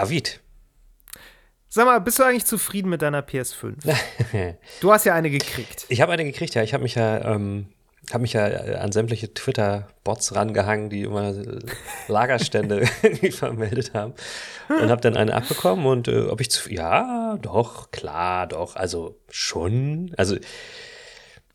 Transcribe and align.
David. 0.00 0.40
Sag 1.68 1.84
mal, 1.84 2.00
bist 2.00 2.18
du 2.18 2.22
eigentlich 2.22 2.46
zufrieden 2.46 2.88
mit 2.88 3.02
deiner 3.02 3.20
PS5? 3.20 3.74
du 4.80 4.92
hast 4.92 5.04
ja 5.04 5.14
eine 5.14 5.28
gekriegt. 5.30 5.84
Ich 5.88 6.00
habe 6.00 6.12
eine 6.12 6.24
gekriegt, 6.24 6.54
ja. 6.54 6.62
Ich 6.62 6.72
habe 6.72 6.82
mich 6.82 6.94
ja, 6.94 7.34
ähm, 7.34 7.66
habe 8.10 8.22
mich 8.22 8.32
ja 8.32 8.48
äh, 8.48 8.76
an 8.76 8.92
sämtliche 8.92 9.34
Twitter-Bots 9.34 10.34
rangehangen, 10.34 10.88
die 10.88 11.02
immer 11.02 11.36
äh, 11.36 11.58
Lagerstände 12.08 12.86
vermeldet 13.30 13.92
haben. 13.92 14.14
Und 14.68 14.88
habe 14.88 15.02
dann 15.02 15.18
eine 15.18 15.34
abbekommen 15.34 15.84
und 15.84 16.08
äh, 16.08 16.22
ob 16.22 16.40
ich 16.40 16.50
zu. 16.50 16.72
Ja, 16.72 17.36
doch, 17.42 17.90
klar, 17.90 18.46
doch. 18.46 18.76
Also 18.76 19.20
schon. 19.28 20.14
Also. 20.16 20.36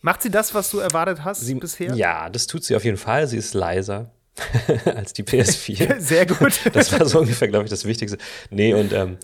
Macht 0.02 0.22
sie 0.22 0.30
das, 0.30 0.54
was 0.54 0.70
du 0.70 0.78
erwartet 0.78 1.24
hast 1.24 1.42
sie, 1.42 1.56
bisher? 1.56 1.96
Ja, 1.96 2.30
das 2.30 2.46
tut 2.46 2.64
sie 2.64 2.76
auf 2.76 2.86
jeden 2.86 2.98
Fall. 2.98 3.28
Sie 3.28 3.38
ist 3.38 3.56
leiser. 3.56 4.12
als 4.86 5.14
die 5.14 5.24
PS4. 5.24 6.00
Sehr 6.00 6.26
gut. 6.26 6.60
Das 6.74 6.92
war 6.92 7.06
so 7.06 7.20
ungefähr, 7.20 7.48
glaube 7.48 7.66
ich, 7.66 7.70
das 7.70 7.86
Wichtigste. 7.86 8.18
Nee, 8.50 8.74
und 8.74 8.94
ähm, 8.94 9.18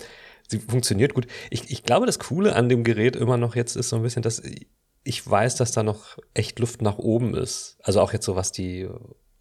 sie 0.48 0.60
funktioniert 0.60 1.14
gut. 1.14 1.28
Ich, 1.50 1.70
ich 1.70 1.84
glaube, 1.84 2.06
das 2.06 2.20
Coole 2.20 2.56
an 2.56 2.70
dem 2.70 2.84
Gerät 2.84 3.16
immer 3.16 3.38
noch 3.38 3.56
jetzt 3.56 3.76
ist 3.76 3.90
so 3.90 3.98
ein 3.98 4.04
bisschen, 4.04 4.22
dass 4.22 4.42
ich 5.04 5.30
weiß, 5.30 5.56
dass 5.56 5.72
da 5.72 5.84
noch 5.84 6.18
echt 6.34 6.60
Luft 6.60 6.82
nach 6.82 6.98
oben 6.98 7.36
ist. 7.36 7.78
Also 7.82 8.02
auch 8.02 8.14
jetzt 8.14 8.26
so, 8.26 8.36
was 8.36 8.52
die, 8.52 8.88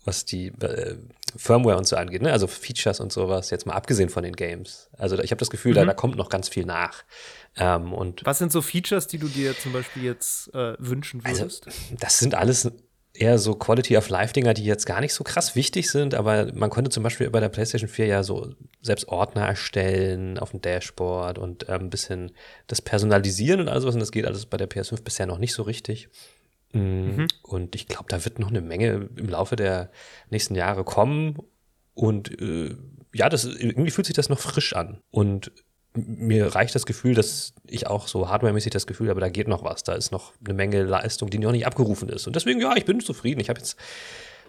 was 0.04 0.24
die 0.24 0.48
äh, 0.48 0.96
Firmware 1.36 1.76
und 1.76 1.86
so 1.86 1.96
angeht, 1.96 2.22
ne? 2.22 2.32
Also 2.32 2.46
Features 2.46 3.00
und 3.00 3.12
sowas, 3.12 3.50
jetzt 3.50 3.66
mal 3.66 3.74
abgesehen 3.74 4.08
von 4.08 4.22
den 4.22 4.34
Games. 4.34 4.88
Also 4.96 5.18
ich 5.18 5.30
habe 5.30 5.38
das 5.38 5.50
Gefühl, 5.50 5.72
mhm. 5.72 5.76
da, 5.76 5.84
da 5.84 5.94
kommt 5.94 6.16
noch 6.16 6.30
ganz 6.30 6.48
viel 6.48 6.64
nach. 6.64 7.04
Ähm, 7.56 7.92
und 7.92 8.24
was 8.24 8.38
sind 8.38 8.52
so 8.52 8.62
Features, 8.62 9.06
die 9.06 9.18
du 9.18 9.28
dir 9.28 9.56
zum 9.58 9.72
Beispiel 9.72 10.04
jetzt 10.04 10.52
äh, 10.54 10.74
wünschen 10.78 11.20
also, 11.24 11.42
würdest? 11.42 11.66
Also, 11.66 11.78
das 11.98 12.18
sind 12.18 12.34
alles 12.34 12.70
eher 13.12 13.39
so 13.39 13.55
Quality 13.55 13.97
of 13.97 14.08
Life 14.08 14.33
Dinger, 14.33 14.55
die 14.55 14.64
jetzt 14.64 14.86
gar 14.86 15.00
nicht 15.00 15.14
so 15.14 15.25
krass 15.25 15.56
wichtig 15.56 15.91
sind, 15.91 16.14
aber 16.14 16.53
man 16.55 16.70
konnte 16.70 16.91
zum 16.91 17.03
Beispiel 17.03 17.28
bei 17.30 17.41
der 17.41 17.48
PlayStation 17.48 17.89
4 17.89 18.06
ja 18.06 18.22
so 18.22 18.55
selbst 18.83 19.08
Ordner 19.08 19.47
erstellen 19.47 20.39
auf 20.39 20.50
dem 20.50 20.61
Dashboard 20.61 21.38
und 21.38 21.69
äh, 21.69 21.72
ein 21.72 21.91
bisschen 21.91 22.33
das 22.66 22.81
personalisieren 22.81 23.61
und 23.61 23.69
alles 23.69 23.84
was 23.84 23.94
und 23.94 24.00
das 24.00 24.12
geht 24.12 24.27
alles 24.27 24.47
bei 24.47 24.56
der 24.56 24.70
PS5 24.70 25.03
bisher 25.03 25.27
noch 25.27 25.38
nicht 25.38 25.55
so 25.55 25.62
richtig. 25.62 26.08
Mm, 26.72 26.78
mhm. 26.78 27.27
Und 27.42 27.75
ich 27.75 27.88
glaube, 27.88 28.06
da 28.08 28.25
wird 28.25 28.38
noch 28.38 28.50
eine 28.50 28.61
Menge 28.61 29.08
im 29.16 29.28
Laufe 29.28 29.56
der 29.56 29.91
nächsten 30.31 30.55
Jahre 30.55 30.84
kommen 30.84 31.38
und 31.94 32.41
äh, 32.41 32.77
ja, 33.12 33.28
das 33.28 33.44
irgendwie 33.44 33.91
fühlt 33.91 34.06
sich 34.06 34.14
das 34.14 34.28
noch 34.28 34.38
frisch 34.38 34.75
an 34.75 35.03
und 35.11 35.50
mir 35.94 36.55
reicht 36.55 36.74
das 36.74 36.86
Gefühl, 36.86 37.14
dass 37.14 37.52
ich 37.66 37.86
auch 37.86 38.06
so 38.06 38.28
hardwaremäßig 38.28 38.72
das 38.72 38.86
Gefühl 38.86 39.08
habe, 39.08 39.20
da 39.20 39.28
geht 39.28 39.48
noch 39.48 39.64
was. 39.64 39.83
Da 39.83 39.94
ist 39.94 40.12
noch 40.12 40.32
eine 40.44 40.55
Menge 40.55 40.82
Leistung, 40.82 41.30
die 41.30 41.38
noch 41.38 41.52
nicht 41.52 41.66
abgerufen 41.66 42.08
ist. 42.08 42.27
Und 42.27 42.36
deswegen, 42.36 42.60
ja, 42.60 42.77
ich 42.77 42.84
bin 42.84 43.00
zufrieden. 43.00 43.41
Ich 43.41 43.48
habe 43.48 43.58
jetzt 43.58 43.77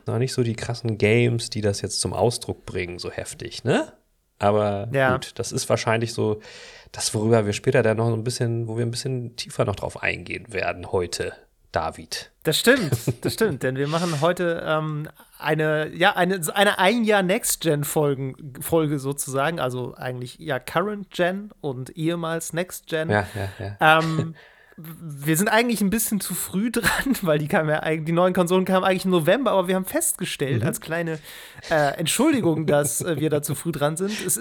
noch 0.06 0.18
nicht 0.18 0.34
so 0.34 0.44
die 0.44 0.56
krassen 0.56 0.98
Games, 0.98 1.50
die 1.50 1.62
das 1.62 1.82
jetzt 1.82 2.00
zum 2.00 2.14
Ausdruck 2.14 2.66
bringen, 2.66 3.00
so 3.00 3.12
heftig, 3.12 3.64
ne? 3.64 3.94
Aber 4.40 4.88
ja. 4.92 5.14
gut, 5.14 5.34
das 5.36 5.52
ist 5.52 5.70
wahrscheinlich 5.70 6.14
so 6.14 6.42
das, 6.92 7.14
worüber 7.14 7.46
wir 7.46 7.54
später 7.54 7.84
dann 7.84 7.98
noch 7.98 8.12
ein 8.12 8.24
bisschen, 8.24 8.68
wo 8.68 8.76
wir 8.76 8.86
ein 8.86 8.92
bisschen 8.92 9.36
tiefer 9.36 9.66
noch 9.66 9.76
drauf 9.76 10.02
eingehen 10.02 10.52
werden 10.52 10.92
heute. 10.92 11.34
David. 11.72 12.32
Das 12.44 12.60
stimmt, 12.60 12.92
das 13.22 13.34
stimmt, 13.34 13.64
denn 13.64 13.78
wir 13.78 13.88
machen 13.88 14.20
heute 14.22 14.64
ähm, 14.66 15.08
eine, 15.42 15.92
ja, 15.94 16.16
eine, 16.16 16.42
eine 16.54 16.80
ein 16.80 17.04
Jahr 17.04 17.24
Next-Gen-Folge 17.24 19.00
sozusagen, 19.00 19.60
also 19.60 19.96
eigentlich 19.96 20.38
ja 20.40 20.60
Current 20.60 21.10
Gen 21.12 21.52
und 21.62 21.98
ehemals 21.98 22.54
Next 22.54 22.88
Gen. 22.88 23.10
Ja, 23.10 23.28
ja, 23.36 23.78
ja. 23.80 24.00
Ähm, 24.00 24.36
wir 24.78 25.38
sind 25.38 25.48
eigentlich 25.50 25.82
ein 25.82 25.90
bisschen 25.90 26.22
zu 26.22 26.34
früh 26.34 26.72
dran, 26.72 26.90
weil 27.22 27.40
die, 27.40 27.48
kamen 27.48 27.70
ja, 27.70 27.96
die 27.96 28.12
neuen 28.12 28.34
Konsolen 28.34 28.66
kamen 28.66 28.86
eigentlich 28.86 29.06
im 29.06 29.12
November, 29.12 29.52
aber 29.52 29.68
wir 29.68 29.76
haben 29.76 29.86
festgestellt, 29.86 30.62
mhm. 30.62 30.68
als 30.68 30.82
kleine 30.82 31.20
äh, 31.70 31.98
Entschuldigung, 31.98 32.66
dass 32.66 33.02
äh, 33.02 33.20
wir 33.20 33.30
da 33.30 33.42
zu 33.42 33.56
früh 33.56 33.72
dran 33.72 33.98
sind. 33.98 34.12
Es, 34.26 34.40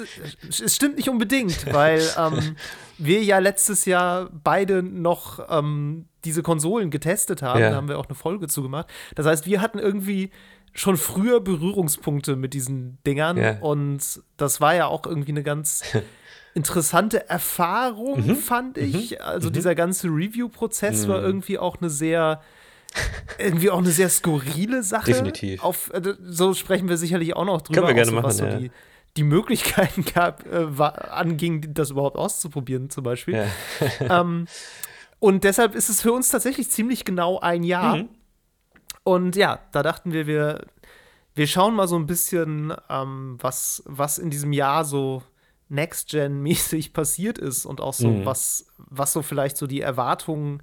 es 0.61 0.75
stimmt 0.75 0.97
nicht 0.97 1.09
unbedingt, 1.09 1.73
weil 1.73 2.03
ähm, 2.17 2.57
wir 2.99 3.23
ja 3.23 3.39
letztes 3.39 3.85
Jahr 3.85 4.29
beide 4.33 4.83
noch 4.83 5.47
ähm, 5.51 6.07
diese 6.25 6.43
Konsolen 6.43 6.91
getestet 6.91 7.43
haben. 7.43 7.61
Ja. 7.61 7.71
Da 7.71 7.77
haben 7.77 7.89
wir 7.89 7.99
auch 7.99 8.07
eine 8.07 8.15
Folge 8.15 8.47
zugemacht. 8.47 8.89
Das 9.15 9.27
heißt, 9.27 9.47
wir 9.47 9.61
hatten 9.61 9.79
irgendwie 9.79 10.31
schon 10.73 10.97
früher 10.97 11.41
Berührungspunkte 11.41 12.37
mit 12.37 12.55
diesen 12.55 12.99
Dingern 13.07 13.37
ja. 13.37 13.59
und 13.61 14.23
das 14.37 14.61
war 14.61 14.75
ja 14.75 14.87
auch 14.87 15.07
irgendwie 15.07 15.33
eine 15.33 15.43
ganz 15.43 15.83
interessante 16.55 17.29
Erfahrung, 17.29 18.27
mhm. 18.27 18.37
fand 18.37 18.79
ich. 18.79 19.13
Mhm. 19.13 19.17
Also 19.21 19.49
mhm. 19.49 19.53
dieser 19.53 19.75
ganze 19.75 20.09
Review-Prozess 20.09 21.09
war 21.09 21.19
mhm. 21.19 21.27
irgendwie 21.27 21.59
auch 21.59 21.81
eine 21.81 21.91
sehr 21.91 22.41
irgendwie 23.39 23.71
auch 23.71 23.79
eine 23.79 23.91
sehr 23.91 24.09
skurrile 24.09 24.83
Sache. 24.83 25.13
Definitiv. 25.13 25.63
Auf, 25.63 25.93
äh, 25.95 26.15
so 26.23 26.55
sprechen 26.55 26.89
wir 26.89 26.97
sicherlich 26.97 27.37
auch 27.37 27.45
noch 27.45 27.63
drüber. 27.63 27.83
Können 27.83 27.89
wir 27.89 27.95
gerne 27.95 28.11
so, 28.11 28.17
machen, 28.17 28.25
was 28.25 28.39
so 28.39 28.45
ja. 28.45 28.59
die, 28.59 28.71
die 29.17 29.23
Möglichkeiten 29.23 30.05
gab, 30.05 30.45
äh, 30.47 30.77
war, 30.77 31.13
anging, 31.13 31.73
das 31.73 31.91
überhaupt 31.91 32.17
auszuprobieren, 32.17 32.91
zum 32.91 33.05
Beispiel. 33.05 33.47
Ja. 34.01 34.21
ähm, 34.21 34.47
und 35.21 35.45
deshalb 35.45 35.75
ist 35.75 35.89
es 35.89 36.03
für 36.03 36.13
uns 36.13 36.31
tatsächlich 36.31 36.71
ziemlich 36.71 37.05
genau 37.05 37.39
ein 37.39 37.63
Jahr. 37.63 37.99
Mhm. 37.99 38.09
Und 39.03 39.37
ja, 39.37 39.61
da 39.73 39.83
dachten 39.83 40.13
wir, 40.13 40.27
wir, 40.27 40.67
wir 41.35 41.47
schauen 41.47 41.75
mal 41.75 41.89
so 41.89 41.97
ein 41.97 42.07
bisschen, 42.07 42.75
ähm, 42.89 43.39
was, 43.41 43.83
was 43.87 44.19
in 44.19 44.31
diesem 44.31 44.53
Jahr 44.53 44.85
so 44.85 45.23
Next-Gen-mäßig 45.69 46.93
passiert 46.93 47.39
ist 47.39 47.65
und 47.65 47.81
auch 47.81 47.95
so, 47.95 48.09
mhm. 48.09 48.27
was, 48.27 48.67
was 48.77 49.13
so 49.13 49.23
vielleicht 49.23 49.57
so 49.57 49.67
die 49.67 49.81
Erwartungen 49.81 50.63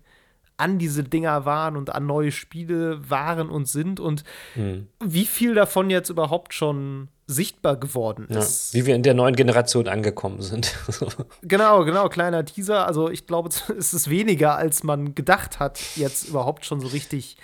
an 0.58 0.80
diese 0.80 1.04
Dinger 1.04 1.46
waren 1.46 1.78
und 1.78 1.94
an 1.94 2.08
neue 2.08 2.32
Spiele 2.32 3.10
waren 3.10 3.50
und 3.50 3.68
sind 3.68 4.00
und 4.00 4.24
mhm. 4.56 4.88
wie 5.04 5.26
viel 5.26 5.54
davon 5.54 5.90
jetzt 5.90 6.10
überhaupt 6.10 6.54
schon 6.54 7.10
sichtbar 7.28 7.76
geworden 7.76 8.26
ist. 8.30 8.74
Ja, 8.74 8.80
wie 8.80 8.86
wir 8.88 8.96
in 8.96 9.04
der 9.04 9.14
neuen 9.14 9.36
Generation 9.36 9.88
angekommen 9.88 10.42
sind. 10.42 10.76
genau, 11.44 11.86
genau, 11.86 12.10
kleiner 12.10 12.44
Teaser. 12.44 12.88
Also 12.88 13.10
ich 13.10 13.28
glaube, 13.28 13.50
es 13.78 13.94
ist 13.94 14.10
weniger, 14.10 14.56
als 14.56 14.84
man 14.84 15.14
gedacht 15.14 15.60
hat, 15.60 15.80
jetzt 15.96 16.28
überhaupt 16.28 16.66
schon 16.66 16.80
so 16.80 16.88
richtig 16.88 17.38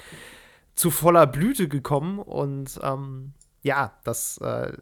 zu 0.76 0.92
voller 0.92 1.28
Blüte 1.28 1.68
gekommen. 1.68 2.20
Und 2.20 2.80
ähm, 2.84 3.34
ja, 3.62 3.94
das 4.04 4.38
äh, 4.40 4.74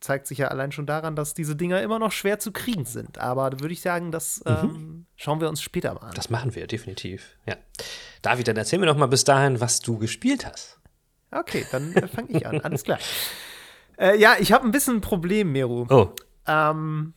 zeigt 0.00 0.26
sich 0.26 0.38
ja 0.38 0.48
allein 0.48 0.72
schon 0.72 0.86
daran, 0.86 1.14
dass 1.14 1.34
diese 1.34 1.56
Dinger 1.56 1.82
immer 1.82 1.98
noch 1.98 2.12
schwer 2.12 2.38
zu 2.38 2.52
kriegen 2.52 2.84
sind. 2.84 3.18
Aber 3.18 3.50
da 3.50 3.60
würde 3.60 3.72
ich 3.72 3.82
sagen, 3.82 4.10
das 4.10 4.42
mhm. 4.44 4.50
ähm, 4.62 5.06
schauen 5.16 5.40
wir 5.40 5.48
uns 5.48 5.62
später 5.62 5.94
mal 5.94 6.08
an. 6.08 6.14
Das 6.14 6.30
machen 6.30 6.54
wir, 6.54 6.66
definitiv. 6.66 7.36
Ja. 7.46 7.56
David, 8.22 8.48
dann 8.48 8.56
erzähl 8.56 8.78
mir 8.78 8.86
doch 8.86 8.96
mal 8.96 9.06
bis 9.06 9.24
dahin, 9.24 9.60
was 9.60 9.80
du 9.80 9.98
gespielt 9.98 10.46
hast. 10.46 10.78
Okay, 11.30 11.64
dann 11.70 11.92
äh, 11.94 12.08
fange 12.08 12.30
ich 12.30 12.46
an. 12.46 12.60
Alles 12.60 12.84
klar. 12.84 12.98
Äh, 13.98 14.18
ja, 14.18 14.36
ich 14.38 14.52
habe 14.52 14.64
ein 14.64 14.72
bisschen 14.72 14.96
ein 14.96 15.00
Problem, 15.00 15.52
Meru. 15.52 15.86
Oh. 15.90 16.14
Ähm, 16.46 17.14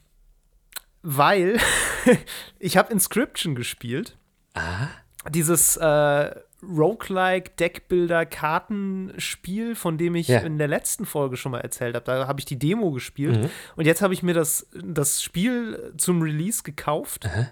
weil 1.01 1.57
ich 2.59 2.77
habe 2.77 2.91
Inscription 2.91 3.55
gespielt. 3.55 4.17
Ah. 4.53 4.87
Dieses 5.29 5.77
äh, 5.77 6.35
Roguelike 6.69 7.51
Deckbilder 7.59 8.25
Kartenspiel, 8.25 9.75
von 9.75 9.97
dem 9.97 10.15
ich 10.15 10.27
ja. 10.27 10.39
in 10.39 10.57
der 10.57 10.67
letzten 10.67 11.05
Folge 11.05 11.37
schon 11.37 11.51
mal 11.51 11.61
erzählt 11.61 11.95
habe. 11.95 12.05
Da 12.05 12.27
habe 12.27 12.39
ich 12.39 12.45
die 12.45 12.59
Demo 12.59 12.91
gespielt 12.91 13.41
mhm. 13.41 13.49
und 13.75 13.85
jetzt 13.85 14.01
habe 14.01 14.13
ich 14.13 14.23
mir 14.23 14.33
das, 14.33 14.67
das 14.73 15.21
Spiel 15.21 15.93
zum 15.97 16.21
Release 16.21 16.63
gekauft. 16.63 17.25
Aha. 17.25 17.49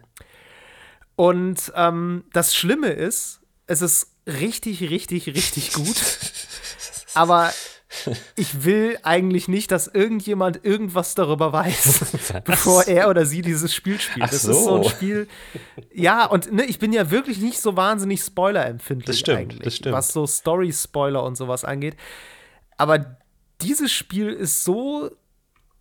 Und 1.16 1.72
ähm, 1.76 2.24
das 2.34 2.56
Schlimme 2.56 2.90
ist, 2.90 3.42
es 3.68 3.82
ist 3.82 4.16
richtig, 4.26 4.82
richtig, 4.82 5.28
richtig 5.28 5.74
gut. 5.74 5.96
aber 7.14 7.54
ich 8.36 8.64
will 8.64 8.98
eigentlich 9.04 9.48
nicht, 9.48 9.72
dass 9.72 9.88
irgendjemand 9.88 10.64
irgendwas 10.64 11.16
darüber 11.16 11.52
weiß, 11.52 12.44
bevor 12.46 12.88
er 12.88 13.10
oder 13.10 13.26
sie 13.26 13.42
dieses 13.42 13.74
Spiel 13.74 14.00
spielt. 14.00 14.26
Ach 14.26 14.30
das 14.30 14.44
so. 14.44 14.52
ist 14.52 14.64
so 14.64 14.76
ein 14.76 14.84
Spiel. 14.86 15.28
Ja, 15.94 16.26
und 16.26 16.52
ne, 16.52 16.66
ich 16.66 16.80
bin 16.80 16.94
ja 16.94 17.12
wirklich 17.12 17.40
nicht 17.40 17.60
so 17.60 17.76
wahnsinnig 17.76 18.22
spoilerempfindlich 18.22 19.08
das 19.08 19.20
stimmt, 19.20 19.40
eigentlich, 19.40 19.64
das 19.64 19.76
stimmt. 19.76 19.96
was 19.96 20.14
so 20.14 20.26
Story-Spoiler 20.26 21.24
und 21.24 21.36
sowas 21.36 21.66
angeht. 21.66 21.96
Aber 22.78 23.18
dieses 23.62 23.92
Spiel 23.92 24.30
ist 24.30 24.64
so 24.64 25.12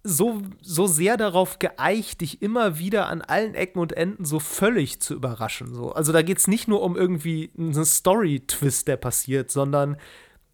so, 0.02 0.40
so 0.62 0.86
sehr 0.86 1.18
darauf 1.18 1.58
geeicht, 1.58 2.22
dich 2.22 2.40
immer 2.40 2.78
wieder 2.78 3.08
an 3.08 3.20
allen 3.20 3.54
Ecken 3.54 3.80
und 3.80 3.92
Enden 3.92 4.24
so 4.24 4.40
völlig 4.40 5.00
zu 5.00 5.14
überraschen. 5.14 5.74
So. 5.74 5.92
Also 5.92 6.12
da 6.12 6.22
geht 6.22 6.38
es 6.38 6.46
nicht 6.46 6.68
nur 6.68 6.80
um 6.82 6.96
irgendwie 6.96 7.50
einen 7.58 7.84
Story-Twist, 7.84 8.88
der 8.88 8.96
passiert, 8.96 9.50
sondern 9.50 9.98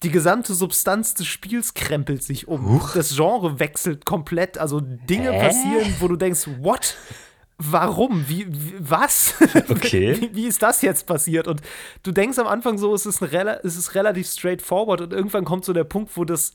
die 0.02 0.10
gesamte 0.10 0.54
Substanz 0.54 1.14
des 1.14 1.26
Spiels 1.26 1.74
krempelt 1.74 2.22
sich 2.22 2.48
um. 2.48 2.68
Huch. 2.68 2.92
Das 2.94 3.14
Genre 3.14 3.58
wechselt 3.58 4.04
komplett. 4.04 4.58
Also 4.58 4.80
Dinge 4.80 5.32
Hä? 5.32 5.40
passieren, 5.40 5.94
wo 6.00 6.08
du 6.08 6.16
denkst, 6.16 6.48
what? 6.60 6.96
Warum? 7.58 8.28
Wie, 8.28 8.46
was? 8.78 9.34
Okay. 9.68 10.20
wie, 10.20 10.34
wie, 10.34 10.46
ist 10.46 10.62
das 10.62 10.82
jetzt 10.82 11.06
passiert? 11.06 11.48
Und 11.48 11.62
du 12.02 12.12
denkst 12.12 12.38
am 12.38 12.46
Anfang 12.46 12.76
so, 12.76 12.94
es 12.94 13.06
ist, 13.06 13.22
ein, 13.22 13.48
es 13.62 13.76
ist 13.76 13.94
relativ 13.94 14.28
straightforward 14.28 15.00
und 15.00 15.12
irgendwann 15.12 15.44
kommt 15.44 15.64
so 15.64 15.72
der 15.72 15.84
Punkt, 15.84 16.16
wo 16.16 16.24
das 16.24 16.52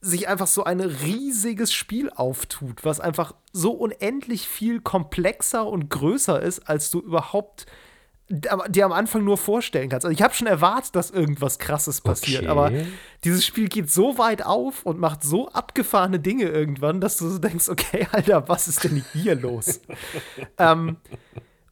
sich 0.00 0.28
einfach 0.28 0.46
so 0.46 0.64
ein 0.64 0.80
riesiges 0.80 1.72
Spiel 1.72 2.10
auftut, 2.10 2.84
was 2.84 3.00
einfach 3.00 3.34
so 3.52 3.72
unendlich 3.72 4.48
viel 4.48 4.80
komplexer 4.80 5.66
und 5.66 5.90
größer 5.90 6.40
ist, 6.40 6.60
als 6.60 6.90
du 6.90 7.00
überhaupt 7.00 7.66
dir 8.30 8.84
am 8.84 8.92
Anfang 8.92 9.24
nur 9.24 9.36
vorstellen 9.36 9.88
kannst. 9.88 10.04
Also 10.06 10.14
ich 10.16 10.22
habe 10.22 10.32
schon 10.34 10.46
erwartet, 10.46 10.94
dass 10.94 11.10
irgendwas 11.10 11.58
Krasses 11.58 12.00
passiert, 12.00 12.42
Okay. 12.42 12.48
aber 12.48 12.70
dieses 13.24 13.44
Spiel 13.44 13.68
geht 13.68 13.90
so 13.90 14.18
weit 14.18 14.46
auf 14.46 14.86
und 14.86 15.00
macht 15.00 15.24
so 15.24 15.48
abgefahrene 15.50 16.20
Dinge 16.20 16.44
irgendwann, 16.44 17.00
dass 17.00 17.16
du 17.16 17.28
so 17.28 17.38
denkst, 17.38 17.68
okay, 17.68 18.06
Alter, 18.12 18.48
was 18.48 18.68
ist 18.68 18.84
denn 18.84 19.04
hier 19.12 19.34
los? 19.34 19.80
ähm, 20.58 20.96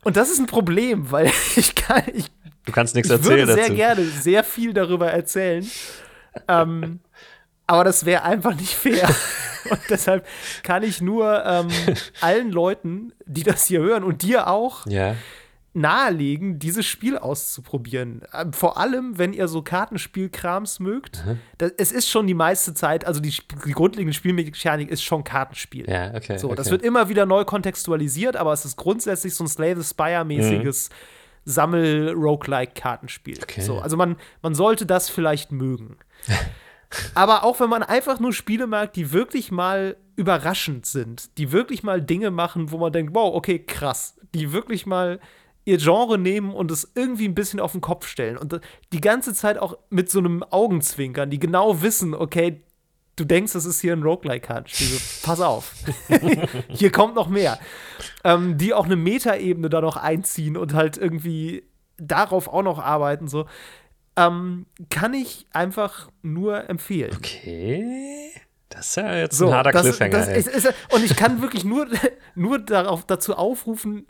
und 0.02 0.16
das 0.16 0.30
ist 0.30 0.38
ein 0.40 0.46
Problem, 0.46 1.10
weil 1.12 1.26
ich 1.56 1.74
kann, 1.76 2.02
ich, 2.12 2.26
Du 2.64 2.72
kannst 2.72 2.94
nichts 2.96 3.08
ich 3.10 3.16
erzählen 3.16 3.38
würde 3.48 3.54
sehr 3.54 3.62
dazu. 3.64 3.74
gerne 3.76 4.04
sehr 4.04 4.44
viel 4.44 4.72
darüber 4.74 5.10
erzählen. 5.10 5.64
ähm, 6.48 7.00
aber 7.66 7.84
das 7.84 8.04
wäre 8.04 8.22
einfach 8.24 8.54
nicht 8.54 8.74
fair. 8.74 9.08
Und 9.70 9.80
deshalb 9.90 10.26
kann 10.62 10.82
ich 10.82 11.00
nur 11.02 11.44
ähm, 11.44 11.68
allen 12.20 12.50
Leuten, 12.50 13.12
die 13.26 13.42
das 13.42 13.66
hier 13.66 13.80
hören 13.80 14.02
und 14.04 14.22
dir 14.22 14.48
auch, 14.48 14.86
Ja. 14.86 15.14
Nahelegen, 15.78 16.58
dieses 16.58 16.86
Spiel 16.86 17.16
auszuprobieren. 17.16 18.22
Ähm, 18.32 18.52
Vor 18.52 18.78
allem, 18.78 19.18
wenn 19.18 19.32
ihr 19.32 19.48
so 19.48 19.62
Kartenspielkrams 19.62 20.80
mögt. 20.80 21.24
Das, 21.58 21.72
es 21.76 21.92
ist 21.92 22.08
schon 22.08 22.26
die 22.26 22.34
meiste 22.34 22.74
Zeit, 22.74 23.06
also 23.06 23.20
die, 23.20 23.34
die 23.66 23.72
grundlegende 23.72 24.12
Spielmechanik 24.12 24.90
ist 24.90 25.02
schon 25.02 25.24
Kartenspiel. 25.24 25.88
Ja, 25.88 26.14
okay. 26.14 26.38
So, 26.38 26.48
okay. 26.48 26.56
das 26.56 26.70
wird 26.70 26.82
immer 26.82 27.08
wieder 27.08 27.26
neu 27.26 27.44
kontextualisiert, 27.44 28.36
aber 28.36 28.52
es 28.52 28.64
ist 28.64 28.76
grundsätzlich 28.76 29.34
so 29.34 29.44
ein 29.44 29.48
Slay 29.48 29.74
the 29.74 29.82
Spire-mäßiges 29.82 30.90
Sammel-Roguelike-Kartenspiel. 31.44 33.38
Okay. 33.42 33.62
So, 33.62 33.78
also 33.78 33.96
man, 33.96 34.16
man 34.42 34.54
sollte 34.54 34.86
das 34.86 35.08
vielleicht 35.08 35.52
mögen. 35.52 35.96
aber 37.14 37.44
auch 37.44 37.60
wenn 37.60 37.70
man 37.70 37.82
einfach 37.82 38.20
nur 38.20 38.32
Spiele 38.32 38.66
mag, 38.66 38.92
die 38.92 39.12
wirklich 39.12 39.50
mal 39.50 39.96
überraschend 40.16 40.84
sind, 40.84 41.36
die 41.38 41.52
wirklich 41.52 41.82
mal 41.82 42.02
Dinge 42.02 42.30
machen, 42.30 42.70
wo 42.70 42.78
man 42.78 42.92
denkt, 42.92 43.14
wow, 43.14 43.34
okay, 43.34 43.60
krass, 43.60 44.18
die 44.34 44.52
wirklich 44.52 44.84
mal 44.84 45.20
ihr 45.68 45.76
Genre 45.78 46.18
nehmen 46.18 46.52
und 46.52 46.70
es 46.70 46.90
irgendwie 46.94 47.28
ein 47.28 47.34
bisschen 47.34 47.60
auf 47.60 47.72
den 47.72 47.82
Kopf 47.82 48.06
stellen 48.06 48.38
und 48.38 48.60
die 48.92 49.00
ganze 49.00 49.34
Zeit 49.34 49.58
auch 49.58 49.76
mit 49.90 50.10
so 50.10 50.18
einem 50.18 50.42
Augenzwinkern, 50.42 51.28
die 51.28 51.38
genau 51.38 51.82
wissen, 51.82 52.14
okay, 52.14 52.62
du 53.16 53.24
denkst, 53.24 53.52
das 53.52 53.66
ist 53.66 53.80
hier 53.80 53.92
ein. 53.94 54.02
So, 54.02 55.26
Pass 55.26 55.40
auf. 55.40 55.74
hier 56.68 56.90
kommt 56.90 57.14
noch 57.14 57.28
mehr. 57.28 57.58
Ähm, 58.24 58.56
die 58.56 58.72
auch 58.72 58.86
eine 58.86 58.96
Metaebene 58.96 59.68
da 59.68 59.80
noch 59.80 59.96
einziehen 59.96 60.56
und 60.56 60.72
halt 60.72 60.96
irgendwie 60.96 61.64
darauf 61.98 62.48
auch 62.48 62.62
noch 62.62 62.78
arbeiten. 62.78 63.28
So. 63.28 63.46
Ähm, 64.16 64.66
kann 64.88 65.12
ich 65.12 65.46
einfach 65.52 66.08
nur 66.22 66.68
empfehlen. 66.70 67.14
Okay. 67.14 68.32
Das 68.70 68.88
ist 68.88 68.96
ja 68.96 69.16
jetzt 69.16 69.36
So, 69.36 69.48
ein 69.48 69.54
harter 69.54 69.72
das, 69.72 69.82
Cliffhanger. 69.82 70.18
das 70.18 70.28
ist, 70.28 70.48
ist, 70.48 70.74
und 70.92 71.04
ich 71.04 71.16
kann 71.16 71.42
wirklich 71.42 71.64
nur, 71.64 71.86
nur 72.34 72.58
darauf, 72.58 73.04
dazu 73.06 73.34
aufrufen, 73.34 74.06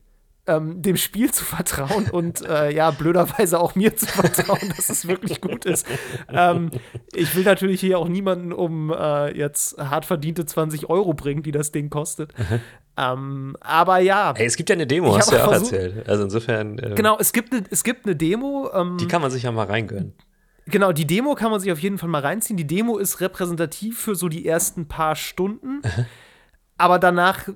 ähm, 0.48 0.82
dem 0.82 0.96
Spiel 0.96 1.30
zu 1.32 1.44
vertrauen 1.44 2.10
und 2.10 2.44
äh, 2.44 2.70
ja, 2.74 2.90
blöderweise 2.90 3.60
auch 3.60 3.74
mir 3.76 3.94
zu 3.96 4.06
vertrauen, 4.06 4.72
dass 4.76 4.88
es 4.88 5.06
wirklich 5.06 5.40
gut 5.40 5.64
ist. 5.64 5.86
Ähm, 6.28 6.70
ich 7.14 7.34
will 7.36 7.44
natürlich 7.44 7.80
hier 7.80 7.98
auch 7.98 8.08
niemanden 8.08 8.52
um 8.52 8.90
äh, 8.90 9.36
jetzt 9.36 9.78
hart 9.78 10.04
verdiente 10.06 10.44
20 10.46 10.88
Euro 10.90 11.14
bringen, 11.14 11.42
die 11.42 11.52
das 11.52 11.70
Ding 11.70 11.90
kostet. 11.90 12.32
Ähm, 12.96 13.56
aber 13.60 13.98
ja, 14.00 14.32
Ey, 14.36 14.46
es 14.46 14.56
gibt 14.56 14.70
ja 14.70 14.74
eine 14.74 14.86
Demo, 14.86 15.16
hast 15.16 15.30
du 15.30 15.36
ja 15.36 15.44
auch 15.44 15.50
versucht- 15.52 15.72
erzählt. 15.72 16.08
Also 16.08 16.24
insofern, 16.24 16.78
äh, 16.78 16.94
genau, 16.96 17.16
es 17.20 17.32
gibt 17.32 17.52
eine 17.52 17.62
es 17.70 17.84
gibt 17.84 18.06
eine 18.06 18.16
Demo. 18.16 18.70
Ähm, 18.74 18.96
die 18.98 19.06
kann 19.06 19.22
man 19.22 19.30
sich 19.30 19.44
ja 19.44 19.52
mal 19.52 19.66
reingönnen. 19.66 20.14
Genau, 20.66 20.92
die 20.92 21.06
Demo 21.06 21.34
kann 21.34 21.50
man 21.50 21.60
sich 21.60 21.72
auf 21.72 21.78
jeden 21.78 21.96
Fall 21.96 22.08
mal 22.10 22.20
reinziehen. 22.20 22.56
Die 22.56 22.66
Demo 22.66 22.98
ist 22.98 23.20
repräsentativ 23.20 24.00
für 24.00 24.14
so 24.14 24.28
die 24.28 24.44
ersten 24.46 24.86
paar 24.88 25.14
Stunden. 25.16 25.80
Aber 26.78 26.98
danach 26.98 27.48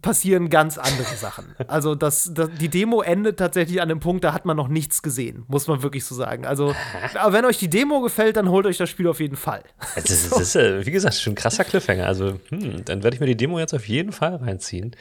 passieren 0.00 0.48
ganz 0.48 0.78
andere 0.78 1.14
Sachen. 1.16 1.54
Also 1.68 1.94
das, 1.94 2.30
das, 2.32 2.50
die 2.58 2.68
Demo 2.68 3.02
endet 3.02 3.38
tatsächlich 3.38 3.82
an 3.82 3.88
dem 3.88 4.00
Punkt, 4.00 4.24
da 4.24 4.32
hat 4.32 4.44
man 4.44 4.56
noch 4.56 4.68
nichts 4.68 5.02
gesehen, 5.02 5.44
muss 5.48 5.66
man 5.68 5.82
wirklich 5.82 6.04
so 6.04 6.14
sagen. 6.14 6.46
Also, 6.46 6.74
aber 7.14 7.32
wenn 7.32 7.44
euch 7.44 7.58
die 7.58 7.68
Demo 7.68 8.00
gefällt, 8.00 8.36
dann 8.36 8.48
holt 8.48 8.66
euch 8.66 8.78
das 8.78 8.88
Spiel 8.88 9.06
auf 9.08 9.20
jeden 9.20 9.36
Fall. 9.36 9.62
Das 9.94 10.10
ist, 10.10 10.32
das 10.32 10.40
ist 10.40 10.56
äh, 10.56 10.86
wie 10.86 10.90
gesagt, 10.90 11.16
schon 11.16 11.34
ein 11.34 11.36
krasser 11.36 11.64
Cliffhanger. 11.64 12.06
Also, 12.06 12.40
hm, 12.48 12.84
dann 12.84 13.02
werde 13.02 13.14
ich 13.14 13.20
mir 13.20 13.26
die 13.26 13.36
Demo 13.36 13.58
jetzt 13.58 13.74
auf 13.74 13.86
jeden 13.86 14.12
Fall 14.12 14.36
reinziehen. 14.36 14.96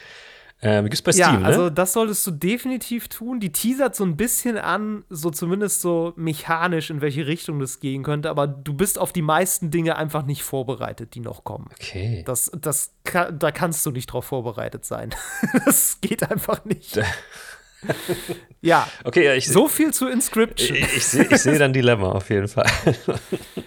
Ähm, 0.63 0.85
gibt's 0.85 1.01
bei 1.01 1.11
Ja, 1.11 1.29
Steam, 1.29 1.43
also 1.43 1.63
ne? 1.63 1.71
das 1.71 1.93
solltest 1.93 2.25
du 2.27 2.31
definitiv 2.31 3.07
tun. 3.07 3.39
Die 3.39 3.51
teasert 3.51 3.95
so 3.95 4.03
ein 4.03 4.15
bisschen 4.15 4.57
an, 4.57 5.03
so 5.09 5.31
zumindest 5.31 5.81
so 5.81 6.13
mechanisch, 6.15 6.91
in 6.91 7.01
welche 7.01 7.25
Richtung 7.25 7.59
das 7.59 7.79
gehen 7.79 8.03
könnte, 8.03 8.29
aber 8.29 8.45
du 8.47 8.73
bist 8.73 8.99
auf 8.99 9.11
die 9.11 9.23
meisten 9.23 9.71
Dinge 9.71 9.95
einfach 9.95 10.23
nicht 10.25 10.43
vorbereitet, 10.43 11.15
die 11.15 11.19
noch 11.19 11.43
kommen. 11.43 11.67
Okay. 11.73 12.23
Das, 12.27 12.51
das 12.59 12.93
da 13.03 13.51
kannst 13.51 13.83
du 13.85 13.91
nicht 13.91 14.07
drauf 14.07 14.25
vorbereitet 14.25 14.85
sein. 14.85 15.09
das 15.65 15.99
geht 15.99 16.29
einfach 16.29 16.63
nicht. 16.65 16.99
ja, 18.61 18.87
Okay, 19.03 19.25
ja, 19.25 19.33
ich, 19.33 19.47
so 19.47 19.67
viel 19.67 19.91
zu 19.91 20.07
Inscription. 20.07 20.77
ich, 20.77 20.97
ich 20.97 21.05
sehe 21.05 21.25
ich 21.25 21.37
seh 21.41 21.57
dann 21.57 21.73
Dilemma 21.73 22.11
auf 22.11 22.29
jeden 22.29 22.47
Fall. 22.47 22.69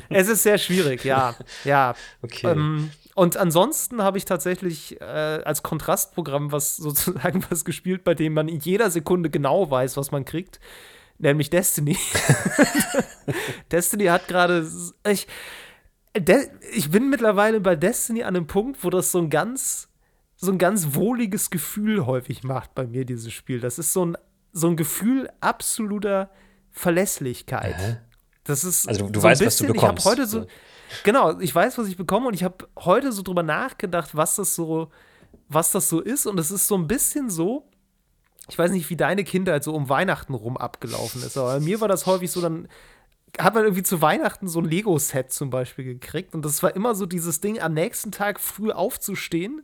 es 0.08 0.29
ist 0.29 0.44
sehr 0.44 0.58
schwierig, 0.58 1.05
ja. 1.05 1.35
Ja. 1.64 1.94
Okay. 2.23 2.52
Ähm, 2.52 2.91
und 3.15 3.37
ansonsten 3.37 4.03
habe 4.03 4.19
ich 4.19 4.25
tatsächlich 4.25 5.01
äh, 5.01 5.05
als 5.05 5.63
Kontrastprogramm 5.63 6.53
was 6.53 6.77
sozusagen 6.79 7.45
was 7.51 7.65
gespielt, 7.65 8.05
bei 8.05 8.15
dem 8.15 8.35
man 8.35 8.49
in 8.49 8.61
jeder 8.61 8.91
Sekunde 8.91 9.31
genau 9.31 9.71
weiß, 9.71 9.97
was 9.97 10.11
man 10.11 10.25
kriegt. 10.25 10.61
Nämlich 11.19 11.49
Destiny. 11.51 11.97
Destiny 13.71 14.07
hat 14.07 14.29
gerade. 14.29 14.69
Ich, 15.09 15.27
De 16.17 16.49
ich 16.73 16.91
bin 16.91 17.11
mittlerweile 17.11 17.61
bei 17.61 17.75
Destiny 17.77 18.23
an 18.23 18.37
einem 18.37 18.47
Punkt, 18.47 18.83
wo 18.85 18.91
das 18.91 19.11
so 19.13 19.19
ein 19.19 19.31
ganz, 19.31 19.89
so 20.37 20.51
ein 20.53 20.59
ganz 20.59 20.95
wohliges 20.95 21.51
Gefühl 21.51 22.07
häufig 22.07 22.45
macht 22.45 22.75
bei 22.75 22.87
mir, 22.87 23.05
dieses 23.05 23.33
Spiel. 23.33 23.61
Das 23.61 23.79
ist 23.79 23.93
so 23.93 24.07
ein, 24.07 24.17
so 24.53 24.69
ein 24.69 24.77
Gefühl 24.77 25.29
absoluter 25.41 26.31
Verlässlichkeit. 26.71 27.77
Hä? 27.79 27.97
Das 28.45 28.63
ist 28.65 28.89
Also 28.89 29.07
du- 29.07 29.13
du 29.13 29.21
so 29.21 29.25
weißt, 29.25 29.45
was 29.45 29.57
du 29.57 29.65
bisschen- 29.65 29.77
ich 29.77 29.83
hab 29.83 29.97
bekommst. 29.97 30.07
heute 30.07 30.27
so, 30.27 30.41
So. 30.43 30.47
Genau, 31.02 31.38
ich 31.41 31.55
weiß, 31.55 31.79
was 31.79 31.88
ich 31.88 31.96
bekomme 31.96 32.29
und 32.29 32.35
ich 32.35 32.44
habe 32.44 32.69
heute 32.79 33.12
so 33.12 33.23
drüber 33.23 33.43
nachgedacht, 33.43 34.14
was 34.14 34.37
das 34.37 34.55
so, 34.55 34.91
was 35.49 35.73
das 35.73 35.88
so 35.88 36.00
ist. 36.00 36.26
Und 36.26 36.38
es 36.38 36.50
ist 36.50 36.69
so 36.69 36.76
ein 36.76 36.87
bisschen 36.87 37.31
so, 37.31 37.69
ich 38.49 38.58
weiß 38.58 38.70
nicht, 38.70 38.91
wie 38.91 38.96
deine 38.96 39.25
Kindheit 39.25 39.64
so 39.64 39.75
um 39.75 39.88
Weihnachten 39.88 40.35
rum 40.35 40.56
abgelaufen 40.56 41.23
ist, 41.23 41.37
aber 41.37 41.55
bei 41.55 41.61
mir 41.61 41.81
war 41.81 41.88
das 41.88 42.06
häufig 42.06 42.31
so, 42.31 42.41
dann 42.41 42.69
hat 43.39 43.55
man 43.55 43.65
irgendwie 43.65 43.82
zu 43.82 44.01
Weihnachten 44.01 44.46
so 44.46 44.60
ein 44.60 44.65
Lego-Set 44.65 45.32
zum 45.32 45.51
Beispiel 45.51 45.84
gekriegt. 45.84 46.34
Und 46.34 46.44
das 46.44 46.63
war 46.63 46.77
immer 46.77 46.94
so 46.94 47.05
dieses 47.05 47.41
Ding, 47.41 47.60
am 47.60 47.74
nächsten 47.74 48.13
Tag 48.13 48.39
früh 48.39 48.70
aufzustehen 48.70 49.63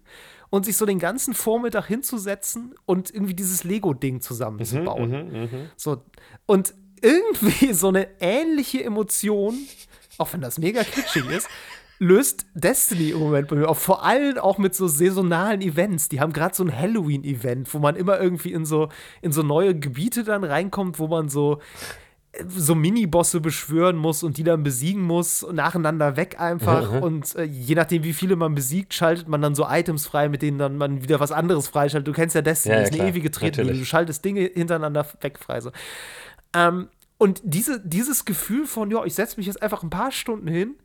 und 0.51 0.65
sich 0.65 0.77
so 0.77 0.87
den 0.87 0.99
ganzen 0.99 1.35
Vormittag 1.35 1.87
hinzusetzen 1.87 2.75
und 2.85 3.15
irgendwie 3.15 3.35
dieses 3.35 3.63
Lego-Ding 3.63 4.21
zusammenzubauen. 4.21 5.71
So, 5.77 6.03
und 6.47 6.75
irgendwie 7.01 7.73
so 7.73 7.89
eine 7.89 8.09
ähnliche 8.21 8.83
Emotion, 8.83 9.57
auch 10.21 10.33
wenn 10.33 10.41
das 10.41 10.59
mega 10.59 10.83
kitschig 10.85 11.29
ist, 11.31 11.49
löst 11.99 12.47
Destiny 12.55 13.11
im 13.11 13.19
Moment 13.19 13.49
bei 13.49 13.57
mir 13.57 13.69
auf. 13.69 13.79
Vor 13.79 14.05
allem 14.05 14.39
auch 14.39 14.59
mit 14.59 14.75
so 14.75 14.87
saisonalen 14.89 15.61
Events. 15.61 16.09
Die 16.09 16.21
haben 16.21 16.33
gerade 16.33 16.55
so 16.55 16.65
ein 16.65 16.77
Halloween-Event, 16.77 17.73
wo 17.75 17.79
man 17.79 17.95
immer 17.97 18.19
irgendwie 18.19 18.53
in 18.53 18.65
so, 18.65 18.89
in 19.21 19.33
so 19.33 19.43
neue 19.43 19.79
Gebiete 19.79 20.25
dann 20.25 20.45
reinkommt, 20.45 20.99
wo 20.99 21.09
man 21.09 21.29
so 21.29 21.61
so 22.47 22.77
Mini-Bosse 22.77 23.41
beschwören 23.41 23.97
muss 23.97 24.23
und 24.23 24.37
die 24.39 24.45
dann 24.45 24.63
besiegen 24.63 25.03
muss, 25.03 25.45
nacheinander 25.53 26.17
weg 26.17 26.39
einfach. 26.41 27.01
Und 27.03 27.35
äh, 27.35 27.43
je 27.43 27.75
nachdem, 27.75 28.05
wie 28.05 28.13
viele 28.13 28.37
man 28.37 28.55
besiegt, 28.55 28.95
schaltet 28.95 29.27
man 29.27 29.43
dann 29.43 29.57
so 29.57 29.67
Items 29.69 30.07
frei, 30.07 30.29
mit 30.29 30.41
denen 30.41 30.57
dann 30.57 30.77
man 30.77 31.03
wieder 31.03 31.19
was 31.19 31.33
anderes 31.33 31.67
freischaltet. 31.67 32.07
Du 32.07 32.13
kennst 32.13 32.37
ja 32.37 32.41
Destiny, 32.43 32.75
Ja, 32.75 32.79
ja, 32.79 32.83
das 32.83 32.91
ist 32.91 32.95
eine 32.95 33.03
klar. 33.03 33.17
ewige 33.17 33.31
Tretmühle. 33.33 33.73
Du 33.75 33.85
schaltest 33.85 34.25
Dinge 34.25 34.43
hintereinander 34.43 35.05
weg 35.23 35.41
frei. 35.41 35.61
So. 35.61 35.73
Ähm, 36.55 36.89
und 37.21 37.43
diese, 37.45 37.79
dieses 37.81 38.25
Gefühl 38.25 38.67
von, 38.67 38.91
ja, 38.91 39.05
ich 39.05 39.15
setze 39.15 39.37
mich 39.37 39.47
jetzt 39.47 39.63
einfach 39.63 39.83
ein 39.83 39.91
paar 39.91 40.11
Stunden 40.11 40.49
hin 40.49 40.77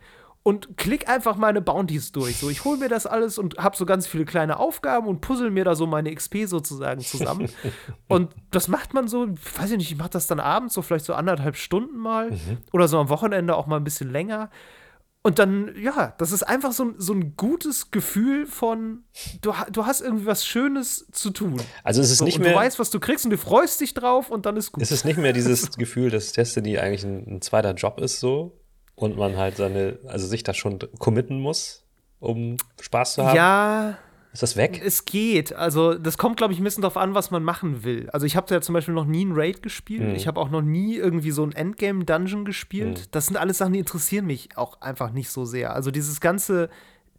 und 0.44 0.76
klick 0.76 1.08
einfach 1.08 1.38
meine 1.38 1.62
Bounties 1.62 2.12
durch. 2.12 2.36
So, 2.36 2.50
ich 2.50 2.66
hole 2.66 2.78
mir 2.78 2.90
das 2.90 3.08
alles 3.08 3.38
und 3.38 3.58
habe 3.58 3.78
so 3.78 3.86
ganz 3.86 4.06
viele 4.06 4.26
kleine 4.26 4.60
Aufgaben 4.60 5.08
und 5.08 5.22
puzzle 5.22 5.50
mir 5.50 5.64
da 5.64 5.76
so 5.76 5.88
meine 5.88 6.14
XP 6.14 6.46
sozusagen 6.46 7.00
zusammen. 7.00 7.48
und 8.10 8.36
das 8.52 8.68
macht 8.68 8.94
man 8.94 9.08
so, 9.08 9.30
weiß 9.30 9.72
ich 9.72 9.78
nicht, 9.78 9.92
ich 9.94 9.98
mache 9.98 10.10
das 10.10 10.28
dann 10.28 10.42
abends 10.42 10.74
so 10.74 10.82
vielleicht 10.82 11.06
so 11.06 11.14
anderthalb 11.14 11.56
Stunden 11.56 11.98
mal 11.98 12.38
oder 12.74 12.90
so 12.90 13.00
am 13.00 13.08
Wochenende 13.08 13.56
auch 13.56 13.66
mal 13.66 13.78
ein 13.78 13.86
bisschen 13.86 14.12
länger. 14.12 14.50
Und 15.26 15.40
dann, 15.40 15.74
ja, 15.76 16.14
das 16.20 16.32
ist 16.32 16.44
einfach 16.44 16.72
so, 16.72 16.84
ein- 16.86 16.96
so 17.00 17.12
ein 17.14 17.36
gutes 17.36 17.90
Gefühl 17.90 18.46
von, 18.46 19.04
du, 19.42 19.54
du 19.72 19.88
hast 19.88 20.02
irgendwie 20.02 20.28
was 20.28 20.46
Schönes 20.46 21.08
zu 21.12 21.32
tun. 21.32 21.60
Also 21.84 22.00
es 22.02 22.12
ist 22.12 22.22
nicht 22.22 22.38
und 22.38 22.44
mehr. 22.44 22.54
du 22.54 22.60
weißt, 22.60 22.78
was 22.78 22.92
du 22.92 23.00
kriegst 23.00 23.26
und 23.26 23.32
du 23.32 23.38
freust 23.40 23.82
dich 23.82 23.96
drauf 23.96 24.30
und 24.30 24.46
dann 24.46 24.56
ist 24.56 24.72
gut. 24.72 24.84
Es 24.84 24.92
ist 24.92 25.04
nicht 25.04 25.18
mehr 25.18 25.34
dieses 25.34 25.72
Gefühl, 25.78 26.12
dass 26.12 26.32
Destiny 26.34 26.78
eigentlich 26.78 27.04
ein, 27.04 27.26
ein 27.38 27.42
zweiter 27.42 27.74
Job 27.74 28.00
ist 28.00 28.20
so 28.20 28.60
und 28.94 29.18
man 29.18 29.36
halt 29.36 29.58
seine, 29.58 29.98
also 30.06 30.28
sich 30.28 30.44
da 30.44 30.54
schon 30.54 30.78
committen 31.00 31.40
muss, 31.40 31.84
um 32.20 32.58
Spaß 32.80 33.16
zu 33.16 33.26
haben. 33.26 33.36
Ja, 33.36 33.98
Ist 34.36 34.44
das 34.44 34.58
weg? 34.58 34.82
es 34.84 35.06
geht. 35.06 35.56
Also, 35.56 35.94
das 35.94 36.18
kommt, 36.18 36.36
glaube 36.36 36.52
ich, 36.52 36.60
ein 36.60 36.64
bisschen 36.66 36.82
drauf 36.82 36.98
an, 36.98 37.14
was 37.16 37.32
man 37.32 37.42
machen 37.42 37.86
will. 37.86 38.10
Also, 38.12 38.26
ich 38.26 38.36
habe 38.36 38.54
ja 38.54 38.60
zum 38.60 38.74
Beispiel 38.74 38.94
noch 38.94 39.06
nie 39.06 39.22
einen 39.22 39.32
Raid 39.34 39.62
gespielt. 39.64 40.10
Mhm. 40.10 40.16
Ich 40.16 40.28
habe 40.28 40.42
auch 40.42 40.50
noch 40.50 40.62
nie 40.62 40.98
irgendwie 40.98 41.32
so 41.32 41.44
ein 41.46 41.54
Endgame-Dungeon 41.54 42.44
gespielt. 42.44 43.00
Mhm. 43.00 43.04
Das 43.12 43.28
sind 43.28 43.38
alles 43.38 43.60
Sachen, 43.60 43.72
die 43.72 43.80
interessieren 43.80 44.26
mich 44.26 44.50
auch 44.58 44.82
einfach 44.82 45.12
nicht 45.12 45.30
so 45.30 45.46
sehr. 45.46 45.74
Also, 45.74 45.90
dieses 45.90 46.20
ganze 46.20 46.70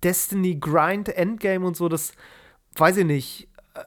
Destiny-Grind, 0.05 1.09
Endgame 1.09 1.67
und 1.67 1.75
so, 1.75 1.89
das 1.89 2.13
weiß 2.75 2.99
ich 2.99 3.07
nicht. 3.07 3.49
Äh, 3.73 3.81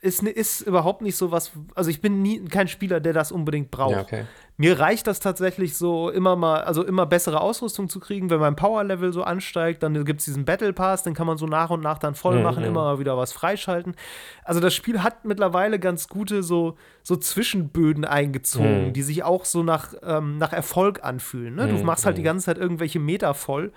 ist, 0.00 0.22
ist 0.22 0.60
überhaupt 0.62 1.02
nicht 1.02 1.16
so 1.16 1.30
was. 1.30 1.50
Also 1.74 1.90
ich 1.90 2.00
bin 2.00 2.22
nie 2.22 2.44
kein 2.44 2.68
Spieler, 2.68 3.00
der 3.00 3.12
das 3.12 3.32
unbedingt 3.32 3.70
braucht. 3.70 3.92
Ja, 3.92 4.02
okay. 4.02 4.24
Mir 4.60 4.80
reicht 4.80 5.06
das 5.06 5.20
tatsächlich 5.20 5.76
so 5.76 6.10
immer 6.10 6.34
mal, 6.34 6.62
also 6.62 6.84
immer 6.84 7.06
bessere 7.06 7.40
Ausrüstung 7.40 7.88
zu 7.88 8.00
kriegen, 8.00 8.28
wenn 8.28 8.40
mein 8.40 8.56
Power-Level 8.56 9.12
so 9.12 9.22
ansteigt, 9.22 9.84
dann 9.84 10.04
gibt 10.04 10.18
es 10.18 10.24
diesen 10.24 10.44
Battle 10.44 10.72
Pass, 10.72 11.04
den 11.04 11.14
kann 11.14 11.28
man 11.28 11.38
so 11.38 11.46
nach 11.46 11.70
und 11.70 11.80
nach 11.80 11.98
dann 11.98 12.16
voll 12.16 12.38
mhm, 12.38 12.42
machen, 12.42 12.62
mhm. 12.64 12.70
immer 12.70 12.82
mal 12.82 12.98
wieder 12.98 13.16
was 13.16 13.32
freischalten. 13.32 13.94
Also 14.42 14.58
das 14.58 14.74
Spiel 14.74 15.04
hat 15.04 15.24
mittlerweile 15.24 15.78
ganz 15.78 16.08
gute 16.08 16.42
so, 16.42 16.76
so 17.04 17.14
Zwischenböden 17.14 18.04
eingezogen, 18.04 18.88
mhm. 18.88 18.92
die 18.94 19.02
sich 19.02 19.22
auch 19.22 19.44
so 19.44 19.62
nach, 19.62 19.94
ähm, 20.02 20.38
nach 20.38 20.52
Erfolg 20.52 21.04
anfühlen. 21.04 21.54
Ne? 21.54 21.68
Du 21.68 21.74
mhm, 21.74 21.84
machst 21.84 22.04
halt 22.04 22.16
die 22.16 22.22
mhm. 22.22 22.26
ganze 22.26 22.46
Zeit 22.46 22.58
irgendwelche 22.58 22.98
Meter 22.98 23.34
voll 23.34 23.72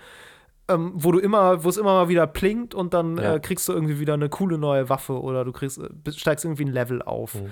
ähm, 0.68 0.92
wo 0.94 1.12
du 1.12 1.18
immer, 1.18 1.64
wo 1.64 1.68
es 1.68 1.76
immer 1.76 1.92
mal 1.94 2.08
wieder 2.08 2.26
plinkt 2.26 2.74
und 2.74 2.94
dann 2.94 3.16
ja. 3.16 3.34
äh, 3.34 3.40
kriegst 3.40 3.68
du 3.68 3.72
irgendwie 3.72 3.98
wieder 3.98 4.14
eine 4.14 4.28
coole 4.28 4.58
neue 4.58 4.88
Waffe 4.88 5.20
oder 5.20 5.44
du 5.44 5.52
kriegst, 5.52 5.78
äh, 5.78 6.12
steigst 6.12 6.44
irgendwie 6.44 6.64
ein 6.64 6.72
Level 6.72 7.02
auf. 7.02 7.34
Mhm. 7.34 7.50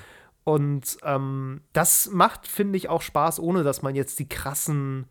Und 0.51 0.97
ähm, 1.05 1.61
das 1.73 2.11
macht, 2.11 2.49
finde 2.49 2.77
ich, 2.77 2.89
auch 2.89 3.03
Spaß, 3.03 3.39
ohne 3.39 3.63
dass 3.63 3.83
man 3.83 3.95
jetzt 3.95 4.19
die 4.19 4.29
krassen 4.29 5.07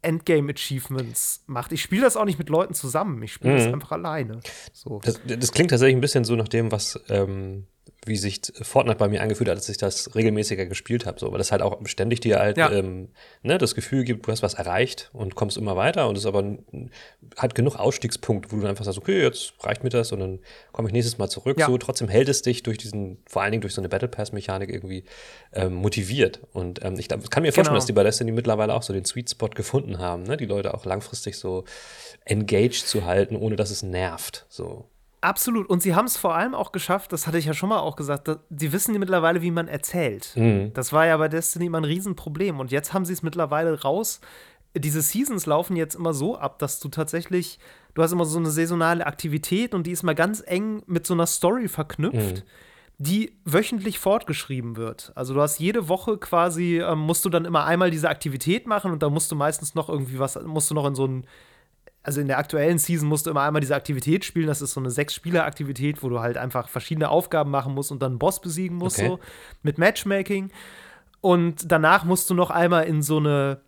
Endgame-Achievements 0.00 1.42
macht. 1.48 1.72
Ich 1.72 1.82
spiele 1.82 2.02
das 2.02 2.16
auch 2.16 2.24
nicht 2.24 2.38
mit 2.38 2.48
Leuten 2.50 2.72
zusammen, 2.72 3.20
ich 3.24 3.32
spiele 3.32 3.54
mhm. 3.54 3.58
das 3.58 3.66
einfach 3.72 3.90
alleine. 3.90 4.38
So. 4.72 5.00
Das, 5.02 5.20
das, 5.26 5.50
klingt 5.50 5.70
tatsächlich 5.70 5.96
ein 5.96 6.00
bisschen 6.00 6.22
so 6.22 6.36
nach 6.36 6.46
dem, 6.46 6.70
was 6.70 7.00
ähm, 7.08 7.66
wie 8.06 8.16
sich 8.16 8.40
Fortnite 8.62 8.98
bei 8.98 9.08
mir 9.08 9.22
angefühlt 9.22 9.48
hat, 9.48 9.56
als 9.56 9.68
ich 9.68 9.76
das 9.76 10.14
regelmäßiger 10.14 10.66
gespielt 10.66 11.06
habe. 11.06 11.18
So, 11.18 11.30
weil 11.30 11.38
das 11.38 11.52
halt 11.52 11.62
auch 11.62 11.78
ständig 11.86 12.20
dir 12.20 12.38
halt 12.38 12.56
ja. 12.56 12.70
ähm, 12.70 13.08
ne, 13.42 13.58
das 13.58 13.74
Gefühl 13.74 14.04
gibt, 14.04 14.26
du 14.26 14.32
hast 14.32 14.42
was 14.42 14.54
erreicht 14.54 15.10
und 15.12 15.34
kommst 15.34 15.56
immer 15.56 15.76
weiter 15.76 16.08
und 16.08 16.18
es 16.18 16.26
aber 16.26 16.58
hat 17.36 17.54
genug 17.54 17.76
Ausstiegspunkte, 17.76 18.52
wo 18.52 18.56
du 18.60 18.66
einfach 18.66 18.84
sagst, 18.84 18.98
okay, 18.98 19.22
jetzt 19.22 19.54
reicht 19.60 19.84
mir 19.84 19.90
das 19.90 20.12
und 20.12 20.20
dann 20.20 20.38
komme 20.72 20.88
ich 20.88 20.92
nächstes 20.92 21.18
Mal 21.18 21.28
zurück. 21.28 21.58
Ja. 21.58 21.66
So, 21.66 21.78
trotzdem 21.78 22.08
hält 22.08 22.28
es 22.28 22.42
dich 22.42 22.62
durch 22.62 22.78
diesen, 22.78 23.18
vor 23.26 23.42
allen 23.42 23.52
Dingen 23.52 23.62
durch 23.62 23.74
so 23.74 23.80
eine 23.80 23.88
Battle 23.88 24.08
Pass-Mechanik 24.08 24.70
irgendwie 24.70 25.04
ähm, 25.52 25.74
motiviert. 25.74 26.40
Und 26.52 26.84
ähm, 26.84 26.98
ich 26.98 27.08
kann 27.08 27.42
mir 27.42 27.52
vorstellen, 27.52 27.64
genau. 27.64 27.74
dass 27.76 27.86
die 27.86 27.92
bei 27.92 28.02
Destiny 28.02 28.32
mittlerweile 28.32 28.74
auch 28.74 28.82
so 28.82 28.92
den 28.92 29.04
Sweet 29.04 29.30
Spot 29.30 29.48
gefunden 29.48 29.98
haben, 29.98 30.24
ne? 30.24 30.36
die 30.36 30.46
Leute 30.46 30.74
auch 30.74 30.84
langfristig 30.84 31.36
so 31.36 31.64
engaged 32.24 32.86
zu 32.86 33.04
halten, 33.04 33.36
ohne 33.36 33.56
dass 33.56 33.70
es 33.70 33.82
nervt. 33.82 34.46
So. 34.48 34.88
Absolut. 35.24 35.70
Und 35.70 35.82
sie 35.82 35.94
haben 35.94 36.04
es 36.04 36.18
vor 36.18 36.34
allem 36.34 36.54
auch 36.54 36.70
geschafft, 36.70 37.12
das 37.12 37.26
hatte 37.26 37.38
ich 37.38 37.46
ja 37.46 37.54
schon 37.54 37.70
mal 37.70 37.78
auch 37.78 37.96
gesagt, 37.96 38.30
sie 38.50 38.72
wissen 38.72 38.98
mittlerweile, 38.98 39.40
wie 39.40 39.50
man 39.50 39.68
erzählt. 39.68 40.32
Mhm. 40.36 40.72
Das 40.74 40.92
war 40.92 41.06
ja 41.06 41.16
bei 41.16 41.28
Destiny 41.28 41.66
immer 41.66 41.80
ein 41.80 41.84
Riesenproblem. 41.84 42.60
Und 42.60 42.70
jetzt 42.70 42.92
haben 42.92 43.06
sie 43.06 43.14
es 43.14 43.22
mittlerweile 43.22 43.80
raus. 43.82 44.20
Diese 44.76 45.00
Seasons 45.00 45.46
laufen 45.46 45.76
jetzt 45.76 45.94
immer 45.94 46.12
so 46.12 46.36
ab, 46.36 46.58
dass 46.58 46.78
du 46.78 46.88
tatsächlich, 46.88 47.58
du 47.94 48.02
hast 48.02 48.12
immer 48.12 48.26
so 48.26 48.38
eine 48.38 48.50
saisonale 48.50 49.06
Aktivität 49.06 49.72
und 49.72 49.86
die 49.86 49.92
ist 49.92 50.02
mal 50.02 50.14
ganz 50.14 50.42
eng 50.44 50.82
mit 50.86 51.06
so 51.06 51.14
einer 51.14 51.26
Story 51.26 51.68
verknüpft. 51.68 52.36
Mhm 52.36 52.42
die 52.98 53.36
wöchentlich 53.44 53.98
fortgeschrieben 53.98 54.76
wird. 54.76 55.10
Also 55.16 55.34
du 55.34 55.40
hast 55.40 55.58
jede 55.58 55.88
Woche 55.88 56.16
quasi, 56.16 56.78
ähm, 56.78 57.00
musst 57.00 57.24
du 57.24 57.28
dann 57.28 57.44
immer 57.44 57.64
einmal 57.64 57.90
diese 57.90 58.08
Aktivität 58.08 58.68
machen 58.68 58.92
und 58.92 59.02
da 59.02 59.10
musst 59.10 59.32
du 59.32 59.36
meistens 59.36 59.74
noch 59.74 59.88
irgendwie 59.88 60.20
was, 60.20 60.40
musst 60.44 60.70
du 60.70 60.74
noch 60.74 60.86
in 60.86 60.94
so 60.94 61.06
ein 61.06 61.26
also 62.04 62.20
in 62.20 62.28
der 62.28 62.38
aktuellen 62.38 62.78
Season 62.78 63.08
musst 63.08 63.26
du 63.26 63.30
immer 63.30 63.42
einmal 63.42 63.60
diese 63.60 63.74
Aktivität 63.74 64.26
spielen. 64.26 64.46
Das 64.46 64.60
ist 64.60 64.74
so 64.74 64.80
eine 64.80 64.90
Sechs-Spieler-Aktivität, 64.90 66.02
wo 66.02 66.10
du 66.10 66.20
halt 66.20 66.36
einfach 66.36 66.68
verschiedene 66.68 67.08
Aufgaben 67.08 67.50
machen 67.50 67.74
musst 67.74 67.90
und 67.90 68.02
dann 68.02 68.12
einen 68.12 68.18
Boss 68.18 68.40
besiegen 68.42 68.76
musst, 68.76 68.98
okay. 68.98 69.08
so 69.08 69.20
mit 69.62 69.78
Matchmaking. 69.78 70.50
Und 71.22 71.72
danach 71.72 72.04
musst 72.04 72.28
du 72.28 72.34
noch 72.34 72.50
einmal 72.50 72.84
in 72.84 73.02
so 73.02 73.16
eine, 73.16 73.62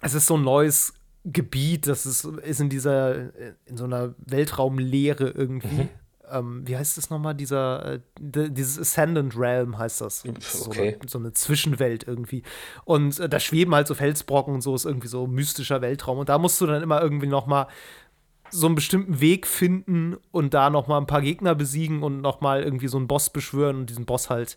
es 0.00 0.14
ist 0.14 0.26
so 0.26 0.36
ein 0.36 0.44
neues 0.44 0.94
Gebiet, 1.24 1.88
das 1.88 2.06
ist, 2.06 2.24
ist 2.24 2.60
in 2.60 2.68
dieser, 2.68 3.34
in 3.66 3.76
so 3.76 3.84
einer 3.84 4.14
Weltraumleere 4.18 5.30
irgendwie. 5.30 5.82
Mhm 5.82 5.88
ähm, 6.32 6.62
wie 6.66 6.76
heißt 6.76 6.96
das 6.96 7.10
nochmal, 7.10 7.34
dieser, 7.34 7.94
äh, 7.94 8.00
dieses 8.20 8.78
Ascendant 8.78 9.36
Realm 9.36 9.78
heißt 9.78 10.00
das. 10.00 10.24
So, 10.40 10.66
okay. 10.66 10.96
eine, 11.00 11.08
so 11.08 11.18
eine 11.18 11.32
Zwischenwelt 11.32 12.06
irgendwie. 12.06 12.42
Und 12.84 13.18
äh, 13.20 13.28
da 13.28 13.40
schweben 13.40 13.74
halt 13.74 13.86
so 13.86 13.94
Felsbrocken 13.94 14.54
und 14.54 14.60
so, 14.60 14.74
ist 14.74 14.84
irgendwie 14.84 15.08
so 15.08 15.26
mystischer 15.26 15.80
Weltraum. 15.80 16.18
Und 16.18 16.28
da 16.28 16.38
musst 16.38 16.60
du 16.60 16.66
dann 16.66 16.82
immer 16.82 17.00
irgendwie 17.00 17.26
nochmal 17.26 17.66
so 18.50 18.66
einen 18.66 18.74
bestimmten 18.74 19.20
Weg 19.20 19.46
finden 19.46 20.16
und 20.30 20.54
da 20.54 20.70
nochmal 20.70 21.00
ein 21.00 21.06
paar 21.06 21.22
Gegner 21.22 21.54
besiegen 21.54 22.02
und 22.02 22.20
nochmal 22.20 22.62
irgendwie 22.62 22.88
so 22.88 22.96
einen 22.96 23.08
Boss 23.08 23.30
beschwören 23.30 23.76
und 23.76 23.90
diesen 23.90 24.06
Boss 24.06 24.30
halt 24.30 24.56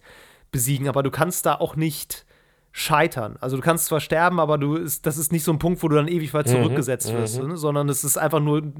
besiegen. 0.51 0.87
Aber 0.87 1.03
du 1.03 1.11
kannst 1.11 1.45
da 1.45 1.55
auch 1.55 1.75
nicht 1.75 2.25
scheitern. 2.71 3.37
Also 3.41 3.57
du 3.57 3.61
kannst 3.61 3.85
zwar 3.85 3.99
sterben, 3.99 4.39
aber 4.39 4.57
du 4.57 4.75
ist, 4.75 5.05
das 5.05 5.17
ist 5.17 5.31
nicht 5.31 5.43
so 5.43 5.51
ein 5.51 5.59
Punkt, 5.59 5.83
wo 5.83 5.87
du 5.87 5.95
dann 5.95 6.07
ewig 6.07 6.33
weit 6.33 6.47
mhm, 6.47 6.51
zurückgesetzt 6.51 7.11
mhm, 7.11 7.17
wirst, 7.17 7.43
ne? 7.43 7.57
sondern 7.57 7.89
es 7.89 8.03
ist 8.03 8.17
einfach 8.17 8.39
nur 8.39 8.71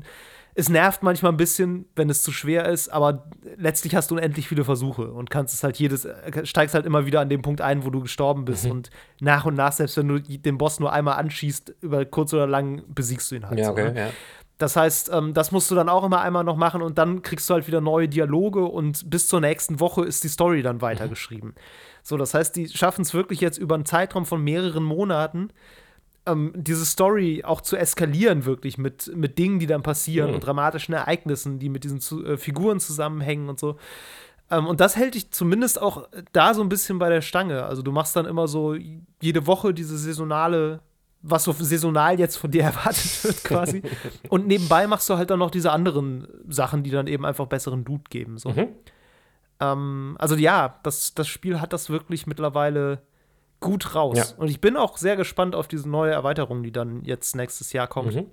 es 0.54 0.70
nervt 0.70 1.04
manchmal 1.04 1.32
ein 1.32 1.38
bisschen, 1.38 1.86
wenn 1.96 2.10
es 2.10 2.24
zu 2.24 2.32
schwer 2.32 2.68
ist, 2.68 2.90
aber 2.90 3.30
letztlich 3.58 3.96
hast 3.96 4.12
du 4.12 4.16
unendlich 4.16 4.48
viele 4.48 4.64
Versuche 4.64 5.12
und 5.12 5.30
kannst 5.30 5.54
es 5.54 5.64
halt 5.64 5.78
jedes, 5.78 6.06
äh, 6.06 6.46
steigst 6.46 6.76
halt 6.76 6.86
immer 6.86 7.06
wieder 7.06 7.22
an 7.22 7.30
dem 7.30 7.42
Punkt 7.42 7.62
ein, 7.62 7.86
wo 7.86 7.90
du 7.90 8.02
gestorben 8.02 8.46
bist. 8.46 8.66
Mhm. 8.66 8.72
Und 8.72 8.90
nach 9.20 9.46
und 9.46 9.56
nach, 9.56 9.72
selbst 9.72 9.98
wenn 9.98 10.08
du 10.08 10.20
den 10.20 10.58
Boss 10.58 10.80
nur 10.80 10.92
einmal 10.92 11.18
anschießt, 11.18 11.76
über 11.82 12.04
kurz 12.06 12.34
oder 12.34 12.48
lang 12.48 12.84
besiegst 12.88 13.32
du 13.32 13.36
ihn 13.36 13.48
halt. 13.48 13.60
Ja, 13.60 13.72
okay, 13.72 13.88
so, 13.88 13.94
ne? 13.94 14.00
ja. 14.00 14.10
Das 14.58 14.76
heißt, 14.76 15.10
ähm, 15.12 15.34
das 15.34 15.52
musst 15.52 15.72
du 15.72 15.76
dann 15.76 15.90
auch 15.90 16.04
immer 16.04 16.22
einmal 16.22 16.44
noch 16.44 16.56
machen 16.56 16.84
und 16.84 17.00
dann 17.00 17.24
kriegst 17.24 17.50
du 17.50 17.56
halt 17.56 17.66
wieder 17.66 17.82
neue 17.82 18.08
Dialoge 18.08 18.64
und 18.64 19.10
bis 19.10 19.28
zur 19.28 19.42
nächsten 19.42 19.80
Woche 19.80 20.06
ist 20.06 20.24
die 20.24 20.28
Story 20.28 20.62
dann 20.62 20.82
weitergeschrieben. 20.82 21.50
Mhm. 21.50 21.56
So, 22.04 22.18
das 22.18 22.34
heißt, 22.34 22.56
die 22.56 22.68
schaffen 22.68 23.02
es 23.02 23.14
wirklich 23.14 23.42
jetzt 23.42 23.58
über 23.58 23.76
einen 23.76 23.86
Zeitraum 23.86 24.26
von 24.26 24.44
mehreren 24.44 24.84
Monaten, 24.84 25.50
ähm, 26.26 26.54
diese 26.56 26.86
Story 26.86 27.44
auch 27.44 27.62
zu 27.62 27.78
eskalieren, 27.78 28.46
wirklich 28.46 28.78
mit, 28.78 29.12
mit 29.16 29.38
Dingen, 29.38 29.60
die 29.60 29.68
dann 29.68 29.84
passieren 29.84 30.30
mhm. 30.30 30.36
und 30.36 30.42
dramatischen 30.42 30.94
Ereignissen, 30.94 31.60
die 31.60 31.70
mit 31.70 31.84
diesen 31.84 32.00
zu, 32.00 32.26
äh, 32.26 32.38
Figuren 32.38 32.80
zusammenhängen 32.80 33.50
und 33.50 33.60
so. 33.60 33.78
Ähm, 34.52 34.68
und 34.68 34.80
das 34.80 34.96
hält 34.96 35.16
dich 35.16 35.32
zumindest 35.32 35.82
auch 35.82 36.08
da 36.34 36.54
so 36.54 36.62
ein 36.62 36.70
bisschen 36.70 37.00
bei 37.00 37.10
der 37.10 37.22
Stange. 37.22 37.64
Also 37.64 37.82
du 37.82 37.92
machst 37.92 38.16
dann 38.16 38.26
immer 38.26 38.48
so 38.48 38.76
jede 39.20 39.48
Woche 39.48 39.74
diese 39.74 39.98
saisonale, 39.98 40.82
was 41.24 41.44
so 41.44 41.54
saisonal 41.54 42.20
jetzt 42.20 42.36
von 42.36 42.52
dir 42.52 42.64
erwartet 42.66 43.24
wird, 43.24 43.44
quasi. 43.44 43.82
und 44.30 44.46
nebenbei 44.46 44.86
machst 44.86 45.10
du 45.10 45.18
halt 45.18 45.32
dann 45.32 45.40
noch 45.40 45.52
diese 45.52 45.72
anderen 45.72 46.28
Sachen, 46.48 46.84
die 46.84 46.92
dann 46.92 47.08
eben 47.08 47.26
einfach 47.26 47.48
besseren 47.48 47.84
Dude 47.84 48.04
geben. 48.10 48.38
So. 48.38 48.50
Mhm. 48.50 48.68
Ähm, 49.60 50.16
also 50.20 50.36
ja, 50.36 50.80
das, 50.84 51.16
das 51.16 51.28
Spiel 51.28 51.62
hat 51.62 51.74
das 51.74 51.90
wirklich 51.90 52.28
mittlerweile 52.28 53.02
gut 53.62 53.96
raus. 53.96 54.18
Ja. 54.18 54.26
Und 54.38 54.50
ich 54.50 54.60
bin 54.60 54.76
auch 54.76 54.98
sehr 54.98 55.16
gespannt 55.16 55.56
auf 55.56 55.70
diese 55.70 55.88
neue 55.88 56.12
Erweiterung, 56.12 56.64
die 56.64 56.72
dann 56.72 57.06
jetzt 57.06 57.36
nächstes 57.36 57.72
Jahr 57.72 57.88
kommt. 57.88 58.16
Mhm. 58.16 58.26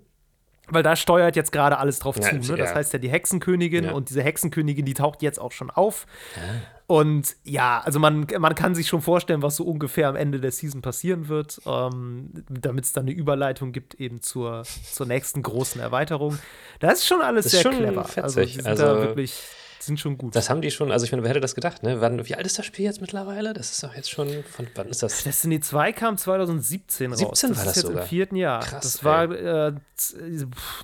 Weil 0.70 0.82
da 0.82 0.97
steuert 0.97 1.35
jetzt 1.37 1.52
gerade 1.52 1.78
alles 1.78 1.99
drauf 1.99 2.16
ja, 2.16 2.40
zu. 2.40 2.52
Ne? 2.52 2.58
Das 2.58 2.75
heißt 2.75 2.92
ja 2.92 2.99
die 2.99 3.08
Hexenkönigin 3.08 3.85
ja. 3.85 3.92
und 3.92 4.11
diese 4.11 4.23
Hexenkönigin, 4.23 4.85
die 4.85 4.94
taucht 4.94 5.23
jetzt 5.23 5.38
auch 5.38 5.52
schon 5.52 5.70
auf. 5.70 6.06
Ah. 6.37 6.40
Und 6.87 7.37
ja, 7.44 7.80
also 7.85 7.99
man, 7.99 8.26
man 8.38 8.54
kann 8.54 8.75
sich 8.75 8.88
schon 8.88 9.02
vorstellen, 9.02 9.42
was 9.42 9.56
so 9.56 9.64
ungefähr 9.64 10.08
am 10.08 10.16
Ende 10.16 10.40
der 10.40 10.52
Season 10.52 10.82
passieren 10.82 11.28
wird, 11.28 11.61
ähm, 11.66 12.32
damit 12.49 12.85
es 12.87 12.92
dann 12.92 13.04
eine 13.04 13.12
Überleitung 13.12 13.73
gibt 13.73 13.94
eben 13.94 14.23
zur, 14.23 14.62
zur 14.64 15.06
nächsten 15.06 15.42
großen 15.42 15.80
Erweiterung. 15.80 16.38
Das 16.80 17.00
ist 17.00 17.06
schon 17.06 17.20
alles 17.20 17.47
ist 17.47 17.52
sehr 17.52 17.62
schon 17.62 17.76
clever. 17.76 18.04
Fetzig. 18.04 18.25
Also, 18.25 18.40
die 18.40 18.47
sind 18.52 18.66
also, 18.66 18.85
da 18.85 19.00
wirklich 19.00 19.42
sind 19.80 20.00
schon 20.00 20.18
gut. 20.18 20.35
Das 20.35 20.50
haben 20.50 20.61
die 20.61 20.70
schon, 20.70 20.90
also 20.90 21.04
ich 21.04 21.12
meine, 21.12 21.23
wer 21.23 21.30
hätte 21.30 21.40
das 21.40 21.54
gedacht, 21.54 21.82
ne? 21.82 22.00
Wann, 22.00 22.26
wie 22.26 22.35
alt 22.35 22.47
ist 22.47 22.58
das 22.58 22.66
Spiel 22.66 22.85
jetzt 22.85 23.00
mittlerweile? 23.00 23.52
Das 23.52 23.70
ist 23.70 23.82
doch 23.82 23.94
jetzt 23.94 24.11
schon, 24.11 24.28
von 24.44 24.66
wann 24.75 24.88
ist 24.88 25.02
das? 25.02 25.23
Destiny 25.23 25.61
2 25.61 25.92
kam 25.92 26.16
2017 26.18 27.11
raus. 27.12 27.18
17 27.18 27.50
war 27.50 27.56
das, 27.56 27.64
das 27.64 27.76
ist 27.76 27.82
sogar. 27.82 27.97
jetzt 27.97 28.04
im 28.04 28.08
vierten 28.08 28.37
Jahr. 28.37 28.61
Krass, 28.61 28.82
das 28.82 29.04
war 29.04 29.30
äh, 29.30 29.73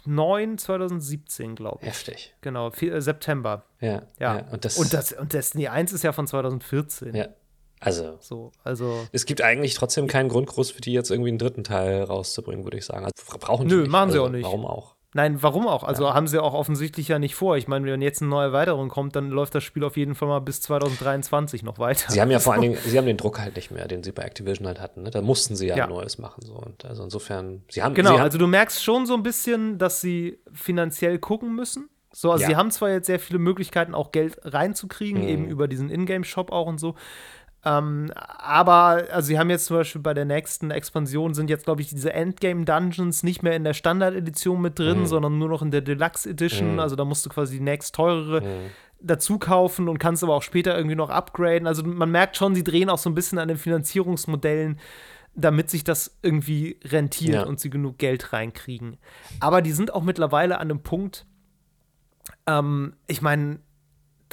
9 0.04 0.58
2017, 0.58 1.54
glaube 1.54 1.78
ich. 1.82 1.88
Heftig. 1.88 2.34
Genau, 2.40 2.70
vier, 2.70 2.94
äh, 2.94 3.02
September. 3.02 3.64
Ja, 3.80 3.88
ja. 3.88 4.02
ja. 4.18 4.46
Und, 4.50 4.64
das, 4.64 4.76
und, 4.78 4.92
das, 4.92 5.12
und 5.12 5.32
Destiny 5.32 5.68
1 5.68 5.92
ist 5.92 6.04
ja 6.04 6.12
von 6.12 6.26
2014. 6.26 7.14
Ja. 7.14 7.28
Also, 7.80 8.16
so, 8.20 8.50
also 8.62 9.06
es 9.12 9.26
gibt 9.26 9.42
eigentlich 9.42 9.74
trotzdem 9.74 10.06
keinen 10.06 10.30
Grund 10.30 10.46
groß 10.46 10.70
für 10.70 10.80
die 10.80 10.92
jetzt 10.92 11.10
irgendwie 11.10 11.28
einen 11.28 11.38
dritten 11.38 11.64
Teil 11.64 12.02
rauszubringen, 12.02 12.64
würde 12.64 12.78
ich 12.78 12.86
sagen. 12.86 13.04
Also, 13.04 13.38
brauchen 13.38 13.68
die 13.68 13.74
Nö, 13.74 13.82
nicht. 13.82 13.90
machen 13.90 14.10
sie 14.10 14.18
also, 14.18 14.26
auch 14.26 14.30
nicht. 14.30 14.44
Warum 14.44 14.64
auch? 14.64 14.94
Nein, 15.16 15.42
warum 15.44 15.68
auch? 15.68 15.84
Also 15.84 16.06
ja. 16.06 16.14
haben 16.14 16.26
sie 16.26 16.42
auch 16.42 16.54
offensichtlich 16.54 17.06
ja 17.06 17.20
nicht 17.20 17.36
vor. 17.36 17.56
Ich 17.56 17.68
meine, 17.68 17.86
wenn 17.86 18.02
jetzt 18.02 18.20
eine 18.20 18.28
neue 18.28 18.46
Erweiterung 18.46 18.88
kommt, 18.88 19.14
dann 19.14 19.30
läuft 19.30 19.54
das 19.54 19.62
Spiel 19.62 19.84
auf 19.84 19.96
jeden 19.96 20.16
Fall 20.16 20.26
mal 20.26 20.40
bis 20.40 20.60
2023 20.62 21.62
noch 21.62 21.78
weiter. 21.78 22.10
Sie 22.10 22.20
haben 22.20 22.32
ja 22.32 22.40
vor 22.40 22.54
allen 22.54 22.62
Dingen, 22.62 22.76
sie 22.84 22.98
haben 22.98 23.06
den 23.06 23.16
Druck 23.16 23.38
halt 23.38 23.54
nicht 23.54 23.70
mehr, 23.70 23.86
den 23.86 24.02
sie 24.02 24.10
bei 24.10 24.24
Activision 24.24 24.66
halt 24.66 24.80
hatten. 24.80 25.04
Ne? 25.04 25.10
Da 25.10 25.22
mussten 25.22 25.54
sie 25.54 25.68
ja, 25.68 25.76
ja. 25.76 25.86
Neues 25.86 26.18
machen. 26.18 26.44
So. 26.44 26.54
Und 26.54 26.84
also 26.84 27.04
insofern, 27.04 27.62
sie 27.70 27.80
haben. 27.80 27.94
Genau, 27.94 28.10
sie 28.10 28.14
haben 28.16 28.22
also 28.22 28.38
du 28.38 28.48
merkst 28.48 28.82
schon 28.82 29.06
so 29.06 29.14
ein 29.14 29.22
bisschen, 29.22 29.78
dass 29.78 30.00
sie 30.00 30.40
finanziell 30.52 31.20
gucken 31.20 31.54
müssen. 31.54 31.88
So, 32.12 32.32
also 32.32 32.42
ja. 32.42 32.48
sie 32.48 32.56
haben 32.56 32.72
zwar 32.72 32.90
jetzt 32.90 33.06
sehr 33.06 33.20
viele 33.20 33.38
Möglichkeiten, 33.38 33.94
auch 33.94 34.10
Geld 34.10 34.38
reinzukriegen, 34.42 35.22
mhm. 35.22 35.28
eben 35.28 35.46
über 35.46 35.68
diesen 35.68 35.90
Ingame-Shop 35.90 36.50
auch 36.50 36.66
und 36.66 36.78
so. 36.78 36.96
Ähm, 37.64 38.10
aber, 38.14 39.04
also 39.10 39.26
sie 39.26 39.38
haben 39.38 39.48
jetzt 39.48 39.66
zum 39.66 39.78
Beispiel 39.78 40.02
bei 40.02 40.12
der 40.12 40.26
nächsten 40.26 40.70
Expansion 40.70 41.32
sind 41.32 41.48
jetzt, 41.48 41.64
glaube 41.64 41.80
ich, 41.80 41.88
diese 41.88 42.12
Endgame-Dungeons 42.12 43.22
nicht 43.22 43.42
mehr 43.42 43.56
in 43.56 43.64
der 43.64 43.72
Standard-Edition 43.72 44.60
mit 44.60 44.78
drin, 44.78 45.00
mhm. 45.00 45.06
sondern 45.06 45.38
nur 45.38 45.48
noch 45.48 45.62
in 45.62 45.70
der 45.70 45.80
Deluxe 45.80 46.28
Edition. 46.28 46.74
Mhm. 46.74 46.78
Also 46.80 46.94
da 46.94 47.04
musst 47.04 47.24
du 47.24 47.30
quasi 47.30 47.58
die 47.58 47.64
nächst 47.64 47.94
teurere 47.94 48.42
mhm. 48.42 48.70
dazu 49.00 49.38
kaufen 49.38 49.88
und 49.88 49.98
kannst 49.98 50.22
aber 50.22 50.34
auch 50.34 50.42
später 50.42 50.76
irgendwie 50.76 50.96
noch 50.96 51.08
upgraden. 51.08 51.66
Also 51.66 51.82
man 51.84 52.10
merkt 52.10 52.36
schon, 52.36 52.54
sie 52.54 52.64
drehen 52.64 52.90
auch 52.90 52.98
so 52.98 53.08
ein 53.08 53.14
bisschen 53.14 53.38
an 53.38 53.48
den 53.48 53.56
Finanzierungsmodellen, 53.56 54.78
damit 55.34 55.70
sich 55.70 55.84
das 55.84 56.18
irgendwie 56.22 56.78
rentiert 56.84 57.34
ja. 57.34 57.46
und 57.46 57.60
sie 57.60 57.70
genug 57.70 57.98
Geld 57.98 58.32
reinkriegen. 58.32 58.98
Aber 59.40 59.62
die 59.62 59.72
sind 59.72 59.92
auch 59.92 60.02
mittlerweile 60.02 60.58
an 60.58 60.70
einem 60.70 60.80
Punkt, 60.80 61.26
ähm, 62.46 62.94
ich 63.06 63.22
meine, 63.22 63.58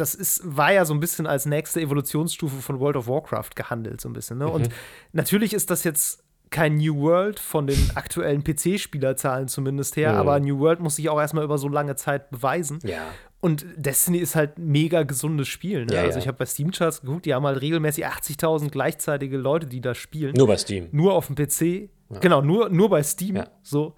das 0.02 0.16
ist, 0.16 0.42
war 0.44 0.74
ja 0.74 0.84
so 0.84 0.94
ein 0.94 1.00
bisschen 1.00 1.28
als 1.28 1.46
nächste 1.46 1.80
Evolutionsstufe 1.80 2.62
von 2.62 2.80
World 2.80 2.98
of 2.98 3.08
Warcraft 3.08 3.52
gehandelt, 3.56 4.02
so 4.02 4.10
ein 4.10 4.14
bisschen. 4.14 4.40
Ne? 4.40 4.48
Und 4.48 4.64
Mhm. 4.68 4.74
natürlich 5.14 5.54
ist 5.54 5.70
das 5.70 5.84
jetzt 5.84 6.24
kein 6.50 6.76
New 6.76 6.98
World 7.00 7.40
von 7.40 7.66
den 7.68 7.78
aktuellen 7.96 8.44
PC-Spielerzahlen 8.44 9.48
zumindest 9.48 9.96
her, 9.96 10.12
Mhm. 10.14 10.20
aber 10.20 10.40
New 10.42 10.60
World 10.60 10.82
muss 10.82 10.98
sich 10.98 11.08
auch 11.10 11.20
erstmal 11.20 11.46
über 11.46 11.58
so 11.58 11.70
lange 11.70 11.96
Zeit 11.96 12.30
beweisen. 12.30 12.80
Ja. 12.84 12.98
Und 13.40 13.66
Destiny 13.78 14.18
ist 14.18 14.36
halt 14.36 14.60
mega 14.60 15.04
gesundes 15.04 15.48
Spiel. 15.48 15.86
Ne? 15.86 15.94
Ja, 15.96 16.02
also 16.02 16.14
ja. 16.14 16.18
ich 16.20 16.28
habe 16.28 16.38
bei 16.38 16.46
Steam 16.46 16.72
Charts 16.72 17.02
geguckt, 17.02 17.26
die 17.26 17.34
haben 17.34 17.46
halt 17.46 17.62
regelmäßig 17.62 18.06
80.000 18.06 18.70
gleichzeitige 18.72 19.38
Leute, 19.38 19.66
die 19.68 19.82
da 19.82 19.96
spielen. 19.96 20.34
Nur 20.36 20.48
bei 20.48 20.58
Steam. 20.58 20.90
Nur 20.92 21.14
auf 21.14 21.28
dem 21.28 21.36
PC. 21.36 21.90
Genau, 22.20 22.42
nur, 22.42 22.70
nur 22.70 22.90
bei 22.90 23.02
Steam. 23.04 23.38
Ja. 23.38 23.48
So. 23.64 23.96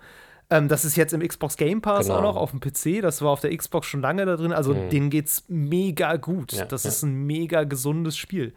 Ähm, 0.49 0.67
das 0.67 0.85
ist 0.85 0.95
jetzt 0.95 1.13
im 1.13 1.25
Xbox 1.27 1.57
Game 1.57 1.81
Pass 1.81 2.05
Genau. 2.07 2.19
Mhm. 2.19 2.25
auch 2.25 2.33
noch 2.33 2.41
auf 2.41 2.51
dem 2.51 2.59
PC. 2.59 3.01
Das 3.01 3.21
war 3.21 3.31
auf 3.31 3.39
der 3.41 3.55
Xbox 3.55 3.87
schon 3.87 4.01
lange 4.01 4.25
da 4.25 4.35
drin. 4.35 4.51
Also 4.53 4.73
denen 4.73 5.09
geht's 5.09 5.45
mega 5.47 6.17
gut. 6.17 6.53
Ja, 6.53 6.65
das 6.65 6.83
ja. 6.83 6.89
ist 6.89 7.03
ein 7.03 7.13
mega 7.25 7.63
gesundes 7.63 8.17
Spiel. 8.17 8.53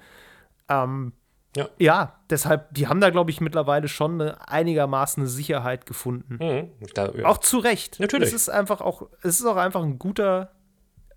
Ähm, 0.68 1.12
Ja. 1.56 1.68
ja, 1.78 2.20
deshalb, 2.28 2.74
die 2.74 2.86
haben 2.88 3.00
da, 3.00 3.08
glaube 3.10 3.30
ich, 3.30 3.40
mittlerweile 3.40 3.88
schon 3.88 4.20
eine 4.20 4.46
einigermaßen 4.48 5.22
eine 5.22 5.30
Sicherheit 5.30 5.86
gefunden. 5.86 6.38
Mhm. 6.38 6.68
Da, 6.94 7.12
ja. 7.12 7.24
Auch 7.26 7.38
zu 7.38 7.58
Recht. 7.58 7.98
Natürlich. 7.98 8.28
Es 8.28 8.34
ist 8.34 8.48
einfach 8.50 8.80
auch, 8.82 9.08
es 9.22 9.40
ist 9.40 9.46
auch 9.46 9.56
einfach 9.56 9.82
ein 9.82 9.98
guter, 9.98 10.50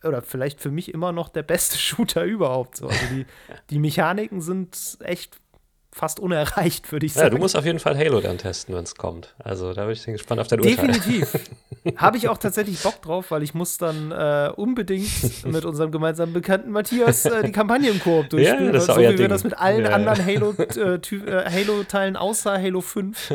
oder 0.04 0.22
vielleicht 0.22 0.62
für 0.62 0.72
mich 0.72 0.94
immer 0.94 1.12
noch 1.12 1.28
der 1.28 1.44
beste 1.44 1.78
Shooter 1.80 2.24
überhaupt. 2.24 2.78
So. 2.78 2.88
Also 2.88 3.00
die, 3.12 3.26
die 3.70 3.80
Mechaniken 3.80 4.40
sind 4.40 4.98
echt 5.02 5.42
fast 6.00 6.20
unerreicht, 6.20 6.92
würde 6.92 7.06
ich 7.06 7.14
ja, 7.14 7.24
sagen. 7.24 7.36
du 7.36 7.42
musst 7.42 7.56
auf 7.58 7.66
jeden 7.66 7.80
Fall 7.80 7.98
Halo 7.98 8.22
dann 8.22 8.38
testen, 8.38 8.74
wenn 8.74 8.84
es 8.84 8.96
kommt. 8.96 9.36
Also 9.38 9.74
da 9.74 9.84
bin 9.84 9.92
ich 9.94 10.06
gespannt 10.06 10.40
auf 10.40 10.48
dein 10.48 10.62
Urteil. 10.62 10.76
Definitiv. 10.88 11.38
Habe 11.98 12.18
ich 12.18 12.28
auch 12.30 12.38
tatsächlich 12.38 12.82
Bock 12.82 13.02
drauf, 13.02 13.32
weil 13.32 13.44
ich 13.44 13.54
muss 13.54 13.78
dann 13.78 14.12
äh, 14.12 14.50
unbedingt 14.56 15.46
mit 15.46 15.66
unserem 15.66 15.92
gemeinsamen 15.92 16.34
Bekannten 16.34 16.72
Matthias 16.72 17.26
äh, 17.26 17.44
die 17.44 17.52
Kampagne 17.52 17.90
im 17.90 18.00
Koop 18.02 18.30
durchspielen. 18.30 18.66
Ja, 18.68 18.72
das 18.72 18.86
so 18.86 18.96
wie 18.98 19.04
ihr 19.04 19.10
wir 19.12 19.18
Ding. 19.18 19.30
das 19.30 19.44
mit 19.44 19.58
allen 19.58 19.84
Ja, 19.84 19.90
ja. 19.90 19.96
anderen 19.96 20.26
Halo, 20.26 20.52
äh, 20.58 20.96
äh, 20.96 21.52
Halo-Teilen 21.52 22.16
außer 22.16 22.58
Halo 22.58 22.82
5 22.82 23.34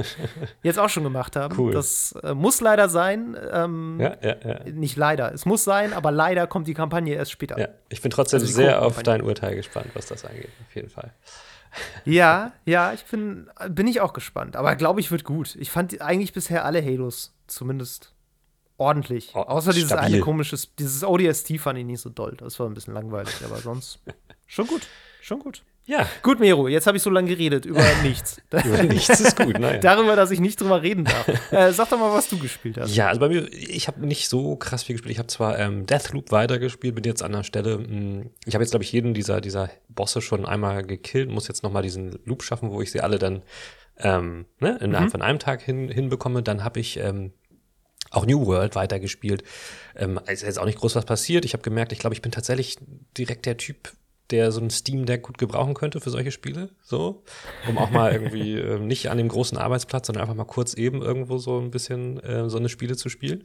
jetzt 0.63 0.79
auch 0.79 0.89
schon 0.89 1.05
gemacht 1.05 1.37
haben. 1.37 1.55
Cool. 1.59 1.73
Das 1.73 2.15
äh, 2.23 2.35
muss 2.35 2.61
leider 2.61 2.89
sein. 2.89 3.37
Ähm, 3.53 3.99
Ja, 4.01 4.17
ja, 4.23 4.37
ja. 4.45 4.59
Nicht 4.73 4.97
leider. 4.97 5.33
Es 5.33 5.45
muss 5.47 5.65
sein, 5.65 5.93
aber 5.93 6.11
leider 6.11 6.47
kommt 6.47 6.67
die 6.67 6.75
Kampagne 6.75 7.15
erst 7.15 7.31
später. 7.31 7.59
ja. 7.59 7.69
Ich 7.91 8.01
bin 8.03 8.11
trotzdem 8.11 8.41
Also 8.41 8.53
sehr 8.53 8.83
auf 8.83 9.03
dein 9.03 9.23
Urteil 9.23 9.55
gespannt, 9.55 9.89
was 9.95 10.07
das 10.07 10.25
angeht. 10.25 10.49
Auf 10.69 10.75
jeden 10.75 10.89
Fall. 10.89 11.13
Ja, 12.05 12.53
ja, 12.65 12.93
ich 12.93 13.05
bin, 13.05 13.49
bin 13.71 13.87
ich 13.87 14.01
auch 14.01 14.13
gespannt. 14.13 14.57
Aber 14.57 14.77
glaube 14.77 15.01
ich, 15.01 15.11
wird 15.11 15.25
gut. 15.25 15.57
Ich 15.57 15.71
fand 15.71 16.01
eigentlich 16.01 16.33
bisher 16.33 16.65
alle 16.65 16.83
Halos 16.85 17.35
zumindest 17.47 18.15
ordentlich. 18.77 19.33
Oh, 19.35 19.41
Außer 19.41 19.73
dieses 19.73 19.91
stabil. 19.91 20.07
eine 20.07 20.21
komisches, 20.21 20.75
dieses 20.77 21.05
ODST 21.05 21.59
fand 21.59 21.79
ich 21.79 21.85
nicht 21.85 22.01
so 22.01 22.11
doll. 22.11 22.37
Das 22.39 22.59
war 22.59 22.67
ein 22.67 22.75
bisschen 22.75 22.95
langweilig, 22.95 23.35
aber 23.45 23.59
sonst 23.59 24.01
schon 24.47 24.67
gut. 24.67 24.87
Schon 25.21 25.41
gut. 25.41 25.63
Ja, 25.87 26.09
Gut, 26.23 26.41
Mero, 26.41 26.67
jetzt 26.69 26.87
habe 26.87 26.97
ich 26.97 27.03
so 27.03 27.11
lange 27.11 27.29
geredet 27.29 27.67
über 27.67 27.83
nichts. 28.03 28.41
über 28.65 28.83
nichts 28.85 29.21
ist 29.21 29.37
gut. 29.37 29.59
Naja. 29.59 29.79
Darüber, 29.79 30.17
dass 30.17 30.31
ich 30.31 30.41
nicht 30.41 30.61
drüber 30.61 30.83
reden 30.83 31.05
darf. 31.05 31.29
Äh, 31.51 31.73
sag 31.73 31.91
doch 31.91 31.99
mal, 31.99 32.13
was 32.13 32.29
du 32.29 32.39
gespielt 32.39 32.79
hast. 32.79 32.97
Ja, 32.97 33.09
also 33.09 33.21
bei 33.21 33.29
mir, 33.29 33.53
ich 33.53 33.87
habe 33.87 34.05
nicht 34.07 34.29
so 34.29 34.57
krass 34.57 34.83
viel 34.83 34.95
gespielt. 34.95 35.13
Ich 35.13 35.19
habe 35.19 35.29
zwar 35.29 35.59
ähm, 35.59 35.87
Deathloop 35.87 36.33
weitergespielt, 36.33 36.95
bin 36.95 37.05
jetzt 37.05 37.23
an 37.23 37.33
der 37.33 37.45
Stelle. 37.45 37.79
Mh, 37.79 38.27
ich 38.47 38.55
habe 38.55 38.65
jetzt, 38.65 38.71
glaube 38.71 38.83
ich, 38.83 38.91
jeden 38.93 39.15
dieser, 39.15 39.41
dieser 39.41 39.71
Bosse 39.89 40.21
schon 40.23 40.47
einmal 40.47 40.85
gekillt, 40.85 41.31
muss 41.31 41.49
jetzt 41.49 41.63
noch 41.63 41.71
mal 41.71 41.83
diesen 41.83 42.19
Loop 42.25 42.43
schaffen, 42.43 42.71
wo 42.71 42.81
ich 42.81 42.91
sie 42.91 43.01
alle 43.03 43.19
dann 43.19 43.43
ähm, 43.99 44.47
ne, 44.59 44.79
innerhalb 44.81 45.11
von 45.11 45.23
einem 45.23 45.39
Tag 45.39 45.63
hin, 45.63 45.89
hinbekomme. 45.89 46.43
Dann 46.43 46.65
habe 46.65 46.81
ich 46.81 46.99
ähm, 46.99 47.33
auch 48.11 48.27
New 48.27 48.47
World 48.47 48.75
weitergespielt. 48.75 49.45
Ähm, 49.97 50.19
ist 50.27 50.43
jetzt 50.43 50.59
auch 50.59 50.65
nicht 50.67 50.79
groß 50.79 50.97
was 50.97 51.05
passiert. 51.05 51.45
Ich 51.45 51.53
habe 51.53 51.63
gemerkt, 51.63 51.93
ich 51.93 51.99
glaube, 51.99 52.15
ich 52.15 52.23
bin 52.23 52.33
tatsächlich 52.33 52.79
direkt 53.17 53.47
der 53.47 53.57
Typ, 53.59 53.93
der 54.31 54.53
so 54.53 54.61
ein 54.61 54.71
Steam 54.71 55.05
Deck 55.05 55.23
gut 55.23 55.39
gebrauchen 55.39 55.75
könnte 55.75 56.01
für 56.01 56.11
solche 56.11 56.31
Spiele, 56.31 56.71
so, 56.83 57.23
um 57.69 57.79
auch 57.79 57.91
mal 57.91 58.13
irgendwie 58.13 58.55
ähm, 58.59 58.87
nicht 58.87 59.11
an 59.11 59.19
dem 59.19 59.29
großen 59.29 59.59
Arbeitsplatz, 59.59 60.07
sondern 60.07 60.23
einfach 60.23 60.35
mal 60.35 60.45
kurz 60.45 60.75
eben 60.75 61.03
irgendwo 61.03 61.39
so 61.39 61.59
ein 61.59 61.71
bisschen 61.71 62.21
äh, 62.21 62.49
so 62.49 62.57
eine 62.57 62.69
Spiele 62.69 62.97
zu 62.97 63.09
spielen. 63.09 63.45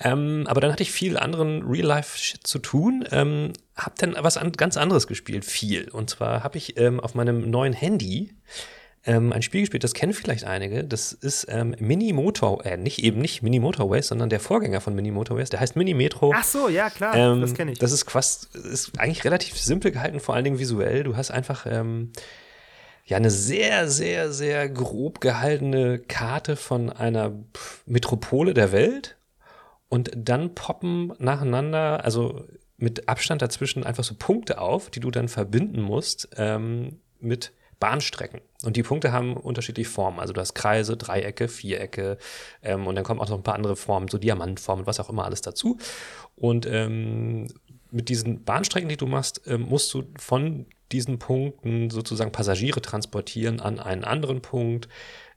Ähm, 0.00 0.44
aber 0.46 0.60
dann 0.60 0.72
hatte 0.72 0.82
ich 0.82 0.92
viel 0.92 1.16
anderen 1.16 1.62
Real-Life-Shit 1.62 2.46
zu 2.46 2.58
tun. 2.58 3.04
Ähm, 3.10 3.52
hab 3.74 3.96
dann 3.98 4.16
was 4.18 4.36
an, 4.36 4.52
ganz 4.52 4.76
anderes 4.76 5.06
gespielt, 5.06 5.44
viel. 5.44 5.88
Und 5.90 6.10
zwar 6.10 6.44
habe 6.44 6.58
ich 6.58 6.78
ähm, 6.78 7.00
auf 7.00 7.14
meinem 7.14 7.50
neuen 7.50 7.72
Handy 7.72 8.34
ähm, 9.06 9.32
ein 9.32 9.42
Spiel 9.42 9.60
gespielt, 9.60 9.84
das 9.84 9.92
kennen 9.92 10.14
vielleicht 10.14 10.44
einige. 10.44 10.84
Das 10.84 11.12
ist 11.12 11.46
ähm, 11.50 11.74
Mini 11.78 12.12
Motor, 12.12 12.64
äh, 12.64 12.76
nicht 12.76 13.02
eben 13.04 13.20
nicht 13.20 13.42
Mini 13.42 13.60
Motorways, 13.60 14.08
sondern 14.08 14.30
der 14.30 14.40
Vorgänger 14.40 14.80
von 14.80 14.94
Mini 14.94 15.10
Motorways. 15.10 15.50
Der 15.50 15.60
heißt 15.60 15.76
Mini 15.76 15.92
Metro. 15.92 16.32
Ach 16.34 16.44
so, 16.44 16.68
ja, 16.68 16.88
klar, 16.88 17.14
Ähm, 17.14 17.40
das 17.40 17.54
kenne 17.54 17.72
ich. 17.72 17.78
Das 17.78 17.92
ist 17.92 18.10
fast, 18.10 18.54
ist 18.54 18.98
eigentlich 18.98 19.24
relativ 19.24 19.58
simpel 19.58 19.90
gehalten, 19.90 20.20
vor 20.20 20.34
allen 20.34 20.44
Dingen 20.44 20.58
visuell. 20.58 21.04
Du 21.04 21.16
hast 21.16 21.30
einfach 21.30 21.66
ähm, 21.68 22.12
ja 23.04 23.18
eine 23.18 23.30
sehr, 23.30 23.88
sehr, 23.90 24.32
sehr 24.32 24.70
grob 24.70 25.20
gehaltene 25.20 25.98
Karte 25.98 26.56
von 26.56 26.88
einer 26.88 27.32
Metropole 27.84 28.54
der 28.54 28.72
Welt 28.72 29.16
und 29.90 30.10
dann 30.16 30.54
poppen 30.54 31.12
nacheinander, 31.18 32.04
also 32.04 32.46
mit 32.78 33.08
Abstand 33.08 33.42
dazwischen 33.42 33.84
einfach 33.84 34.02
so 34.02 34.14
Punkte 34.18 34.60
auf, 34.60 34.88
die 34.88 35.00
du 35.00 35.10
dann 35.10 35.28
verbinden 35.28 35.82
musst 35.82 36.30
ähm, 36.36 37.00
mit 37.20 37.52
Bahnstrecken. 37.84 38.40
Und 38.62 38.76
die 38.76 38.82
Punkte 38.82 39.12
haben 39.12 39.36
unterschiedliche 39.36 39.90
Formen. 39.90 40.18
Also 40.18 40.32
du 40.32 40.40
hast 40.40 40.54
Kreise, 40.54 40.96
Dreiecke, 40.96 41.48
Vierecke 41.48 42.16
ähm, 42.62 42.86
und 42.86 42.94
dann 42.94 43.04
kommen 43.04 43.20
auch 43.20 43.28
noch 43.28 43.36
ein 43.36 43.42
paar 43.42 43.56
andere 43.56 43.76
Formen, 43.76 44.08
so 44.08 44.16
Diamantformen, 44.16 44.86
was 44.86 45.00
auch 45.00 45.10
immer 45.10 45.26
alles 45.26 45.42
dazu. 45.42 45.76
Und 46.34 46.64
ähm, 46.64 47.48
mit 47.90 48.08
diesen 48.08 48.42
Bahnstrecken, 48.42 48.88
die 48.88 48.96
du 48.96 49.04
machst, 49.06 49.42
ähm, 49.44 49.68
musst 49.68 49.92
du 49.92 50.04
von 50.18 50.64
diesen 50.92 51.18
Punkten 51.18 51.90
sozusagen 51.90 52.32
Passagiere 52.32 52.80
transportieren 52.80 53.60
an 53.60 53.78
einen 53.78 54.04
anderen 54.04 54.40
Punkt. 54.40 54.88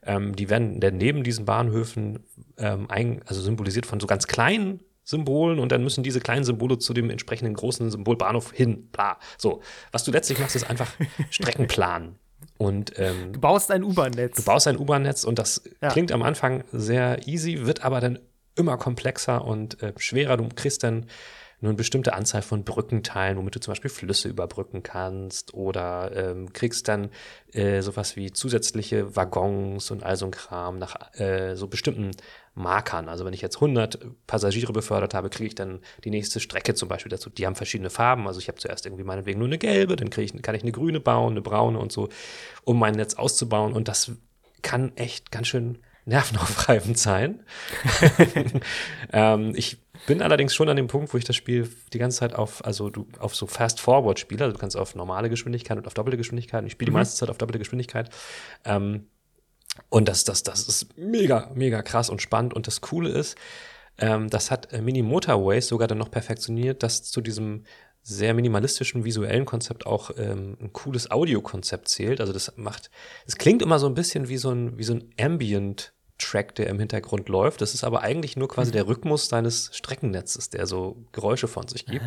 Ähm, 0.02 0.34
die 0.34 0.48
werden 0.48 0.80
dann 0.80 0.96
neben 0.96 1.24
diesen 1.24 1.44
Bahnhöfen 1.44 2.20
ähm, 2.56 2.90
ein, 2.90 3.20
also 3.26 3.42
symbolisiert 3.42 3.84
von 3.84 4.00
so 4.00 4.06
ganz 4.06 4.26
kleinen 4.26 4.80
Symbolen 5.04 5.58
und 5.58 5.70
dann 5.70 5.82
müssen 5.82 6.02
diese 6.02 6.20
kleinen 6.20 6.44
Symbole 6.44 6.78
zu 6.78 6.94
dem 6.94 7.10
entsprechenden 7.10 7.52
großen 7.52 7.90
Symbol 7.90 8.16
Bahnhof 8.16 8.52
hin. 8.52 8.88
Bla. 8.90 9.18
So, 9.36 9.60
was 9.92 10.04
du 10.04 10.12
letztlich 10.12 10.38
machst, 10.38 10.56
ist 10.56 10.70
einfach 10.70 10.90
Strecken 11.30 11.66
planen. 11.66 12.18
Und 12.58 12.92
ähm, 12.98 13.32
du 13.32 13.40
baust 13.40 13.70
ein 13.70 13.82
U-Bahn-Netz. 13.84 14.36
Du 14.36 14.42
baust 14.42 14.66
ein 14.66 14.76
U-Bahn-Netz 14.76 15.24
und 15.24 15.38
das 15.38 15.62
Ja. 15.80 15.88
klingt 15.90 16.12
am 16.12 16.22
Anfang 16.22 16.64
sehr 16.72 17.26
easy, 17.26 17.66
wird 17.66 17.84
aber 17.84 18.00
dann 18.00 18.18
immer 18.56 18.76
komplexer 18.76 19.44
und 19.44 19.80
äh, 19.82 19.92
schwerer. 19.96 20.36
Du 20.36 20.48
kriegst 20.54 20.82
dann 20.82 21.06
nur 21.60 21.70
eine 21.70 21.76
bestimmte 21.76 22.12
Anzahl 22.14 22.42
von 22.42 22.62
Brückenteilen, 22.64 23.36
womit 23.36 23.54
du 23.56 23.60
zum 23.60 23.72
Beispiel 23.72 23.90
Flüsse 23.90 24.28
überbrücken 24.28 24.82
kannst 24.84 25.54
oder 25.54 26.10
ähm, 26.14 26.52
kriegst 26.52 26.86
dann 26.88 27.10
äh, 27.52 27.80
sowas 27.80 28.14
wie 28.16 28.32
zusätzliche 28.32 29.16
Waggons 29.16 29.90
und 29.90 30.02
all 30.04 30.16
so 30.16 30.26
ein 30.26 30.30
Kram 30.30 30.78
nach 30.78 31.12
äh, 31.18 31.54
so 31.56 31.66
bestimmten 31.66 32.12
Markern. 32.58 33.08
Also 33.08 33.24
wenn 33.24 33.32
ich 33.32 33.40
jetzt 33.40 33.56
100 33.56 34.00
Passagiere 34.26 34.72
befördert 34.72 35.14
habe, 35.14 35.30
kriege 35.30 35.48
ich 35.48 35.54
dann 35.54 35.80
die 36.04 36.10
nächste 36.10 36.40
Strecke 36.40 36.74
zum 36.74 36.88
Beispiel 36.88 37.10
dazu. 37.10 37.30
Die 37.30 37.46
haben 37.46 37.54
verschiedene 37.54 37.90
Farben. 37.90 38.26
Also 38.26 38.40
ich 38.40 38.48
habe 38.48 38.58
zuerst 38.58 38.84
irgendwie 38.84 39.04
meinetwegen 39.04 39.38
nur 39.38 39.48
eine 39.48 39.58
gelbe, 39.58 39.96
dann 39.96 40.10
ich, 40.16 40.42
kann 40.42 40.54
ich 40.54 40.62
eine 40.62 40.72
grüne 40.72 41.00
bauen, 41.00 41.32
eine 41.32 41.42
braune 41.42 41.78
und 41.78 41.92
so, 41.92 42.08
um 42.64 42.78
mein 42.78 42.94
Netz 42.94 43.14
auszubauen. 43.14 43.72
Und 43.72 43.88
das 43.88 44.12
kann 44.62 44.92
echt 44.96 45.30
ganz 45.30 45.46
schön 45.46 45.78
nervenaufreibend 46.04 46.98
sein. 46.98 47.44
ähm, 49.12 49.52
ich 49.54 49.78
bin 50.06 50.22
allerdings 50.22 50.54
schon 50.54 50.68
an 50.68 50.76
dem 50.76 50.86
Punkt, 50.86 51.12
wo 51.12 51.18
ich 51.18 51.24
das 51.24 51.36
Spiel 51.36 51.68
die 51.92 51.98
ganze 51.98 52.18
Zeit 52.18 52.34
auf, 52.34 52.64
also 52.64 52.88
du 52.88 53.06
auf 53.18 53.36
so 53.36 53.46
Fast 53.46 53.80
Forward 53.80 54.18
spiele. 54.18 54.44
Also 54.44 54.54
du 54.54 54.60
kannst 54.60 54.76
auf 54.76 54.94
normale 54.94 55.28
Geschwindigkeit 55.28 55.76
und 55.76 55.86
auf 55.86 55.94
doppelte 55.94 56.16
Geschwindigkeit. 56.16 56.64
Ich 56.64 56.72
spiele 56.72 56.90
die 56.90 56.94
meiste 56.94 57.16
Zeit 57.16 57.30
auf 57.30 57.38
doppelte 57.38 57.58
Geschwindigkeit. 57.58 58.10
Ähm, 58.64 59.06
und 59.88 60.08
das, 60.08 60.24
das, 60.24 60.42
das 60.42 60.68
ist 60.68 60.98
mega, 60.98 61.50
mega 61.54 61.82
krass 61.82 62.10
und 62.10 62.22
spannend. 62.22 62.54
Und 62.54 62.66
das 62.66 62.80
Coole 62.80 63.10
ist, 63.10 63.36
ähm, 63.98 64.30
das 64.30 64.50
hat 64.50 64.72
äh, 64.72 64.80
Mini 64.80 65.02
Motorways 65.02 65.68
sogar 65.68 65.88
dann 65.88 65.98
noch 65.98 66.10
perfektioniert, 66.10 66.82
dass 66.82 67.02
zu 67.04 67.20
diesem 67.20 67.64
sehr 68.02 68.32
minimalistischen 68.32 69.04
visuellen 69.04 69.44
Konzept 69.44 69.86
auch 69.86 70.10
ähm, 70.16 70.56
ein 70.60 70.72
cooles 70.72 71.10
Audiokonzept 71.10 71.88
zählt. 71.88 72.20
Also 72.20 72.32
das 72.32 72.52
macht, 72.56 72.90
es 73.26 73.36
klingt 73.36 73.60
immer 73.60 73.78
so 73.78 73.86
ein 73.86 73.94
bisschen 73.94 74.28
wie 74.28 74.38
so 74.38 74.50
ein, 74.50 74.78
wie 74.78 74.84
so 74.84 74.94
ein 74.94 75.12
Ambient 75.20 75.92
Track, 76.18 76.54
der 76.56 76.66
im 76.68 76.78
Hintergrund 76.78 77.28
läuft. 77.28 77.60
Das 77.60 77.74
ist 77.74 77.84
aber 77.84 78.02
eigentlich 78.02 78.36
nur 78.36 78.48
quasi 78.48 78.72
der 78.72 78.86
Rhythmus 78.86 79.28
deines 79.28 79.70
Streckennetzes, 79.72 80.50
der 80.50 80.66
so 80.66 80.96
Geräusche 81.12 81.48
von 81.48 81.68
sich 81.68 81.86
gibt. 81.86 82.06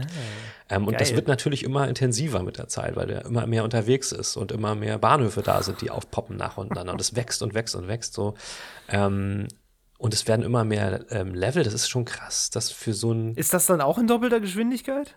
ähm, 0.69 0.87
und 0.87 0.99
das 0.99 1.15
wird 1.15 1.27
natürlich 1.27 1.63
immer 1.63 1.87
intensiver 1.87 2.43
mit 2.43 2.57
der 2.57 2.67
Zeit, 2.67 2.95
weil 2.95 3.07
der 3.07 3.25
immer 3.25 3.47
mehr 3.47 3.63
unterwegs 3.63 4.11
ist 4.11 4.37
und 4.37 4.51
immer 4.51 4.75
mehr 4.75 4.97
Bahnhöfe 4.97 5.41
da 5.41 5.63
sind, 5.63 5.81
die 5.81 5.89
aufpoppen 5.89 6.37
nach 6.37 6.57
und 6.57 6.71
nach. 6.75 6.85
Und 6.85 7.01
es 7.01 7.15
wächst 7.15 7.41
und 7.41 7.53
wächst 7.53 7.75
und 7.75 7.87
wächst 7.87 8.13
so. 8.13 8.35
Ähm, 8.89 9.47
und 9.97 10.13
es 10.13 10.27
werden 10.27 10.43
immer 10.43 10.65
mehr 10.65 11.05
ähm, 11.11 11.35
Level. 11.35 11.63
Das 11.63 11.73
ist 11.73 11.87
schon 11.87 12.05
krass, 12.05 12.49
dass 12.49 12.71
für 12.71 12.93
so 12.93 13.11
ein 13.11 13.35
Ist 13.35 13.53
das 13.53 13.67
dann 13.67 13.81
auch 13.81 13.97
in 13.97 14.07
doppelter 14.07 14.39
Geschwindigkeit? 14.39 15.15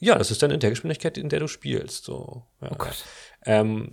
Ja, 0.00 0.16
das 0.16 0.30
ist 0.30 0.42
dann 0.42 0.50
in 0.50 0.60
der 0.60 0.70
Geschwindigkeit, 0.70 1.18
in 1.18 1.28
der 1.28 1.40
du 1.40 1.48
spielst. 1.48 2.04
So. 2.04 2.42
Ja. 2.60 2.70
Oh 2.72 2.76
Gott. 2.76 3.04
Ähm, 3.48 3.88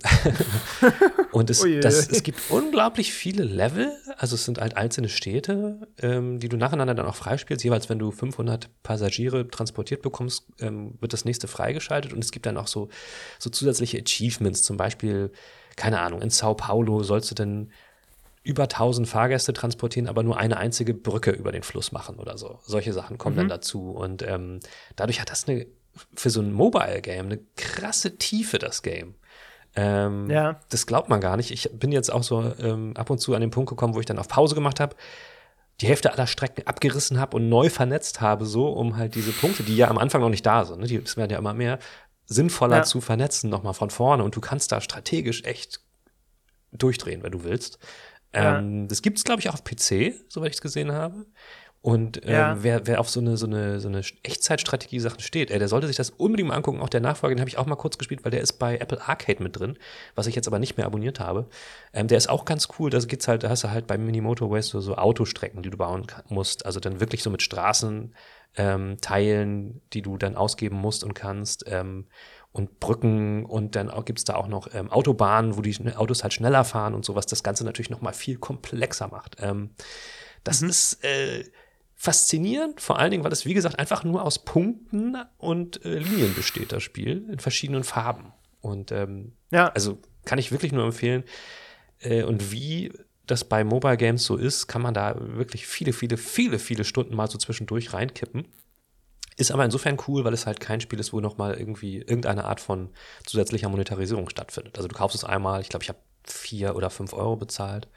und 1.32 1.48
es, 1.48 1.64
das, 1.80 2.08
es 2.08 2.22
gibt 2.22 2.38
unglaublich 2.50 3.14
viele 3.14 3.42
Level, 3.42 3.90
also 4.18 4.34
es 4.34 4.44
sind 4.44 4.60
halt 4.60 4.76
einzelne 4.76 5.08
Städte, 5.08 5.88
ähm, 6.02 6.38
die 6.38 6.50
du 6.50 6.58
nacheinander 6.58 6.94
dann 6.94 7.06
auch 7.06 7.14
freispielst. 7.14 7.64
Jeweils, 7.64 7.88
wenn 7.88 7.98
du 7.98 8.10
500 8.10 8.68
Passagiere 8.82 9.48
transportiert 9.48 10.02
bekommst, 10.02 10.44
ähm, 10.60 10.98
wird 11.00 11.14
das 11.14 11.24
nächste 11.24 11.48
freigeschaltet 11.48 12.12
und 12.12 12.22
es 12.22 12.32
gibt 12.32 12.44
dann 12.44 12.58
auch 12.58 12.66
so, 12.66 12.90
so 13.38 13.48
zusätzliche 13.48 13.98
Achievements, 13.98 14.62
zum 14.62 14.76
Beispiel, 14.76 15.32
keine 15.76 16.00
Ahnung, 16.00 16.20
in 16.20 16.28
Sao 16.28 16.52
Paulo 16.52 17.02
sollst 17.02 17.30
du 17.30 17.34
dann 17.34 17.72
über 18.42 18.64
1000 18.64 19.08
Fahrgäste 19.08 19.54
transportieren, 19.54 20.06
aber 20.06 20.22
nur 20.22 20.36
eine 20.36 20.58
einzige 20.58 20.92
Brücke 20.92 21.30
über 21.30 21.50
den 21.50 21.62
Fluss 21.62 21.92
machen 21.92 22.18
oder 22.18 22.36
so. 22.36 22.60
Solche 22.62 22.92
Sachen 22.92 23.16
kommen 23.16 23.36
mhm. 23.36 23.40
dann 23.40 23.48
dazu 23.48 23.90
und 23.92 24.22
ähm, 24.22 24.60
dadurch 24.96 25.18
hat 25.18 25.30
das 25.30 25.48
eine 25.48 25.66
für 26.14 26.28
so 26.28 26.42
ein 26.42 26.52
Mobile-Game 26.52 27.24
eine 27.24 27.38
krasse 27.56 28.18
Tiefe, 28.18 28.58
das 28.58 28.82
Game. 28.82 29.14
Ähm, 29.76 30.30
ja. 30.30 30.58
Das 30.70 30.86
glaubt 30.86 31.08
man 31.08 31.20
gar 31.20 31.36
nicht. 31.36 31.50
Ich 31.50 31.70
bin 31.72 31.92
jetzt 31.92 32.10
auch 32.10 32.22
so 32.22 32.52
ähm, 32.58 32.96
ab 32.96 33.10
und 33.10 33.18
zu 33.18 33.34
an 33.34 33.42
den 33.42 33.50
Punkt 33.50 33.68
gekommen, 33.68 33.94
wo 33.94 34.00
ich 34.00 34.06
dann 34.06 34.18
auf 34.18 34.28
Pause 34.28 34.54
gemacht 34.54 34.80
habe, 34.80 34.96
die 35.80 35.86
Hälfte 35.86 36.12
aller 36.12 36.26
Strecken 36.26 36.66
abgerissen 36.66 37.20
habe 37.20 37.36
und 37.36 37.50
neu 37.50 37.68
vernetzt 37.68 38.22
habe, 38.22 38.46
so 38.46 38.68
um 38.68 38.96
halt 38.96 39.14
diese 39.14 39.32
Punkte, 39.32 39.62
die 39.62 39.76
ja 39.76 39.88
am 39.88 39.98
Anfang 39.98 40.22
noch 40.22 40.30
nicht 40.30 40.46
da 40.46 40.64
sind, 40.64 40.80
ne, 40.80 40.86
die 40.86 41.16
werden 41.16 41.30
ja 41.30 41.38
immer 41.38 41.52
mehr, 41.52 41.78
sinnvoller 42.24 42.78
ja. 42.78 42.82
zu 42.82 43.02
vernetzen, 43.02 43.50
nochmal 43.50 43.74
von 43.74 43.90
vorne. 43.90 44.24
Und 44.24 44.34
du 44.34 44.40
kannst 44.40 44.72
da 44.72 44.80
strategisch 44.80 45.44
echt 45.44 45.80
durchdrehen, 46.72 47.22
wenn 47.22 47.32
du 47.32 47.44
willst. 47.44 47.78
Ja. 48.34 48.58
Ähm, 48.58 48.88
das 48.88 49.02
gibt 49.02 49.18
es, 49.18 49.24
glaube 49.24 49.40
ich, 49.40 49.50
auch 49.50 49.54
auf 49.54 49.64
PC, 49.64 50.14
soweit 50.28 50.50
ich 50.50 50.56
es 50.56 50.62
gesehen 50.62 50.92
habe. 50.92 51.26
Und 51.82 52.24
ähm, 52.24 52.32
ja. 52.32 52.56
wer, 52.62 52.86
wer 52.86 53.00
auf 53.00 53.08
so 53.08 53.20
eine, 53.20 53.36
so 53.36 53.46
eine, 53.46 53.78
so 53.78 53.86
eine 53.86 54.02
Echtzeitstrategie-Sachen 54.24 55.20
steht, 55.20 55.50
ey, 55.52 55.58
der 55.58 55.68
sollte 55.68 55.86
sich 55.86 55.96
das 55.96 56.10
unbedingt 56.10 56.48
mal 56.48 56.56
angucken. 56.56 56.80
Auch 56.80 56.88
der 56.88 57.00
Nachfolger, 57.00 57.36
den 57.36 57.40
habe 57.40 57.48
ich 57.48 57.58
auch 57.58 57.66
mal 57.66 57.76
kurz 57.76 57.96
gespielt, 57.96 58.24
weil 58.24 58.32
der 58.32 58.40
ist 58.40 58.54
bei 58.54 58.78
Apple 58.78 59.00
Arcade 59.06 59.40
mit 59.42 59.56
drin, 59.58 59.78
was 60.16 60.26
ich 60.26 60.34
jetzt 60.34 60.48
aber 60.48 60.58
nicht 60.58 60.76
mehr 60.76 60.86
abonniert 60.86 61.20
habe. 61.20 61.48
Ähm, 61.92 62.08
der 62.08 62.18
ist 62.18 62.28
auch 62.28 62.44
ganz 62.44 62.68
cool. 62.78 62.90
Da 62.90 62.98
geht's 62.98 63.28
halt, 63.28 63.44
da 63.44 63.50
hast 63.50 63.62
du 63.62 63.70
halt 63.70 63.86
bei 63.86 63.98
Mini 63.98 64.20
Motorways 64.20 64.66
so, 64.68 64.80
so 64.80 64.96
Autostrecken, 64.96 65.62
die 65.62 65.70
du 65.70 65.76
bauen 65.76 66.06
musst. 66.28 66.66
Also 66.66 66.80
dann 66.80 66.98
wirklich 66.98 67.22
so 67.22 67.30
mit 67.30 67.42
Straßen 67.42 68.14
ähm, 68.56 68.96
teilen, 69.00 69.80
die 69.92 70.02
du 70.02 70.16
dann 70.16 70.34
ausgeben 70.34 70.76
musst 70.76 71.04
und 71.04 71.14
kannst. 71.14 71.64
Ähm, 71.68 72.06
und 72.52 72.80
Brücken 72.80 73.44
und 73.44 73.76
dann 73.76 73.92
gibt 74.06 74.18
es 74.18 74.24
da 74.24 74.34
auch 74.34 74.48
noch 74.48 74.72
ähm, 74.72 74.90
Autobahnen, 74.90 75.58
wo 75.58 75.60
die 75.60 75.76
Autos 75.94 76.22
halt 76.22 76.32
schneller 76.32 76.64
fahren 76.64 76.94
und 76.94 77.04
sowas. 77.04 77.26
Das 77.26 77.42
Ganze 77.42 77.64
natürlich 77.64 77.90
noch 77.90 78.00
mal 78.00 78.14
viel 78.14 78.38
komplexer 78.38 79.08
macht. 79.08 79.36
Ähm, 79.40 79.70
das 80.42 80.62
mhm. 80.62 80.70
ist 80.70 81.04
äh, 81.04 81.44
faszinierend, 81.96 82.80
vor 82.80 82.98
allen 82.98 83.10
Dingen, 83.10 83.24
weil 83.24 83.32
es, 83.32 83.46
wie 83.46 83.54
gesagt, 83.54 83.78
einfach 83.78 84.04
nur 84.04 84.22
aus 84.22 84.38
Punkten 84.44 85.16
und 85.38 85.84
äh, 85.84 85.98
Linien 85.98 86.34
besteht, 86.34 86.70
das 86.72 86.82
Spiel, 86.82 87.26
in 87.30 87.38
verschiedenen 87.38 87.84
Farben. 87.84 88.32
Und 88.60 88.92
ähm, 88.92 89.32
ja. 89.50 89.68
also 89.68 89.98
kann 90.24 90.38
ich 90.38 90.52
wirklich 90.52 90.72
nur 90.72 90.84
empfehlen. 90.84 91.24
Äh, 91.98 92.22
und 92.22 92.52
wie 92.52 92.92
das 93.26 93.44
bei 93.44 93.64
Mobile 93.64 93.96
Games 93.96 94.24
so 94.24 94.36
ist, 94.36 94.66
kann 94.66 94.82
man 94.82 94.94
da 94.94 95.16
wirklich 95.18 95.66
viele, 95.66 95.92
viele, 95.92 96.16
viele, 96.16 96.58
viele 96.58 96.84
Stunden 96.84 97.16
mal 97.16 97.28
so 97.28 97.38
zwischendurch 97.38 97.92
reinkippen. 97.92 98.46
Ist 99.38 99.50
aber 99.50 99.64
insofern 99.64 99.98
cool, 100.06 100.24
weil 100.24 100.32
es 100.32 100.46
halt 100.46 100.60
kein 100.60 100.80
Spiel 100.80 101.00
ist, 101.00 101.12
wo 101.12 101.20
nochmal 101.20 101.54
irgendwie 101.54 101.98
irgendeine 101.98 102.44
Art 102.44 102.60
von 102.60 102.90
zusätzlicher 103.24 103.68
Monetarisierung 103.68 104.28
stattfindet. 104.28 104.76
Also 104.76 104.88
du 104.88 104.94
kaufst 104.94 105.16
es 105.16 105.24
einmal, 105.24 105.60
ich 105.60 105.68
glaube, 105.68 105.82
ich 105.82 105.88
habe 105.88 105.98
vier 106.24 106.76
oder 106.76 106.90
fünf 106.90 107.12
Euro 107.12 107.36
bezahlt 107.36 107.88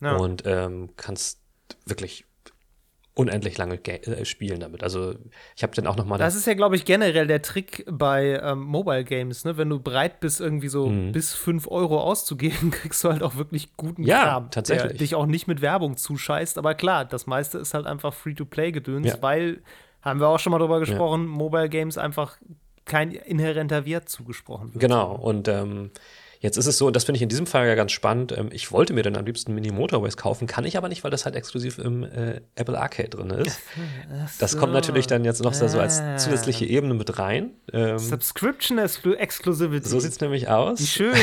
ja. 0.00 0.16
und 0.16 0.44
ähm, 0.46 0.90
kannst 0.96 1.40
wirklich 1.86 2.24
unendlich 3.14 3.58
lange 3.58 3.74
äh, 3.84 4.24
spielen 4.24 4.60
damit. 4.60 4.82
Also 4.82 5.14
ich 5.56 5.62
habe 5.62 5.74
dann 5.74 5.86
auch 5.86 5.96
noch 5.96 6.04
mal 6.04 6.16
Das 6.18 6.34
ist 6.34 6.46
ja, 6.46 6.54
glaube 6.54 6.76
ich, 6.76 6.84
generell 6.84 7.26
der 7.26 7.42
Trick 7.42 7.84
bei 7.90 8.40
ähm, 8.42 8.60
Mobile 8.60 9.04
Games. 9.04 9.44
Ne? 9.44 9.56
Wenn 9.56 9.68
du 9.68 9.80
bereit 9.80 10.20
bist, 10.20 10.40
irgendwie 10.40 10.68
so 10.68 10.86
mhm. 10.86 11.12
bis 11.12 11.34
5 11.34 11.68
Euro 11.68 12.00
auszugeben, 12.00 12.70
kriegst 12.70 13.02
du 13.04 13.10
halt 13.10 13.22
auch 13.22 13.36
wirklich 13.36 13.76
guten 13.76 14.04
ja, 14.04 14.22
Kram, 14.22 14.50
tatsächlich. 14.50 14.92
der 14.92 14.98
dich 14.98 15.14
auch 15.14 15.26
nicht 15.26 15.48
mit 15.48 15.60
Werbung 15.60 15.96
zuscheißt. 15.96 16.56
Aber 16.56 16.74
klar, 16.74 17.04
das 17.04 17.26
meiste 17.26 17.58
ist 17.58 17.74
halt 17.74 17.86
einfach 17.86 18.14
Free-to-Play-Gedöns, 18.14 19.06
ja. 19.06 19.16
weil, 19.20 19.62
haben 20.02 20.20
wir 20.20 20.28
auch 20.28 20.38
schon 20.38 20.52
mal 20.52 20.58
drüber 20.58 20.78
gesprochen, 20.78 21.22
ja. 21.22 21.28
Mobile 21.28 21.68
Games 21.68 21.98
einfach 21.98 22.38
kein 22.84 23.10
inhärenter 23.12 23.86
Wert 23.86 24.08
zugesprochen 24.08 24.74
wird. 24.74 24.80
Genau, 24.80 25.14
und 25.14 25.46
ähm, 25.48 25.90
Jetzt 26.40 26.56
ist 26.56 26.66
es 26.66 26.78
so, 26.78 26.86
und 26.86 26.96
das 26.96 27.04
finde 27.04 27.16
ich 27.16 27.22
in 27.22 27.28
diesem 27.28 27.46
Fall 27.46 27.66
ja 27.66 27.74
ganz 27.74 27.92
spannend, 27.92 28.32
ähm, 28.36 28.48
ich 28.50 28.72
wollte 28.72 28.94
mir 28.94 29.02
dann 29.02 29.14
am 29.16 29.26
liebsten 29.26 29.54
Mini 29.54 29.70
Motorways 29.70 30.16
kaufen, 30.16 30.46
kann 30.46 30.64
ich 30.64 30.78
aber 30.78 30.88
nicht, 30.88 31.04
weil 31.04 31.10
das 31.10 31.26
halt 31.26 31.36
exklusiv 31.36 31.78
im 31.78 32.02
äh, 32.02 32.40
Apple 32.54 32.80
Arcade 32.80 33.10
drin 33.10 33.28
ist. 33.30 33.60
So. 33.76 34.26
Das 34.38 34.56
kommt 34.56 34.72
natürlich 34.72 35.06
dann 35.06 35.24
jetzt 35.24 35.42
noch 35.42 35.52
so 35.52 35.66
als 35.78 36.02
zusätzliche 36.16 36.64
Ebene 36.64 36.94
mit 36.94 37.18
rein. 37.18 37.50
Ähm, 37.72 37.98
Subscription 37.98 38.78
Exclusivity. 38.78 39.86
So 39.86 40.00
sieht 40.00 40.12
es 40.12 40.20
nämlich 40.20 40.48
aus. 40.48 40.80
Wie 40.80 40.86
schön. 40.86 41.14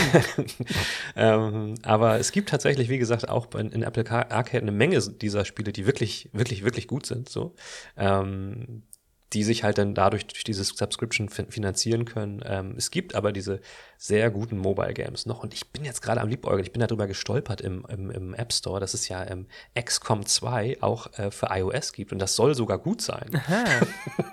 ähm, 1.15 1.75
aber 1.81 2.19
es 2.19 2.31
gibt 2.31 2.49
tatsächlich, 2.49 2.89
wie 2.89 2.99
gesagt, 2.99 3.27
auch 3.27 3.53
in, 3.55 3.71
in 3.71 3.81
Apple 3.81 4.09
Arcade 4.09 4.61
eine 4.61 4.71
Menge 4.71 4.99
dieser 4.99 5.45
Spiele, 5.45 5.73
die 5.73 5.87
wirklich, 5.87 6.29
wirklich, 6.31 6.63
wirklich 6.63 6.87
gut 6.87 7.07
sind. 7.07 7.27
So. 7.27 7.55
Ähm, 7.97 8.83
die 9.33 9.43
sich 9.43 9.63
halt 9.63 9.77
dann 9.77 9.93
dadurch 9.93 10.25
durch 10.27 10.43
dieses 10.43 10.69
Subscription 10.69 11.29
finanzieren 11.29 12.05
können. 12.05 12.41
Ähm, 12.45 12.75
es 12.77 12.91
gibt 12.91 13.13
aber 13.13 13.31
diese 13.31 13.59
sehr 13.97 14.29
guten 14.29 14.57
Mobile 14.57 14.93
Games 14.93 15.25
noch 15.25 15.43
und 15.43 15.53
ich 15.53 15.69
bin 15.71 15.83
jetzt 15.83 16.01
gerade 16.01 16.21
am 16.21 16.29
Liebäugeln, 16.29 16.63
ich 16.63 16.71
bin 16.71 16.79
darüber 16.79 17.07
gestolpert 17.07 17.61
im, 17.61 17.85
im, 17.89 18.11
im 18.11 18.33
App 18.35 18.53
Store, 18.53 18.79
dass 18.79 18.93
es 18.93 19.09
ja 19.09 19.27
ähm, 19.27 19.47
XCOM 19.77 20.25
2 20.25 20.77
auch 20.81 21.11
äh, 21.17 21.31
für 21.31 21.47
iOS 21.49 21.93
gibt 21.93 22.13
und 22.13 22.19
das 22.19 22.35
soll 22.35 22.55
sogar 22.55 22.77
gut 22.77 23.01
sein. 23.01 23.29
Aha. 23.33 23.65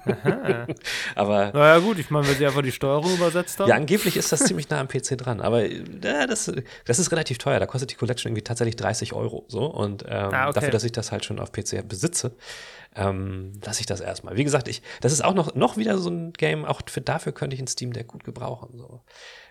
Aha. 0.24 0.66
aber 1.14 1.50
naja 1.52 1.78
gut, 1.78 1.98
ich 1.98 2.10
meine, 2.10 2.28
wenn 2.28 2.36
sie 2.36 2.46
einfach 2.46 2.62
die 2.62 2.72
Steuerung 2.72 3.14
übersetzt 3.14 3.58
haben. 3.58 3.68
Ja, 3.68 3.76
angeblich 3.76 4.16
ist 4.16 4.30
das 4.30 4.40
ziemlich 4.40 4.68
nah 4.68 4.80
am 4.80 4.88
PC 4.88 5.16
dran, 5.16 5.40
aber 5.40 5.64
äh, 5.64 5.82
das, 6.00 6.52
das 6.84 6.98
ist 6.98 7.10
relativ 7.10 7.38
teuer, 7.38 7.58
da 7.58 7.66
kostet 7.66 7.90
die 7.90 7.96
Collection 7.96 8.30
irgendwie 8.30 8.44
tatsächlich 8.44 8.76
30 8.76 9.14
Euro 9.14 9.44
so 9.48 9.64
und 9.64 10.04
ähm, 10.06 10.28
ah, 10.32 10.44
okay. 10.44 10.54
dafür, 10.54 10.70
dass 10.70 10.84
ich 10.84 10.92
das 10.92 11.10
halt 11.10 11.24
schon 11.24 11.40
auf 11.40 11.52
PC 11.52 11.88
besitze, 11.88 12.36
ähm, 12.94 13.52
lasse 13.64 13.80
ich 13.80 13.86
das 13.86 14.00
erstmal. 14.00 14.36
Wie 14.36 14.44
gesagt, 14.44 14.68
ich, 14.68 14.82
das 15.00 15.12
ist 15.12 15.24
auch 15.24 15.34
noch, 15.34 15.54
noch 15.54 15.76
wieder 15.76 15.98
so 15.98 16.10
ein 16.10 16.32
Game, 16.32 16.64
auch 16.64 16.82
für 16.88 17.00
dafür 17.00 17.32
könnte 17.32 17.54
ich 17.54 17.60
ein 17.60 17.66
Steam 17.66 17.92
Deck 17.92 18.08
gut 18.08 18.24
gebrauchen. 18.24 18.78
So. 18.78 19.00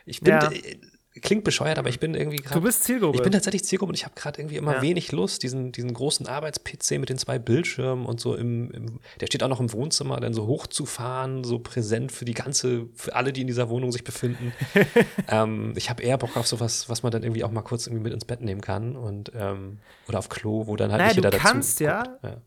Ich 0.05 0.21
bin, 0.21 0.33
ja. 0.33 0.51
äh, 0.51 0.77
klingt 1.21 1.43
bescheuert, 1.43 1.77
aber 1.77 1.89
ich 1.89 1.99
bin 1.99 2.15
irgendwie 2.15 2.37
gerade. 2.37 2.55
Du 2.55 2.61
bist 2.61 2.83
Zielgruppe. 2.85 3.17
Ich 3.17 3.23
bin 3.23 3.31
tatsächlich 3.31 3.65
Zielgruppe 3.65 3.89
und 3.89 3.95
ich 3.95 4.05
habe 4.05 4.15
gerade 4.15 4.41
irgendwie 4.41 4.55
immer 4.55 4.75
ja. 4.75 4.81
wenig 4.81 5.11
Lust, 5.11 5.43
diesen, 5.43 5.71
diesen 5.71 5.93
großen 5.93 6.27
Arbeits-PC 6.27 6.99
mit 6.99 7.09
den 7.09 7.17
zwei 7.17 7.37
Bildschirmen 7.37 8.05
und 8.05 8.19
so 8.19 8.35
im, 8.35 8.71
im, 8.71 8.99
der 9.19 9.27
steht 9.27 9.43
auch 9.43 9.49
noch 9.49 9.59
im 9.59 9.71
Wohnzimmer, 9.73 10.19
dann 10.19 10.33
so 10.33 10.47
hochzufahren, 10.47 11.43
so 11.43 11.59
präsent 11.59 12.11
für 12.11 12.25
die 12.25 12.33
ganze, 12.33 12.87
für 12.95 13.15
alle, 13.15 13.33
die 13.33 13.41
in 13.41 13.47
dieser 13.47 13.69
Wohnung 13.69 13.91
sich 13.91 14.03
befinden. 14.03 14.53
ähm, 15.27 15.73
ich 15.75 15.89
habe 15.89 16.01
eher 16.01 16.17
Bock 16.17 16.37
auf 16.37 16.47
sowas, 16.47 16.89
was 16.89 17.03
man 17.03 17.11
dann 17.11 17.23
irgendwie 17.23 17.43
auch 17.43 17.51
mal 17.51 17.61
kurz 17.61 17.87
irgendwie 17.87 18.03
mit 18.03 18.13
ins 18.13 18.25
Bett 18.25 18.41
nehmen 18.41 18.61
kann 18.61 18.95
und 18.95 19.31
ähm, 19.35 19.79
oder 20.07 20.19
auf 20.19 20.29
Klo, 20.29 20.67
wo 20.67 20.75
dann 20.75 20.91
halt 20.91 20.99
naja, 20.99 21.09
nicht 21.09 21.17
jeder 21.17 21.31
du 21.31 21.37
kannst 21.37 21.81
dazu 21.81 21.83
ja, 21.83 22.19
ja 22.23 22.41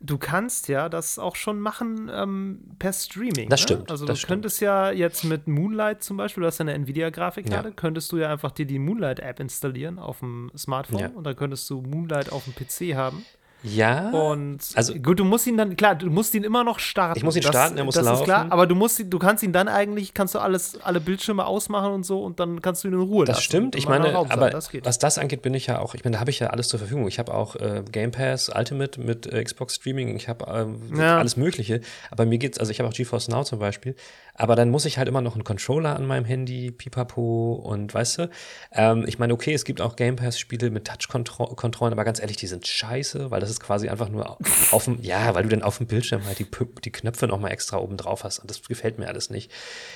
du 0.00 0.18
kannst 0.18 0.68
ja 0.68 0.88
das 0.88 1.18
auch 1.18 1.36
schon 1.36 1.60
machen 1.60 2.10
ähm, 2.12 2.60
per 2.78 2.92
Streaming. 2.92 3.48
Das 3.48 3.60
ne? 3.60 3.64
stimmt. 3.64 3.90
Also 3.90 4.04
das 4.06 4.20
du 4.20 4.26
könntest 4.26 4.60
ja 4.60 4.90
jetzt 4.90 5.24
mit 5.24 5.46
Moonlight 5.46 6.02
zum 6.02 6.16
Beispiel, 6.16 6.42
du 6.42 6.46
hast 6.46 6.58
ja 6.58 6.64
eine 6.64 6.74
Nvidia-Grafikkarte, 6.74 7.68
ja. 7.68 7.74
könntest 7.74 8.12
du 8.12 8.18
ja 8.18 8.30
einfach 8.30 8.50
dir 8.50 8.66
die 8.66 8.78
Moonlight-App 8.78 9.40
installieren 9.40 9.98
auf 9.98 10.20
dem 10.20 10.50
Smartphone 10.56 11.00
ja. 11.00 11.08
und 11.08 11.24
dann 11.24 11.36
könntest 11.36 11.68
du 11.70 11.80
Moonlight 11.80 12.30
auf 12.32 12.44
dem 12.44 12.54
PC 12.54 12.94
haben. 12.94 13.24
Ja. 13.62 14.10
Und 14.10 14.60
also 14.74 14.94
gut, 14.94 15.18
du 15.18 15.24
musst 15.24 15.46
ihn 15.46 15.56
dann, 15.56 15.76
klar, 15.76 15.94
du 15.94 16.10
musst 16.10 16.34
ihn 16.34 16.44
immer 16.44 16.62
noch 16.62 16.78
starten. 16.78 17.18
Ich 17.18 17.24
muss 17.24 17.36
ihn 17.36 17.42
das, 17.42 17.50
starten, 17.50 17.78
er 17.78 17.84
muss 17.84 17.94
das 17.94 18.04
laufen. 18.04 18.20
ist 18.20 18.24
klar, 18.24 18.46
aber 18.50 18.66
du 18.66 18.74
musst 18.74 19.02
du 19.04 19.18
kannst 19.18 19.42
ihn 19.42 19.52
dann 19.52 19.68
eigentlich, 19.68 20.14
kannst 20.14 20.34
du 20.34 20.38
alles, 20.38 20.80
alle 20.82 21.00
Bildschirme 21.00 21.44
ausmachen 21.44 21.92
und 21.92 22.04
so 22.04 22.22
und 22.22 22.38
dann 22.38 22.62
kannst 22.62 22.84
du 22.84 22.88
ihn 22.88 22.94
in 22.94 23.00
Ruhe 23.00 23.24
das 23.24 23.36
lassen. 23.36 23.38
Das 23.38 23.44
stimmt, 23.44 23.76
ich 23.76 23.88
meine, 23.88 24.14
aber 24.14 24.50
das 24.50 24.70
was 24.82 24.98
das 24.98 25.18
angeht, 25.18 25.42
bin 25.42 25.54
ich 25.54 25.66
ja 25.66 25.78
auch, 25.80 25.94
ich 25.94 26.04
meine, 26.04 26.14
da 26.14 26.20
habe 26.20 26.30
ich 26.30 26.38
ja 26.38 26.48
alles 26.48 26.68
zur 26.68 26.78
Verfügung. 26.78 27.08
Ich 27.08 27.18
habe 27.18 27.34
auch 27.34 27.56
äh, 27.56 27.82
Game 27.90 28.10
Pass 28.10 28.50
Ultimate 28.54 29.00
mit 29.00 29.26
äh, 29.26 29.42
Xbox 29.42 29.76
Streaming, 29.76 30.14
ich 30.16 30.28
habe 30.28 30.46
äh, 30.92 30.98
ja. 30.98 31.18
alles 31.18 31.36
Mögliche. 31.36 31.80
Aber 32.10 32.26
mir 32.26 32.38
geht's, 32.38 32.58
also 32.58 32.70
ich 32.70 32.78
habe 32.78 32.88
auch 32.88 32.94
GeForce 32.94 33.28
Now 33.28 33.44
zum 33.44 33.58
Beispiel, 33.58 33.96
aber 34.36 34.54
dann 34.54 34.70
muss 34.70 34.84
ich 34.84 34.98
halt 34.98 35.08
immer 35.08 35.20
noch 35.20 35.34
einen 35.34 35.44
Controller 35.44 35.96
an 35.96 36.06
meinem 36.06 36.24
Handy, 36.24 36.70
pipapo 36.70 37.54
und 37.54 37.92
weißt 37.92 38.18
du, 38.18 38.30
ähm, 38.72 39.04
ich 39.06 39.18
meine, 39.18 39.32
okay, 39.32 39.54
es 39.54 39.64
gibt 39.64 39.80
auch 39.80 39.96
Game 39.96 40.16
Pass-Spiele 40.16 40.70
mit 40.70 40.86
Touch-Kontrollen, 40.86 41.92
aber 41.92 42.04
ganz 42.04 42.20
ehrlich, 42.20 42.36
die 42.36 42.46
sind 42.46 42.66
scheiße, 42.66 43.30
weil 43.30 43.40
das 43.40 43.50
ist 43.50 43.60
quasi 43.60 43.88
einfach 43.88 44.08
nur 44.08 44.38
auf 44.70 44.84
dem, 44.84 45.00
ja, 45.02 45.34
weil 45.34 45.44
du 45.44 45.48
dann 45.48 45.62
auf 45.62 45.78
dem 45.78 45.86
Bildschirm 45.86 46.24
halt 46.26 46.38
die, 46.38 46.46
die 46.84 46.92
Knöpfe 46.92 47.26
noch 47.26 47.40
mal 47.40 47.48
extra 47.48 47.78
oben 47.78 47.96
drauf 47.96 48.24
hast 48.24 48.38
und 48.38 48.50
das 48.50 48.62
gefällt 48.62 48.98
mir 48.98 49.08
alles 49.08 49.30
nicht. 49.30 49.50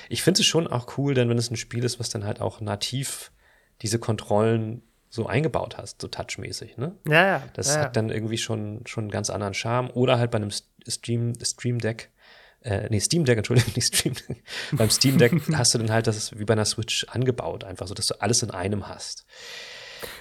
Ich 0.09 0.23
finde 0.23 0.41
es 0.41 0.47
schon 0.47 0.67
auch 0.67 0.97
cool, 0.97 1.13
denn 1.13 1.29
wenn 1.29 1.37
es 1.37 1.51
ein 1.51 1.55
Spiel 1.55 1.83
ist, 1.83 1.99
was 1.99 2.09
dann 2.09 2.25
halt 2.25 2.41
auch 2.41 2.61
nativ 2.61 3.31
diese 3.81 3.99
Kontrollen 3.99 4.81
so 5.09 5.27
eingebaut 5.27 5.77
hast, 5.77 6.01
so 6.01 6.07
touchmäßig, 6.07 6.77
ne? 6.77 6.95
Ja, 7.05 7.25
ja. 7.25 7.43
Das 7.53 7.75
ja, 7.75 7.81
hat 7.81 7.97
dann 7.97 8.09
irgendwie 8.09 8.37
schon, 8.37 8.81
schon 8.85 9.05
einen 9.05 9.11
ganz 9.11 9.29
anderen 9.29 9.53
Charme. 9.53 9.89
Oder 9.91 10.17
halt 10.17 10.31
bei 10.31 10.37
einem 10.37 10.51
Stream, 10.87 11.33
Stream 11.43 11.79
Deck 11.79 12.11
äh, 12.63 12.87
nee, 12.89 12.99
Steam 12.99 13.25
Deck, 13.25 13.37
Entschuldigung, 13.37 13.73
nicht 13.75 13.95
Stream 13.95 14.13
Deck. 14.13 14.43
Beim 14.71 14.89
Steam 14.89 15.17
Deck 15.17 15.33
hast 15.53 15.73
du 15.73 15.77
dann 15.77 15.91
halt 15.91 16.07
das 16.07 16.37
wie 16.37 16.45
bei 16.45 16.53
einer 16.53 16.65
Switch 16.65 17.05
angebaut, 17.09 17.63
einfach 17.63 17.87
so, 17.87 17.93
dass 17.93 18.07
du 18.07 18.21
alles 18.21 18.43
in 18.43 18.51
einem 18.51 18.87
hast. 18.87 19.25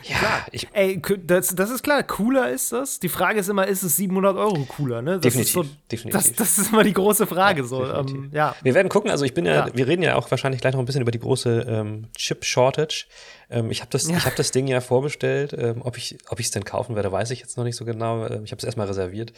Ja, 0.02 0.18
klar. 0.18 0.46
Ich, 0.52 0.68
Ey, 0.72 1.00
das, 1.24 1.54
das 1.54 1.70
ist 1.70 1.82
klar. 1.82 2.02
Cooler 2.02 2.50
ist 2.50 2.72
das. 2.72 3.00
Die 3.00 3.08
Frage 3.08 3.40
ist 3.40 3.48
immer, 3.48 3.66
ist 3.66 3.82
es 3.82 3.96
700 3.96 4.36
Euro 4.36 4.64
cooler? 4.64 5.02
Ne? 5.02 5.12
Das 5.12 5.22
definitiv. 5.22 5.52
So, 5.52 5.64
definitiv. 5.90 6.20
Das, 6.20 6.32
das, 6.32 6.58
ist 6.58 6.72
immer 6.72 6.84
die 6.84 6.92
große 6.92 7.26
Frage. 7.26 7.62
Ja, 7.62 7.66
so. 7.66 7.84
Ähm, 7.84 8.30
ja. 8.32 8.54
Wir 8.62 8.74
werden 8.74 8.88
gucken. 8.88 9.10
Also 9.10 9.24
ich 9.24 9.34
bin 9.34 9.46
ja, 9.46 9.66
ja, 9.66 9.68
wir 9.74 9.86
reden 9.86 10.02
ja 10.02 10.16
auch 10.16 10.30
wahrscheinlich 10.30 10.60
gleich 10.60 10.74
noch 10.74 10.80
ein 10.80 10.86
bisschen 10.86 11.02
über 11.02 11.10
die 11.10 11.18
große 11.18 11.66
ähm, 11.68 12.08
Chip-Shortage. 12.16 13.06
Ähm, 13.50 13.70
ich 13.70 13.80
habe 13.80 13.90
das, 13.90 14.08
ja. 14.08 14.24
hab 14.24 14.36
das 14.36 14.50
Ding 14.50 14.66
ja 14.66 14.80
vorbestellt. 14.80 15.54
Ähm, 15.56 15.82
ob 15.82 15.96
ich 15.96 16.18
es 16.38 16.50
denn 16.50 16.64
kaufen 16.64 16.96
werde, 16.96 17.12
weiß 17.12 17.30
ich 17.30 17.40
jetzt 17.40 17.56
noch 17.56 17.64
nicht 17.64 17.76
so 17.76 17.84
genau. 17.84 18.26
Ähm, 18.26 18.44
ich 18.44 18.52
habe 18.52 18.58
es 18.58 18.64
erstmal 18.64 18.86
reserviert. 18.86 19.32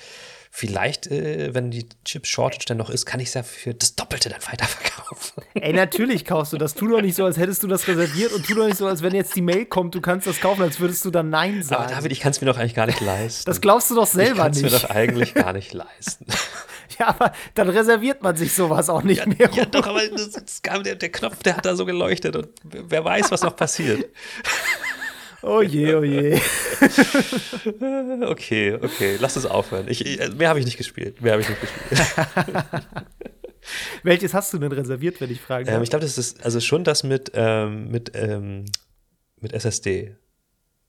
Vielleicht, 0.55 1.07
äh, 1.07 1.55
wenn 1.55 1.71
die 1.71 1.87
Chip-Shortage 2.05 2.67
dann 2.69 2.77
noch 2.77 2.91
ist, 2.91 3.07
kann 3.07 3.21
ich 3.21 3.29
es 3.29 3.35
ja 3.35 3.43
für 3.43 3.73
das 3.73 3.97
Doppelte 3.97 4.29
dann 4.29 4.43
weiterverkaufen. 4.43 5.43
Ey, 5.55 5.73
natürlich 5.73 6.27
kaufst 6.27 6.53
du 6.53 6.59
das. 6.59 6.75
Tu 6.75 6.87
doch 6.87 7.01
nicht 7.01 7.17
so, 7.17 7.25
als 7.25 7.38
hättest 7.38 7.62
du 7.62 7.69
das 7.69 7.88
reserviert 7.88 8.35
und 8.35 8.47
tu 8.47 8.55
doch 8.55 8.67
nicht 8.67 8.77
so, 8.77 8.87
als 8.87 9.01
wenn 9.01 9.15
jetzt 9.15 9.35
die 9.35 9.41
Mail 9.41 9.65
kommt, 9.65 9.95
du 9.95 10.03
kannst 10.03 10.27
das 10.27 10.41
kaufen, 10.41 10.61
als 10.61 10.79
würdest 10.79 11.07
du 11.07 11.11
dann 11.11 11.31
Nein 11.31 11.62
sagen. 11.62 11.85
Aber 11.85 11.95
David, 11.95 12.12
ich 12.12 12.21
kann 12.21 12.33
es 12.33 12.43
mir 12.43 12.49
doch 12.49 12.59
eigentlich 12.59 12.75
gar 12.75 12.85
nicht 12.85 13.01
leisten. 13.01 13.45
Das 13.47 13.62
glaubst 13.62 13.91
du 13.91 13.95
doch 13.95 14.07
selber 14.07 14.47
nicht. 14.51 14.59
Ich 14.59 14.62
kann 14.62 14.73
es 14.73 14.73
mir 14.73 14.79
doch 14.79 14.91
eigentlich 14.91 15.33
gar 15.33 15.55
nicht 15.55 15.73
leisten. 15.73 16.27
Ja, 16.99 17.09
aber 17.09 17.33
dann 17.55 17.71
reserviert 17.71 18.23
man 18.23 18.37
sich 18.37 18.53
sowas 18.53 18.91
auch 18.91 19.03
nicht 19.03 19.21
ja, 19.21 19.27
mehr. 19.27 19.51
Ja, 19.55 19.65
doch, 19.65 19.87
aber 19.87 20.07
das, 20.09 20.33
das 20.33 20.61
der, 20.61 20.95
der 20.95 21.09
Knopf, 21.11 21.43
der 21.43 21.57
hat 21.57 21.65
da 21.65 21.75
so 21.75 21.87
geleuchtet 21.87 22.37
und 22.37 22.49
wer 22.65 23.03
weiß, 23.03 23.31
was 23.31 23.41
noch 23.41 23.57
passiert. 23.57 24.11
Oh 25.42 25.61
je, 25.61 25.94
oh 25.94 26.05
je. 26.05 26.35
okay, 28.26 28.74
okay, 28.74 29.16
lass 29.20 29.37
es 29.37 29.44
aufhören. 29.44 29.87
Ich, 29.88 30.05
mehr 30.37 30.48
habe 30.48 30.61
ich 30.61 30.64
nicht 30.64 30.76
gespielt. 30.76 31.20
Mehr 31.20 31.33
habe 31.33 31.42
ich 31.42 31.48
nicht 31.48 31.61
gespielt. 31.61 32.00
Welches 34.02 34.35
hast 34.35 34.52
du 34.52 34.59
denn 34.59 34.72
reserviert, 34.72 35.20
wenn 35.20 35.31
ich 35.31 35.40
frage? 35.40 35.70
Ähm, 35.70 35.83
ich 35.83 35.90
glaube, 35.90 36.05
das 36.05 36.18
ist 36.18 36.44
also 36.44 36.61
schon 36.61 36.85
das 36.85 37.02
mit, 37.02 37.33
ähm, 37.35 37.90
mit, 37.90 38.12
ähm, 38.14 38.64
mit 39.40 39.52
SSD. 39.52 40.16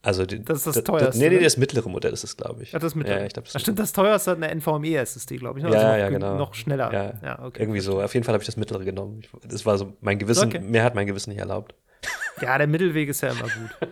Also 0.02 0.26
die, 0.26 0.44
das 0.44 0.58
ist 0.58 0.68
das, 0.68 0.76
das 0.76 0.84
teuerste. 0.84 1.18
Nee, 1.18 1.30
nee, 1.30 1.40
das 1.40 1.56
mittlere 1.56 1.88
Modell 1.88 2.12
ist 2.12 2.26
es, 2.26 2.36
glaube 2.36 2.64
ich. 2.64 2.74
Ja, 2.74 2.80
das 2.80 2.94
mittlere. 2.94 3.20
Ja, 3.20 3.26
ich 3.26 3.34
glaub, 3.34 3.46
das 3.46 3.56
Ach, 3.56 3.62
stimmt, 3.62 3.80
das 3.80 3.94
teuerste 3.94 4.32
hat 4.32 4.38
eine 4.38 4.54
NVMe-SSD, 4.54 5.38
glaube 5.38 5.60
ich. 5.60 5.64
Ne? 5.64 5.72
Also 5.72 5.82
ja, 5.82 5.98
ja, 5.98 6.10
genau. 6.10 6.36
Noch 6.36 6.54
schneller. 6.56 6.92
Ja, 6.92 7.14
ja 7.24 7.46
okay. 7.46 7.62
Irgendwie 7.62 7.80
so. 7.80 8.02
Auf 8.02 8.14
jeden 8.14 8.26
Fall 8.26 8.34
habe 8.34 8.44
ich 8.44 8.48
das 8.48 8.58
mittlere 8.58 8.84
genommen. 8.84 9.22
Das 9.48 9.66
war 9.66 9.78
so 9.78 9.94
mein 10.02 10.20
Gewissen, 10.20 10.50
okay. 10.50 10.60
mehr 10.60 10.84
hat 10.84 10.94
mein 10.94 11.08
Gewissen 11.08 11.30
nicht 11.30 11.40
erlaubt. 11.40 11.74
Ja, 12.42 12.58
der 12.58 12.68
Mittelweg 12.68 13.10
ist 13.10 13.22
ja 13.22 13.30
immer 13.30 13.44
gut. 13.44 13.90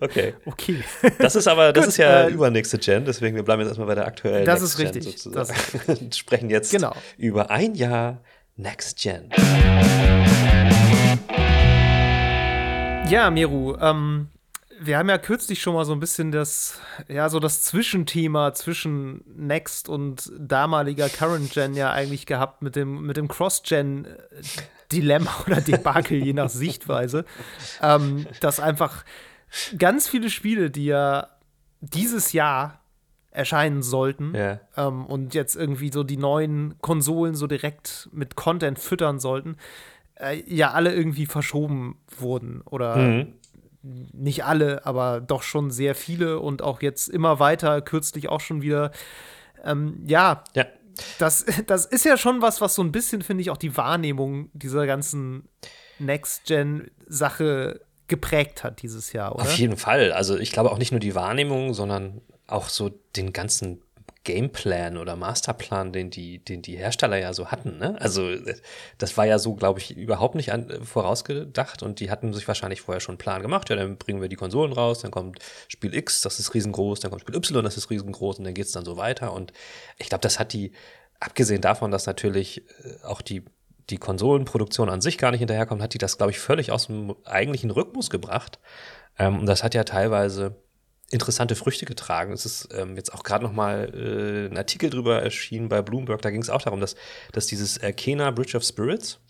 okay. 0.00 0.34
Okay. 0.44 0.82
Das 1.18 1.36
ist 1.36 1.46
aber, 1.46 1.72
das 1.72 1.84
Gut, 1.84 1.88
ist 1.90 1.96
ja 1.98 2.24
äh, 2.24 2.30
übernächste 2.30 2.78
Gen, 2.78 3.04
deswegen 3.04 3.36
wir 3.36 3.42
bleiben 3.42 3.60
jetzt 3.60 3.68
erstmal 3.68 3.88
bei 3.88 3.94
der 3.94 4.06
aktuellen 4.06 4.44
Das 4.44 4.60
Next 4.60 4.74
ist 4.74 4.78
richtig. 4.80 5.04
Gen 5.04 5.12
sozusagen. 5.12 6.00
Das 6.08 6.16
sprechen 6.18 6.50
jetzt 6.50 6.70
genau. 6.72 6.94
über 7.16 7.50
ein 7.50 7.74
Jahr 7.74 8.22
Next 8.56 8.98
Gen. 8.98 9.30
Ja, 13.08 13.30
Meru, 13.30 13.76
ähm, 13.80 14.28
wir 14.80 14.98
haben 14.98 15.08
ja 15.08 15.18
kürzlich 15.18 15.62
schon 15.62 15.74
mal 15.74 15.84
so 15.84 15.92
ein 15.92 16.00
bisschen 16.00 16.32
das, 16.32 16.80
ja, 17.08 17.28
so 17.28 17.38
das 17.38 17.62
Zwischenthema 17.62 18.52
zwischen 18.54 19.22
Next 19.36 19.88
und 19.88 20.32
damaliger 20.38 21.08
Current 21.08 21.52
Gen 21.52 21.74
ja 21.74 21.92
eigentlich 21.92 22.26
gehabt 22.26 22.62
mit 22.62 22.76
dem, 22.76 23.02
mit 23.02 23.16
dem 23.16 23.28
Cross-Gen 23.28 24.08
Dilemma 24.92 25.30
oder 25.46 25.60
Debakel, 25.60 26.24
je 26.24 26.32
nach 26.32 26.50
Sichtweise, 26.50 27.24
ähm, 27.82 28.26
dass 28.40 28.60
einfach 28.60 29.04
ganz 29.78 30.08
viele 30.08 30.30
Spiele, 30.30 30.70
die 30.70 30.86
ja 30.86 31.28
dieses 31.80 32.32
Jahr 32.32 32.80
erscheinen 33.30 33.82
sollten 33.82 34.34
yeah. 34.34 34.60
ähm, 34.76 35.04
und 35.04 35.34
jetzt 35.34 35.56
irgendwie 35.56 35.92
so 35.92 36.02
die 36.02 36.16
neuen 36.16 36.80
Konsolen 36.80 37.34
so 37.34 37.46
direkt 37.46 38.08
mit 38.12 38.34
Content 38.34 38.78
füttern 38.78 39.20
sollten, 39.20 39.56
äh, 40.14 40.42
ja 40.46 40.72
alle 40.72 40.94
irgendwie 40.94 41.26
verschoben 41.26 41.98
wurden 42.18 42.62
oder 42.62 42.96
mhm. 42.96 43.34
nicht 43.82 44.44
alle, 44.44 44.86
aber 44.86 45.20
doch 45.20 45.42
schon 45.42 45.70
sehr 45.70 45.94
viele 45.94 46.40
und 46.40 46.62
auch 46.62 46.80
jetzt 46.80 47.08
immer 47.08 47.38
weiter, 47.38 47.82
kürzlich 47.82 48.30
auch 48.30 48.40
schon 48.40 48.62
wieder. 48.62 48.90
Ähm, 49.64 50.00
ja, 50.06 50.42
ja, 50.54 50.64
das, 51.18 51.44
das 51.66 51.86
ist 51.86 52.04
ja 52.04 52.16
schon 52.16 52.42
was, 52.42 52.60
was 52.60 52.74
so 52.74 52.82
ein 52.82 52.92
bisschen, 52.92 53.22
finde 53.22 53.42
ich, 53.42 53.50
auch 53.50 53.56
die 53.56 53.76
Wahrnehmung 53.76 54.50
dieser 54.52 54.86
ganzen 54.86 55.48
Next-Gen-Sache 55.98 57.80
geprägt 58.08 58.62
hat 58.62 58.82
dieses 58.82 59.12
Jahr, 59.12 59.34
oder? 59.34 59.42
Auf 59.42 59.56
jeden 59.56 59.76
Fall. 59.76 60.12
Also 60.12 60.38
ich 60.38 60.52
glaube 60.52 60.70
auch 60.70 60.78
nicht 60.78 60.92
nur 60.92 61.00
die 61.00 61.14
Wahrnehmung, 61.14 61.74
sondern 61.74 62.20
auch 62.46 62.68
so 62.68 62.90
den 63.16 63.32
ganzen 63.32 63.82
Gameplan 64.26 64.96
oder 64.96 65.14
Masterplan, 65.14 65.92
den 65.92 66.10
die, 66.10 66.40
den 66.40 66.60
die 66.60 66.76
Hersteller 66.76 67.16
ja 67.16 67.32
so 67.32 67.46
hatten. 67.46 67.78
Ne? 67.78 67.96
Also 68.00 68.32
das 68.98 69.16
war 69.16 69.24
ja 69.24 69.38
so, 69.38 69.54
glaube 69.54 69.78
ich, 69.78 69.96
überhaupt 69.96 70.34
nicht 70.34 70.52
an, 70.52 70.84
vorausgedacht 70.84 71.84
und 71.84 72.00
die 72.00 72.10
hatten 72.10 72.34
sich 72.34 72.46
wahrscheinlich 72.48 72.80
vorher 72.80 73.00
schon 73.00 73.14
einen 73.14 73.18
Plan 73.18 73.40
gemacht. 73.40 73.70
Ja, 73.70 73.76
dann 73.76 73.96
bringen 73.96 74.20
wir 74.20 74.28
die 74.28 74.36
Konsolen 74.36 74.72
raus, 74.72 75.00
dann 75.00 75.12
kommt 75.12 75.38
Spiel 75.68 75.94
X, 75.94 76.22
das 76.22 76.40
ist 76.40 76.54
riesengroß, 76.54 76.98
dann 77.00 77.12
kommt 77.12 77.22
Spiel 77.22 77.36
Y, 77.36 77.64
das 77.64 77.76
ist 77.76 77.88
riesengroß 77.88 78.38
und 78.38 78.44
dann 78.44 78.54
geht 78.54 78.66
es 78.66 78.72
dann 78.72 78.84
so 78.84 78.96
weiter. 78.96 79.32
Und 79.32 79.52
ich 79.96 80.08
glaube, 80.08 80.22
das 80.22 80.40
hat 80.40 80.52
die, 80.52 80.72
abgesehen 81.20 81.62
davon, 81.62 81.92
dass 81.92 82.06
natürlich 82.06 82.66
äh, 82.84 83.04
auch 83.04 83.22
die 83.22 83.44
die 83.88 83.98
Konsolenproduktion 83.98 84.88
an 84.88 85.00
sich 85.00 85.16
gar 85.16 85.30
nicht 85.30 85.38
hinterherkommt, 85.38 85.80
hat 85.80 85.94
die 85.94 85.98
das, 85.98 86.16
glaube 86.16 86.32
ich, 86.32 86.40
völlig 86.40 86.72
aus 86.72 86.88
dem 86.88 87.14
eigentlichen 87.24 87.70
Rhythmus 87.70 88.10
gebracht. 88.10 88.58
Ähm, 89.16 89.38
und 89.38 89.46
das 89.46 89.62
hat 89.62 89.74
ja 89.74 89.84
teilweise 89.84 90.56
interessante 91.10 91.54
Früchte 91.54 91.86
getragen. 91.86 92.32
Es 92.32 92.44
ist 92.44 92.68
ähm, 92.74 92.96
jetzt 92.96 93.14
auch 93.14 93.22
gerade 93.22 93.44
noch 93.44 93.52
mal 93.52 93.92
äh, 93.94 94.52
ein 94.52 94.56
Artikel 94.56 94.90
drüber 94.90 95.22
erschienen 95.22 95.68
bei 95.68 95.82
Bloomberg. 95.82 96.20
Da 96.22 96.30
ging 96.30 96.42
es 96.42 96.50
auch 96.50 96.62
darum, 96.62 96.80
dass, 96.80 96.96
dass 97.32 97.46
dieses 97.46 97.76
äh, 97.78 97.92
Kena 97.92 98.30
Bridge 98.32 98.56
of 98.56 98.64
Spirits, 98.64 99.20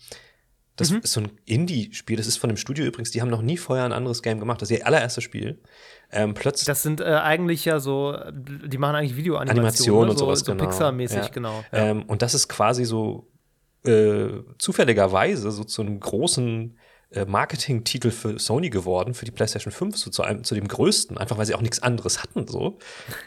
das 0.75 0.91
mhm. 0.91 0.99
ist 1.03 1.13
so 1.13 1.21
ein 1.21 1.31
Indie-Spiel. 1.45 2.17
Das 2.17 2.27
ist 2.27 2.37
von 2.37 2.49
dem 2.49 2.57
Studio 2.57 2.85
übrigens. 2.85 3.11
Die 3.11 3.21
haben 3.21 3.29
noch 3.29 3.41
nie 3.41 3.57
vorher 3.57 3.85
ein 3.85 3.93
anderes 3.93 4.21
Game 4.21 4.39
gemacht. 4.39 4.61
Das 4.61 4.71
ist 4.71 4.77
ihr 4.77 4.85
allererstes 4.87 5.23
Spiel. 5.23 5.59
Ähm, 6.11 6.33
plötzlich. 6.33 6.65
Das 6.65 6.83
sind 6.83 7.01
äh, 7.01 7.05
eigentlich 7.05 7.65
ja 7.65 7.79
so, 7.79 8.17
die 8.31 8.77
machen 8.77 8.95
eigentlich 8.95 9.17
Videoanimationen 9.17 9.65
Animation 9.67 10.05
ne? 10.05 10.11
und 10.11 10.17
sowas, 10.17 10.39
so, 10.39 10.51
genau. 10.51 10.63
Pixar-mäßig, 10.63 11.17
ja. 11.17 11.27
genau. 11.29 11.63
Ja. 11.71 11.77
Ähm, 11.79 12.03
und 12.03 12.21
das 12.21 12.33
ist 12.33 12.47
quasi 12.47 12.85
so 12.85 13.27
äh, 13.85 14.29
zufälligerweise 14.57 15.51
so 15.51 15.63
zu 15.63 15.81
einem 15.81 15.99
großen 15.99 16.77
Marketing-Titel 17.25 18.11
für 18.11 18.37
Sony 18.37 18.69
geworden, 18.69 19.13
für 19.13 19.25
die 19.25 19.31
PlayStation 19.31 19.71
5, 19.71 19.97
so 19.97 20.11
zu, 20.11 20.23
einem, 20.23 20.43
zu 20.43 20.55
dem 20.55 20.67
größten, 20.67 21.17
einfach 21.17 21.37
weil 21.37 21.45
sie 21.45 21.55
auch 21.55 21.61
nichts 21.61 21.81
anderes 21.81 22.21
hatten, 22.21 22.47
so. 22.47 22.77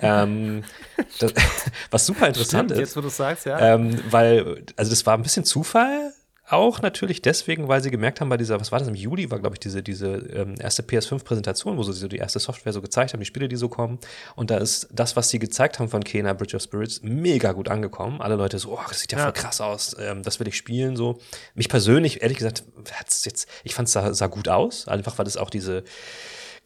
ähm, 0.03 0.65
das, 1.19 1.33
was 1.91 2.07
super 2.07 2.29
interessant 2.29 2.71
Stimmt, 2.71 2.73
ist. 2.73 2.79
Jetzt, 2.79 2.97
wo 2.97 3.01
du 3.01 3.09
sagst, 3.09 3.47
ja. 3.47 3.59
Ähm, 3.59 3.99
weil, 4.11 4.65
also 4.77 4.91
das 4.91 5.07
war 5.07 5.17
ein 5.17 5.23
bisschen 5.23 5.45
Zufall, 5.45 6.13
auch 6.53 6.83
natürlich 6.83 7.23
deswegen, 7.23 7.69
weil 7.69 7.83
sie 7.83 7.91
gemerkt 7.91 8.21
haben, 8.21 8.29
bei 8.29 8.37
dieser, 8.37 8.61
was 8.61 8.73
war 8.73 8.79
das 8.79 8.89
im 8.89 8.95
Juli, 8.95 9.31
war, 9.31 9.39
glaube 9.39 9.55
ich, 9.55 9.61
diese, 9.61 9.83
diese 9.83 10.17
ähm, 10.33 10.55
erste 10.59 10.83
PS5-Präsentation, 10.83 11.77
wo 11.77 11.83
sie 11.83 11.93
so 11.93 12.09
die 12.09 12.17
erste 12.17 12.39
Software 12.39 12.73
so 12.73 12.83
gezeigt 12.83 13.13
haben, 13.13 13.21
die 13.21 13.27
Spiele, 13.27 13.49
die 13.49 13.57
so 13.57 13.69
kommen. 13.69 13.99
Und 14.37 14.51
da 14.51 14.59
ist 14.59 14.89
das, 14.93 15.17
was 15.17 15.29
sie 15.29 15.39
gezeigt 15.39 15.79
haben 15.79 15.89
von 15.89 16.03
Kena 16.03 16.33
Bridge 16.33 16.57
of 16.57 16.63
Spirits, 16.63 17.03
mega 17.03 17.53
gut 17.53 17.69
angekommen. 17.69 18.21
Alle 18.21 18.37
Leute 18.37 18.59
so, 18.59 18.73
oh, 18.73 18.81
das 18.89 19.01
sieht 19.01 19.13
ja, 19.13 19.19
ja. 19.19 19.25
voll 19.25 19.33
krass 19.33 19.61
aus, 19.61 19.97
ähm, 19.99 20.23
das 20.23 20.41
will 20.41 20.49
ich 20.49 20.57
spielen, 20.57 20.97
so. 20.97 21.19
Mich 21.55 21.69
persönlich, 21.69 22.23
ehrlich 22.23 22.39
gesagt, 22.39 22.65
hat's 22.93 23.25
jetzt, 23.25 23.49
ich 23.65 23.75
fand 23.75 23.89
es 23.89 23.93
sah, 23.93 24.13
sah 24.13 24.27
gut 24.27 24.49
aus, 24.49 24.89
einfach 24.89 25.19
weil 25.19 25.27
es 25.27 25.37
auch 25.37 25.51
diese 25.51 25.85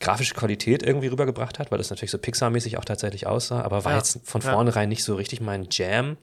grafische 0.01 0.35
Qualität 0.35 0.83
irgendwie 0.83 1.07
rübergebracht 1.09 1.59
hat, 1.59 1.71
weil 1.71 1.81
es 1.81 1.91
natürlich 1.91 2.11
so 2.11 2.19
Pixar-mäßig 2.19 2.79
auch 2.79 2.85
tatsächlich 2.85 3.27
aussah, 3.27 3.63
aber 3.63 3.85
war 3.85 3.93
ja. 3.93 3.99
jetzt 3.99 4.21
von 4.25 4.43
vornherein 4.43 4.85
ja. 4.85 4.89
nicht 4.89 5.05
so 5.05 5.15
richtig 5.15 5.41
mein 5.41 5.69
Jam. 5.71 6.17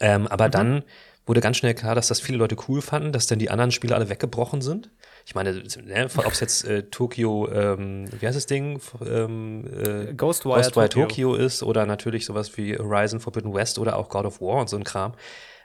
Ähm, 0.00 0.26
aber 0.26 0.48
mhm. 0.48 0.52
dann 0.52 0.84
wurde 1.26 1.40
ganz 1.40 1.56
schnell 1.56 1.74
klar, 1.74 1.94
dass 1.94 2.08
das 2.08 2.20
viele 2.20 2.38
Leute 2.38 2.56
cool 2.68 2.82
fanden, 2.82 3.12
dass 3.12 3.26
dann 3.26 3.38
die 3.38 3.50
anderen 3.50 3.70
Spiele 3.70 3.94
alle 3.94 4.08
weggebrochen 4.08 4.60
sind. 4.60 4.90
Ich 5.24 5.34
meine, 5.34 5.52
ne, 5.52 6.08
ob 6.16 6.32
es 6.32 6.40
jetzt 6.40 6.64
äh, 6.64 6.82
Tokio, 6.84 7.50
ähm, 7.50 8.06
wie 8.20 8.26
heißt 8.26 8.36
das 8.36 8.46
Ding? 8.46 8.80
Ähm, 9.06 9.64
äh, 9.66 10.12
Ghostwire, 10.14 10.56
Ghostwire 10.56 10.88
Tokyo. 10.88 11.32
Tokyo. 11.32 11.34
ist 11.46 11.62
oder 11.62 11.86
natürlich 11.86 12.26
sowas 12.26 12.56
wie 12.58 12.76
Horizon 12.76 13.20
Forbidden 13.20 13.54
West 13.54 13.78
oder 13.78 13.96
auch 13.96 14.10
God 14.10 14.26
of 14.26 14.40
War 14.40 14.60
und 14.60 14.68
so 14.68 14.76
ein 14.76 14.84
Kram. 14.84 15.14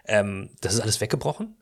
Ähm, 0.05 0.49
das 0.61 0.75
ist 0.75 0.81
alles 0.81 1.01
weggebrochen. 1.01 1.57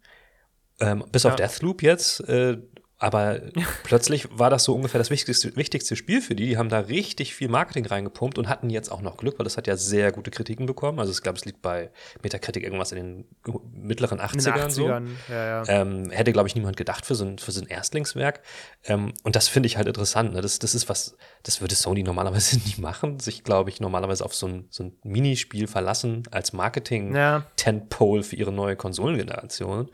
Ähm, 0.80 1.04
bis 1.12 1.24
ja. 1.24 1.32
auf 1.32 1.36
Deathloop 1.36 1.82
jetzt, 1.82 2.20
äh, 2.30 2.58
aber 3.00 3.42
plötzlich 3.84 4.28
war 4.32 4.50
das 4.50 4.64
so 4.64 4.74
ungefähr 4.74 4.98
das 4.98 5.12
wichtigste, 5.12 5.56
wichtigste 5.56 5.96
Spiel 5.96 6.20
für 6.22 6.36
die. 6.36 6.48
Die 6.48 6.58
haben 6.58 6.70
da 6.70 6.80
richtig 6.80 7.36
viel 7.36 7.48
Marketing 7.48 7.86
reingepumpt 7.86 8.40
und 8.40 8.50
hatten 8.50 8.72
jetzt 8.72 8.92
auch 8.92 9.02
noch 9.02 9.18
Glück, 9.18 9.38
weil 9.38 9.44
das 9.44 9.56
hat 9.56 9.68
ja 9.68 9.78
sehr 9.78 10.12
gute 10.12 10.32
Kritiken 10.32 10.66
bekommen. 10.66 11.00
Also 11.00 11.12
ich 11.12 11.22
glaube, 11.22 11.38
es 11.38 11.46
liegt 11.46 11.62
bei 11.62 11.92
Metacritic 12.24 12.64
irgendwas 12.64 12.92
in 12.92 12.98
den 12.98 13.26
mittleren 13.72 14.20
80ern. 14.20 14.34
In 14.34 14.40
den 14.40 14.54
80ern 14.54 14.70
so. 14.72 14.88
ja, 14.88 15.02
ja. 15.30 15.64
Ähm, 15.68 16.10
hätte, 16.10 16.32
glaube 16.32 16.48
ich, 16.48 16.56
niemand 16.56 16.76
gedacht 16.76 17.06
für 17.06 17.14
so 17.14 17.26
ein, 17.26 17.38
für 17.38 17.52
so 17.52 17.62
ein 17.62 17.68
Erstlingswerk. 17.68 18.42
Ähm, 18.86 19.14
und 19.24 19.36
das 19.36 19.48
finde 19.48 19.68
ich 19.68 19.78
halt 19.78 19.88
interessant. 19.88 20.34
Ne? 20.34 20.42
Das, 20.42 20.58
das 20.58 20.74
ist 20.74 20.90
was, 20.90 21.16
das 21.44 21.62
würde 21.62 21.76
Sony 21.76 22.02
normalerweise 22.02 22.58
nie 22.66 22.82
machen. 22.82 23.20
Sich, 23.20 23.44
glaube 23.44 23.70
ich, 23.70 23.80
normalerweise 23.80 24.26
auf 24.26 24.34
so 24.34 24.48
ein, 24.48 24.66
so 24.72 24.86
ein 24.86 24.98
Minispiel 25.04 25.68
verlassen 25.68 26.24
als 26.32 26.52
Marketing-Tentpole 26.52 28.24
für 28.24 28.36
ihre 28.36 28.52
neue 28.52 28.76
Konsolengeneration. 28.76 29.92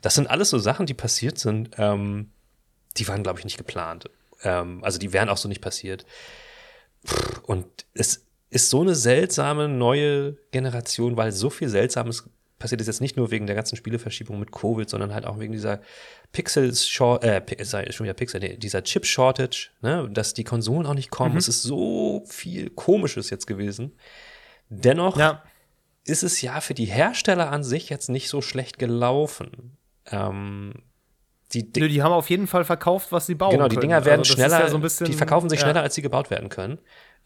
Das 0.00 0.14
sind 0.14 0.30
alles 0.30 0.48
so 0.48 0.58
Sachen, 0.58 0.86
die 0.86 0.94
passiert 0.94 1.38
sind. 1.38 1.70
Ähm, 1.76 2.30
die 2.98 3.08
waren, 3.08 3.22
glaube 3.22 3.38
ich, 3.38 3.44
nicht 3.44 3.58
geplant. 3.58 4.10
Ähm, 4.42 4.82
also 4.82 4.98
die 4.98 5.12
wären 5.12 5.28
auch 5.28 5.36
so 5.36 5.48
nicht 5.48 5.60
passiert. 5.60 6.06
Und 7.42 7.66
es 7.94 8.26
ist 8.50 8.70
so 8.70 8.80
eine 8.80 8.94
seltsame 8.94 9.68
neue 9.68 10.36
Generation, 10.52 11.16
weil 11.16 11.32
so 11.32 11.50
viel 11.50 11.68
Seltsames 11.68 12.28
passiert 12.58 12.80
es 12.80 12.86
jetzt 12.86 13.00
nicht 13.00 13.16
nur 13.16 13.30
wegen 13.30 13.46
der 13.46 13.54
ganzen 13.54 13.76
Spieleverschiebung 13.76 14.40
mit 14.40 14.50
Covid, 14.50 14.88
sondern 14.88 15.12
halt 15.12 15.26
auch 15.26 15.38
wegen 15.38 15.52
dieser 15.52 15.80
Pixels 16.32 16.88
Short, 16.88 17.22
äh, 17.22 17.42
schon 17.92 18.04
wieder 18.04 18.14
Pixel, 18.14 18.40
nee, 18.40 18.56
dieser 18.56 18.82
Chip 18.82 19.04
Shortage, 19.04 19.70
ne, 19.82 20.08
dass 20.10 20.32
die 20.32 20.44
Konsolen 20.44 20.86
auch 20.86 20.94
nicht 20.94 21.10
kommen. 21.10 21.32
Mhm. 21.32 21.38
Es 21.38 21.48
ist 21.48 21.62
so 21.62 22.24
viel 22.26 22.70
Komisches 22.70 23.30
jetzt 23.30 23.46
gewesen. 23.46 23.92
Dennoch 24.68 25.18
ja. 25.18 25.42
ist 26.04 26.22
es 26.22 26.40
ja 26.40 26.60
für 26.60 26.74
die 26.74 26.86
Hersteller 26.86 27.50
an 27.50 27.62
sich 27.62 27.90
jetzt 27.90 28.08
nicht 28.08 28.28
so 28.28 28.40
schlecht 28.40 28.78
gelaufen. 28.78 29.76
Ähm, 30.10 30.82
die, 31.52 31.70
Nö, 31.76 31.88
die 31.88 32.02
haben 32.02 32.12
auf 32.12 32.28
jeden 32.28 32.46
Fall 32.46 32.64
verkauft, 32.64 33.12
was 33.12 33.26
sie 33.26 33.34
bauen. 33.34 33.52
Genau, 33.52 33.68
die 33.68 33.76
Dinger 33.76 34.04
werden 34.04 34.20
also 34.20 34.34
schneller, 34.34 34.60
ja 34.60 34.68
so 34.68 34.78
bisschen, 34.78 35.06
die 35.06 35.12
verkaufen 35.12 35.48
sich 35.48 35.60
ja. 35.60 35.66
schneller, 35.66 35.82
als 35.82 35.94
sie 35.94 36.02
gebaut 36.02 36.30
werden 36.30 36.48
können. 36.48 36.78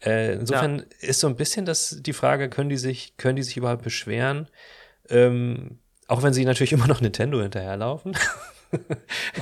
Äh, 0.03 0.33
insofern 0.33 0.79
ja. 0.79 0.85
ist 0.99 1.19
so 1.19 1.27
ein 1.27 1.35
bisschen 1.35 1.65
das 1.65 1.97
die 2.01 2.13
Frage, 2.13 2.49
können 2.49 2.69
die 2.69 2.77
sich, 2.77 3.17
können 3.17 3.35
die 3.35 3.43
sich 3.43 3.57
überhaupt 3.57 3.83
beschweren? 3.83 4.47
Ähm, 5.09 5.79
auch 6.07 6.23
wenn 6.23 6.33
sie 6.33 6.45
natürlich 6.45 6.73
immer 6.73 6.87
noch 6.87 7.01
Nintendo 7.01 7.41
hinterherlaufen. 7.41 8.15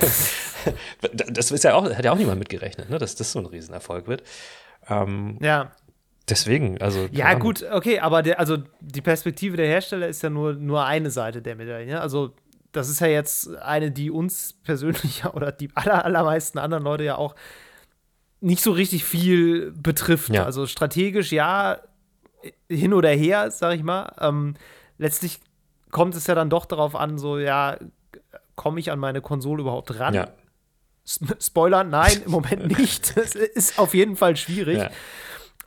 das 1.32 1.50
ist 1.50 1.64
ja 1.64 1.74
auch, 1.74 1.84
hat 1.92 2.04
ja 2.04 2.12
auch 2.12 2.18
niemand 2.18 2.38
mitgerechnet, 2.38 2.90
ne, 2.90 2.98
dass 2.98 3.14
das 3.14 3.32
so 3.32 3.38
ein 3.38 3.46
Riesenerfolg 3.46 4.06
wird. 4.08 4.22
Ähm, 4.88 5.38
ja. 5.40 5.72
Deswegen, 6.28 6.80
also. 6.80 7.08
Ja, 7.10 7.34
gut, 7.34 7.64
okay, 7.72 7.98
aber 7.98 8.22
der, 8.22 8.38
also 8.38 8.58
die 8.80 9.00
Perspektive 9.00 9.56
der 9.56 9.66
Hersteller 9.66 10.06
ist 10.06 10.22
ja 10.22 10.30
nur, 10.30 10.54
nur 10.54 10.84
eine 10.84 11.10
Seite 11.10 11.42
der 11.42 11.56
Medaille. 11.56 12.00
Also 12.00 12.34
das 12.72 12.88
ist 12.88 13.00
ja 13.00 13.06
jetzt 13.06 13.56
eine, 13.56 13.90
die 13.90 14.10
uns 14.10 14.54
persönlich 14.62 15.24
oder 15.32 15.52
die 15.52 15.70
aller, 15.74 16.04
allermeisten 16.04 16.58
anderen 16.58 16.84
Leute 16.84 17.04
ja 17.04 17.16
auch 17.16 17.34
nicht 18.40 18.62
so 18.62 18.72
richtig 18.72 19.04
viel 19.04 19.72
betrifft. 19.72 20.30
Ja. 20.30 20.44
Also 20.44 20.66
strategisch 20.66 21.32
ja, 21.32 21.78
hin 22.68 22.94
oder 22.94 23.10
her, 23.10 23.50
sag 23.50 23.74
ich 23.74 23.82
mal. 23.82 24.12
Ähm, 24.18 24.54
letztlich 24.98 25.40
kommt 25.90 26.14
es 26.14 26.26
ja 26.26 26.34
dann 26.34 26.50
doch 26.50 26.64
darauf 26.64 26.94
an, 26.94 27.18
so, 27.18 27.38
ja, 27.38 27.76
komme 28.54 28.80
ich 28.80 28.90
an 28.90 28.98
meine 28.98 29.20
Konsole 29.20 29.62
überhaupt 29.62 29.98
ran? 29.98 30.14
Ja. 30.14 30.28
Spoiler, 31.04 31.84
nein, 31.84 32.22
im 32.24 32.30
Moment 32.30 32.78
nicht. 32.78 33.16
Es 33.16 33.34
ist 33.34 33.78
auf 33.78 33.94
jeden 33.94 34.16
Fall 34.16 34.36
schwierig. 34.36 34.78
Ja. 34.78 34.90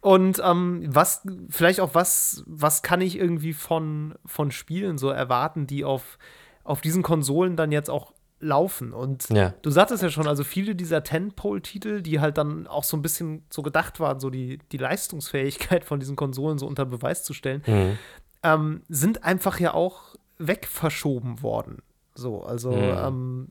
Und 0.01 0.41
ähm, 0.43 0.83
was, 0.87 1.25
vielleicht 1.49 1.79
auch 1.79 1.95
was, 1.95 2.43
was 2.45 2.81
kann 2.81 3.01
ich 3.01 3.17
irgendwie 3.17 3.53
von, 3.53 4.15
von 4.25 4.51
Spielen 4.51 4.97
so 4.97 5.09
erwarten, 5.09 5.65
die 5.65 5.85
auf 5.85 6.17
auf 6.63 6.81
diesen 6.81 7.03
Konsolen 7.03 7.55
dann 7.55 7.71
jetzt 7.71 7.89
auch 7.89 8.13
laufen. 8.39 8.93
Und 8.93 9.29
ja. 9.29 9.53
du 9.61 9.69
sagtest 9.69 10.03
ja 10.03 10.09
schon, 10.09 10.27
also 10.27 10.43
viele 10.43 10.75
dieser 10.75 11.03
Tentpole-Titel, 11.03 12.01
die 12.01 12.19
halt 12.19 12.37
dann 12.37 12.67
auch 12.67 12.83
so 12.83 12.97
ein 12.97 13.01
bisschen 13.01 13.43
so 13.49 13.61
gedacht 13.61 13.99
waren, 13.99 14.19
so 14.19 14.29
die, 14.29 14.59
die 14.71 14.77
Leistungsfähigkeit 14.77 15.85
von 15.85 15.99
diesen 15.99 16.15
Konsolen 16.15 16.59
so 16.59 16.67
unter 16.67 16.85
Beweis 16.85 17.23
zu 17.23 17.33
stellen, 17.33 17.63
mhm. 17.65 17.97
ähm, 18.43 18.81
sind 18.89 19.23
einfach 19.23 19.59
ja 19.59 19.73
auch 19.73 20.15
wegverschoben 20.37 21.41
worden. 21.41 21.81
So, 22.15 22.43
also 22.43 22.71
mhm. 22.71 22.97
ähm, 22.97 23.47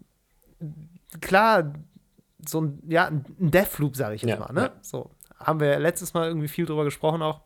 klar, 1.20 1.72
so 2.46 2.60
ein, 2.60 2.82
ja, 2.88 3.06
ein 3.06 3.24
Deathloop, 3.38 3.96
sage 3.96 4.14
ich 4.14 4.22
jetzt 4.22 4.30
ja, 4.30 4.38
mal, 4.38 4.52
ne? 4.52 4.62
Ja. 4.62 4.72
So, 4.82 5.10
haben 5.38 5.60
wir 5.60 5.78
letztes 5.78 6.14
Mal 6.14 6.28
irgendwie 6.28 6.48
viel 6.48 6.66
drüber 6.66 6.84
gesprochen 6.84 7.22
auch 7.22 7.40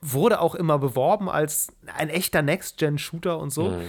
wurde 0.00 0.40
auch 0.40 0.54
immer 0.54 0.78
beworben 0.78 1.28
als 1.28 1.68
ein 1.96 2.08
echter 2.08 2.42
Next-Gen-Shooter 2.42 3.38
und 3.38 3.50
so. 3.50 3.70
Mhm. 3.70 3.82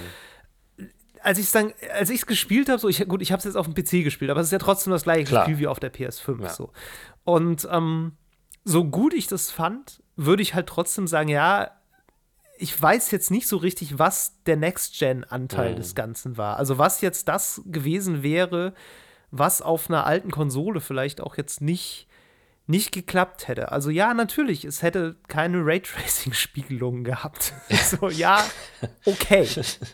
Als 1.22 1.38
ich 1.38 1.46
es 1.46 1.52
dann, 1.52 1.74
als 1.94 2.10
ich 2.10 2.20
es 2.20 2.26
gespielt 2.26 2.70
habe, 2.70 2.80
so, 2.80 2.88
ich, 2.88 3.06
gut, 3.08 3.22
ich 3.22 3.32
habe 3.32 3.40
es 3.40 3.46
jetzt 3.46 3.56
auf 3.56 3.68
dem 3.68 3.74
PC 3.74 4.04
gespielt, 4.04 4.32
aber 4.32 4.40
es 4.40 4.48
ist 4.48 4.54
ja 4.54 4.60
trotzdem 4.60 4.92
das 4.92 5.04
gleiche 5.04 5.26
Klar. 5.26 5.44
Spiel 5.44 5.60
wie 5.60 5.68
auf 5.68 5.80
der 5.80 5.94
PS5. 5.94 6.42
Ja. 6.42 6.50
So. 6.50 6.72
Und 7.26 7.68
ähm, 7.72 8.14
so 8.64 8.86
gut 8.86 9.14
ich 9.14 9.28
das 9.28 9.52
fand, 9.52 10.02
würde 10.16 10.42
ich 10.42 10.54
halt 10.54 10.68
trotzdem 10.68 11.08
sagen, 11.08 11.30
ja, 11.30 11.72
ich 12.58 12.80
weiß 12.80 13.12
jetzt 13.12 13.32
nicht 13.32 13.48
so 13.48 13.58
richtig, 13.58 14.00
was 14.00 14.44
der 14.46 14.58
Next-Gen-Anteil 14.58 15.74
mhm. 15.74 15.78
des 15.78 15.96
Ganzen 15.96 16.38
war. 16.38 16.58
Also 16.58 16.78
was 16.78 17.02
jetzt 17.02 17.28
das 17.28 17.62
gewesen 17.66 18.22
wäre, 18.22 18.74
was 19.32 19.62
auf 19.62 19.90
einer 19.90 20.06
alten 20.06 20.32
Konsole 20.32 20.82
vielleicht 20.82 21.22
auch 21.22 21.38
jetzt 21.38 21.62
nicht 21.62 22.09
nicht 22.70 22.92
geklappt 22.92 23.48
hätte. 23.48 23.72
Also 23.72 23.90
ja, 23.90 24.14
natürlich, 24.14 24.64
es 24.64 24.84
hätte 24.84 25.16
keine 25.28 25.66
Raytracing-Spiegelungen 25.66 27.04
gehabt. 27.04 27.54
so, 27.70 28.10
ja, 28.10 28.46
okay, 29.06 29.48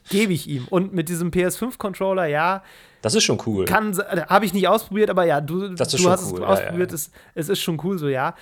gebe 0.10 0.34
ich 0.34 0.50
ihm. 0.50 0.68
Und 0.70 0.94
mit 0.94 1.08
diesem 1.08 1.32
PS5-Controller, 1.32 2.26
ja. 2.26 2.64
Das 3.02 3.16
ist 3.16 3.24
schon 3.24 3.42
cool. 3.46 3.66
Habe 3.66 4.46
ich 4.46 4.54
nicht 4.54 4.68
ausprobiert, 4.68 5.10
aber 5.10 5.24
ja, 5.24 5.40
du, 5.40 5.70
du 5.70 5.80
hast 5.80 5.94
cool. 5.94 6.00
es 6.12 6.32
ja, 6.32 6.46
ausprobiert, 6.46 6.92
ja, 6.92 6.98
ja. 6.98 7.02
Es, 7.02 7.12
es, 7.34 7.50
ist 7.50 7.62
schon 7.62 7.80
cool, 7.86 7.98
so 7.98 8.10
ja. 8.10 8.36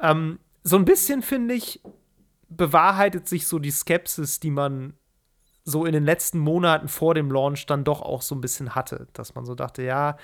Ähm, 0.00 0.40
so 0.64 0.76
ein 0.76 0.84
bisschen, 0.84 1.22
finde 1.22 1.54
ich, 1.54 1.80
bewahrheitet 2.48 3.28
sich 3.28 3.46
so 3.46 3.60
die 3.60 3.70
Skepsis, 3.70 4.40
die 4.40 4.50
man 4.50 4.94
so 5.64 5.84
in 5.84 5.92
den 5.92 6.04
letzten 6.04 6.40
Monaten 6.40 6.88
vor 6.88 7.14
dem 7.14 7.30
Launch 7.30 7.66
dann 7.66 7.84
doch 7.84 8.02
auch 8.02 8.22
so 8.22 8.34
ein 8.34 8.40
bisschen 8.40 8.74
hatte. 8.74 9.06
Dass 9.12 9.36
man 9.36 9.44
so 9.44 9.54
dachte, 9.54 9.84
ja, 9.84 10.16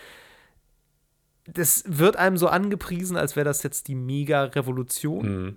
das 1.45 1.85
wird 1.87 2.17
einem 2.17 2.37
so 2.37 2.49
angepriesen, 2.49 3.17
als 3.17 3.37
wäre 3.37 3.45
das 3.45 3.63
jetzt 3.63 3.89
die 3.89 3.95
Mega-Revolution. 3.95 5.45
Mhm. 5.45 5.57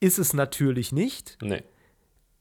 Ist 0.00 0.18
es 0.18 0.32
natürlich 0.32 0.92
nicht. 0.92 1.38
Nee. 1.42 1.62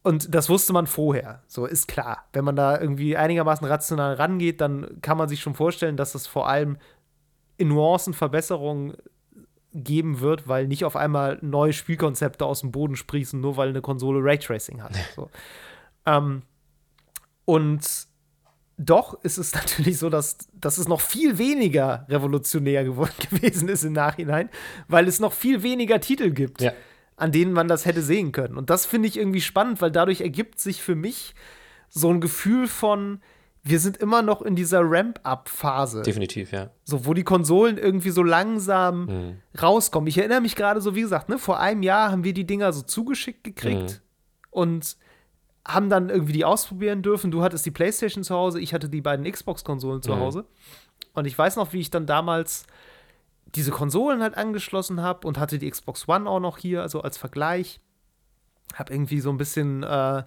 Und 0.02 0.34
das 0.34 0.48
wusste 0.50 0.72
man 0.72 0.88
vorher. 0.88 1.44
So 1.48 1.66
ist 1.66 1.88
klar. 1.88 2.26
Wenn 2.32 2.46
man 2.46 2.56
da 2.56 2.80
irgendwie 2.80 3.18
einigermaßen 3.18 3.68
rational 3.68 4.14
rangeht, 4.14 4.62
dann 4.62 5.02
kann 5.02 5.18
man 5.18 5.28
sich 5.28 5.42
schon 5.42 5.56
vorstellen, 5.56 5.98
dass 5.98 6.16
es 6.16 6.26
vor 6.26 6.48
allem 6.48 6.78
in 7.58 7.68
Nuancen 7.68 8.14
Verbesserungen 8.14 8.96
geben 9.74 10.20
wird, 10.22 10.48
weil 10.48 10.68
nicht 10.68 10.86
auf 10.86 10.96
einmal 10.96 11.38
neue 11.42 11.74
Spielkonzepte 11.74 12.46
aus 12.46 12.62
dem 12.62 12.72
Boden 12.72 12.96
sprießen, 12.96 13.40
nur 13.40 13.58
weil 13.58 13.70
eine 13.70 13.82
Konsole 13.82 14.20
Raytracing 14.24 14.82
hat. 14.82 14.94
So. 15.16 15.30
ähm, 16.06 16.44
und 17.46 18.09
doch 18.80 19.22
ist 19.24 19.38
es 19.38 19.54
natürlich 19.54 19.98
so, 19.98 20.10
dass, 20.10 20.38
dass 20.54 20.78
es 20.78 20.88
noch 20.88 21.02
viel 21.02 21.38
weniger 21.38 22.06
revolutionär 22.10 22.84
gewesen 23.30 23.68
ist 23.70 23.84
im 23.84 23.94
Nachhinein, 23.94 24.50
weil 24.88 25.08
es 25.08 25.20
noch 25.20 25.34
viel 25.34 25.62
weniger 25.62 26.00
Titel 26.00 26.32
gibt, 26.32 26.62
ja. 26.62 26.72
an 27.18 27.32
denen 27.32 27.52
man 27.52 27.68
das 27.68 27.86
hätte 27.86 28.02
sehen 28.02 28.32
können. 28.32 28.58
Und 28.58 28.70
das 28.70 28.86
finde 28.86 29.08
ich 29.08 29.18
irgendwie 29.18 29.42
spannend, 29.42 29.82
weil 29.82 29.92
dadurch 29.92 30.22
ergibt 30.22 30.60
sich 30.60 30.82
für 30.82 30.96
mich 30.96 31.36
so 31.90 32.10
ein 32.10 32.22
Gefühl 32.22 32.68
von, 32.68 33.22
wir 33.64 33.80
sind 33.80 33.98
immer 33.98 34.22
noch 34.22 34.42
in 34.42 34.56
dieser 34.56 34.82
Ramp-up-Phase. 34.84 36.04
Definitiv, 36.04 36.54
ja. 36.54 36.70
So, 36.86 37.06
wo 37.06 37.14
die 37.14 37.24
Konsolen 37.24 37.78
irgendwie 37.78 38.12
so 38.12 38.24
langsam 38.24 39.06
mhm. 39.06 39.36
rauskommen. 39.62 40.08
Ich 40.08 40.18
erinnere 40.18 40.40
mich 40.40 40.56
gerade 40.56 40.80
so, 40.80 40.96
wie 40.96 41.02
gesagt, 41.02 41.28
ne, 41.28 41.38
vor 41.38 41.60
einem 41.60 41.84
Jahr 41.84 42.12
haben 42.12 42.24
wir 42.24 42.34
die 42.34 42.46
Dinger 42.46 42.72
so 42.72 42.82
zugeschickt 42.82 43.44
gekriegt 43.44 43.92
mhm. 43.92 44.52
und 44.52 44.98
haben 45.68 45.90
dann 45.90 46.10
irgendwie 46.10 46.34
die 46.34 46.46
ausprobieren 46.46 47.02
dürfen. 47.02 47.32
Du 47.32 47.44
hattest 47.44 47.66
die 47.66 47.72
PlayStation 47.72 48.24
zu 48.24 48.36
Hause, 48.36 48.60
ich 48.60 48.74
hatte 48.74 48.90
die 48.90 49.02
beiden 49.02 49.30
Xbox-Konsolen 49.30 50.02
zu 50.02 50.14
mhm. 50.14 50.20
Hause. 50.20 50.46
Und 51.14 51.26
ich 51.26 51.38
weiß 51.38 51.56
noch, 51.56 51.74
wie 51.74 51.80
ich 51.80 51.92
dann 51.92 52.06
damals 52.06 52.66
diese 53.56 53.72
Konsolen 53.72 54.22
halt 54.22 54.38
angeschlossen 54.38 55.02
habe 55.02 55.28
und 55.28 55.38
hatte 55.38 55.58
die 55.58 55.70
Xbox 55.70 56.08
One 56.08 56.30
auch 56.30 56.40
noch 56.40 56.58
hier, 56.58 56.82
also 56.82 57.02
als 57.02 57.18
Vergleich. 57.18 57.80
Hab 58.76 58.92
irgendwie 58.92 59.20
so 59.20 59.32
ein 59.32 59.38
bisschen 59.38 59.82
äh, 59.82 60.24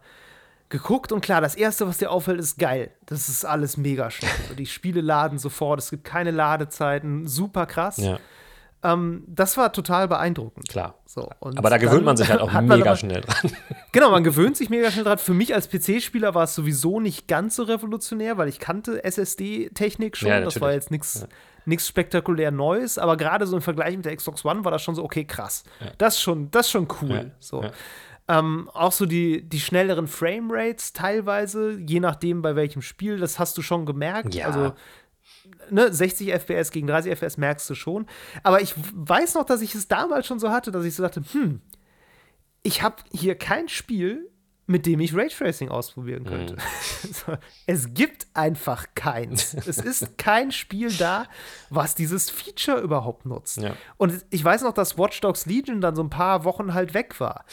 geguckt 0.68 1.12
und 1.12 1.20
klar, 1.20 1.40
das 1.40 1.54
erste, 1.54 1.86
was 1.86 1.98
dir 1.98 2.10
auffällt, 2.10 2.40
ist 2.40 2.58
geil. 2.58 2.90
Das 3.06 3.28
ist 3.28 3.44
alles 3.44 3.76
mega 3.76 4.10
schnell. 4.10 4.30
die 4.58 4.66
Spiele 4.66 5.00
laden 5.00 5.38
sofort, 5.38 5.78
es 5.78 5.90
gibt 5.90 6.04
keine 6.04 6.32
Ladezeiten, 6.32 7.28
super 7.28 7.66
krass. 7.66 7.98
Ja. 7.98 8.18
Ähm, 8.84 9.24
das 9.28 9.56
war 9.56 9.72
total 9.72 10.08
beeindruckend. 10.08 10.68
Klar. 10.68 10.94
So, 11.06 11.30
aber 11.40 11.70
da 11.70 11.76
gewöhnt 11.76 12.04
man 12.04 12.16
sich 12.16 12.28
halt 12.30 12.40
auch 12.40 12.52
mega 12.60 12.74
aber, 12.74 12.96
schnell 12.96 13.20
dran. 13.20 13.52
Genau, 13.92 14.10
man 14.10 14.24
gewöhnt 14.24 14.56
sich 14.56 14.70
mega 14.70 14.90
schnell 14.90 15.04
dran. 15.04 15.18
Für 15.18 15.34
mich 15.34 15.54
als 15.54 15.68
PC-Spieler 15.68 16.34
war 16.34 16.44
es 16.44 16.54
sowieso 16.54 16.98
nicht 16.98 17.28
ganz 17.28 17.56
so 17.56 17.64
revolutionär, 17.64 18.38
weil 18.38 18.48
ich 18.48 18.58
kannte 18.58 19.04
SSD-Technik 19.04 20.16
schon. 20.16 20.30
Ja, 20.30 20.40
das 20.40 20.60
war 20.62 20.72
jetzt 20.72 20.90
nichts 20.90 21.26
ja. 21.66 21.78
spektakulär 21.78 22.50
Neues, 22.50 22.96
aber 22.98 23.18
gerade 23.18 23.46
so 23.46 23.54
im 23.54 23.62
Vergleich 23.62 23.94
mit 23.94 24.06
der 24.06 24.16
Xbox 24.16 24.44
One 24.46 24.64
war 24.64 24.72
das 24.72 24.82
schon 24.82 24.94
so, 24.94 25.04
okay, 25.04 25.26
krass. 25.26 25.64
Ja. 25.80 25.88
Das, 25.98 26.20
schon, 26.20 26.50
das 26.50 26.70
schon 26.70 26.88
cool. 27.02 27.32
So. 27.38 27.62
Ähm, 28.28 28.70
auch 28.72 28.92
so 28.92 29.04
die, 29.04 29.46
die 29.46 29.60
schnelleren 29.60 30.06
Framerates 30.06 30.94
teilweise, 30.94 31.78
je 31.78 32.00
nachdem 32.00 32.40
bei 32.40 32.56
welchem 32.56 32.80
Spiel, 32.80 33.18
das 33.18 33.38
hast 33.38 33.58
du 33.58 33.62
schon 33.62 33.84
gemerkt. 33.84 34.34
Ja. 34.34 34.46
Also 34.46 34.72
ne, 35.70 35.92
60 35.92 36.32
FPS 36.32 36.70
gegen 36.70 36.86
30 36.86 37.12
FPS 37.12 37.36
merkst 37.36 37.68
du 37.68 37.74
schon. 37.74 38.06
Aber 38.42 38.60
ich 38.60 38.74
weiß 38.94 39.34
noch, 39.34 39.44
dass 39.44 39.62
ich 39.62 39.74
es 39.74 39.88
damals 39.88 40.26
schon 40.26 40.38
so 40.38 40.50
hatte, 40.50 40.70
dass 40.70 40.84
ich 40.84 40.94
so 40.94 41.02
dachte, 41.02 41.22
hm, 41.32 41.60
ich 42.62 42.82
habe 42.82 42.96
hier 43.12 43.34
kein 43.34 43.68
Spiel, 43.68 44.28
mit 44.66 44.86
dem 44.86 45.00
ich 45.00 45.14
Raytracing 45.14 45.68
ausprobieren 45.68 46.24
könnte. 46.24 46.54
Mhm. 46.54 47.38
es 47.66 47.92
gibt 47.94 48.26
einfach 48.32 48.86
keins. 48.94 49.54
es 49.66 49.78
ist 49.78 50.16
kein 50.18 50.52
Spiel 50.52 50.92
da, 50.92 51.26
was 51.68 51.94
dieses 51.94 52.30
Feature 52.30 52.80
überhaupt 52.80 53.26
nutzt. 53.26 53.58
Ja. 53.58 53.76
Und 53.96 54.24
ich 54.30 54.44
weiß 54.44 54.62
noch, 54.62 54.72
dass 54.72 54.96
Watch 54.96 55.20
Dogs 55.20 55.46
Legion 55.46 55.80
dann 55.80 55.96
so 55.96 56.02
ein 56.02 56.10
paar 56.10 56.44
Wochen 56.44 56.74
halt 56.74 56.94
weg 56.94 57.18
war. 57.20 57.44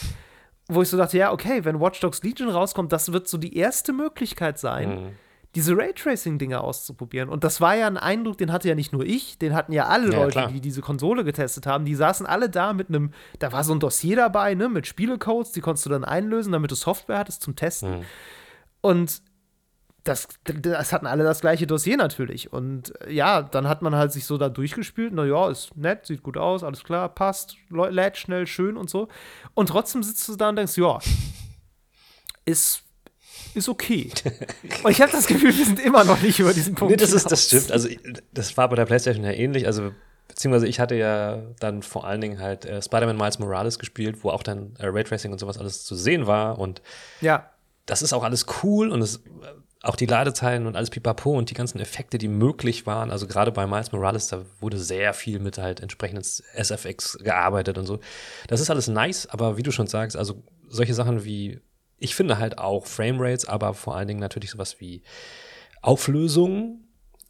Wo 0.67 0.83
ich 0.83 0.89
so 0.89 0.97
dachte, 0.97 1.17
ja, 1.17 1.31
okay, 1.31 1.65
wenn 1.65 1.79
Watch 1.79 1.99
Dogs 1.99 2.21
Legion 2.21 2.49
rauskommt, 2.49 2.91
das 2.91 3.11
wird 3.11 3.27
so 3.27 3.39
die 3.39 3.57
erste 3.57 3.91
Möglichkeit 3.91 4.59
sein, 4.59 4.89
mhm 4.89 5.09
diese 5.55 5.75
Raytracing-Dinger 5.75 6.63
auszuprobieren. 6.63 7.27
Und 7.29 7.43
das 7.43 7.59
war 7.59 7.75
ja 7.75 7.87
ein 7.87 7.97
Eindruck, 7.97 8.37
den 8.37 8.51
hatte 8.51 8.67
ja 8.69 8.75
nicht 8.75 8.93
nur 8.93 9.03
ich, 9.03 9.37
den 9.39 9.55
hatten 9.55 9.71
ja 9.73 9.87
alle 9.87 10.11
Ja, 10.11 10.19
Leute, 10.19 10.31
klar. 10.31 10.47
die 10.49 10.61
diese 10.61 10.81
Konsole 10.81 11.23
getestet 11.23 11.65
haben. 11.65 11.85
Die 11.85 11.95
saßen 11.95 12.25
alle 12.27 12.49
da 12.49 12.73
mit 12.73 12.89
einem, 12.89 13.11
da 13.39 13.51
war 13.51 13.63
so 13.63 13.73
ein 13.73 13.79
Dossier 13.79 14.15
dabei, 14.15 14.53
ne, 14.53 14.69
mit 14.69 14.85
Spielecodes, 14.85 15.51
die 15.51 15.61
konntest 15.61 15.85
du 15.87 15.89
dann 15.89 16.03
einlösen, 16.05 16.51
damit 16.51 16.69
du 16.69 16.75
Software 16.75 17.17
hattest 17.17 17.41
zum 17.41 17.55
Testen. 17.55 17.99
Mhm. 17.99 18.05
Und 18.81 19.21
das, 20.03 20.27
das 20.43 20.93
hatten 20.93 21.07
alle 21.07 21.23
das 21.23 21.41
gleiche 21.41 21.67
Dossier 21.67 21.97
natürlich. 21.97 22.53
Und 22.53 22.93
äh, 23.01 23.11
ja, 23.11 23.41
dann 23.41 23.67
hat 23.67 23.81
man 23.81 23.95
halt 23.95 24.11
sich 24.13 24.25
so 24.25 24.37
da 24.37 24.49
durchgespielt. 24.49 25.13
Na 25.13 25.25
ja, 25.25 25.49
ist 25.49 25.75
nett, 25.75 26.05
sieht 26.05 26.21
gut 26.23 26.37
aus, 26.37 26.63
alles 26.63 26.83
klar, 26.83 27.09
passt, 27.09 27.57
lä- 27.71 27.89
lädt 27.89 28.17
schnell, 28.17 28.45
schön 28.47 28.77
und 28.77 28.89
so. 28.89 29.07
Und 29.55 29.69
trotzdem 29.69 30.03
sitzt 30.03 30.27
du 30.29 30.35
da 30.35 30.49
und 30.49 30.55
denkst, 30.57 30.77
ja, 30.77 30.99
ist, 32.45 32.83
ist 33.55 33.69
okay. 33.69 34.11
und 34.83 34.91
ich 34.91 35.01
habe 35.01 35.11
das 35.11 35.27
Gefühl, 35.27 35.55
wir 35.55 35.65
sind 35.65 35.79
immer 35.79 36.03
noch 36.03 36.21
nicht 36.21 36.39
über 36.39 36.53
diesen 36.53 36.75
Punkt. 36.75 36.91
Nee, 36.91 36.97
das, 36.97 37.11
ist, 37.11 37.31
das 37.31 37.45
stimmt. 37.45 37.71
Also, 37.71 37.89
das 38.33 38.57
war 38.57 38.69
bei 38.69 38.75
der 38.75 38.85
PlayStation 38.85 39.23
ja 39.23 39.31
ähnlich. 39.31 39.65
Also, 39.65 39.91
beziehungsweise 40.27 40.67
ich 40.67 40.79
hatte 40.79 40.95
ja 40.95 41.41
dann 41.59 41.83
vor 41.83 42.05
allen 42.05 42.21
Dingen 42.21 42.39
halt 42.39 42.65
äh, 42.65 42.81
Spider-Man 42.81 43.17
Miles 43.17 43.39
Morales 43.39 43.79
gespielt, 43.79 44.23
wo 44.23 44.29
auch 44.29 44.43
dann 44.43 44.73
äh, 44.79 44.87
Raytracing 44.87 45.31
und 45.31 45.39
sowas 45.39 45.57
alles 45.57 45.83
zu 45.83 45.95
sehen 45.95 46.27
war. 46.27 46.59
Und 46.59 46.81
Ja, 47.21 47.49
das 47.85 48.01
ist 48.01 48.13
auch 48.13 48.23
alles 48.23 48.45
cool 48.63 48.89
und 48.89 49.01
es, 49.01 49.21
auch 49.81 49.95
die 49.95 50.05
Ladezeiten 50.05 50.67
und 50.67 50.75
alles 50.75 50.89
pipapo 50.89 51.37
und 51.37 51.49
die 51.49 51.53
ganzen 51.53 51.79
Effekte, 51.79 52.17
die 52.17 52.27
möglich 52.27 52.85
waren. 52.85 53.11
Also 53.11 53.27
gerade 53.27 53.51
bei 53.51 53.65
Miles 53.65 53.91
Morales, 53.91 54.27
da 54.27 54.43
wurde 54.59 54.77
sehr 54.77 55.13
viel 55.13 55.39
mit 55.39 55.57
halt 55.57 55.79
entsprechendes 55.79 56.43
SFX 56.53 57.17
gearbeitet 57.21 57.77
und 57.77 57.85
so. 57.85 57.99
Das 58.47 58.59
ist 58.59 58.69
alles 58.69 58.87
nice, 58.87 59.25
aber 59.27 59.57
wie 59.57 59.63
du 59.63 59.71
schon 59.71 59.87
sagst, 59.87 60.17
also 60.17 60.43
solche 60.67 60.93
Sachen 60.93 61.23
wie, 61.23 61.61
ich 61.99 62.15
finde 62.15 62.37
halt 62.37 62.57
auch 62.57 62.85
Framerates, 62.85 63.45
aber 63.45 63.73
vor 63.73 63.95
allen 63.95 64.07
Dingen 64.07 64.19
natürlich 64.19 64.51
sowas 64.51 64.79
wie 64.79 65.01
Auflösung. 65.81 66.81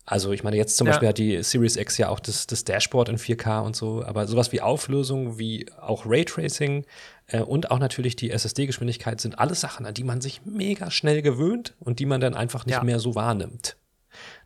Also 0.05 0.31
ich 0.31 0.43
meine, 0.43 0.57
jetzt 0.57 0.75
zum 0.75 0.87
Ja. 0.87 0.93
Beispiel 0.93 1.09
hat 1.09 1.17
die 1.19 1.43
Series 1.43 1.75
X 1.77 1.97
ja 1.99 2.09
auch 2.09 2.19
das, 2.19 2.47
das 2.47 2.63
Dashboard 2.63 3.09
in 3.09 3.17
4K 3.17 3.59
und 3.61 3.75
so, 3.75 4.03
aber 4.03 4.27
sowas 4.27 4.51
wie 4.51 4.59
Auflösung, 4.61 5.37
wie 5.37 5.67
auch 5.79 6.03
Raytracing 6.07 6.85
äh, 7.27 7.41
und 7.41 7.69
auch 7.69 7.77
natürlich 7.77 8.15
die 8.15 8.31
SSD-Geschwindigkeit 8.31 9.21
sind 9.21 9.37
alles 9.37 9.61
Sachen, 9.61 9.85
an 9.85 9.93
die 9.93 10.03
man 10.03 10.19
sich 10.19 10.41
mega 10.45 10.89
schnell 10.89 11.21
gewöhnt 11.21 11.75
und 11.79 11.99
die 11.99 12.07
man 12.07 12.21
dann 12.21 12.33
einfach 12.33 12.65
nicht 12.65 12.73
Ja. 12.75 12.83
mehr 12.83 12.99
so 12.99 13.13
wahrnimmt. 13.13 13.75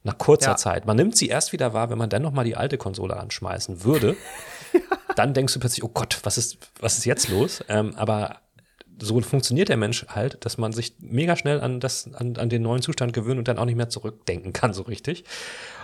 Nach 0.03 0.17
kurzer 0.17 0.51
Ja. 0.51 0.55
Zeit. 0.57 0.85
Man 0.85 0.97
nimmt 0.97 1.15
sie 1.15 1.29
erst 1.29 1.53
wieder 1.53 1.73
wahr, 1.73 1.89
wenn 1.89 1.97
man 1.97 2.09
dann 2.09 2.21
noch 2.23 2.33
mal 2.33 2.43
die 2.43 2.57
alte 2.57 2.77
Konsole 2.77 3.15
anschmeißen 3.15 3.85
würde. 3.85 4.17
Dann 5.15 5.33
denkst 5.35 5.53
du 5.53 5.59
plötzlich, 5.59 5.83
oh 5.83 5.91
Gott, 5.93 6.19
was 6.23 6.37
ist, 6.39 6.57
was 6.79 6.97
ist 6.97 7.05
jetzt 7.05 7.29
los? 7.29 7.63
Ähm, 7.69 7.93
aber 7.95 8.39
so 9.03 9.19
funktioniert 9.21 9.69
der 9.69 9.77
Mensch 9.77 10.05
halt, 10.07 10.43
dass 10.45 10.57
man 10.57 10.71
sich 10.71 10.93
mega 10.99 11.35
schnell 11.35 11.59
an, 11.61 11.79
das, 11.79 12.13
an, 12.13 12.37
an 12.37 12.49
den 12.49 12.61
neuen 12.61 12.81
Zustand 12.81 13.13
gewöhnt 13.13 13.37
und 13.37 13.47
dann 13.47 13.57
auch 13.57 13.65
nicht 13.65 13.75
mehr 13.75 13.89
zurückdenken 13.89 14.53
kann, 14.53 14.73
so 14.73 14.83
richtig. 14.83 15.23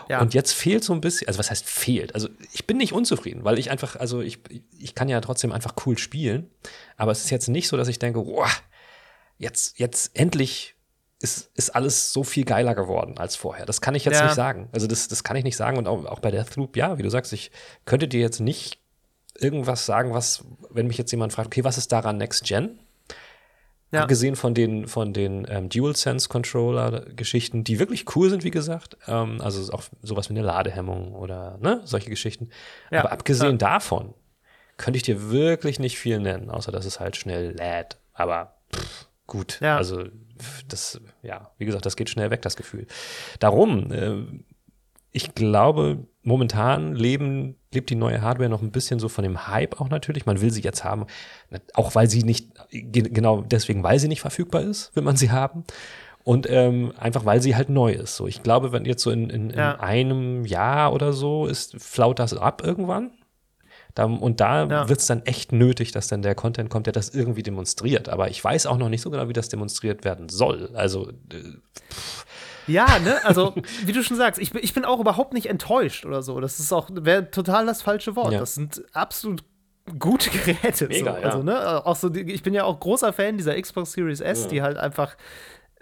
Ja. 0.07 0.21
Und 0.21 0.33
jetzt 0.33 0.53
fehlt 0.53 0.83
so 0.83 0.93
ein 0.93 1.01
bisschen, 1.01 1.27
also 1.27 1.37
was 1.37 1.51
heißt 1.51 1.65
fehlt? 1.67 2.15
Also 2.15 2.29
ich 2.53 2.65
bin 2.65 2.77
nicht 2.77 2.93
unzufrieden, 2.93 3.43
weil 3.43 3.59
ich 3.59 3.69
einfach, 3.71 3.95
also 3.95 4.21
ich, 4.21 4.39
ich 4.79 4.95
kann 4.95 5.09
ja 5.09 5.21
trotzdem 5.21 5.51
einfach 5.51 5.75
cool 5.85 5.97
spielen, 5.97 6.49
aber 6.97 7.11
es 7.11 7.23
ist 7.23 7.29
jetzt 7.29 7.47
nicht 7.49 7.67
so, 7.67 7.77
dass 7.77 7.87
ich 7.87 7.99
denke, 7.99 8.21
boah, 8.23 8.47
jetzt, 9.37 9.77
jetzt 9.79 10.17
endlich 10.17 10.75
ist, 11.21 11.51
ist 11.55 11.75
alles 11.75 12.13
so 12.13 12.23
viel 12.23 12.45
geiler 12.45 12.75
geworden 12.75 13.17
als 13.17 13.35
vorher. 13.35 13.65
Das 13.65 13.81
kann 13.81 13.93
ich 13.93 14.05
jetzt 14.05 14.15
Ja. 14.15 14.25
nicht 14.25 14.35
sagen. 14.35 14.69
Also 14.71 14.87
das, 14.87 15.09
das 15.09 15.23
kann 15.23 15.35
ich 15.35 15.43
nicht 15.43 15.57
sagen. 15.57 15.77
Und 15.77 15.87
auch, 15.87 16.05
auch 16.05 16.19
bei 16.19 16.31
Deathloop, 16.31 16.77
ja, 16.77 16.97
wie 16.97 17.03
du 17.03 17.09
sagst, 17.09 17.33
ich 17.33 17.51
könnte 17.85 18.07
dir 18.07 18.21
jetzt 18.21 18.39
nicht 18.39 18.79
irgendwas 19.37 19.85
sagen, 19.85 20.13
was, 20.13 20.43
wenn 20.69 20.87
mich 20.87 20.97
jetzt 20.97 21.11
jemand 21.11 21.33
fragt, 21.33 21.47
okay, 21.47 21.63
was 21.63 21.77
ist 21.77 21.91
daran 21.91 22.17
Next 22.17 22.45
Gen? 22.45 22.79
Ja. 23.91 24.03
Abgesehen 24.03 24.35
von 24.35 24.53
den, 24.53 24.87
von 24.87 25.13
den 25.13 25.47
ähm, 25.49 25.69
DualSense-Controller-Geschichten, 25.69 27.63
die 27.63 27.79
wirklich 27.79 28.15
cool 28.15 28.29
sind, 28.29 28.43
wie 28.43 28.51
gesagt. 28.51 28.97
Ähm, 29.07 29.41
also 29.41 29.73
auch 29.73 29.83
sowas 30.03 30.29
wie 30.29 30.33
eine 30.33 30.43
Ladehemmung 30.43 31.15
oder 31.15 31.57
ne, 31.59 31.81
solche 31.85 32.11
Geschichten. 32.11 32.49
Ja, 32.91 32.99
Aber 32.99 33.11
abgesehen 33.11 33.53
ja. 33.53 33.57
davon 33.57 34.13
könnte 34.77 34.97
ich 34.97 35.03
dir 35.03 35.31
wirklich 35.31 35.79
nicht 35.79 35.97
viel 35.97 36.19
nennen, 36.19 36.51
außer 36.51 36.71
dass 36.71 36.85
es 36.85 36.99
halt 36.99 37.15
schnell 37.15 37.55
lädt. 37.57 37.97
Aber 38.13 38.59
pff, 38.75 39.07
gut, 39.25 39.61
also 39.61 40.03
das, 40.67 41.01
ja, 41.21 41.51
wie 41.57 41.65
gesagt, 41.65 41.85
das 41.85 41.95
geht 41.95 42.09
schnell 42.09 42.31
weg, 42.31 42.41
das 42.41 42.55
Gefühl. 42.55 42.87
Darum, 43.39 43.91
äh, 43.91 44.23
ich 45.11 45.33
glaube, 45.35 46.05
momentan 46.23 46.93
leben, 46.95 47.55
lebt 47.73 47.89
die 47.89 47.95
neue 47.95 48.21
Hardware 48.21 48.49
noch 48.49 48.61
ein 48.61 48.71
bisschen 48.71 48.99
so 48.99 49.09
von 49.09 49.23
dem 49.23 49.47
Hype 49.47 49.79
auch 49.81 49.89
natürlich. 49.89 50.25
Man 50.25 50.41
will 50.41 50.51
sie 50.51 50.61
jetzt 50.61 50.83
haben, 50.83 51.05
auch 51.73 51.95
weil 51.95 52.09
sie 52.09 52.23
nicht, 52.23 52.49
ge- 52.71 53.09
genau 53.09 53.41
deswegen, 53.41 53.83
weil 53.83 53.99
sie 53.99 54.07
nicht 54.07 54.21
verfügbar 54.21 54.61
ist, 54.61 54.95
will 54.95 55.03
man 55.03 55.15
sie 55.17 55.31
haben. 55.31 55.63
Und 56.23 56.47
ähm, 56.49 56.93
einfach, 56.97 57.25
weil 57.25 57.41
sie 57.41 57.55
halt 57.55 57.69
neu 57.69 57.91
ist. 57.93 58.15
So, 58.15 58.27
ich 58.27 58.43
glaube, 58.43 58.71
wenn 58.71 58.85
jetzt 58.85 59.01
so 59.01 59.09
in, 59.09 59.29
in, 59.29 59.49
in 59.49 59.57
Ja. 59.57 59.79
einem 59.79 60.45
Jahr 60.45 60.93
oder 60.93 61.13
so 61.13 61.47
ist, 61.47 61.81
flaut 61.81 62.19
das 62.19 62.35
ab 62.35 62.61
irgendwann. 62.63 63.11
Da, 63.95 64.03
und 64.05 64.39
da 64.39 64.65
Ja. 64.67 64.89
wird 64.89 64.99
es 64.99 65.07
dann 65.07 65.25
echt 65.25 65.51
nötig, 65.51 65.91
dass 65.91 66.07
dann 66.07 66.21
der 66.21 66.35
Content 66.35 66.69
kommt, 66.69 66.85
der 66.85 66.93
das 66.93 67.09
irgendwie 67.09 67.41
demonstriert. 67.41 68.09
Aber 68.09 68.29
ich 68.29 68.43
weiß 68.43 68.67
auch 68.67 68.77
noch 68.77 68.89
nicht 68.89 69.01
so 69.01 69.09
genau, 69.09 69.27
wie 69.29 69.33
das 69.33 69.49
demonstriert 69.49 70.05
werden 70.05 70.29
soll. 70.29 70.69
Also, 70.75 71.09
äh, 71.09 71.13
Ja, 72.69 72.99
ne, 72.99 73.23
also 73.25 73.53
wie 73.85 73.91
du 73.91 74.03
schon 74.03 74.17
sagst, 74.17 74.39
ich 74.41 74.51
bin, 74.51 74.63
ich 74.63 74.73
bin 74.73 74.85
auch 74.85 74.99
überhaupt 74.99 75.33
nicht 75.33 75.47
enttäuscht 75.47 76.05
oder 76.05 76.21
so. 76.21 76.39
Das 76.39 76.59
ist 76.59 76.71
auch, 76.71 76.89
wäre 76.91 77.29
total 77.31 77.65
das 77.65 77.81
falsche 77.81 78.15
Wort. 78.15 78.33
Ja. 78.33 78.39
Das 78.39 78.55
sind 78.55 78.83
absolut 78.93 79.43
gute 79.97 80.29
Geräte. 80.45 80.87
Mega, 80.87 81.13
so. 81.15 81.19
ja. 81.19 81.25
Also, 81.25 81.43
ne, 81.43 81.85
auch 81.85 81.95
so, 81.95 82.13
ich 82.13 82.43
bin 82.43 82.53
ja 82.53 82.63
auch 82.63 82.79
großer 82.79 83.11
Fan 83.13 83.37
dieser 83.37 83.59
Xbox 83.59 83.93
Series 83.93 84.21
S, 84.21 84.47
die 84.47 84.61
halt 84.61 84.77
einfach, 84.77 85.17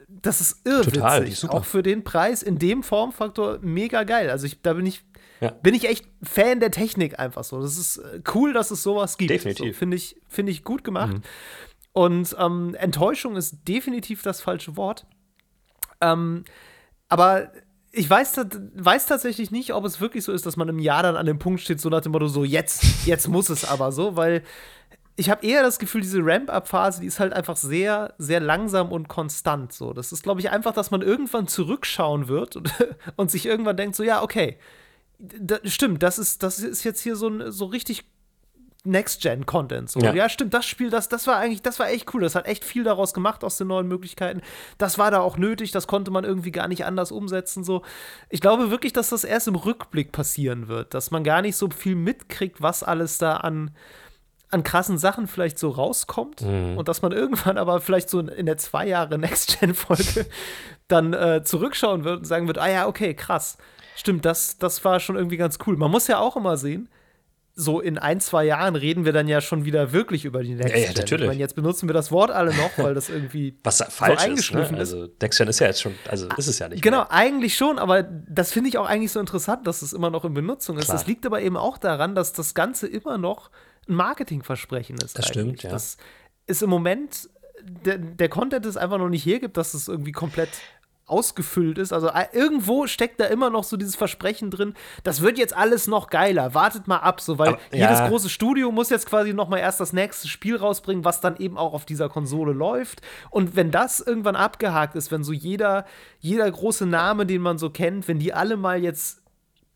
das 0.07 0.39
ist 0.41 0.65
irrwitzig. 0.65 0.93
Total, 0.93 1.25
die 1.25 1.31
ist 1.33 1.41
super. 1.41 1.55
Auch 1.55 1.65
für 1.65 1.83
den 1.83 2.03
Preis 2.03 2.41
in 2.41 2.57
dem 2.57 2.83
Formfaktor 2.83 3.59
mega 3.61 4.03
geil. 4.03 4.29
Also 4.29 4.45
ich, 4.45 4.61
da 4.61 4.73
bin 4.73 4.85
ich, 4.85 5.03
Ja. 5.41 5.49
bin 5.51 5.73
ich 5.75 5.89
echt 5.89 6.05
Fan 6.23 6.61
der 6.61 6.71
Technik 6.71 7.19
einfach 7.19 7.43
so. 7.43 7.61
Das 7.61 7.77
ist 7.77 7.97
äh, 7.97 8.21
cool, 8.33 8.53
dass 8.53 8.71
es 8.71 8.81
sowas 8.83 9.17
gibt. 9.17 9.31
Definitiv. 9.31 9.73
So, 9.75 9.79
Finde 9.79 9.97
ich, 9.97 10.15
finde 10.29 10.51
ich 10.53 10.63
gut 10.63 10.83
gemacht. 10.85 11.17
Und 11.91 12.35
ähm, 12.39 12.75
Enttäuschung 12.79 13.35
ist 13.35 13.67
definitiv 13.67 14.21
das 14.21 14.39
falsche 14.39 14.77
Wort. 14.77 15.05
Ähm, 15.99 16.45
aber 17.09 17.51
ich 17.91 18.09
weiß, 18.09 18.35
weiß 18.75 19.05
tatsächlich 19.07 19.51
nicht, 19.51 19.73
ob 19.73 19.85
es 19.85 19.99
wirklich 19.99 20.23
so 20.23 20.31
ist, 20.31 20.45
dass 20.45 20.57
man 20.57 20.69
im 20.69 20.79
Jahr 20.79 21.03
dann 21.03 21.15
an 21.15 21.25
dem 21.25 21.39
Punkt 21.39 21.61
steht, 21.61 21.81
so 21.81 21.89
nach 21.89 22.01
dem 22.01 22.11
Motto, 22.11 22.27
so 22.27 22.43
jetzt, 22.43 23.05
jetzt 23.05 23.27
muss 23.27 23.49
es 23.49 23.65
aber 23.65 23.91
so, 23.91 24.15
weil 24.15 24.43
ich 25.15 25.31
habe 25.31 25.45
eher 25.45 25.63
das 25.63 25.79
Gefühl, 25.79 26.01
diese 26.01 26.19
Ramp-Up-Phase, 26.23 27.01
die 27.01 27.07
ist 27.07 27.19
halt 27.19 27.33
einfach 27.33 27.57
sehr, 27.57 28.13
sehr 28.19 28.39
langsam 28.39 28.91
und 28.91 29.07
konstant. 29.07 29.73
So, 29.73 29.93
das 29.93 30.11
ist, 30.11 30.21
glaube 30.21 30.41
ich, 30.41 30.51
einfach, 30.51 30.73
dass 30.73 30.91
man 30.91 31.01
irgendwann 31.01 31.47
zurückschauen 31.47 32.27
wird 32.27 32.55
und, 32.55 32.71
und 33.15 33.31
sich 33.31 33.47
irgendwann 33.47 33.77
denkt, 33.77 33.95
so 33.95 34.03
ja, 34.03 34.21
okay, 34.21 34.57
da, 35.17 35.57
stimmt, 35.63 36.03
das 36.03 36.19
ist, 36.19 36.43
das 36.43 36.59
ist 36.59 36.83
jetzt 36.83 37.01
hier 37.01 37.15
so, 37.15 37.29
ein, 37.29 37.51
so 37.51 37.65
richtig 37.65 38.05
Next-Gen-Content. 38.83 39.89
So. 39.89 39.99
Ja. 39.99 40.13
Ja. 40.13 40.29
stimmt, 40.29 40.53
das 40.53 40.65
Spiel, 40.65 40.89
das, 40.89 41.09
das 41.09 41.27
war 41.27 41.37
eigentlich, 41.37 41.61
das 41.61 41.79
war 41.79 41.89
echt 41.89 42.13
cool. 42.13 42.21
Das 42.21 42.35
hat 42.35 42.47
echt 42.47 42.63
viel 42.63 42.83
daraus 42.83 43.13
gemacht 43.13 43.43
aus 43.43 43.57
den 43.57 43.67
neuen 43.67 43.87
Möglichkeiten. 43.87 44.41
Das 44.77 44.97
war 44.97 45.11
da 45.11 45.19
auch 45.19 45.37
nötig, 45.37 45.71
das 45.71 45.87
konnte 45.87 46.11
man 46.11 46.23
irgendwie 46.23 46.51
gar 46.51 46.67
nicht 46.67 46.85
anders 46.85 47.11
umsetzen. 47.11 47.63
So. 47.63 47.81
Ich 48.29 48.41
glaube 48.41 48.71
wirklich, 48.71 48.93
dass 48.93 49.09
das 49.09 49.23
erst 49.23 49.47
im 49.47 49.55
Rückblick 49.55 50.11
passieren 50.11 50.67
wird, 50.67 50.93
dass 50.93 51.11
man 51.11 51.23
gar 51.23 51.41
nicht 51.41 51.55
so 51.57 51.69
viel 51.69 51.95
mitkriegt, 51.95 52.61
was 52.61 52.83
alles 52.83 53.17
da 53.17 53.37
an, 53.37 53.71
an 54.49 54.63
krassen 54.63 54.97
Sachen 54.97 55.27
vielleicht 55.27 55.59
so 55.59 55.69
rauskommt 55.69 56.41
und 56.41 56.87
dass 56.87 57.01
man 57.01 57.11
irgendwann 57.11 57.57
aber 57.57 57.81
vielleicht 57.81 58.09
so 58.09 58.19
in 58.19 58.45
der 58.45 58.57
zwei 58.57 58.87
Jahre 58.87 59.17
Next-Gen-Folge 59.17 60.25
dann 60.87 61.13
äh, 61.13 61.43
zurückschauen 61.43 62.05
wird 62.05 62.19
und 62.19 62.25
sagen 62.25 62.47
wird, 62.47 62.57
ah 62.57 62.69
ja, 62.69 62.87
okay, 62.87 63.13
krass. 63.13 63.57
Stimmt, 63.97 64.23
das, 64.25 64.57
das 64.57 64.85
war 64.85 64.99
schon 64.99 65.15
irgendwie 65.15 65.37
ganz 65.37 65.57
cool. 65.65 65.75
Man 65.75 65.91
muss 65.91 66.07
ja 66.07 66.19
auch 66.19 66.37
immer 66.37 66.55
sehen, 66.55 66.87
so 67.59 67.79
in 67.81 67.97
ein, 67.97 68.19
zwei 68.19 68.45
Jahren 68.45 68.75
reden 68.75 69.03
wir 69.03 69.13
dann 69.13 69.27
ja 69.27 69.41
schon 69.41 69.65
wieder 69.65 69.91
wirklich 69.91 70.25
über 70.25 70.43
die 70.43 70.53
Next 70.53 70.75
Ja, 70.75 70.79
ja, 70.79 70.87
Gen. 70.89 70.95
natürlich. 70.95 71.23
Ich 71.23 71.27
meine, 71.29 71.39
jetzt 71.39 71.55
benutzen 71.55 71.89
wir 71.89 71.93
das 71.93 72.11
Wort 72.11 72.29
alle 72.29 72.53
noch, 72.55 72.77
weil 72.77 72.93
das 72.93 73.09
irgendwie 73.09 73.57
was 73.63 73.83
falsch 73.89 74.21
ist. 74.21 74.25
eingeschliffen 74.29 74.75
Ne? 74.75 74.81
ist. 74.83 74.93
Also, 74.93 75.07
Dexter 75.07 75.47
ist 75.47 75.59
ja 75.59 75.65
jetzt 75.67 75.81
schon, 75.81 75.95
also 76.07 76.27
ist 76.37 76.45
es 76.47 76.59
ja 76.59 76.69
nicht. 76.69 76.83
Genau, 76.83 76.97
Mehr. 76.99 77.11
eigentlich 77.11 77.57
schon, 77.57 77.79
aber 77.79 78.03
das 78.03 78.51
finde 78.51 78.69
ich 78.69 78.77
auch 78.77 78.85
eigentlich 78.85 79.11
so 79.11 79.19
interessant, 79.19 79.65
dass 79.65 79.81
es 79.81 79.91
immer 79.93 80.11
noch 80.11 80.23
in 80.23 80.35
Benutzung 80.35 80.77
ist. 80.77 80.85
Klar. 80.85 80.97
Das 80.97 81.07
liegt 81.07 81.25
aber 81.25 81.41
eben 81.41 81.57
auch 81.57 81.79
daran, 81.79 82.13
dass 82.13 82.31
das 82.31 82.53
Ganze 82.53 82.85
immer 82.87 83.17
noch 83.17 83.49
ein 83.89 83.95
Marketingversprechen 83.95 84.97
ist. 85.03 85.17
Das 85.17 85.27
stimmt, 85.27 85.63
ja. 85.63 85.71
Das 85.71 85.97
ist 86.45 86.61
im 86.61 86.69
Moment, 86.69 87.27
der, 87.85 87.97
der 87.97 88.29
Content 88.29 88.65
es 88.67 88.77
einfach 88.77 88.99
noch 88.99 89.09
nicht 89.09 89.25
hergibt, 89.25 89.57
dass 89.57 89.73
es 89.73 89.87
irgendwie 89.87 90.11
komplett 90.11 90.49
ausgefüllt 91.07 91.77
ist. 91.77 91.93
Also 91.93 92.09
äh, 92.09 92.25
irgendwo 92.33 92.85
steckt 92.85 93.19
da 93.19 93.25
immer 93.25 93.49
noch 93.49 93.63
so 93.63 93.77
dieses 93.77 93.95
Versprechen 93.95 94.51
drin, 94.51 94.73
das 95.03 95.21
wird 95.21 95.37
jetzt 95.37 95.55
alles 95.55 95.87
noch 95.87 96.09
geiler. 96.09 96.53
Wartet 96.53 96.87
mal 96.87 96.97
ab, 96.97 97.21
so 97.21 97.39
weil 97.39 97.53
Aber, 97.53 97.59
ja. 97.71 97.89
jedes 97.89 98.07
große 98.09 98.29
Studio 98.29 98.71
muss 98.71 98.89
jetzt 98.89 99.07
quasi 99.07 99.33
noch 99.33 99.47
mal 99.47 99.57
erst 99.57 99.79
das 99.79 99.93
nächste 99.93 100.27
Spiel 100.27 100.57
rausbringen, 100.57 101.05
was 101.05 101.21
dann 101.21 101.37
eben 101.37 101.57
auch 101.57 101.73
auf 101.73 101.85
dieser 101.85 102.09
Konsole 102.09 102.51
läuft. 102.53 103.01
Und 103.29 103.55
wenn 103.55 103.71
das 103.71 104.01
irgendwann 104.01 104.35
abgehakt 104.35 104.95
ist, 104.95 105.11
wenn 105.11 105.23
so 105.23 105.33
jeder 105.33 105.85
jeder 106.19 106.49
große 106.51 106.85
Name, 106.85 107.25
den 107.25 107.41
man 107.41 107.57
so 107.57 107.69
kennt, 107.69 108.07
wenn 108.07 108.19
die 108.19 108.33
alle 108.33 108.57
mal 108.57 108.83
jetzt 108.83 109.21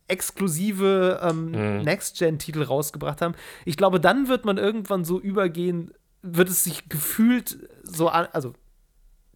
exklusive 0.07 1.19
ähm, 1.23 1.51
Mhm. 1.51 1.81
Next-Gen-Titel 1.83 2.63
rausgebracht 2.63 3.21
haben, 3.21 3.35
ich 3.65 3.77
glaube, 3.77 3.99
dann 3.99 4.27
wird 4.27 4.45
man 4.45 4.57
irgendwann 4.57 5.05
so 5.05 5.19
übergehen, 5.19 5.91
wird 6.21 6.49
es 6.49 6.63
sich 6.63 6.89
gefühlt 6.89 7.69
so 7.83 8.09
an, 8.09 8.27
also 8.33 8.53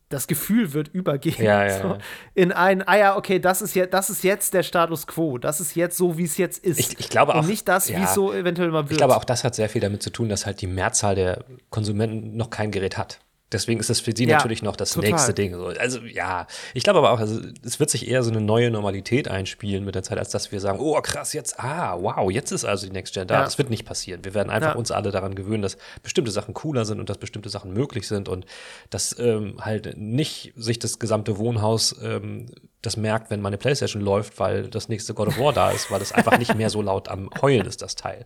das 0.10 0.28
Gefühl 0.28 0.74
wird 0.74 0.88
übergehen. 0.90 1.44
Ja, 1.44 1.66
ja, 1.66 1.78
so, 1.82 1.88
ja. 1.88 1.98
In 2.34 2.52
ein, 2.52 2.88
ah 2.88 2.98
ja, 2.98 3.18
okay, 3.18 3.40
das 3.40 3.62
ist, 3.62 3.76
ja, 3.76 3.86
das 3.86 4.10
ist 4.10 4.24
jetzt 4.24 4.54
der 4.54 4.64
Status 4.64 5.08
quo. 5.08 5.38
Das 5.38 5.60
ist 5.60 5.76
jetzt 5.76 5.98
so, 5.98 6.18
wie 6.18 6.24
es 6.26 6.38
jetzt 6.38 6.64
ist. 6.64 6.80
Ich, 6.80 7.00
ich 7.00 7.10
glaube 7.10 7.36
auch. 7.36 7.42
Und 7.42 7.48
nicht 7.48 7.68
das, 7.68 7.90
wie 7.90 7.94
es 8.02 8.14
so 8.14 8.34
eventuell 8.34 8.70
mal 8.70 8.84
wird. 8.84 8.94
Ich 8.94 8.98
glaube, 8.98 9.18
auch 9.18 9.24
das 9.24 9.44
hat 9.44 9.56
sehr 9.56 9.70
viel 9.70 9.82
damit 9.82 10.04
zu 10.04 10.12
tun, 10.12 10.30
dass 10.30 10.46
halt 10.46 10.62
die 10.62 10.68
Mehrzahl 10.68 11.16
der 11.16 11.46
Konsumenten 11.70 12.38
noch 12.38 12.50
kein 12.50 12.72
Gerät 12.72 12.98
hat. 12.98 13.20
Deswegen 13.52 13.80
ist 13.80 13.90
das 13.92 14.00
für 14.00 14.12
sie 14.16 14.26
Ja, 14.26 14.38
natürlich 14.38 14.64
noch 14.64 14.76
das 14.76 14.92
total. 14.92 15.12
nächste 15.12 15.34
Ding. 15.34 15.54
So, 15.54 15.68
Also 15.68 16.00
ja, 16.00 16.48
ich 16.74 16.84
glaube 16.84 16.98
aber 17.00 17.12
auch, 17.12 17.20
also, 17.20 17.40
es 17.64 17.80
wird 17.80 17.92
sich 17.92 18.08
eher 18.08 18.24
so 18.24 18.32
eine 18.32 18.42
neue 18.42 18.72
Normalität 18.72 19.28
einspielen 19.28 19.86
mit 19.86 19.94
der 19.94 20.02
Zeit, 20.02 20.18
als 20.18 20.30
dass 20.30 20.52
wir 20.52 20.60
sagen, 20.60 20.80
oh 20.80 21.00
krass, 21.02 21.34
jetzt, 21.34 21.60
ah, 21.60 21.96
wow, 22.02 22.32
jetzt 22.32 22.52
ist 22.52 22.66
also 22.66 22.88
die 22.88 22.92
Next 22.92 23.14
Gen 23.14 23.28
da. 23.28 23.36
Ja. 23.36 23.44
Das 23.44 23.58
wird 23.60 23.70
nicht 23.70 23.86
passieren. 23.86 24.26
Wir 24.26 24.34
werden 24.34 24.50
einfach 24.50 24.72
Ja. 24.72 24.76
uns 24.76 24.90
alle 24.92 25.12
daran 25.12 25.36
gewöhnen, 25.36 25.62
dass 25.62 25.78
bestimmte 26.02 26.32
Sachen 26.32 26.54
cooler 26.56 26.86
sind 26.86 27.00
und 27.00 27.08
dass 27.10 27.20
bestimmte 27.20 27.50
Sachen 27.50 27.72
möglich 27.72 28.08
sind 28.08 28.30
und 28.30 28.46
dass 28.90 29.18
ähm, 29.20 29.58
halt 29.62 29.96
nicht 29.96 30.54
sich 30.56 30.80
das 30.80 30.98
gesamte 30.98 31.38
Wohnhaus 31.38 31.96
ähm, 32.04 32.48
das 32.86 32.98
merkt, 32.98 33.30
wenn 33.30 33.42
meine 33.42 33.58
Playstation 33.58 34.02
läuft, 34.02 34.40
weil 34.40 34.68
das 34.70 34.90
nächste 34.90 35.14
God 35.14 35.28
of 35.30 35.40
War 35.40 35.54
da 35.54 35.72
ist, 35.72 35.90
weil 35.92 36.02
es 36.02 36.12
einfach 36.12 36.38
nicht 36.38 36.56
mehr 36.56 36.70
so 36.70 36.82
laut 36.82 37.08
am 37.10 37.30
Heulen 37.42 37.66
ist, 37.66 37.82
das 37.82 37.96
Teil. 37.96 38.26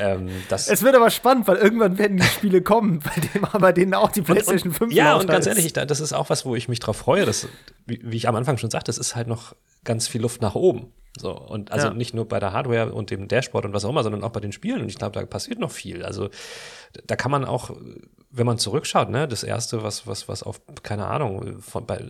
Ähm, 0.00 0.28
das 0.48 0.68
es 0.68 0.82
wird 0.82 0.94
aber 0.94 1.10
spannend, 1.10 1.46
weil 1.48 1.56
irgendwann 1.56 1.98
werden 1.98 2.16
die 2.16 2.22
Spiele 2.24 2.62
kommen, 2.62 3.00
bei, 3.00 3.20
dem, 3.20 3.46
bei 3.60 3.72
denen 3.72 3.94
auch 3.94 4.10
die 4.10 4.22
PlayStation 4.22 4.72
5 4.72 4.92
Ja, 4.94 5.16
und 5.16 5.26
ganz 5.28 5.46
ist. 5.46 5.50
ehrlich, 5.50 5.66
ich, 5.66 5.72
da- 5.72 5.84
das 5.86 6.00
ist 6.00 6.12
auch 6.12 6.30
was, 6.30 6.44
wo 6.44 6.54
ich 6.56 6.68
mich 6.68 6.78
drauf 6.80 6.96
freue. 6.96 7.24
Dass, 7.26 7.46
wie, 7.86 8.00
wie 8.02 8.16
ich 8.16 8.28
am 8.28 8.36
Anfang 8.36 8.56
schon 8.58 8.70
sagte, 8.70 8.90
es 8.90 8.98
ist 8.98 9.16
halt 9.16 9.28
noch 9.28 9.54
ganz 9.84 10.08
viel 10.08 10.22
Luft 10.22 10.40
nach 10.42 10.54
oben. 10.54 10.92
So, 11.18 11.32
und 11.36 11.72
also 11.72 11.88
Ja. 11.88 11.94
nicht 11.94 12.14
nur 12.14 12.28
bei 12.28 12.38
der 12.38 12.52
Hardware 12.52 12.92
und 12.92 13.10
dem 13.10 13.26
Dashboard 13.26 13.64
und 13.64 13.72
was 13.72 13.84
auch 13.84 13.90
immer, 13.90 14.04
sondern 14.04 14.22
auch 14.22 14.30
bei 14.30 14.38
den 14.40 14.52
Spielen. 14.52 14.80
Und 14.82 14.88
ich 14.88 14.96
glaube, 14.96 15.18
da 15.18 15.26
passiert 15.26 15.58
noch 15.58 15.72
viel. 15.72 16.04
Also 16.04 16.30
da 17.06 17.16
kann 17.16 17.30
man 17.32 17.44
auch, 17.44 17.70
wenn 18.30 18.46
man 18.46 18.58
zurückschaut, 18.58 19.10
ne, 19.10 19.26
das 19.26 19.42
erste, 19.42 19.82
was, 19.82 20.06
was, 20.06 20.28
was 20.28 20.42
auf, 20.44 20.60
keine 20.84 21.06
Ahnung, 21.08 21.60
von 21.60 21.84
bei 21.84 22.00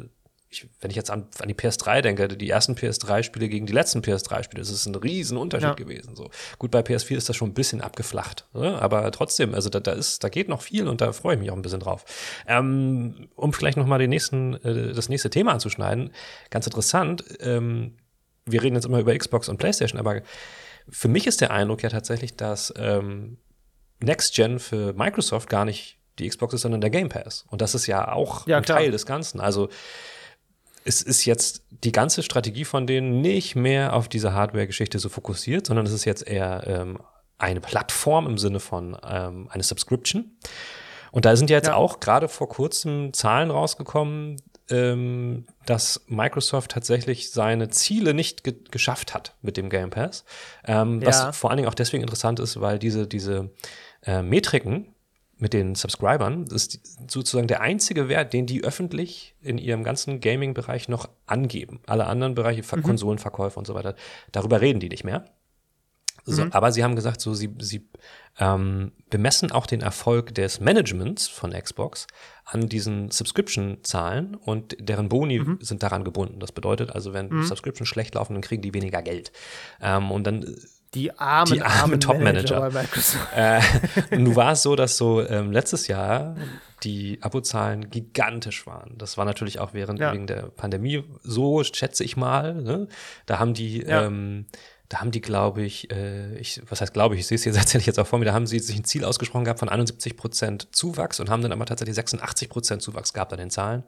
ich, 0.52 0.68
wenn 0.80 0.90
ich 0.90 0.96
jetzt 0.96 1.10
an, 1.12 1.28
an 1.38 1.46
die 1.48 1.54
PS3 1.54 2.00
denke, 2.02 2.26
die 2.26 2.50
ersten 2.50 2.74
PS3-Spiele 2.74 3.48
gegen 3.48 3.66
die 3.66 3.72
letzten 3.72 4.00
PS3-Spiele, 4.00 4.60
das 4.60 4.68
ist 4.70 4.84
ein 4.86 4.96
riesen 4.96 5.36
Unterschied 5.36 5.68
Ja. 5.68 5.74
gewesen. 5.74 6.16
So. 6.16 6.28
Gut, 6.58 6.72
bei 6.72 6.80
PS4 6.80 7.16
ist 7.16 7.28
das 7.28 7.36
schon 7.36 7.50
ein 7.50 7.54
bisschen 7.54 7.80
abgeflacht, 7.80 8.46
ne? 8.52 8.80
aber 8.82 9.10
trotzdem, 9.12 9.54
also 9.54 9.70
da, 9.70 9.78
da 9.78 9.92
ist, 9.92 10.24
da 10.24 10.28
geht 10.28 10.48
noch 10.48 10.62
viel 10.62 10.88
und 10.88 11.00
da 11.00 11.12
freue 11.12 11.34
ich 11.34 11.40
mich 11.40 11.50
auch 11.52 11.56
ein 11.56 11.62
bisschen 11.62 11.78
drauf. 11.78 12.04
Ähm, 12.48 13.28
um 13.36 13.52
vielleicht 13.52 13.78
noch 13.78 13.86
mal 13.86 13.98
den 13.98 14.10
nächsten, 14.10 14.54
äh, 14.64 14.92
das 14.92 15.08
nächste 15.08 15.30
Thema 15.30 15.52
anzuschneiden, 15.52 16.10
ganz 16.50 16.66
interessant, 16.66 17.22
ähm, 17.38 17.96
wir 18.44 18.60
reden 18.62 18.74
jetzt 18.74 18.86
immer 18.86 18.98
über 18.98 19.16
Xbox 19.16 19.48
und 19.48 19.58
PlayStation, 19.58 20.00
aber 20.00 20.22
für 20.88 21.06
mich 21.06 21.28
ist 21.28 21.40
der 21.40 21.52
Eindruck 21.52 21.84
ja 21.84 21.90
tatsächlich, 21.90 22.34
dass 22.36 22.74
ähm, 22.76 23.38
Next 24.00 24.34
Gen 24.34 24.58
für 24.58 24.94
Microsoft 24.94 25.48
gar 25.48 25.64
nicht 25.64 25.98
die 26.18 26.28
Xbox 26.28 26.54
ist, 26.54 26.62
sondern 26.62 26.80
der 26.80 26.90
Game 26.90 27.08
Pass. 27.08 27.44
Und 27.50 27.62
das 27.62 27.76
ist 27.76 27.86
ja 27.86 28.10
auch 28.12 28.48
Ja, 28.48 28.56
ein. 28.56 28.64
Teil 28.64 28.90
des 28.90 29.06
Ganzen. 29.06 29.38
Also 29.40 29.68
es 30.84 31.02
ist 31.02 31.24
jetzt 31.24 31.62
die 31.84 31.92
ganze 31.92 32.22
Strategie 32.22 32.64
von 32.64 32.86
denen 32.86 33.20
nicht 33.20 33.54
mehr 33.56 33.92
auf 33.94 34.08
diese 34.08 34.32
Hardware-Geschichte 34.32 34.98
so 34.98 35.08
fokussiert, 35.08 35.66
sondern 35.66 35.86
es 35.86 35.92
ist 35.92 36.04
jetzt 36.04 36.26
eher 36.26 36.64
ähm, 36.66 36.98
eine 37.38 37.60
Plattform 37.60 38.26
im 38.26 38.38
Sinne 38.38 38.60
von 38.60 38.96
ähm, 39.06 39.48
eine 39.50 39.62
Subscription. 39.62 40.36
Und 41.12 41.24
da 41.24 41.34
sind 41.36 41.50
ja 41.50 41.56
jetzt 41.56 41.66
Ja. 41.68 41.74
auch 41.74 42.00
gerade 42.00 42.28
vor 42.28 42.48
kurzem 42.48 43.12
Zahlen 43.12 43.50
rausgekommen, 43.50 44.36
ähm, 44.70 45.46
dass 45.66 46.02
Microsoft 46.06 46.70
tatsächlich 46.70 47.30
seine 47.32 47.68
Ziele 47.70 48.14
nicht 48.14 48.44
ge 48.44 48.54
geschafft 48.70 49.14
hat 49.14 49.34
mit 49.42 49.56
dem 49.56 49.68
Game 49.70 49.90
Pass. 49.90 50.24
Ähm, 50.64 51.00
Ja. 51.00 51.08
Was 51.08 51.36
vor 51.36 51.50
allen 51.50 51.56
Dingen 51.56 51.68
auch 51.68 51.74
deswegen 51.74 52.02
interessant 52.02 52.38
ist, 52.38 52.60
weil 52.60 52.78
diese, 52.78 53.06
diese 53.08 53.50
äh, 54.04 54.22
Metriken 54.22 54.94
mit 55.40 55.52
den 55.52 55.74
Subscribern, 55.74 56.44
das 56.44 56.66
ist 56.66 57.10
sozusagen 57.10 57.48
der 57.48 57.60
einzige 57.60 58.08
Wert, 58.08 58.32
den 58.32 58.46
die 58.46 58.62
öffentlich 58.64 59.34
in 59.40 59.58
ihrem 59.58 59.84
ganzen 59.84 60.20
Gaming-Bereich 60.20 60.88
noch 60.88 61.08
angeben. 61.26 61.80
Alle 61.86 62.06
anderen 62.06 62.34
Bereiche, 62.34 62.62
Ver 62.62 62.82
Konsolenverkäufe 62.82 63.58
und 63.58 63.66
so 63.66 63.74
weiter, 63.74 63.94
darüber 64.32 64.60
reden 64.60 64.80
die 64.80 64.88
nicht 64.88 65.04
mehr. 65.04 65.24
So, 66.24 66.46
Aber 66.50 66.70
sie 66.70 66.84
haben 66.84 66.96
gesagt, 66.96 67.20
so 67.20 67.34
sie, 67.34 67.50
sie 67.60 67.88
ähm, 68.38 68.92
bemessen 69.08 69.52
auch 69.52 69.66
den 69.66 69.80
Erfolg 69.80 70.34
des 70.34 70.60
Managements 70.60 71.28
von 71.28 71.52
Xbox 71.52 72.06
an 72.44 72.68
diesen 72.68 73.10
Subscription-Zahlen 73.10 74.34
und 74.34 74.76
deren 74.78 75.08
Boni 75.08 75.42
sind 75.60 75.82
daran 75.82 76.04
gebunden. 76.04 76.40
Das 76.40 76.52
bedeutet 76.52 76.90
also, 76.90 77.12
wenn 77.12 77.42
Subscription 77.44 77.86
schlecht 77.86 78.14
laufen, 78.14 78.34
dann 78.34 78.42
kriegen 78.42 78.62
die 78.62 78.74
weniger 78.74 79.02
Geld. 79.02 79.32
Ähm, 79.80 80.10
und 80.10 80.26
dann 80.26 80.56
Die 80.94 81.16
armen, 81.18 81.52
Die 81.52 81.62
armen 81.62 82.00
Top-Manager. 82.00 82.60
bei 82.60 82.82
Microsoft. 82.82 83.28
äh, 83.36 83.60
nun 84.16 84.34
war 84.34 84.52
es 84.52 84.62
so, 84.62 84.74
dass 84.74 84.96
so 84.96 85.24
ähm, 85.26 85.52
letztes 85.52 85.86
Jahr 85.86 86.36
die 86.82 87.18
Abozahlen 87.22 87.90
gigantisch 87.90 88.66
waren. 88.66 88.96
Das 88.98 89.16
war 89.16 89.24
natürlich 89.24 89.60
auch 89.60 89.72
während 89.74 90.00
Ja. 90.00 90.12
wegen 90.12 90.26
der 90.26 90.42
Pandemie 90.48 91.04
so, 91.22 91.62
schätze 91.62 92.02
ich 92.02 92.16
mal. 92.16 92.54
Ne? 92.54 92.88
Da 93.26 93.38
haben 93.38 93.54
die, 93.54 93.82
Ja. 93.82 94.04
ähm, 94.06 94.46
da 94.88 94.98
haben 94.98 95.12
die, 95.12 95.20
glaube 95.20 95.62
ich, 95.62 95.92
äh, 95.92 96.36
ich, 96.38 96.60
was 96.68 96.80
heißt 96.80 96.92
glaube 96.92 97.14
ich, 97.14 97.20
ich 97.20 97.26
sehe 97.28 97.36
es 97.36 97.44
jetzt 97.44 97.56
tatsächlich 97.58 97.86
jetzt 97.86 98.00
auch 98.00 98.06
vor 98.08 98.18
mir, 98.18 98.24
da 98.24 98.32
haben 98.32 98.48
sie 98.48 98.58
sich 98.58 98.76
ein 98.76 98.82
Ziel 98.84 99.04
ausgesprochen 99.04 99.44
gehabt 99.44 99.60
von 99.60 99.68
71 99.68 100.16
Prozent 100.16 100.74
Zuwachs 100.74 101.20
und 101.20 101.30
haben 101.30 101.42
dann 101.42 101.52
aber 101.52 101.66
tatsächlich 101.66 101.94
86 101.94 102.48
Prozent 102.48 102.82
Zuwachs 102.82 103.12
gehabt 103.12 103.32
an 103.32 103.38
den 103.38 103.50
Zahlen. 103.50 103.84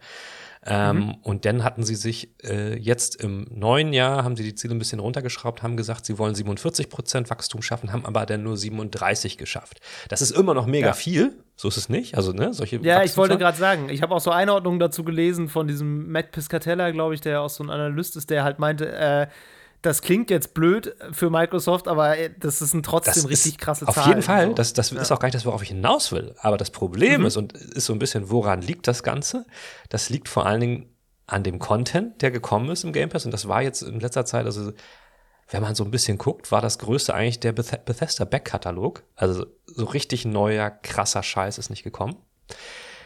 Ähm, 0.64 0.96
Mhm. 0.96 1.14
Und 1.22 1.44
dann 1.44 1.64
hatten 1.64 1.82
sie 1.82 1.96
sich 1.96 2.30
äh, 2.44 2.76
jetzt 2.78 3.16
im 3.16 3.46
neuen 3.50 3.92
Jahr, 3.92 4.22
haben 4.22 4.36
sie 4.36 4.44
die 4.44 4.54
Ziele 4.54 4.74
ein 4.74 4.78
bisschen 4.78 5.00
runtergeschraubt, 5.00 5.62
haben 5.62 5.76
gesagt, 5.76 6.06
sie 6.06 6.18
wollen 6.18 6.34
47 6.36 6.88
Prozent 6.88 7.30
Wachstum 7.30 7.62
schaffen, 7.62 7.92
haben 7.92 8.06
aber 8.06 8.26
dann 8.26 8.44
nur 8.44 8.56
37 8.56 9.38
geschafft. 9.38 9.80
Das 10.08 10.22
ist 10.22 10.30
immer 10.30 10.54
noch 10.54 10.66
mega 10.66 10.88
Ja. 10.88 10.92
viel, 10.92 11.36
so 11.56 11.66
ist 11.66 11.76
es 11.78 11.88
nicht. 11.88 12.16
Also, 12.16 12.32
ne, 12.32 12.54
solche 12.54 12.76
Ja, 12.76 13.02
ich 13.02 13.16
wollte 13.16 13.38
gerade 13.38 13.58
sagen, 13.58 13.88
ich 13.88 14.02
habe 14.02 14.14
auch 14.14 14.20
so 14.20 14.30
Einordnungen 14.30 14.78
dazu 14.78 15.02
gelesen 15.02 15.48
von 15.48 15.66
diesem 15.66 16.12
Matt 16.12 16.30
Piscatella, 16.30 16.92
glaube 16.92 17.14
ich, 17.14 17.20
der 17.20 17.40
auch 17.40 17.50
so 17.50 17.64
ein 17.64 17.70
Analyst 17.70 18.16
ist, 18.16 18.30
der 18.30 18.44
halt 18.44 18.60
meinte, 18.60 18.88
äh, 18.92 19.26
das 19.82 20.00
klingt 20.00 20.30
jetzt 20.30 20.54
blöd 20.54 20.94
für 21.12 21.28
Microsoft, 21.28 21.88
aber 21.88 22.16
äh, 22.16 22.30
das 22.38 22.60
sind 22.60 22.86
trotzdem 22.86 23.14
Das 23.14 23.28
richtig 23.28 23.52
ist 23.52 23.58
krasse 23.58 23.86
auf 23.88 23.94
Zahlen. 23.96 24.08
jeden 24.08 24.22
Fall, 24.22 24.46
so. 24.48 24.54
das, 24.54 24.72
das 24.72 24.92
ist 24.92 25.10
auch 25.10 25.18
gar 25.18 25.26
nicht 25.26 25.34
das, 25.34 25.44
worauf 25.44 25.62
ich 25.62 25.68
hinaus 25.68 26.12
will. 26.12 26.34
Aber 26.38 26.56
das 26.56 26.70
Problem 26.70 27.26
ist, 27.26 27.36
und 27.36 27.52
ist 27.52 27.86
so 27.86 27.92
ein 27.92 27.98
bisschen, 27.98 28.30
woran 28.30 28.62
liegt 28.62 28.86
das 28.86 29.02
Ganze? 29.02 29.44
Das 29.88 30.08
liegt 30.08 30.28
vor 30.28 30.46
allen 30.46 30.60
Dingen 30.60 30.96
an 31.26 31.42
dem 31.42 31.58
Content, 31.58 32.22
der 32.22 32.30
gekommen 32.30 32.70
ist 32.70 32.84
im 32.84 32.92
Game 32.92 33.08
Pass. 33.08 33.24
Und 33.24 33.32
das 33.32 33.48
war 33.48 33.62
jetzt 33.62 33.82
in 33.82 34.00
letzter 34.00 34.24
Zeit, 34.24 34.46
also 34.46 34.72
wenn 35.50 35.62
man 35.62 35.74
so 35.74 35.84
ein 35.84 35.90
bisschen 35.90 36.16
guckt, 36.16 36.52
war 36.52 36.60
das 36.60 36.78
größte 36.78 37.14
eigentlich 37.14 37.40
der 37.40 37.52
Beth 37.52 37.84
Bethesda 37.84 38.24
Back-Katalog. 38.24 39.02
Also 39.16 39.46
so 39.66 39.84
richtig 39.84 40.24
neuer, 40.24 40.70
krasser 40.70 41.22
Scheiß 41.22 41.58
ist 41.58 41.70
nicht 41.70 41.82
gekommen. 41.82 42.16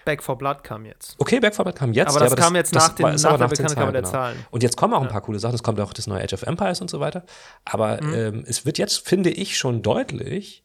Back 0.07 0.23
for 0.23 0.39
Blood 0.39 0.65
kam 0.65 0.87
jetzt. 0.87 1.15
Okay, 1.19 1.39
Back 1.41 1.55
4 1.55 1.65
Blood 1.65 1.77
kam 1.77 1.93
jetzt. 1.93 2.09
Aber 2.17 2.25
ja, 2.25 2.31
das 2.31 2.39
kam 2.43 2.57
jetzt 2.57 2.73
nach 2.75 2.89
den- 2.95 3.05
war- 3.05 3.13
ist 3.15 3.23
nach 3.25 3.31
aber 3.33 3.39
der 3.41 3.49
den 3.49 3.57
Bekanntgabe 3.59 3.93
der 3.93 4.01
genau. 4.01 4.11
Zahlen. 4.13 4.47
Und 4.51 4.63
jetzt 4.63 4.79
kommen 4.79 4.95
auch 4.95 5.03
ein 5.03 5.09
paar 5.09 5.21
coole 5.21 5.39
Sachen. 5.39 5.55
Es 5.55 5.63
kommt 5.63 5.79
auch 5.81 5.93
das 5.93 6.07
neue 6.07 6.23
Age 6.25 6.33
of 6.33 6.43
Empires 6.45 6.81
und 6.81 6.89
so 6.89 6.99
weiter. 7.01 7.25
Aber 7.67 8.03
Mhm. 8.03 8.15
ähm, 8.15 8.45
es 8.47 8.65
wird 8.65 8.79
jetzt, 8.79 9.07
finde 9.07 9.29
ich, 9.29 9.59
schon 9.59 9.83
deutlich, 9.83 10.65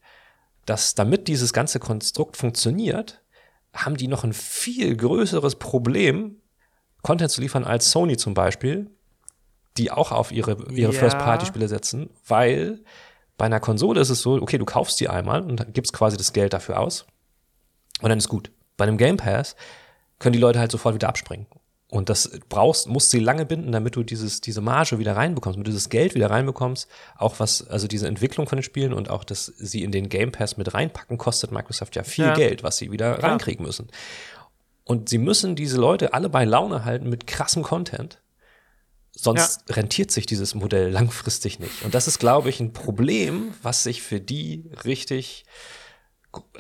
dass 0.66 0.96
damit 0.96 1.28
dieses 1.28 1.52
ganze 1.52 1.80
Konstrukt 1.80 2.38
funktioniert, 2.38 3.22
haben 3.74 3.98
die 3.98 4.08
noch 4.08 4.24
ein 4.24 4.32
viel 4.34 4.96
größeres 4.96 5.56
Problem, 5.56 6.38
Content 7.02 7.32
zu 7.32 7.42
liefern 7.42 7.64
als 7.66 7.92
Sony 7.92 8.16
zum 8.16 8.34
Beispiel, 8.34 8.90
die 9.78 9.90
auch 9.92 10.12
auf 10.12 10.32
ihre, 10.32 10.52
ihre 10.72 10.94
Ja. 10.94 11.00
First-Party-Spiele 11.00 11.68
setzen, 11.68 12.10
weil 12.28 12.80
bei 13.38 13.46
einer 13.46 13.60
Konsole 13.60 14.00
ist 14.02 14.10
es 14.12 14.22
so, 14.22 14.34
okay, 14.36 14.60
du 14.60 14.66
kaufst 14.66 15.00
die 15.00 15.10
einmal 15.10 15.42
und 15.42 15.74
gibst 15.74 15.94
quasi 15.94 16.16
das 16.16 16.32
Geld 16.32 16.54
dafür 16.54 16.80
aus 16.80 17.08
und 18.02 18.10
dann 18.10 18.20
ist 18.20 18.30
gut. 18.30 18.52
Bei 18.78 18.86
einem 18.86 18.98
Game 18.98 19.18
Pass 19.18 19.56
können 20.20 20.34
die 20.34 20.40
Leute 20.40 20.60
halt 20.60 20.72
sofort 20.72 20.96
wieder 20.96 21.10
abspringen. 21.10 21.48
Und 21.90 22.08
das 22.08 22.40
brauchst, 22.48 22.88
musst 22.88 23.12
sie 23.12 23.20
lange 23.20 23.46
binden, 23.46 23.74
damit 23.74 23.98
du 23.98 24.04
dieses, 24.04 24.40
diese 24.40 24.62
Marge 24.62 24.98
wieder 24.98 25.18
reinbekommst, 25.18 25.58
damit 25.58 25.68
du 25.68 25.72
dieses 25.72 25.90
Geld 25.90 26.16
wieder 26.16 26.30
reinbekommst. 26.30 26.88
Auch 27.18 27.42
was, 27.42 27.68
also 27.68 27.86
diese 27.86 28.08
Entwicklung 28.08 28.48
von 28.48 28.60
den 28.60 28.64
Spielen 28.64 28.94
und 28.94 29.10
auch, 29.10 29.26
dass 29.26 29.46
sie 29.46 29.84
in 29.84 29.92
den 29.92 30.08
Game 30.08 30.32
Pass 30.32 30.56
mit 30.56 30.74
reinpacken, 30.74 31.18
kostet 31.18 31.52
Microsoft 31.52 31.98
ja 31.98 32.04
viel 32.04 32.28
Ja. 32.28 32.34
Geld, 32.34 32.64
was 32.64 32.78
sie 32.78 32.92
wieder 32.92 33.16
Klar. 33.16 33.32
reinkriegen 33.32 33.66
müssen. 33.66 33.90
Und 34.86 35.10
sie 35.10 35.18
müssen 35.18 35.58
diese 35.58 35.78
Leute 35.78 36.14
alle 36.14 36.30
bei 36.30 36.46
Laune 36.46 36.86
halten 36.86 37.10
mit 37.10 37.28
krassem 37.28 37.62
Content. 37.62 38.22
Sonst 39.14 39.64
rentiert 39.76 40.12
sich 40.12 40.26
dieses 40.26 40.56
Modell 40.56 40.90
langfristig 40.92 41.60
nicht. 41.60 41.84
Und 41.84 41.94
das 41.94 42.08
ist, 42.08 42.20
glaube 42.20 42.50
ich, 42.50 42.62
ein 42.62 42.72
Problem, 42.72 43.54
was 43.62 43.84
sich 43.84 44.02
für 44.02 44.22
die 44.22 44.72
richtig 44.86 45.44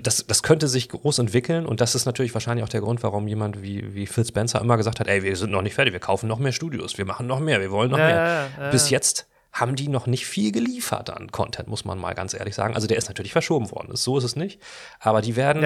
das, 0.01 0.25
das 0.27 0.43
könnte 0.43 0.67
sich 0.67 0.89
groß 0.89 1.19
entwickeln 1.19 1.65
und 1.65 1.79
das 1.81 1.95
ist 1.95 2.05
natürlich 2.05 2.33
wahrscheinlich 2.33 2.63
auch 2.63 2.69
der 2.69 2.81
Grund, 2.81 3.03
warum 3.03 3.27
jemand 3.27 3.61
wie, 3.61 3.93
wie 3.93 4.05
Phil 4.05 4.25
Spencer 4.25 4.59
immer 4.61 4.77
gesagt 4.77 4.99
hat, 4.99 5.07
ey, 5.07 5.23
wir 5.23 5.35
sind 5.35 5.51
noch 5.51 5.61
nicht 5.61 5.75
fertig, 5.75 5.93
wir 5.93 5.99
kaufen 5.99 6.27
noch 6.27 6.39
mehr 6.39 6.51
Studios, 6.51 6.97
wir 6.97 7.05
machen 7.05 7.27
noch 7.27 7.39
mehr, 7.39 7.61
wir 7.61 7.71
wollen 7.71 7.91
noch 7.91 7.97
Ja, 7.97 8.05
mehr. 8.05 8.15
ja, 8.15 8.47
ja, 8.65 8.71
Bis 8.71 8.89
jetzt 8.89 9.27
haben 9.53 9.75
die 9.75 9.87
noch 9.89 10.07
nicht 10.07 10.25
viel 10.25 10.51
geliefert 10.51 11.09
an 11.09 11.31
Content, 11.31 11.67
muss 11.67 11.83
man 11.85 11.99
mal 11.99 12.13
ganz 12.13 12.33
ehrlich 12.33 12.55
sagen. 12.55 12.73
Also 12.73 12.87
der 12.87 12.97
ist 12.97 13.07
natürlich 13.09 13.33
verschoben 13.33 13.69
worden, 13.71 13.95
so 13.95 14.17
ist 14.17 14.23
es 14.23 14.35
nicht. 14.37 14.61
Aber 14.99 15.21
die 15.21 15.35
werden, 15.35 15.61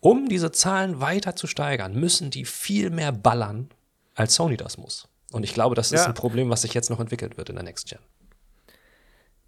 um 0.00 0.28
diese 0.28 0.50
Zahlen 0.52 1.00
weiter 1.00 1.34
zu 1.34 1.46
steigern, 1.46 1.94
müssen 1.94 2.30
die 2.30 2.44
viel 2.44 2.90
mehr 2.90 3.10
ballern, 3.12 3.70
als 4.14 4.34
Sony 4.34 4.56
das 4.58 4.76
muss. 4.76 5.08
Und 5.32 5.44
ich 5.44 5.54
glaube, 5.54 5.74
das 5.74 5.92
ist 5.92 6.06
ein 6.06 6.12
Problem, 6.14 6.50
was 6.50 6.60
sich 6.62 6.74
jetzt 6.74 6.90
noch 6.90 7.00
entwickelt 7.00 7.38
wird 7.38 7.48
in 7.48 7.54
der 7.54 7.64
Next 7.64 7.88
Gen. 7.88 7.98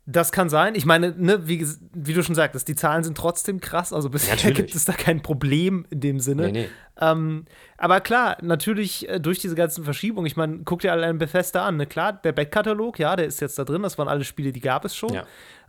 Das 0.06 0.32
kann 0.32 0.50
sein. 0.50 0.74
Ich 0.74 0.84
meine, 0.84 1.14
ne, 1.16 1.48
wie, 1.48 1.66
wie 1.94 2.12
du 2.12 2.22
schon 2.22 2.34
sagtest, 2.34 2.68
die 2.68 2.74
Zahlen 2.74 3.04
sind 3.04 3.16
trotzdem 3.16 3.60
krass. 3.60 3.90
Also 3.92 4.10
bisher 4.10 4.34
Natürlich. 4.34 4.56
gibt 4.58 4.74
es 4.74 4.84
da 4.84 4.92
kein 4.92 5.22
Problem 5.22 5.86
in 5.88 6.00
dem 6.00 6.20
Sinne. 6.20 6.42
Nee, 6.42 6.52
nee. 6.52 6.68
Ähm, 7.00 7.46
Aber 7.78 8.00
klar, 8.00 8.36
natürlich 8.42 9.08
äh, 9.08 9.18
durch 9.18 9.38
diese 9.38 9.54
ganzen 9.54 9.82
Verschiebungen, 9.82 10.26
ich 10.26 10.36
meine, 10.36 10.58
guck 10.64 10.80
dir 10.80 10.92
allein 10.92 11.16
Bethesda 11.16 11.66
an, 11.66 11.78
ne? 11.78 11.86
Klar, 11.86 12.12
der 12.12 12.32
Backkatalog, 12.32 12.98
ja, 12.98 13.16
der 13.16 13.26
ist 13.26 13.40
jetzt 13.40 13.58
da 13.58 13.64
drin, 13.64 13.82
das 13.82 13.96
waren 13.96 14.08
alle 14.08 14.24
Spiele, 14.24 14.52
die 14.52 14.60
gab 14.60 14.84
es 14.84 14.94
schon. 14.94 15.14
Ja. 15.14 15.24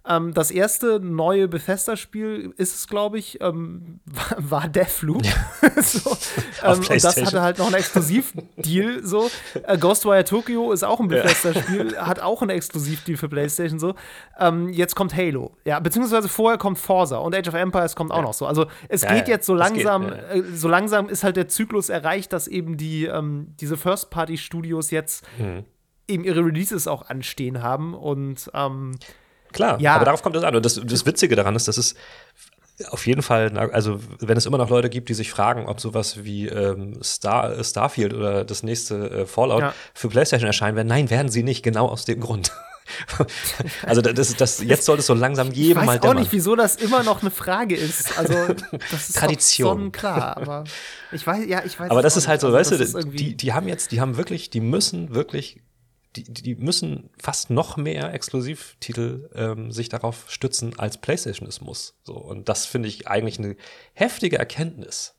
Ähm, 0.08 0.34
das 0.34 0.52
erste 0.52 1.00
neue 1.00 1.48
Bethesda-Spiel 1.48 2.54
ist 2.58 2.76
es, 2.76 2.88
glaube 2.88 3.18
ich, 3.18 3.42
ähm, 3.42 4.00
war, 4.06 4.36
war 4.38 4.68
Deathloop. 4.68 5.26
Ja. 5.26 5.34
so, 5.82 6.12
ähm, 6.64 6.80
und 6.80 7.04
das 7.04 7.22
hatte 7.22 7.42
halt 7.42 7.58
noch 7.58 7.68
einen 7.68 7.76
Exklusivdeal. 7.76 9.04
so. 9.04 9.30
Äh, 9.64 9.78
Ghostwire 9.78 10.24
Tokyo 10.24 10.72
ist 10.72 10.84
auch 10.84 11.00
ein 11.00 11.08
Bethesda-Spiel, 11.08 11.94
ja. 11.94 12.08
hat 12.08 12.20
auch 12.20 12.42
einen 12.42 12.52
Exklusivdeal 12.52 13.18
für 13.18 13.30
PlayStation. 13.30 13.80
so. 13.80 13.96
Ähm, 14.40 14.70
jetzt 14.70 14.96
kommt 14.96 15.16
Halo. 15.16 15.58
Ja, 15.66 15.80
beziehungsweise 15.80 16.30
vorher 16.30 16.60
kommt 16.60 16.78
Forza 16.78 17.18
und 17.18 17.36
Age 17.36 17.48
of 17.48 17.56
Empires 17.56 17.96
kommt 17.96 18.12
auch 18.12 18.18
ja. 18.18 18.24
noch 18.24 18.34
so. 18.34 18.46
Also 18.46 18.68
es 18.90 19.06
geht 19.06 19.28
jetzt 19.28 19.48
so 19.48 19.56
langsam, 19.56 20.10
geht, 20.10 20.14
äh, 20.32 20.44
so 20.54 20.68
langsam 20.68 21.10
ist 21.10 21.24
halt 21.24 21.36
der 21.36 21.48
Zyklus 21.48 21.90
erreicht, 21.90 22.32
dass 22.32 22.48
eben 22.48 22.78
die, 22.78 23.06
ähm, 23.06 23.56
diese 23.60 23.76
First-Party-Studios 23.76 24.92
jetzt 24.92 25.26
mhm. 25.40 25.66
eben 26.08 26.24
ihre 26.24 26.46
Releases 26.46 26.88
auch 26.88 27.10
anstehen 27.10 27.64
haben 27.64 27.96
und 27.96 28.52
ähm, 28.54 28.92
Klar, 29.56 29.80
ja. 29.80 29.96
aber 29.96 30.04
darauf 30.04 30.22
kommt 30.22 30.36
es 30.36 30.44
an. 30.44 30.54
Und 30.54 30.66
das, 30.66 30.80
das 30.84 31.06
Witzige 31.06 31.36
daran 31.38 31.56
ist, 31.56 31.70
dass 31.70 31.78
es 31.78 31.96
auf 32.90 33.08
jeden 33.08 33.22
Fall, 33.22 33.58
also 33.58 34.02
wenn 34.20 34.36
es 34.36 34.46
immer 34.46 34.58
noch 34.58 34.70
Leute 34.70 34.90
gibt, 34.90 35.08
die 35.08 35.14
sich 35.14 35.32
fragen, 35.32 35.66
ob 35.66 35.80
sowas 35.80 36.26
wie 36.26 36.48
ähm, 36.48 37.02
Star, 37.02 37.64
Starfield 37.64 38.14
oder 38.14 38.44
das 38.44 38.64
nächste 38.64 39.10
äh, 39.10 39.26
Fallout 39.26 39.62
ja. 39.62 39.74
für 39.94 40.10
PlayStation 40.10 40.48
erscheinen 40.48 40.76
werden, 40.76 40.90
nein, 40.90 41.10
werden 41.10 41.30
sie 41.30 41.42
nicht, 41.42 41.64
genau 41.64 41.88
aus 41.88 42.04
dem 42.04 42.20
Grund. 42.20 42.52
also 43.84 44.02
das, 44.02 44.36
das, 44.36 44.62
jetzt 44.62 44.86
soll 44.86 45.00
es 45.00 45.08
so 45.08 45.14
langsam 45.14 45.52
jedem 45.52 45.86
mal 45.86 45.96
Ich 45.96 46.04
weiß 46.04 46.10
auch 46.10 46.14
nicht, 46.16 46.34
wieso 46.34 46.58
das 46.58 46.76
immer 46.76 47.02
noch 47.04 47.22
eine 47.22 47.32
Frage 47.32 47.78
ist. 47.78 48.18
Also 48.20 48.34
das 48.92 49.10
ist 49.10 49.18
Tradition. 49.18 49.94
klar, 49.94 50.36
aber 50.36 50.66
ich 51.14 51.26
weiß, 51.26 51.46
ja, 51.48 51.64
ich 51.64 51.80
weiß. 51.80 51.90
Aber 51.90 52.02
das 52.02 52.18
ist 52.18 52.28
halt 52.28 52.42
so, 52.42 52.54
also, 52.54 52.78
weißt 52.78 52.94
du, 52.94 53.04
die, 53.06 53.38
die 53.38 53.54
haben 53.54 53.70
jetzt, 53.70 53.94
die 53.94 54.02
haben 54.02 54.18
wirklich, 54.18 54.50
die 54.50 54.60
müssen 54.60 55.16
wirklich 55.16 55.62
die, 56.16 56.24
die 56.24 56.56
müssen 56.56 57.10
fast 57.18 57.50
noch 57.50 57.78
mehr 57.78 58.14
Exklusivtitel 58.14 59.30
ähm, 59.36 59.72
sich 59.72 59.90
darauf 59.90 60.30
stützen, 60.30 60.78
als 60.80 60.98
PlayStation 60.98 61.48
es 61.48 61.62
muss. 61.62 62.00
So, 62.04 62.14
und 62.14 62.50
das 62.50 62.66
finde 62.66 62.90
ich 62.90 63.08
eigentlich 63.08 63.40
eine 63.40 63.56
heftige 63.94 64.38
Erkenntnis. 64.38 65.16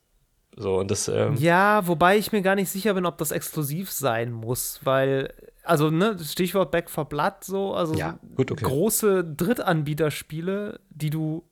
So, 0.56 0.78
und 0.78 0.90
das, 0.90 1.08
ähm 1.08 1.36
ja, 1.36 1.86
wobei 1.86 2.16
ich 2.16 2.32
mir 2.32 2.40
gar 2.40 2.54
nicht 2.54 2.70
sicher 2.70 2.94
bin, 2.94 3.04
ob 3.04 3.18
das 3.18 3.30
exklusiv 3.30 3.90
sein 3.92 4.32
muss, 4.32 4.80
weil, 4.84 5.34
also, 5.62 5.90
ne, 5.90 6.16
Stichwort 6.18 6.70
Back 6.70 6.88
for 6.88 7.04
Blood, 7.06 7.44
so, 7.44 7.74
also 7.74 7.94
ja, 7.94 8.18
gut, 8.34 8.50
okay. 8.50 8.64
große 8.64 9.22
Drittanbieterspiele, 9.22 10.80
die 10.88 11.10
du 11.10 11.44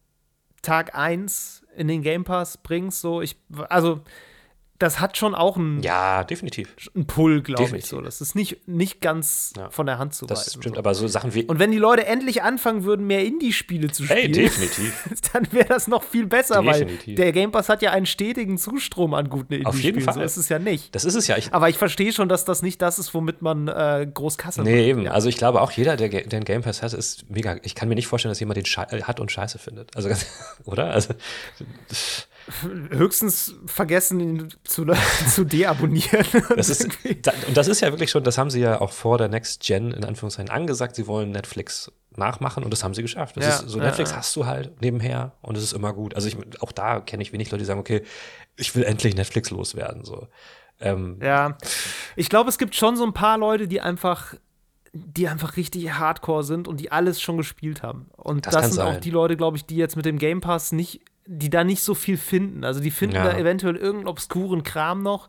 Tag 0.62 0.94
1 0.94 1.64
in 1.76 1.88
den 1.88 2.00
Game 2.00 2.24
Pass 2.24 2.56
bringst, 2.56 3.02
so, 3.02 3.20
ich, 3.20 3.36
also, 3.68 4.00
das 4.78 4.98
hat 4.98 5.16
schon 5.16 5.36
auch 5.36 5.56
einen, 5.56 5.82
ja, 5.82 6.24
definitiv. 6.24 6.74
einen 6.94 7.06
Pull, 7.06 7.42
glaube 7.42 7.78
ich. 7.78 7.86
So. 7.86 8.00
Das 8.00 8.20
ist 8.20 8.34
nicht, 8.34 8.66
nicht 8.66 9.00
ganz 9.00 9.52
ja. 9.56 9.70
von 9.70 9.86
der 9.86 9.98
Hand 9.98 10.14
zu 10.14 10.26
das 10.26 10.40
weisen. 10.40 10.62
stimmt, 10.62 10.74
so. 10.74 10.78
aber 10.80 10.94
so 10.94 11.06
Sachen 11.06 11.32
wie. 11.32 11.44
Und 11.44 11.60
wenn 11.60 11.70
die 11.70 11.78
Leute 11.78 12.06
endlich 12.06 12.42
anfangen 12.42 12.82
würden, 12.82 13.06
mehr 13.06 13.24
Indie-Spiele 13.24 13.92
zu 13.92 14.04
spielen, 14.04 14.18
hey, 14.18 14.32
definitiv. 14.32 15.04
dann 15.32 15.52
wäre 15.52 15.68
das 15.68 15.86
noch 15.86 16.02
viel 16.02 16.26
besser, 16.26 16.60
definitiv. 16.60 17.06
weil 17.06 17.14
der 17.14 17.32
Game 17.32 17.52
Pass 17.52 17.68
hat 17.68 17.82
ja 17.82 17.92
einen 17.92 18.06
stetigen 18.06 18.58
Zustrom 18.58 19.14
an 19.14 19.28
guten 19.28 19.52
Indie-Spielen. 19.54 19.66
Auf 19.66 19.78
jeden 19.80 20.00
Fall. 20.00 20.14
So 20.14 20.20
ist 20.22 20.36
es 20.36 20.48
ja 20.48 20.58
nicht. 20.58 20.92
Das 20.92 21.04
ist 21.04 21.14
es 21.14 21.28
ja. 21.28 21.36
Ich 21.36 21.54
aber 21.54 21.68
ich 21.68 21.78
verstehe 21.78 22.12
schon, 22.12 22.28
dass 22.28 22.44
das 22.44 22.62
nicht 22.62 22.82
das 22.82 22.98
ist, 22.98 23.14
womit 23.14 23.42
man 23.42 23.68
äh, 23.68 24.08
groß 24.12 24.38
Kasse 24.38 24.62
Nee, 24.62 24.70
macht. 24.70 24.80
eben. 24.86 25.02
Ja. 25.02 25.12
Also 25.12 25.28
ich 25.28 25.36
glaube 25.36 25.60
auch 25.60 25.70
jeder, 25.70 25.96
der, 25.96 26.08
der 26.08 26.20
einen 26.24 26.44
Game 26.44 26.62
Pass 26.62 26.82
hat, 26.82 26.92
ist 26.92 27.30
mega. 27.30 27.58
Ich 27.62 27.76
kann 27.76 27.88
mir 27.88 27.94
nicht 27.94 28.08
vorstellen, 28.08 28.32
dass 28.32 28.40
jemand 28.40 28.56
den 28.56 28.66
Schei 28.66 28.84
hat 28.84 29.20
und 29.20 29.30
scheiße 29.30 29.58
findet. 29.58 29.96
Also, 29.96 30.10
oder? 30.64 30.90
Also 30.90 31.14
höchstens 32.90 33.54
vergessen, 33.66 34.20
ihn 34.20 34.48
zu, 34.64 34.86
zu 35.28 35.44
deabonnieren. 35.44 36.26
Das 36.56 36.68
ist, 36.68 36.88
und 37.48 37.56
das 37.56 37.68
ist 37.68 37.80
ja 37.80 37.90
wirklich 37.90 38.10
schon, 38.10 38.24
das 38.24 38.38
haben 38.38 38.50
sie 38.50 38.60
ja 38.60 38.80
auch 38.80 38.92
vor 38.92 39.18
der 39.18 39.28
Next 39.28 39.62
Gen 39.62 39.92
in 39.92 40.04
Anführungszeichen 40.04 40.50
angesagt, 40.50 40.96
sie 40.96 41.06
wollen 41.06 41.30
Netflix 41.30 41.90
nachmachen 42.16 42.64
und 42.64 42.70
das 42.70 42.84
haben 42.84 42.94
sie 42.94 43.02
geschafft. 43.02 43.36
Das 43.36 43.44
ja, 43.44 43.50
ist, 43.50 43.68
so 43.68 43.78
Netflix 43.78 44.10
ja, 44.10 44.18
hast 44.18 44.34
du 44.36 44.46
halt 44.46 44.80
nebenher 44.80 45.32
und 45.42 45.56
es 45.56 45.64
ist 45.64 45.72
immer 45.72 45.92
gut. 45.92 46.14
Also 46.14 46.28
ich, 46.28 46.36
auch 46.62 46.72
da 46.72 47.00
kenne 47.00 47.22
ich 47.22 47.32
wenig 47.32 47.50
Leute, 47.50 47.62
die 47.62 47.66
sagen, 47.66 47.80
okay, 47.80 48.02
ich 48.56 48.74
will 48.74 48.84
endlich 48.84 49.16
Netflix 49.16 49.50
loswerden. 49.50 50.04
So. 50.04 50.28
Ähm, 50.80 51.18
ja, 51.22 51.56
ich 52.16 52.28
glaube, 52.28 52.50
es 52.50 52.58
gibt 52.58 52.74
schon 52.74 52.96
so 52.96 53.04
ein 53.04 53.14
paar 53.14 53.38
Leute, 53.38 53.68
die 53.68 53.80
einfach 53.80 54.34
die 54.96 55.26
einfach 55.26 55.56
richtig 55.56 55.92
hardcore 55.92 56.44
sind 56.44 56.68
und 56.68 56.78
die 56.78 56.92
alles 56.92 57.20
schon 57.20 57.36
gespielt 57.36 57.82
haben. 57.82 58.06
Und 58.16 58.46
das, 58.46 58.54
das 58.54 58.66
sind 58.66 58.74
sein. 58.74 58.96
auch 58.96 59.00
die 59.00 59.10
Leute, 59.10 59.36
glaube 59.36 59.56
ich, 59.56 59.66
die 59.66 59.74
jetzt 59.74 59.96
mit 59.96 60.06
dem 60.06 60.18
Game 60.18 60.40
Pass 60.40 60.70
nicht 60.70 61.00
die 61.26 61.50
da 61.50 61.64
nicht 61.64 61.82
so 61.82 61.94
viel 61.94 62.16
finden. 62.16 62.64
Also 62.64 62.80
die 62.80 62.90
finden 62.90 63.16
ja. 63.16 63.24
da 63.24 63.38
eventuell 63.38 63.76
irgendeinen 63.76 64.08
obskuren 64.08 64.62
Kram 64.62 65.02
noch. 65.02 65.28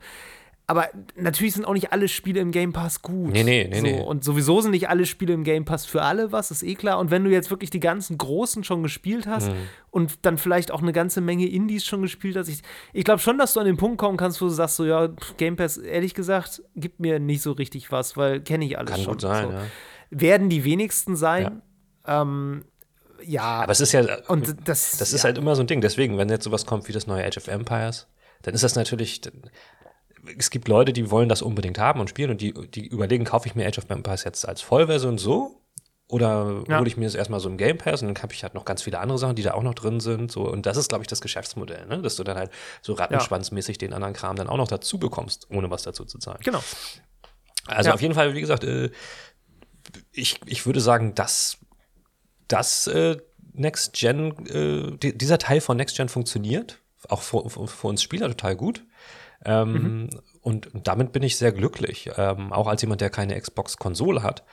Aber 0.67 0.89
natürlich 1.15 1.53
sind 1.53 1.65
auch 1.65 1.73
nicht 1.73 1.91
alle 1.93 2.07
Spiele 2.07 2.39
im 2.39 2.51
Game 2.51 2.73
Pass 2.73 3.03
gut. 3.03 3.31
Nee, 3.31 3.43
nee, 3.43 3.67
nee, 3.69 3.75
so. 3.75 3.83
nee. 3.83 4.01
Und 4.01 4.23
sowieso 4.23 4.61
sind 4.61 4.71
nicht 4.71 4.89
alle 4.89 5.05
Spiele 5.05 5.33
im 5.33 5.43
Game 5.43 5.63
Pass 5.63 5.85
für 5.85 6.01
alle 6.01 6.31
was, 6.31 6.49
ist 6.49 6.63
eh 6.63 6.73
klar. 6.73 6.97
Und 6.97 7.11
wenn 7.11 7.23
du 7.23 7.29
jetzt 7.29 7.51
wirklich 7.51 7.69
die 7.69 7.79
ganzen 7.79 8.17
Großen 8.17 8.63
schon 8.63 8.81
gespielt 8.81 9.27
hast 9.27 9.49
mhm. 9.49 9.57
und 9.91 10.25
dann 10.25 10.39
vielleicht 10.39 10.71
auch 10.71 10.81
eine 10.81 10.91
ganze 10.91 11.21
Menge 11.21 11.45
Indies 11.45 11.85
schon 11.85 12.01
gespielt 12.01 12.35
hast, 12.35 12.47
ich, 12.47 12.63
ich 12.93 13.03
glaube 13.03 13.19
schon, 13.19 13.37
dass 13.37 13.53
du 13.53 13.59
an 13.59 13.67
den 13.67 13.77
Punkt 13.77 13.99
kommen 13.99 14.17
kannst, 14.17 14.41
wo 14.41 14.45
du 14.45 14.51
sagst, 14.51 14.77
so 14.77 14.85
ja, 14.85 15.09
Game 15.37 15.55
Pass, 15.55 15.77
ehrlich 15.77 16.15
gesagt, 16.15 16.63
gibt 16.75 16.99
mir 16.99 17.19
nicht 17.19 17.43
so 17.43 17.51
richtig 17.51 17.91
was, 17.91 18.17
weil 18.17 18.41
kenne 18.41 18.65
ich 18.65 18.79
alles 18.79 18.91
Kann 18.91 19.01
schon. 19.01 19.13
Gut 19.13 19.21
sein, 19.21 19.47
so. 19.47 19.53
ja. 19.53 19.61
Werden 20.09 20.49
die 20.49 20.63
wenigsten 20.63 21.15
sein. 21.15 21.61
Ja. 22.07 22.21
Ähm, 22.23 22.65
ja. 23.25 23.61
Aber 23.61 23.71
es 23.71 23.81
ist 23.81 23.91
ja, 23.91 24.05
und 24.27 24.55
das, 24.67 24.97
das 24.97 25.13
ist 25.13 25.21
ja. 25.21 25.25
halt 25.25 25.37
immer 25.37 25.55
so 25.55 25.63
ein 25.63 25.67
Ding. 25.67 25.81
Deswegen, 25.81 26.17
wenn 26.17 26.29
jetzt 26.29 26.43
sowas 26.43 26.65
kommt 26.65 26.87
wie 26.87 26.93
das 26.93 27.07
neue 27.07 27.25
Age 27.25 27.37
of 27.37 27.47
Empires, 27.47 28.07
dann 28.41 28.53
ist 28.53 28.63
das 28.63 28.75
natürlich, 28.75 29.21
es 30.37 30.49
gibt 30.49 30.67
Leute, 30.67 30.93
die 30.93 31.09
wollen 31.11 31.29
das 31.29 31.41
unbedingt 31.41 31.77
haben 31.77 31.99
und 31.99 32.09
spielen 32.09 32.31
und 32.31 32.41
die, 32.41 32.53
die 32.53 32.87
überlegen, 32.87 33.25
kaufe 33.25 33.47
ich 33.47 33.55
mir 33.55 33.67
Age 33.67 33.79
of 33.79 33.89
Empires 33.89 34.23
jetzt 34.23 34.47
als 34.47 34.61
Vollversion 34.61 35.17
so 35.17 35.61
oder 36.07 36.63
ja. 36.67 36.79
hole 36.79 36.87
ich 36.87 36.97
mir 36.97 37.05
das 37.05 37.15
erstmal 37.15 37.39
so 37.39 37.49
im 37.49 37.57
Game 37.57 37.77
Pass 37.77 38.01
und 38.01 38.13
dann 38.13 38.21
habe 38.21 38.33
ich 38.33 38.43
halt 38.43 38.53
noch 38.53 38.65
ganz 38.65 38.83
viele 38.83 38.99
andere 38.99 39.17
Sachen, 39.17 39.35
die 39.35 39.41
da 39.41 39.53
auch 39.53 39.63
noch 39.63 39.73
drin 39.73 39.99
sind. 39.99 40.31
So. 40.31 40.47
Und 40.47 40.67
das 40.67 40.77
ist, 40.77 40.89
glaube 40.89 41.03
ich, 41.03 41.07
das 41.07 41.21
Geschäftsmodell, 41.21 41.87
ne? 41.87 42.01
dass 42.01 42.15
du 42.15 42.23
dann 42.23 42.37
halt 42.37 42.51
so 42.81 42.93
rattenschwanzmäßig 42.93 43.79
den 43.79 43.93
anderen 43.93 44.13
Kram 44.13 44.35
dann 44.35 44.47
auch 44.47 44.57
noch 44.57 44.67
dazu 44.67 44.99
bekommst, 44.99 45.47
ohne 45.49 45.71
was 45.71 45.83
dazu 45.83 46.05
zu 46.05 46.19
zahlen. 46.19 46.39
Genau. 46.43 46.61
Also 47.65 47.89
ja. 47.89 47.93
auf 47.95 48.01
jeden 48.01 48.13
Fall, 48.13 48.35
wie 48.35 48.41
gesagt, 48.41 48.63
äh, 48.63 48.91
ich, 50.11 50.39
ich 50.45 50.65
würde 50.67 50.79
sagen, 50.79 51.15
das 51.15 51.57
dass 52.47 52.87
äh, 52.87 53.17
Next 53.53 53.93
Gen, 53.93 54.45
äh, 54.47 54.97
die, 54.97 55.17
dieser 55.17 55.37
Teil 55.37 55.61
von 55.61 55.77
Next 55.77 55.95
Gen 55.97 56.09
funktioniert, 56.09 56.81
auch 57.07 57.21
für, 57.21 57.49
für 57.49 57.87
uns 57.87 58.01
Spieler 58.01 58.27
total 58.27 58.55
gut. 58.55 58.85
Ähm, 59.43 59.73
mhm. 59.73 60.09
und, 60.41 60.69
damit 60.73 61.11
bin 61.11 61.21
ich 61.21 61.37
sehr 61.37 61.51
glücklich. 61.51 62.09
Ähm, 62.17 62.51
auch 62.51 62.67
als 62.67 62.81
jemand, 62.81 63.01
der 63.01 63.09
keine 63.09 63.39
Xbox-Konsole 63.39 64.23
hat, 64.23 64.43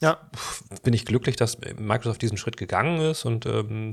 ja. 0.00 0.30
bin 0.82 0.92
ich 0.92 1.06
glücklich, 1.06 1.36
dass 1.36 1.58
Microsoft 1.78 2.20
diesen 2.20 2.36
Schritt 2.36 2.56
gegangen 2.56 3.00
ist 3.00 3.24
und 3.24 3.46
ähm, 3.46 3.92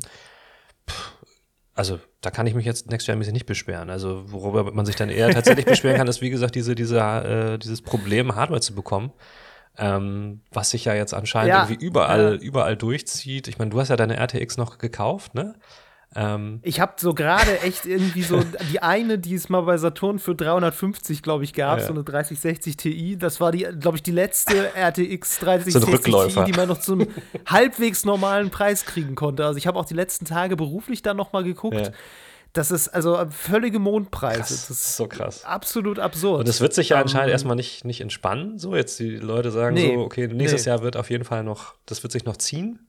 also 1.73 1.99
da 2.21 2.31
kann 2.31 2.47
ich 2.47 2.55
mich 2.55 2.65
jetzt 2.65 2.89
Next 2.89 3.05
Gen 3.05 3.17
mäßig 3.17 3.33
nicht 3.33 3.45
beschweren. 3.45 3.89
Also 3.89 4.31
worüber 4.31 4.71
man 4.71 4.85
sich 4.85 4.95
dann 4.95 5.09
eher 5.09 5.29
tatsächlich 5.31 5.65
beschweren 5.65 5.97
kann, 5.97 6.07
ist 6.07 6.21
wie 6.21 6.29
gesagt 6.29 6.55
diese, 6.55 6.75
diese, 6.75 6.99
äh, 6.99 7.57
dieses 7.57 7.81
Problem, 7.81 8.35
Hardware 8.35 8.61
zu 8.61 8.75
bekommen 8.75 9.11
ähm, 9.77 10.41
was 10.51 10.69
sich 10.69 10.85
ja 10.85 10.93
jetzt 10.93 11.13
anscheinend 11.13 11.49
ja. 11.49 11.63
irgendwie 11.63 11.85
überall, 11.85 12.35
ja. 12.35 12.41
überall 12.41 12.77
durchzieht. 12.77 13.47
Ich 13.47 13.57
meine, 13.57 13.71
du 13.71 13.79
hast 13.79 13.89
ja 13.89 13.95
deine 13.95 14.17
RTX 14.17 14.57
noch 14.57 14.77
gekauft, 14.77 15.35
ne? 15.35 15.55
Ähm. 16.15 16.59
Ich 16.63 16.79
habe 16.79 16.93
so 16.97 17.13
gerade 17.13 17.59
echt 17.61 17.85
irgendwie 17.85 18.21
so 18.21 18.41
die 18.71 18.81
eine, 18.81 19.19
die 19.19 19.35
es 19.35 19.49
mal 19.49 19.61
bei 19.61 19.77
Saturn 19.77 20.19
für 20.19 20.33
350, 20.33 21.21
glaube 21.21 21.43
ich, 21.43 21.53
gab, 21.53 21.79
ja. 21.79 21.85
so 21.85 21.93
eine 21.93 22.03
3060 22.03 22.77
Ti. 22.77 23.17
Das 23.17 23.41
war 23.41 23.51
die, 23.51 23.67
glaube 23.79 23.97
ich, 23.97 24.03
die 24.03 24.11
letzte 24.11 24.71
RTX 24.75 25.39
3060 25.39 26.13
so 26.13 26.27
Ti, 26.27 26.51
die 26.51 26.57
man 26.57 26.69
noch 26.69 26.79
zum 26.79 27.07
halbwegs 27.45 28.05
normalen 28.05 28.49
Preis 28.49 28.85
kriegen 28.85 29.15
konnte. 29.15 29.45
Also 29.45 29.57
ich 29.57 29.67
habe 29.67 29.77
auch 29.77 29.85
die 29.85 29.93
letzten 29.93 30.25
Tage 30.25 30.55
beruflich 30.55 31.01
dann 31.01 31.17
noch 31.17 31.33
mal 31.33 31.43
geguckt. 31.43 31.91
Das 32.55 32.71
ist 32.71 32.87
also 32.87 33.21
völlige 33.31 33.79
Mondpreise. 33.79 34.39
Krass, 34.39 34.67
das 34.67 34.69
ist 34.69 34.95
so 34.95 35.07
krass. 35.07 35.43
Absolut 35.43 35.99
absurd. 35.99 36.39
Und 36.39 36.47
es 36.47 36.61
wird 36.61 36.73
sich 36.73 36.89
ja 36.89 37.01
anscheinend 37.01 37.27
um, 37.27 37.31
erstmal 37.33 37.55
nicht, 37.57 37.83
nicht 37.83 37.99
entspannen. 37.99 38.57
So, 38.57 38.77
jetzt 38.77 38.97
die 38.97 39.17
Leute 39.17 39.51
sagen 39.51 39.75
nee, 39.75 39.93
so, 39.93 39.99
okay, 39.99 40.29
nächstes 40.29 40.65
nee. 40.65 40.69
Jahr 40.69 40.81
wird 40.81 40.95
auf 40.95 41.09
jeden 41.09 41.25
Fall 41.25 41.43
noch, 41.43 41.75
das 41.85 42.01
wird 42.01 42.13
sich 42.13 42.23
noch 42.23 42.37
ziehen. 42.37 42.87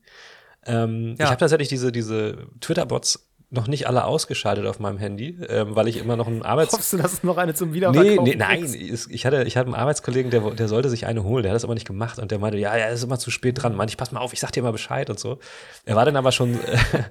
Ähm, 0.64 1.16
ja. 1.18 1.24
Ich 1.24 1.30
habe 1.30 1.40
tatsächlich 1.40 1.68
diese, 1.68 1.90
diese 1.90 2.46
Twitter-Bots 2.60 3.26
noch 3.48 3.68
nicht 3.68 3.86
alle 3.86 4.04
ausgeschaltet 4.04 4.66
auf 4.66 4.80
meinem 4.80 4.98
Handy, 4.98 5.38
ähm, 5.48 5.76
weil 5.76 5.86
ich 5.86 5.98
immer 5.98 6.16
noch 6.16 6.26
einen 6.26 6.42
Arbeits... 6.42 6.72
Hoffst 6.72 6.92
du, 6.92 6.96
dass 6.96 7.12
es 7.12 7.22
noch 7.22 7.36
eine 7.36 7.54
zum 7.54 7.72
Wiederverkaufen 7.72 8.24
nee, 8.24 8.30
nee, 8.30 8.36
Nein, 8.36 8.74
ich 8.74 9.24
hatte, 9.24 9.44
ich 9.44 9.56
hatte 9.56 9.66
einen 9.66 9.76
Arbeitskollegen, 9.76 10.32
der, 10.32 10.50
der 10.50 10.66
sollte 10.66 10.90
sich 10.90 11.06
eine 11.06 11.22
holen, 11.22 11.44
der 11.44 11.52
hat 11.52 11.54
das 11.56 11.62
aber 11.62 11.74
nicht 11.74 11.86
gemacht 11.86 12.18
und 12.18 12.32
der 12.32 12.40
meinte, 12.40 12.58
ja, 12.58 12.74
er 12.74 12.90
ist 12.90 13.04
immer 13.04 13.20
zu 13.20 13.30
spät 13.30 13.62
dran. 13.62 13.76
Meinte 13.76 13.92
ich, 13.92 13.96
pass 13.96 14.10
mal 14.10 14.18
auf, 14.18 14.32
ich 14.32 14.40
sag 14.40 14.50
dir 14.50 14.64
mal 14.64 14.72
Bescheid 14.72 15.10
und 15.10 15.20
so. 15.20 15.38
Er 15.84 15.94
war 15.94 16.04
dann 16.04 16.16
aber 16.16 16.32
schon, 16.32 16.58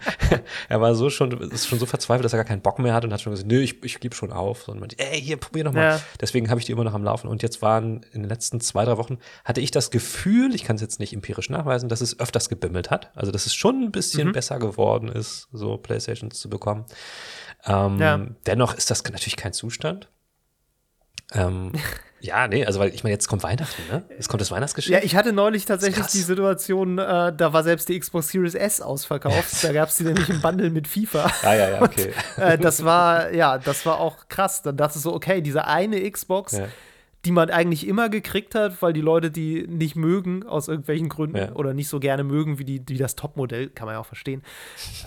er 0.69 0.81
war 0.81 0.93
so 0.95 1.09
schon, 1.09 1.31
ist 1.51 1.67
schon 1.67 1.79
so 1.79 1.85
verzweifelt, 1.85 2.25
dass 2.25 2.33
er 2.33 2.37
gar 2.37 2.45
keinen 2.45 2.61
Bock 2.61 2.79
mehr 2.79 2.93
hat 2.93 3.05
und 3.05 3.13
hat 3.13 3.21
schon 3.21 3.31
gesagt, 3.31 3.49
nö, 3.49 3.61
ich, 3.61 3.81
ich 3.83 4.01
gebe 4.01 4.13
schon 4.13 4.33
auf. 4.33 4.67
Und 4.67 4.81
meinte, 4.81 4.97
ey, 4.99 5.21
hier, 5.21 5.37
probier 5.37 5.63
noch 5.63 5.73
mal. 5.73 5.81
Ja. 5.81 6.01
Deswegen 6.19 6.49
habe 6.49 6.59
ich 6.59 6.65
die 6.65 6.73
immer 6.73 6.83
noch 6.83 6.93
am 6.93 7.03
Laufen 7.03 7.29
und 7.29 7.43
jetzt 7.43 7.61
waren 7.61 8.05
in 8.11 8.23
den 8.23 8.29
letzten 8.29 8.59
zwei, 8.59 8.83
drei 8.83 8.97
Wochen, 8.97 9.19
hatte 9.45 9.61
ich 9.61 9.71
das 9.71 9.89
Gefühl, 9.89 10.53
ich 10.53 10.65
kann 10.65 10.75
es 10.75 10.81
jetzt 10.81 10.99
nicht 10.99 11.13
empirisch 11.13 11.49
nachweisen, 11.49 11.87
dass 11.87 12.01
es 12.01 12.19
öfters 12.19 12.49
gebimmelt 12.49 12.91
hat. 12.91 13.11
Also, 13.15 13.31
dass 13.31 13.45
es 13.45 13.53
schon 13.53 13.81
ein 13.83 13.91
bisschen 13.91 14.29
mhm. 14.29 14.33
besser 14.33 14.59
geworden 14.59 15.07
ist, 15.07 15.47
so 15.53 15.77
Playstations 16.35 16.39
zu 16.39 16.49
bekommen. 16.49 16.85
Ähm, 17.65 17.99
ja. 17.99 18.19
Dennoch 18.45 18.75
ist 18.75 18.91
das 18.91 19.03
natürlich 19.03 19.37
kein 19.37 19.53
Zustand. 19.53 20.09
Ähm, 21.33 21.71
ja, 22.19 22.47
nee, 22.47 22.65
also 22.65 22.79
weil 22.79 22.93
ich 22.93 23.03
meine, 23.03 23.13
jetzt 23.13 23.27
kommt 23.27 23.43
Weihnachten, 23.43 23.81
ne? 23.89 24.03
Jetzt 24.09 24.29
kommt 24.29 24.41
das 24.41 24.51
Weihnachtsgeschäft. 24.51 24.93
Ja, 24.93 25.03
ich 25.03 25.15
hatte 25.15 25.33
neulich 25.33 25.65
tatsächlich 25.65 26.05
die 26.07 26.19
Situation, 26.19 26.99
äh, 26.99 27.33
da 27.35 27.53
war 27.53 27.63
selbst 27.63 27.89
die 27.89 27.99
Xbox 27.99 28.29
Series 28.29 28.53
S 28.53 28.81
ausverkauft. 28.81 29.63
da 29.63 29.73
gab 29.73 29.89
es 29.89 29.97
die 29.97 30.03
nämlich 30.03 30.29
im 30.29 30.41
Bundle 30.41 30.69
mit 30.69 30.87
FIFA. 30.87 31.31
Ah, 31.43 31.53
ja, 31.55 31.69
ja, 31.69 31.81
okay. 31.81 32.13
Und, 32.37 32.43
äh, 32.43 32.57
das 32.57 32.83
war, 32.85 33.33
ja, 33.33 33.57
das 33.57 33.85
war 33.85 33.99
auch 33.99 34.27
krass. 34.29 34.61
Dann 34.61 34.77
dachte 34.77 34.97
ich 34.97 35.03
so, 35.03 35.13
okay, 35.13 35.41
diese 35.41 35.65
eine 35.65 36.09
Xbox, 36.09 36.53
ja. 36.53 36.67
die 37.25 37.31
man 37.31 37.49
eigentlich 37.49 37.87
immer 37.87 38.09
gekriegt 38.09 38.53
hat, 38.53 38.83
weil 38.83 38.93
die 38.93 39.01
Leute 39.01 39.31
die 39.31 39.65
nicht 39.67 39.95
mögen, 39.95 40.45
aus 40.45 40.67
irgendwelchen 40.67 41.09
Gründen, 41.09 41.37
ja. 41.37 41.51
oder 41.53 41.73
nicht 41.73 41.89
so 41.89 41.99
gerne 41.99 42.23
mögen 42.23 42.59
wie, 42.59 42.65
die, 42.65 42.83
wie 42.87 42.97
das 42.97 43.15
Topmodell, 43.15 43.69
kann 43.69 43.87
man 43.87 43.95
ja 43.95 43.99
auch 43.99 44.05
verstehen. 44.05 44.43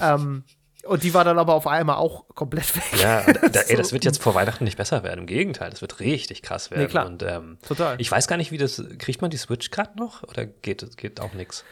ähm, 0.00 0.42
und 0.88 1.02
die 1.02 1.14
war 1.14 1.24
dann 1.24 1.38
aber 1.38 1.54
auf 1.54 1.66
einmal 1.66 1.96
auch 1.96 2.24
komplett 2.34 2.74
weg. 2.76 3.00
Ja, 3.00 3.22
da, 3.52 3.60
ey, 3.60 3.76
das 3.76 3.92
wird 3.92 4.04
jetzt 4.04 4.22
vor 4.22 4.34
Weihnachten 4.34 4.64
nicht 4.64 4.76
besser 4.76 5.02
werden. 5.02 5.20
Im 5.20 5.26
Gegenteil, 5.26 5.70
das 5.70 5.80
wird 5.80 6.00
richtig 6.00 6.42
krass 6.42 6.70
werden. 6.70 6.82
Nee, 6.82 6.88
klar. 6.88 7.06
Und, 7.06 7.22
ähm, 7.22 7.58
Total. 7.66 8.00
Ich 8.00 8.10
weiß 8.10 8.26
gar 8.26 8.36
nicht, 8.36 8.50
wie 8.50 8.58
das. 8.58 8.82
Kriegt 8.98 9.20
man 9.20 9.30
die 9.30 9.36
Switch 9.36 9.70
gerade 9.70 9.96
noch 9.98 10.22
oder 10.24 10.46
geht, 10.46 10.96
geht 10.96 11.20
auch 11.20 11.34
nichts? 11.34 11.64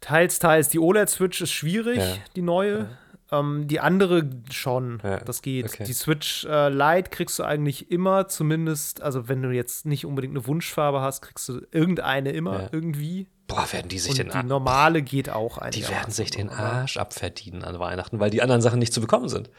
Teils, 0.00 0.38
teils. 0.38 0.68
Die 0.68 0.78
OLED-Switch 0.78 1.40
ist 1.40 1.52
schwierig, 1.52 1.98
ja. 1.98 2.16
die 2.36 2.42
neue. 2.42 2.88
Ja. 3.30 3.40
Ähm, 3.40 3.66
die 3.66 3.80
andere 3.80 4.28
schon, 4.50 5.00
ja. 5.02 5.18
das 5.20 5.40
geht. 5.40 5.66
Okay. 5.66 5.84
Die 5.84 5.94
Switch 5.94 6.44
äh, 6.44 6.68
Lite 6.68 7.08
kriegst 7.10 7.38
du 7.38 7.44
eigentlich 7.44 7.90
immer, 7.90 8.28
zumindest, 8.28 9.02
also 9.02 9.28
wenn 9.28 9.42
du 9.42 9.50
jetzt 9.50 9.86
nicht 9.86 10.04
unbedingt 10.04 10.34
eine 10.34 10.46
Wunschfarbe 10.46 11.00
hast, 11.00 11.22
kriegst 11.22 11.48
du 11.48 11.62
irgendeine 11.72 12.32
immer 12.32 12.68
irgendwie. 12.72 13.28
Boah, 13.46 13.66
werden 13.72 13.88
die 13.88 13.98
sich 13.98 14.12
und 14.12 14.18
den 14.18 14.30
Die 14.30 14.46
normale 14.46 15.02
geht 15.02 15.28
auch 15.28 15.58
eigentlich. 15.58 15.86
Die 15.86 15.92
werden 15.92 16.12
sich 16.12 16.30
den 16.30 16.48
Arsch 16.48 16.96
abverdienen 16.96 17.62
an 17.62 17.78
Weihnachten, 17.78 18.18
weil 18.18 18.30
die 18.30 18.42
anderen 18.42 18.62
Sachen 18.62 18.78
nicht 18.78 18.92
zu 18.92 19.00
bekommen 19.00 19.28
sind. 19.28 19.50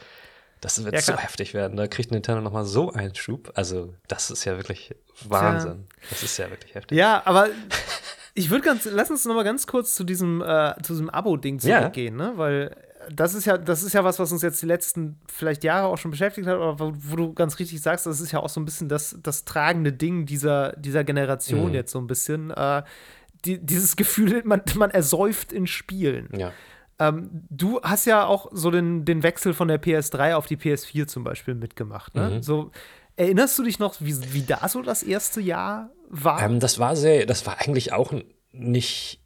Das 0.61 0.83
wird 0.83 0.95
ja, 0.95 1.01
so 1.01 1.15
heftig 1.15 1.53
werden. 1.53 1.77
Da 1.77 1.87
kriegt 1.87 2.09
Nintendo 2.09 2.41
noch 2.41 2.51
mal 2.51 2.65
so 2.65 2.91
einen 2.91 3.13
Schub. 3.13 3.51
Also, 3.53 3.93
das 4.07 4.31
ist 4.31 4.45
ja 4.45 4.57
wirklich 4.57 4.95
Wahnsinn. 5.27 5.85
Ja. 5.87 6.07
Das 6.09 6.23
ist 6.23 6.37
ja 6.37 6.49
wirklich 6.49 6.73
heftig. 6.73 6.97
Ja, 6.97 7.21
aber 7.25 7.49
ich 8.33 8.49
würde 8.49 8.65
ganz, 8.65 8.85
lass 8.85 9.11
uns 9.11 9.25
noch 9.25 9.35
mal 9.35 9.43
ganz 9.43 9.67
kurz 9.67 9.93
zu 9.93 10.03
diesem, 10.03 10.41
äh, 10.41 10.73
zu 10.81 10.93
diesem 10.93 11.09
Abo-Ding 11.09 11.59
zurückgehen, 11.59 12.17
ja. 12.17 12.31
ne? 12.31 12.37
Weil 12.37 12.75
das 13.13 13.35
ist 13.35 13.45
ja, 13.45 13.57
das 13.57 13.83
ist 13.83 13.93
ja 13.93 14.03
was, 14.03 14.17
was 14.17 14.31
uns 14.31 14.41
jetzt 14.41 14.61
die 14.61 14.65
letzten 14.65 15.19
vielleicht 15.27 15.63
Jahre 15.63 15.87
auch 15.87 15.97
schon 15.97 16.09
beschäftigt 16.09 16.47
hat, 16.47 16.55
aber 16.55 16.79
wo, 16.79 16.93
wo 16.95 17.15
du 17.15 17.33
ganz 17.33 17.59
richtig 17.59 17.81
sagst, 17.81 18.07
das 18.07 18.19
ist 18.19 18.31
ja 18.31 18.39
auch 18.39 18.49
so 18.49 18.59
ein 18.59 18.65
bisschen 18.65 18.89
das, 18.89 19.15
das 19.21 19.45
tragende 19.45 19.93
Ding 19.93 20.25
dieser, 20.25 20.73
dieser 20.73 21.03
Generation 21.03 21.69
mhm. 21.69 21.75
jetzt 21.75 21.91
so 21.91 21.99
ein 21.99 22.07
bisschen. 22.07 22.51
Äh, 22.51 22.83
die, 23.45 23.63
dieses 23.63 23.95
Gefühl, 23.95 24.41
man, 24.45 24.61
man 24.75 24.91
ersäuft 24.91 25.53
in 25.53 25.67
Spielen. 25.67 26.29
Ja. 26.37 26.51
Ähm, 26.97 27.29
du 27.49 27.81
hast 27.81 28.05
ja 28.05 28.25
auch 28.25 28.49
so 28.51 28.71
den, 28.71 29.05
den 29.05 29.23
Wechsel 29.23 29.53
von 29.53 29.67
der 29.67 29.81
PS3 29.81 30.35
auf 30.35 30.47
die 30.47 30.57
PS4 30.57 31.07
zum 31.07 31.23
Beispiel 31.23 31.55
mitgemacht. 31.55 32.15
Ne? 32.15 32.29
Mhm. 32.29 32.43
So, 32.43 32.71
erinnerst 33.17 33.59
du 33.59 33.63
dich 33.63 33.79
noch, 33.79 33.95
wie, 33.99 34.15
wie 34.33 34.43
da 34.43 34.67
so 34.69 34.81
das 34.81 35.03
erste 35.03 35.41
Jahr 35.41 35.89
war? 36.09 36.41
Ähm, 36.41 36.59
das 36.59 36.79
war 36.79 36.95
sehr, 36.95 37.25
das 37.25 37.45
war 37.45 37.59
eigentlich 37.59 37.91
auch 37.91 38.13
nicht 38.51 39.21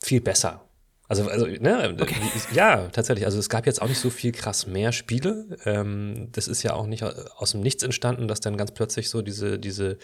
viel 0.00 0.20
besser. 0.20 0.62
Also, 1.08 1.26
also 1.28 1.46
ne, 1.46 1.96
okay. 2.00 2.16
ja, 2.54 2.88
tatsächlich. 2.88 3.24
Also 3.24 3.38
es 3.38 3.48
gab 3.48 3.66
jetzt 3.66 3.80
auch 3.80 3.88
nicht 3.88 3.98
so 3.98 4.10
viel 4.10 4.30
krass 4.30 4.66
mehr 4.66 4.92
Spiele. 4.92 5.56
Ähm, 5.64 6.28
das 6.32 6.48
ist 6.48 6.62
ja 6.62 6.74
auch 6.74 6.86
nicht 6.86 7.02
aus 7.02 7.52
dem 7.52 7.62
Nichts 7.62 7.82
entstanden, 7.82 8.28
dass 8.28 8.40
dann 8.40 8.58
ganz 8.58 8.72
plötzlich 8.72 9.08
so 9.08 9.22
diese, 9.22 9.58
diese 9.58 9.98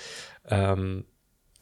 ähm, 0.48 1.04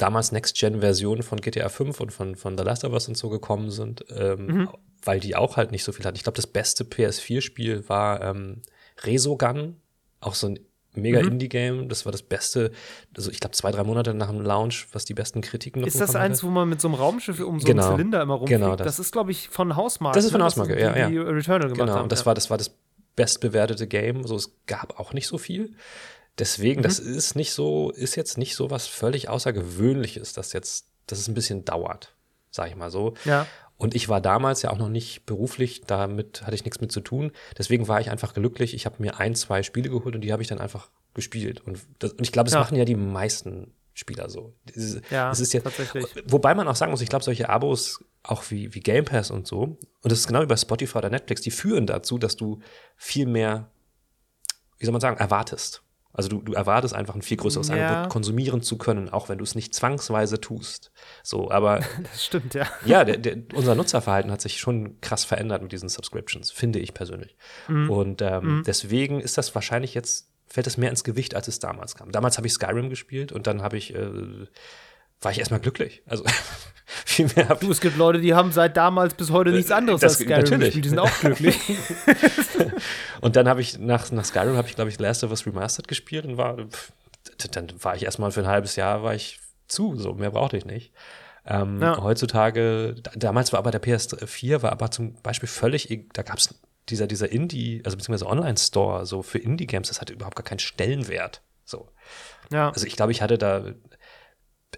damals 0.03 0.33
Next-Gen-Versionen 0.33 1.23
von 1.23 1.41
GTA 1.41 1.69
5 1.69 2.01
und 2.01 2.13
von, 2.13 2.35
von 2.35 2.59
The 2.59 2.65
Last 2.65 2.85
of 2.85 2.93
Us 2.93 3.07
und 3.07 3.17
so 3.17 3.29
gekommen 3.29 3.71
sind, 3.71 4.05
ähm, 4.11 4.47
mhm. 4.47 4.69
weil 5.05 5.21
die 5.21 5.37
auch 5.37 5.57
halt 5.57 5.71
nicht 5.71 5.85
so 5.85 5.93
viel 5.93 6.05
hatten. 6.05 6.17
Ich 6.17 6.25
glaube, 6.25 6.37
das 6.37 6.49
beste 6.49 6.85
PS4-Spiel 6.85 7.89
war 7.89 8.21
ähm, 8.21 8.63
Resogun, 9.05 9.77
auch 10.21 10.35
so 10.35 10.49
ein 10.49 10.59
mega 10.95 11.23
mhm. 11.23 11.29
Indie-Game. 11.29 11.89
Das 11.89 12.05
war 12.05 12.11
das 12.11 12.23
Beste, 12.23 12.73
also 13.17 13.31
ich 13.31 13.39
glaube, 13.39 13.55
zwei, 13.55 13.71
drei 13.71 13.85
Monate 13.85 14.13
nach 14.13 14.29
dem 14.29 14.41
Launch, 14.41 14.89
was 14.93 15.05
die 15.05 15.15
besten 15.15 15.41
Kritiken 15.41 15.81
noch 15.81 15.87
Ist 15.89 16.01
das 16.01 16.17
eins, 16.17 16.39
hatte. 16.39 16.49
wo 16.49 16.51
man 16.51 16.69
mit 16.69 16.81
so 16.81 16.89
einem 16.89 16.97
Raumschiff 16.97 17.39
um 17.39 17.61
so 17.61 17.67
genau. 17.67 17.87
einen 17.87 17.97
Zylinder 17.97 18.23
immer 18.23 18.35
rumfliegt? 18.35 18.61
Genau, 18.61 18.75
das. 18.75 18.87
das 18.87 18.99
ist, 18.99 19.13
glaube 19.13 19.31
ich, 19.31 19.49
von 19.51 19.77
Hausmark. 19.77 20.15
Das 20.15 20.25
ist 20.25 20.33
von 20.33 20.41
ne? 20.41 20.47
Hausmark, 20.47 20.71
ja, 20.71 20.97
ja. 20.97 21.09
Die 21.09 21.19
Returnal 21.19 21.69
gemacht 21.69 21.79
genau, 21.79 21.93
haben. 21.95 22.03
und 22.05 22.13
das, 22.13 22.21
ja. 22.21 22.27
war, 22.27 22.35
das 22.35 22.51
war 22.51 22.59
das 22.59 22.77
bestbewertete 23.15 23.87
Game. 23.87 24.27
So, 24.27 24.35
es 24.35 24.57
gab 24.67 24.99
auch 24.99 25.13
nicht 25.13 25.29
so 25.29 25.39
viel. 25.39 25.77
Deswegen, 26.39 26.81
mhm. 26.81 26.85
das 26.85 26.99
ist 26.99 27.37
nicht 27.37 27.53
so, 27.53 27.91
ist 27.91 28.17
jetzt 28.17 28.39
nicht 28.39 28.55
so 28.55 28.71
was 28.71 28.87
völlig 28.87 29.29
Außergewöhnliches, 29.29 30.33
dass 30.33 30.53
jetzt, 30.53 30.87
dass 31.07 31.19
es 31.19 31.29
ein 31.29 31.35
bisschen 31.35 31.65
dauert, 31.65 32.15
sag 32.51 32.69
ich 32.69 32.77
mal 32.77 32.91
so. 32.91 33.15
Ja. 33.25 33.47
Und 33.77 33.95
ich 33.95 34.09
war 34.09 34.21
damals 34.21 34.63
ja 34.63 34.71
auch 34.71 34.79
noch 34.79 34.89
nicht 34.89 35.27
beruflich, 35.27 35.83
damit 35.87 36.43
hatte 36.43 36.55
ich 36.55 36.65
nichts 36.65 36.81
mit 36.81 36.93
zu 36.93 37.01
tun. 37.01 37.33
Deswegen 37.59 37.89
war 37.89 38.01
ich 38.01 38.11
einfach 38.11 38.33
glücklich. 38.33 38.75
Ich 38.75 38.87
habe 38.87 38.97
mir 38.99 39.19
ein, 39.19 39.35
zwei 39.35 39.63
Spiele 39.63 39.91
geholt 39.91 40.15
und 40.15 40.21
die 40.21 40.33
habe 40.33 40.41
ich 40.41 40.49
dann 40.49 40.61
einfach 40.61 40.91
gespielt. 41.15 41.61
Und, 41.61 41.81
das, 41.99 42.13
und 42.13 42.23
ich 42.23 42.33
glaube, 42.33 42.45
das 42.45 42.55
ja. 42.55 42.61
machen 42.61 42.77
ja 42.77 42.85
die 42.85 42.95
meisten 42.95 43.75
Spieler 43.95 44.31
so. 44.31 44.55
Das, 44.67 45.01
ja, 45.11 45.29
das 45.29 45.41
ist 45.41 45.53
ja, 45.53 45.61
tatsächlich. 45.61 46.07
Wobei 46.27 46.55
man 46.55 46.67
auch 46.69 46.77
sagen 46.77 46.93
muss, 46.93 47.03
ich 47.03 47.09
glaube, 47.09 47.25
solche 47.25 47.49
Abos, 47.49 48.05
auch 48.23 48.45
wie, 48.51 48.73
wie 48.75 48.81
Game 48.81 49.05
Pass 49.05 49.31
und 49.31 49.47
so, 49.47 49.63
und 49.63 49.79
das 50.05 50.21
ist 50.21 50.29
genau 50.29 50.47
bei 50.47 50.57
Spotify 50.57 50.99
oder 50.99 51.11
Netflix, 51.11 51.43
die 51.43 51.51
führen 51.51 51.87
dazu, 51.87 52.19
dass 52.19 52.37
du 52.37 52.61
viel 52.97 53.27
mehr, 53.27 53.71
wie 54.79 54.87
soll 54.87 54.93
man 54.93 55.01
sagen, 55.01 55.19
erwartest. 55.19 55.83
Also 56.13 56.29
du, 56.29 56.43
du 56.43 56.53
erwartest 56.53 56.95
einfach 56.95 57.15
ein 57.15 57.23
viel 57.23 57.37
größeres 57.39 57.69
ja. 57.69 57.75
Angebot 57.75 58.11
konsumieren 58.11 58.63
zu 58.63 58.77
können, 58.77 59.09
auch 59.09 59.29
wenn 59.29 59.39
du 59.39 59.45
es 59.45 59.55
nicht 59.55 59.75
zwangsweise 59.75 60.41
tust. 60.41 60.93
So, 61.23 61.51
aber 61.51 61.81
das 62.03 62.25
stimmt 62.25 62.55
ja. 62.55 62.67
Ja, 62.85 63.05
der, 63.05 63.17
der, 63.17 63.39
unser 63.55 63.75
Nutzerverhalten 63.75 64.31
hat 64.31 64.41
sich 64.41 64.61
schon 64.61 65.01
krass 65.01 65.25
verändert 65.25 65.63
mit 65.63 65.73
diesen 65.73 65.89
Subscriptions, 65.89 66.51
finde 66.51 66.79
ich 66.81 66.95
persönlich. 66.95 67.37
Mhm. 67.69 67.91
Und 67.91 68.23
ähm, 68.23 68.59
mhm. 68.59 68.63
deswegen 68.67 69.21
ist 69.21 69.39
das 69.39 69.55
wahrscheinlich 69.55 69.95
jetzt 69.95 70.29
fällt 70.53 70.67
es 70.67 70.77
mehr 70.77 70.91
ins 70.91 71.03
Gewicht, 71.03 71.35
als 71.35 71.49
es 71.49 71.61
damals 71.61 71.95
kam. 71.95 72.13
Damals 72.13 72.37
habe 72.37 72.47
ich 72.47 72.53
Skyrim 72.53 72.91
gespielt 72.91 73.33
und 73.33 73.47
dann 73.47 73.63
habe 73.63 73.79
ich 73.79 73.95
äh, 73.95 74.47
war 75.23 75.33
ich 75.33 75.39
erstmal 75.39 75.61
glücklich. 75.61 76.03
Also 76.07 76.25
viel 76.85 77.31
mehr. 77.35 77.57
Du, 77.57 77.71
es 77.71 77.81
gibt 77.81 77.97
Leute, 77.97 78.21
die 78.21 78.35
haben 78.35 78.53
seit 78.53 78.77
damals 78.77 79.15
bis 79.15 79.31
heute 79.31 79.51
nichts 79.51 79.71
anderes 79.71 80.01
das, 80.01 80.13
als 80.13 80.21
Skyrim 80.21 80.43
natürlich. 80.43 80.61
gespielt. 80.67 80.85
Die 80.85 80.89
sind 80.89 80.99
auch 80.99 81.21
glücklich. 81.21 81.59
und 83.21 83.37
dann 83.37 83.49
habe 83.49 83.61
ich 83.61 83.79
nach, 83.79 84.11
nach 84.11 84.25
Skyrim 84.25 84.57
habe 84.57 84.69
ich 84.69 84.75
glaube 84.75 84.91
ich 84.91 84.99
Last 84.99 85.25
of 85.25 85.31
Us 85.31 85.47
Remastered 85.47 85.89
gespielt 85.89 86.27
und 86.27 86.37
war 86.37 86.57
pff, 86.57 86.93
dann 87.53 87.73
war 87.83 87.97
ich 87.97 88.05
erstmal 88.05 88.31
für 88.31 88.41
ein 88.41 88.47
halbes 88.47 88.77
Jahr 88.77 89.03
war 89.03 89.15
ich 89.15 89.41
zu, 89.69 89.97
so 89.97 90.15
mehr 90.15 90.31
brauchte 90.31 90.57
ich 90.57 90.65
nicht. 90.65 90.93
Ähm, 91.45 91.81
ja. 91.81 92.01
Heutzutage, 92.01 92.95
damals 93.17 93.53
war 93.53 93.59
aber 93.59 93.71
der 93.71 93.83
PS4 93.83 94.63
war 94.63 94.71
aber 94.71 94.91
zum 94.91 95.15
Beispiel 95.23 95.49
völlig, 95.49 95.89
da 96.13 96.23
gab 96.23 96.39
es 96.39 96.55
dieser, 96.89 97.07
dieser 97.07 97.31
Indie, 97.31 97.83
also 97.85 97.97
beziehungsweise 97.97 98.31
Online-Store 98.31 99.07
so 99.07 99.23
für 99.23 99.39
Indie-Games, 99.39 99.89
das 99.89 100.01
hatte 100.01 100.13
überhaupt 100.13 100.37
gar 100.37 100.45
keinen 100.45 100.61
Stellenwert. 100.61 101.43
So. 101.65 101.89
Ja. 102.51 102.71
Also 102.71 102.87
ich 102.87 102.97
glaube, 102.97 103.13
ich 103.13 103.23
hatte 103.23 103.39
da, 103.39 103.65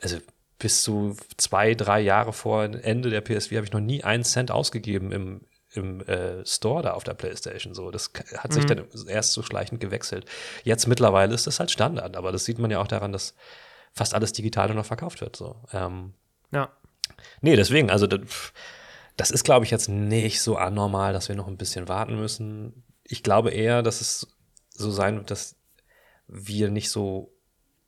also 0.02 0.18
bis 0.58 0.82
zu 0.82 1.16
zwei, 1.36 1.74
drei 1.74 2.00
Jahre 2.00 2.32
vor 2.32 2.64
Ende 2.64 3.10
der 3.10 3.24
PS4 3.24 3.56
habe 3.56 3.66
ich 3.66 3.72
noch 3.72 3.80
nie 3.80 4.04
einen 4.04 4.24
Cent 4.24 4.50
ausgegeben 4.50 5.12
im, 5.12 5.40
im 5.72 6.00
äh, 6.02 6.46
Store 6.46 6.82
da 6.82 6.92
auf 6.92 7.04
der 7.04 7.14
PlayStation. 7.14 7.74
So, 7.74 7.90
das 7.90 8.12
hat 8.36 8.52
sich 8.52 8.64
mhm. 8.64 8.68
dann 8.68 8.88
erst 9.08 9.32
so 9.32 9.42
schleichend 9.42 9.80
gewechselt. 9.80 10.26
Jetzt 10.62 10.86
mittlerweile 10.86 11.34
ist 11.34 11.46
das 11.46 11.58
halt 11.58 11.70
Standard, 11.70 12.16
aber 12.16 12.32
das 12.32 12.44
sieht 12.44 12.58
man 12.58 12.70
ja 12.70 12.80
auch 12.80 12.86
daran, 12.86 13.12
dass 13.12 13.34
fast 13.92 14.14
alles 14.14 14.32
digital 14.32 14.68
nur 14.68 14.76
noch 14.76 14.86
verkauft 14.86 15.20
wird. 15.20 15.36
So. 15.36 15.56
Ähm, 15.72 16.14
ja. 16.52 16.70
Nee, 17.40 17.56
deswegen, 17.56 17.90
also 17.90 18.06
das, 18.06 18.20
das 19.16 19.30
ist, 19.30 19.44
glaube 19.44 19.64
ich, 19.64 19.70
jetzt 19.70 19.88
nicht 19.88 20.40
so 20.40 20.56
anormal, 20.56 21.12
dass 21.12 21.28
wir 21.28 21.36
noch 21.36 21.48
ein 21.48 21.58
bisschen 21.58 21.88
warten 21.88 22.16
müssen. 22.16 22.84
Ich 23.04 23.22
glaube 23.22 23.50
eher, 23.50 23.82
dass 23.82 24.00
es 24.00 24.28
so 24.70 24.90
sein 24.90 25.16
wird, 25.16 25.30
dass 25.30 25.56
wir 26.26 26.70
nicht 26.70 26.90
so 26.90 27.32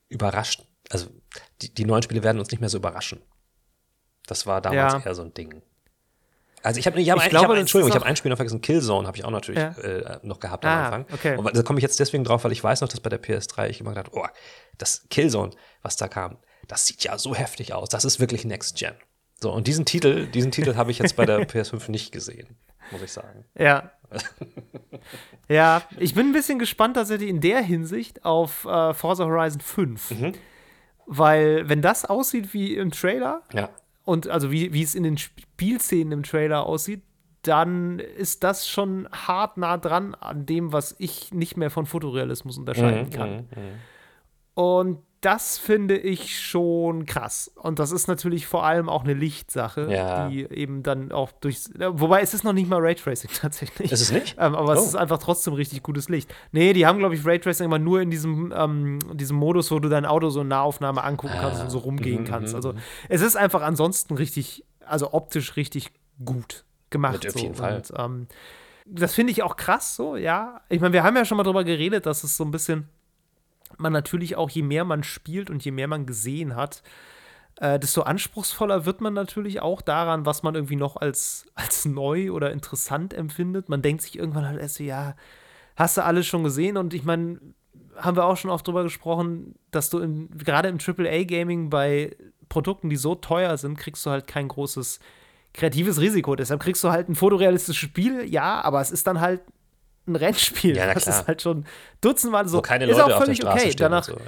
überrascht 0.08 0.62
also 0.90 1.08
die, 1.62 1.72
die 1.72 1.84
neuen 1.84 2.02
Spiele 2.02 2.22
werden 2.22 2.38
uns 2.38 2.50
nicht 2.50 2.60
mehr 2.60 2.68
so 2.68 2.78
überraschen. 2.78 3.20
Das 4.26 4.46
war 4.46 4.60
damals 4.60 4.94
ja. 4.94 5.00
eher 5.00 5.14
so 5.14 5.22
ein 5.22 5.34
Ding. 5.34 5.62
Also 6.62 6.80
ich 6.80 6.86
habe 6.86 7.00
ich 7.00 7.10
hab, 7.10 7.18
ich, 7.18 7.26
ich 7.26 7.34
hab, 7.34 7.56
Entschuldigung, 7.56 7.90
ich 7.90 7.94
habe 7.94 8.06
ein 8.06 8.16
Spiel 8.16 8.28
noch 8.28 8.38
vergessen, 8.38 8.60
Killzone 8.60 9.06
habe 9.06 9.16
ich 9.16 9.24
auch 9.24 9.30
natürlich 9.30 9.60
ja. 9.60 9.70
äh, 9.78 10.18
noch 10.22 10.40
gehabt 10.40 10.64
am 10.64 10.70
ah, 10.70 10.84
Anfang. 10.86 11.06
Okay. 11.12 11.36
Und 11.36 11.56
da 11.56 11.62
komme 11.62 11.78
ich 11.78 11.84
jetzt 11.84 12.00
deswegen 12.00 12.24
drauf, 12.24 12.42
weil 12.42 12.50
ich 12.50 12.62
weiß 12.62 12.80
noch, 12.80 12.88
dass 12.88 12.98
bei 12.98 13.08
der 13.08 13.22
PS3 13.22 13.68
ich 13.68 13.80
immer 13.80 13.90
gedacht, 13.90 14.10
oh, 14.12 14.26
das 14.76 15.06
Killzone, 15.08 15.52
was 15.82 15.96
da 15.96 16.08
kam, 16.08 16.38
das 16.66 16.84
sieht 16.86 17.04
ja 17.04 17.18
so 17.18 17.36
heftig 17.36 17.72
aus. 17.72 17.88
Das 17.88 18.04
ist 18.04 18.18
wirklich 18.18 18.44
Next 18.44 18.76
Gen. 18.76 18.94
So 19.40 19.52
und 19.52 19.68
diesen 19.68 19.84
Titel, 19.84 20.26
diesen 20.26 20.50
Titel 20.50 20.74
habe 20.74 20.90
ich 20.90 20.98
jetzt 20.98 21.14
bei 21.14 21.24
der 21.24 21.40
PS5 21.48 21.90
nicht 21.90 22.10
gesehen, 22.10 22.56
muss 22.90 23.02
ich 23.02 23.12
sagen. 23.12 23.44
Ja. 23.56 23.92
ja, 25.48 25.82
ich 25.98 26.14
bin 26.14 26.28
ein 26.28 26.32
bisschen 26.32 26.58
gespannt 26.58 26.96
tatsächlich 26.96 27.28
in 27.28 27.40
der 27.40 27.62
Hinsicht 27.62 28.24
auf 28.24 28.64
äh, 28.64 28.92
Forza 28.94 29.24
Horizon 29.24 29.60
5. 29.60 30.10
Mhm. 30.10 30.32
Weil, 31.06 31.68
wenn 31.68 31.82
das 31.82 32.04
aussieht 32.04 32.52
wie 32.52 32.74
im 32.74 32.90
Trailer, 32.90 33.42
ja. 33.52 33.68
und 34.04 34.28
also 34.28 34.50
wie, 34.50 34.72
wie 34.72 34.82
es 34.82 34.94
in 34.94 35.04
den 35.04 35.18
Spielszenen 35.18 36.12
im 36.12 36.22
Trailer 36.22 36.66
aussieht, 36.66 37.02
dann 37.42 38.00
ist 38.00 38.42
das 38.42 38.68
schon 38.68 39.08
hart 39.12 39.56
nah 39.56 39.76
dran 39.76 40.14
an 40.16 40.46
dem, 40.46 40.72
was 40.72 40.96
ich 40.98 41.32
nicht 41.32 41.56
mehr 41.56 41.70
von 41.70 41.86
Fotorealismus 41.86 42.58
unterscheiden 42.58 43.06
mhm, 43.06 43.10
kann. 43.10 43.30
Mhm, 43.30 43.36
mhm. 43.36 43.72
und 44.54 44.98
das 45.22 45.58
finde 45.58 45.96
ich 45.96 46.38
schon 46.40 47.06
krass. 47.06 47.50
Und 47.56 47.78
das 47.78 47.90
ist 47.90 48.06
natürlich 48.06 48.46
vor 48.46 48.64
allem 48.64 48.88
auch 48.88 49.02
eine 49.04 49.14
Lichtsache, 49.14 49.90
Ja. 49.90 50.28
die 50.28 50.42
eben 50.44 50.82
dann 50.82 51.10
auch 51.10 51.32
durch. 51.32 51.60
Wobei 51.78 52.20
es 52.20 52.34
ist 52.34 52.44
noch 52.44 52.52
nicht 52.52 52.68
mal 52.68 52.80
Raytracing 52.80 53.30
tatsächlich. 53.40 53.90
Ist 53.90 54.00
es 54.02 54.12
nicht? 54.12 54.36
Ähm, 54.38 54.54
aber 54.54 54.70
Oh. 54.70 54.72
es 54.74 54.84
ist 54.86 54.94
einfach 54.94 55.18
trotzdem 55.18 55.54
richtig 55.54 55.82
gutes 55.82 56.08
Licht. 56.08 56.32
Nee, 56.52 56.72
die 56.74 56.86
haben, 56.86 56.98
glaube 56.98 57.14
ich, 57.14 57.24
Raytracing 57.26 57.64
immer 57.64 57.78
nur 57.78 58.00
in 58.02 58.10
diesem, 58.10 58.52
ähm, 58.56 58.98
diesem 59.14 59.36
Modus, 59.36 59.70
wo 59.70 59.78
du 59.80 59.88
dein 59.88 60.06
Auto 60.06 60.28
so 60.30 60.42
in 60.42 60.48
Nahaufnahme 60.48 61.02
angucken 61.02 61.34
kannst 61.40 61.60
Ah. 61.60 61.64
und 61.64 61.70
so 61.70 61.78
rumgehen 61.78 62.22
Mhm, 62.22 62.26
kannst. 62.26 62.52
mhm, 62.52 62.56
Also 62.56 62.72
mhm. 62.74 62.78
es 63.08 63.22
ist 63.22 63.36
einfach 63.36 63.62
ansonsten 63.62 64.14
richtig, 64.14 64.64
also 64.84 65.12
optisch 65.12 65.56
richtig 65.56 65.90
gut 66.24 66.64
gemacht. 66.90 67.14
Mit 67.24 67.26
auf 67.28 67.32
so. 67.32 67.38
jeden 67.40 67.54
Fall. 67.54 67.76
Und, 67.76 67.92
ähm, 67.98 68.26
das 68.88 69.14
finde 69.14 69.32
ich 69.32 69.42
auch 69.42 69.56
krass 69.56 69.96
so, 69.96 70.14
ja. 70.16 70.60
Ich 70.68 70.80
meine, 70.80 70.92
wir 70.92 71.02
haben 71.02 71.16
ja 71.16 71.24
schon 71.24 71.36
mal 71.36 71.42
drüber 71.42 71.64
geredet, 71.64 72.06
dass 72.06 72.22
es 72.22 72.36
so 72.36 72.44
ein 72.44 72.52
bisschen 72.52 72.88
man 73.78 73.92
natürlich 73.92 74.36
auch, 74.36 74.50
je 74.50 74.62
mehr 74.62 74.84
man 74.84 75.02
spielt 75.02 75.50
und 75.50 75.64
je 75.64 75.70
mehr 75.70 75.88
man 75.88 76.06
gesehen 76.06 76.56
hat, 76.56 76.82
äh, 77.58 77.78
desto 77.78 78.02
anspruchsvoller 78.02 78.84
wird 78.84 79.00
man 79.00 79.14
natürlich 79.14 79.60
auch 79.60 79.80
daran, 79.80 80.26
was 80.26 80.42
man 80.42 80.54
irgendwie 80.54 80.76
noch 80.76 80.96
als, 80.96 81.46
als 81.54 81.84
neu 81.84 82.30
oder 82.30 82.52
interessant 82.52 83.14
empfindet. 83.14 83.68
Man 83.68 83.82
denkt 83.82 84.02
sich 84.02 84.18
irgendwann 84.18 84.46
halt 84.46 84.60
erst 84.60 84.76
so, 84.76 84.84
ja, 84.84 85.14
hast 85.76 85.96
du 85.96 86.04
alles 86.04 86.26
schon 86.26 86.44
gesehen? 86.44 86.76
Und 86.76 86.94
ich 86.94 87.04
meine, 87.04 87.40
haben 87.96 88.16
wir 88.16 88.24
auch 88.24 88.36
schon 88.36 88.50
oft 88.50 88.66
drüber 88.66 88.82
gesprochen, 88.82 89.54
dass 89.70 89.90
du 89.90 90.28
gerade 90.36 90.68
im 90.68 90.78
AAA-Gaming 90.78 91.70
bei 91.70 92.14
Produkten, 92.48 92.90
die 92.90 92.96
so 92.96 93.14
teuer 93.14 93.56
sind, 93.56 93.78
kriegst 93.78 94.04
du 94.04 94.10
halt 94.10 94.26
kein 94.26 94.48
großes 94.48 95.00
kreatives 95.54 96.00
Risiko. 96.00 96.36
Deshalb 96.36 96.60
kriegst 96.60 96.84
du 96.84 96.90
halt 96.90 97.08
ein 97.08 97.14
fotorealistisches 97.14 97.76
Spiel, 97.76 98.24
ja, 98.24 98.60
aber 98.60 98.80
es 98.80 98.90
ist 98.90 99.06
dann 99.06 99.20
halt 99.20 99.40
ein 100.06 100.16
Rennspiel. 100.16 100.76
Ja, 100.76 100.92
das 100.92 101.06
ist 101.06 101.26
halt 101.26 101.42
schon 101.42 101.64
dutzendmal 102.00 102.48
so. 102.48 102.58
Wo 102.58 102.62
keine 102.62 102.84
ist 102.84 102.92
Leute 102.92 103.04
auch 103.04 103.20
auf 103.20 103.24
der 103.24 103.36
völlig 103.36 103.46
okay. 103.46 103.74
Danach, 103.76 104.04
so, 104.04 104.12
ja. 104.12 104.18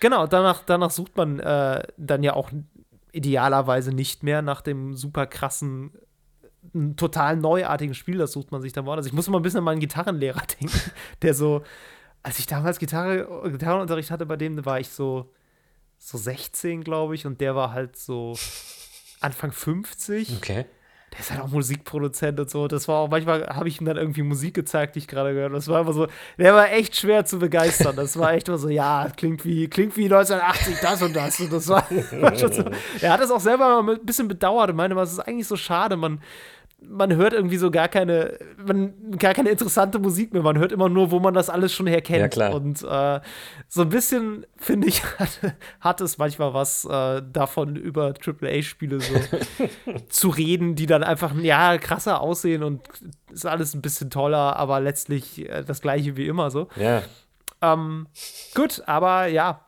Genau, 0.00 0.26
danach, 0.26 0.62
danach 0.64 0.90
sucht 0.90 1.16
man 1.16 1.40
äh, 1.40 1.82
dann 1.96 2.22
ja 2.22 2.34
auch 2.34 2.50
idealerweise 3.12 3.92
nicht 3.92 4.22
mehr 4.22 4.42
nach 4.42 4.60
dem 4.62 4.94
super 4.94 5.26
krassen, 5.26 5.92
total 6.96 7.36
neuartigen 7.36 7.94
Spiel, 7.94 8.18
das 8.18 8.32
sucht 8.32 8.52
man 8.52 8.62
sich 8.62 8.72
dann 8.72 8.86
woanders. 8.86 9.06
Ich 9.06 9.12
muss 9.12 9.28
immer 9.28 9.38
ein 9.38 9.42
bisschen 9.42 9.58
an 9.58 9.64
meinen 9.64 9.80
Gitarrenlehrer 9.80 10.42
denken, 10.60 10.80
der 11.20 11.34
so, 11.34 11.62
als 12.22 12.38
ich 12.38 12.46
damals 12.46 12.78
Gitarre, 12.78 13.50
Gitarrenunterricht 13.50 14.10
hatte 14.10 14.26
bei 14.26 14.36
dem, 14.36 14.64
war 14.64 14.80
ich 14.80 14.88
so, 14.88 15.32
so 15.98 16.18
16, 16.18 16.82
glaube 16.82 17.14
ich, 17.14 17.26
und 17.26 17.40
der 17.40 17.54
war 17.54 17.72
halt 17.72 17.96
so 17.96 18.36
Anfang 19.20 19.52
50 19.52 20.36
Okay. 20.38 20.64
Der 21.12 21.20
ist 21.20 21.30
halt 21.30 21.42
auch 21.42 21.48
Musikproduzent 21.48 22.40
und 22.40 22.48
so. 22.48 22.68
Das 22.68 22.88
war 22.88 23.00
auch, 23.00 23.08
manchmal 23.10 23.46
habe 23.46 23.68
ich 23.68 23.80
ihm 23.80 23.86
dann 23.86 23.98
irgendwie 23.98 24.22
Musik 24.22 24.54
gezeigt, 24.54 24.94
die 24.94 25.00
ich 25.00 25.08
gerade 25.08 25.30
gehört 25.34 25.50
habe. 25.50 25.56
Das 25.56 25.68
war 25.68 25.80
einfach 25.80 25.92
so, 25.92 26.06
der 26.38 26.54
war 26.54 26.72
echt 26.72 26.96
schwer 26.96 27.26
zu 27.26 27.38
begeistern. 27.38 27.94
Das 27.96 28.18
war 28.18 28.32
echt 28.32 28.48
immer 28.48 28.56
so, 28.56 28.70
ja, 28.70 29.08
klingt 29.14 29.44
wie, 29.44 29.68
klingt 29.68 29.96
wie 29.98 30.04
1980, 30.04 30.80
das 30.80 31.02
und 31.02 31.14
das. 31.14 31.40
Und 31.40 31.52
das 31.52 31.68
war, 31.68 31.84
war 32.20 32.36
schon 32.38 32.52
so. 32.52 32.64
Er 33.00 33.12
hat 33.12 33.20
das 33.20 33.30
auch 33.30 33.40
selber 33.40 33.82
mal 33.82 33.94
ein 33.94 34.06
bisschen 34.06 34.26
bedauert 34.26 34.70
und 34.70 34.76
meinte, 34.76 34.98
es 34.98 35.12
ist 35.12 35.20
eigentlich 35.20 35.46
so 35.46 35.56
schade, 35.56 35.96
man, 35.96 36.20
man 36.88 37.14
hört 37.16 37.32
irgendwie 37.32 37.56
so 37.56 37.70
gar 37.70 37.88
keine, 37.88 38.38
man, 38.64 39.16
gar 39.18 39.34
keine 39.34 39.50
interessante 39.50 39.98
Musik 39.98 40.32
mehr. 40.32 40.42
Man 40.42 40.58
hört 40.58 40.72
immer 40.72 40.88
nur, 40.88 41.10
wo 41.10 41.20
man 41.20 41.34
das 41.34 41.50
alles 41.50 41.72
schon 41.72 41.86
herkennt. 41.86 42.20
Ja, 42.20 42.28
klar. 42.28 42.54
Und 42.54 42.82
äh, 42.82 43.20
so 43.68 43.82
ein 43.82 43.88
bisschen, 43.88 44.46
finde 44.56 44.88
ich, 44.88 45.02
hat, 45.18 45.40
hat 45.80 46.00
es 46.00 46.18
manchmal 46.18 46.54
was 46.54 46.84
äh, 46.84 47.22
davon, 47.32 47.76
über 47.76 48.14
AAA-Spiele 48.24 49.00
so 49.00 49.14
zu 50.08 50.28
reden, 50.28 50.74
die 50.74 50.86
dann 50.86 51.02
einfach, 51.02 51.34
ja, 51.40 51.78
krasser 51.78 52.20
aussehen 52.20 52.62
und 52.62 52.82
ist 53.32 53.46
alles 53.46 53.74
ein 53.74 53.82
bisschen 53.82 54.10
toller, 54.10 54.56
aber 54.56 54.80
letztlich 54.80 55.48
äh, 55.48 55.64
das 55.64 55.80
gleiche 55.80 56.16
wie 56.16 56.26
immer 56.26 56.50
so. 56.50 56.68
Ja, 56.76 57.02
Ähm, 57.62 58.08
gut, 58.54 58.82
aber 58.86 59.26
ja, 59.26 59.64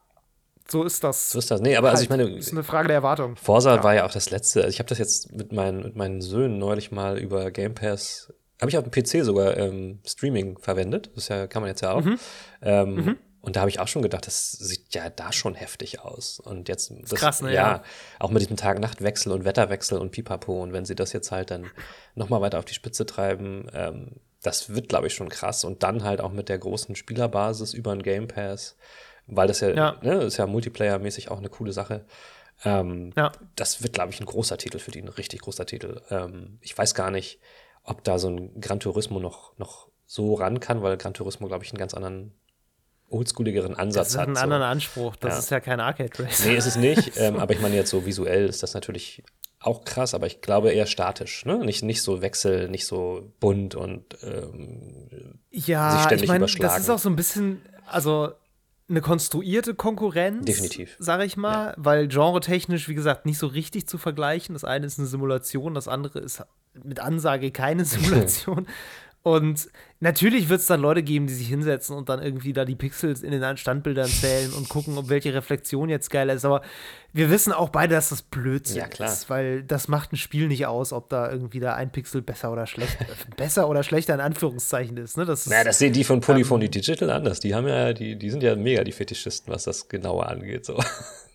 so 0.69 0.83
ist 0.85 1.05
das. 1.05 1.31
so 1.31 1.39
ist 1.39 1.51
das. 1.51 1.61
Nee, 1.61 1.77
aber 1.77 1.91
also 1.91 2.03
ich 2.03 2.11
halt. 2.11 2.21
meine, 2.23 2.37
ist 2.37 2.53
eine 2.53 2.65
Frage 2.65 2.89
der 2.89 2.97
Erwartung. 2.97 3.37
Forza 3.37 3.77
Ja. 3.77 3.85
war 3.85 3.95
ja 3.95 4.07
auch 4.07 4.13
das 4.13 4.31
letzte. 4.31 4.61
Also 4.61 4.71
ich 4.71 4.79
habe 4.79 4.89
das 4.89 4.99
jetzt 4.99 5.33
mit 5.33 5.53
meinen, 5.53 5.83
mit 5.83 5.97
meinen 5.97 6.21
Söhnen 6.23 6.59
neulich 6.59 6.91
mal 6.91 7.19
über 7.19 7.51
Game 7.51 7.75
Pass, 7.75 8.33
habe 8.61 8.71
ich 8.71 8.79
auf 8.79 8.85
dem 8.85 8.91
PC 8.93 9.25
sogar 9.25 9.57
ähm, 9.57 10.01
Streaming 10.07 10.59
verwendet. 10.59 11.11
Das 11.15 11.29
ja, 11.29 11.47
kann 11.47 11.63
man 11.63 11.69
jetzt 11.69 11.83
ja 11.83 11.93
auch. 11.93 12.03
Mhm. 12.03 12.19
Ähm, 12.63 13.17
Und 13.43 13.57
da 13.57 13.61
habe 13.61 13.69
ich 13.69 13.79
auch 13.79 13.89
schon 13.89 14.01
gedacht, 14.01 14.27
das 14.27 14.53
sieht 14.53 14.95
ja 14.95 15.11
da 15.11 15.31
schon 15.31 15.55
heftig 15.55 16.01
aus. 16.01 16.41
Und 16.41 16.71
jetzt, 16.71 16.91
das, 17.03 17.11
krass, 17.21 17.43
ne? 17.43 17.53
Ja, 17.53 17.69
Ja. 17.77 17.83
auch 18.19 18.31
mit 18.31 18.41
diesem 18.41 18.57
Tag-Nacht-Wechsel 18.57 19.33
und 19.33 19.45
Wetterwechsel 19.45 19.99
und 19.99 20.13
Pipapo. 20.13 20.63
Und 20.63 20.73
wenn 20.73 20.87
sie 20.87 20.95
das 20.95 21.13
jetzt 21.13 21.31
halt 21.31 21.51
dann 21.51 21.67
nochmal 22.15 22.41
weiter 22.41 22.59
auf 22.59 22.65
die 22.65 22.73
Spitze 22.73 23.05
treiben, 23.05 23.69
ähm, 23.75 24.13
das 24.43 24.71
wird, 24.75 24.89
glaube 24.89 25.09
ich, 25.09 25.15
schon 25.15 25.29
krass. 25.29 25.65
Und 25.65 25.83
dann 25.83 26.05
halt 26.05 26.23
auch 26.23 26.33
mit 26.33 26.49
der 26.49 26.57
großen 26.59 26.97
Spielerbasis 26.97 27.75
über 27.75 27.95
den 27.95 28.03
Game 28.03 28.29
Pass, 28.29 28.77
weil 29.27 29.49
das 29.49 29.61
ja, 29.61 29.71
Ja. 29.71 29.97
Ne, 30.03 30.15
ist 30.25 30.37
ja 30.37 30.47
Multiplayer-mäßig 30.47 31.31
auch 31.31 31.39
eine 31.39 31.49
coole 31.49 31.73
Sache. 31.73 32.05
Ähm, 32.65 33.13
Ja. 33.17 33.33
das 33.57 33.83
wird, 33.83 33.93
glaube 33.95 34.13
ich, 34.13 34.21
ein 34.21 34.27
großer 34.27 34.57
Titel 34.59 34.79
für 34.79 34.91
die, 34.91 35.01
ein 35.03 35.09
richtig 35.09 35.41
großer 35.43 35.67
Titel. 35.67 36.01
Ähm, 36.11 36.59
ich 36.61 36.77
weiß 36.77 36.95
gar 36.95 37.11
nicht, 37.11 37.41
ob 37.83 38.05
da 38.05 38.19
so 38.19 38.29
ein 38.29 38.61
Gran 38.61 38.81
Turismo 38.81 39.19
noch, 39.21 39.57
noch 39.59 39.89
so 40.07 40.35
ran 40.35 40.61
kann, 40.61 40.83
weil 40.83 40.97
Gran 40.97 41.15
Turismo, 41.15 41.49
glaube 41.49 41.65
ich, 41.65 41.71
einen 41.73 41.79
ganz 41.79 41.95
anderen, 41.95 42.33
oldschooligeren 43.11 43.75
Ansatz 43.77 44.09
Das 44.13 44.19
hat 44.19 44.27
einen 44.29 44.37
so. 44.37 44.43
anderen 44.43 44.63
Anspruch. 44.63 45.17
Das 45.17 45.35
Ja. 45.35 45.39
ist 45.41 45.51
ja 45.51 45.61
kein 45.61 45.81
Arcade-Race. 45.81 46.45
Nee, 46.47 46.57
ist 46.57 46.67
es 46.67 46.77
nicht. 46.77 47.13
ähm, 47.17 47.37
aber 47.37 47.53
ich 47.53 47.61
meine 47.61 47.75
jetzt 47.77 47.91
so 47.91 48.07
visuell 48.07 48.47
ist 48.49 48.63
das 48.63 48.75
natürlich 48.75 49.23
auch 49.61 49.85
krass, 49.85 50.15
aber 50.15 50.27
ich 50.27 50.41
glaube 50.41 50.71
eher 50.73 50.87
statisch, 50.87 51.45
ne? 51.47 51.59
Nicht, 51.65 51.83
nicht 51.83 52.03
so 52.03 52.23
Wechsel, 52.23 52.69
nicht 52.69 52.87
so 52.87 53.33
bunt 53.41 53.75
und 53.75 54.05
ähm, 54.23 55.39
sich 55.51 55.69
Ja, 55.69 56.01
ständig 56.05 56.25
ich 56.25 56.29
meine, 56.29 56.41
das 56.45 56.55
überschlagen. 56.55 56.83
ist 56.83 56.91
auch 56.91 56.99
so 56.99 57.09
ein 57.09 57.17
bisschen, 57.17 57.63
also 57.87 58.33
eine 58.89 59.01
konstruierte 59.01 59.75
Konkurrenz. 59.75 60.45
Definitiv. 60.45 60.97
Sage 60.99 61.25
ich 61.25 61.37
mal, 61.37 61.75
weil 61.77 62.09
genretechnisch, 62.09 62.89
wie 62.89 62.95
gesagt, 62.95 63.25
nicht 63.25 63.39
so 63.39 63.47
richtig 63.47 63.89
zu 63.89 63.97
vergleichen. 63.97 64.55
Das 64.55 64.65
eine 64.65 64.87
ist 64.87 64.99
eine 64.99 65.09
Simulation, 65.09 65.75
das 65.75 65.89
andere 65.89 66.19
ist 66.19 66.43
mit 66.83 67.01
Ansage 67.01 67.51
keine 67.51 67.85
Simulation. 67.85 68.67
Und 69.25 69.71
natürlich 70.01 70.51
wird 70.51 70.61
es 70.61 70.67
dann 70.67 70.83
Leute 70.83 71.03
geben, 71.03 71.27
die 71.27 71.33
sich 71.33 71.49
hinsetzen 71.49 71.97
und 71.97 72.11
dann 72.11 72.23
irgendwie 72.23 72.53
da 72.53 72.67
die 72.67 72.75
Pixels 72.75 73.23
in 73.23 73.31
den 73.31 73.57
Standbildern 73.57 74.07
zählen 74.07 74.53
und 74.53 74.69
gucken, 74.69 74.99
ob 74.99 75.09
welche 75.09 75.33
Reflexion 75.33 75.89
jetzt 75.89 76.11
geiler 76.11 76.35
ist. 76.35 76.45
Aber 76.45 76.61
wir 77.15 77.31
wissen 77.31 77.51
auch 77.55 77.71
beide, 77.71 77.95
dass 77.95 78.11
das 78.11 78.21
Blödsinn 78.21 78.77
Ja, 78.77 78.87
klar. 78.87 79.11
ist, 79.11 79.31
weil 79.31 79.63
das 79.63 79.89
macht 79.89 80.13
ein 80.13 80.19
Spiel 80.19 80.47
nicht 80.47 80.67
aus, 80.67 80.93
ob 80.93 81.09
da 81.09 81.33
irgendwie 81.33 81.59
da 81.59 81.75
ein 81.75 81.91
Pixel 81.91 82.21
besser 82.21 82.53
oder 82.53 82.67
schlecht, 82.67 82.99
besser 83.39 83.67
oder 83.67 83.83
schlechter 83.83 84.13
in 84.13 84.21
Anführungszeichen 84.21 84.99
ist. 84.99 85.17
Ne? 85.17 85.25
Das 85.25 85.47
ist 85.47 85.47
naja, 85.49 85.65
das 85.65 85.79
sehen 85.79 85.95
die 85.95 86.05
von 86.05 86.21
Polyphony 86.21 86.69
Digital 86.69 87.09
anders. 87.09 87.41
Die 87.41 87.55
haben 87.55 87.67
ja, 87.67 87.95
die, 87.95 88.17
die 88.17 88.29
sind 88.29 88.43
ja 88.43 88.55
mega 88.57 88.85
die 88.85 88.93
Fetischisten, 88.93 89.51
was 89.51 89.65
das 89.65 89.89
genauer 89.89 90.29
angeht. 90.29 90.67
So. 90.67 90.79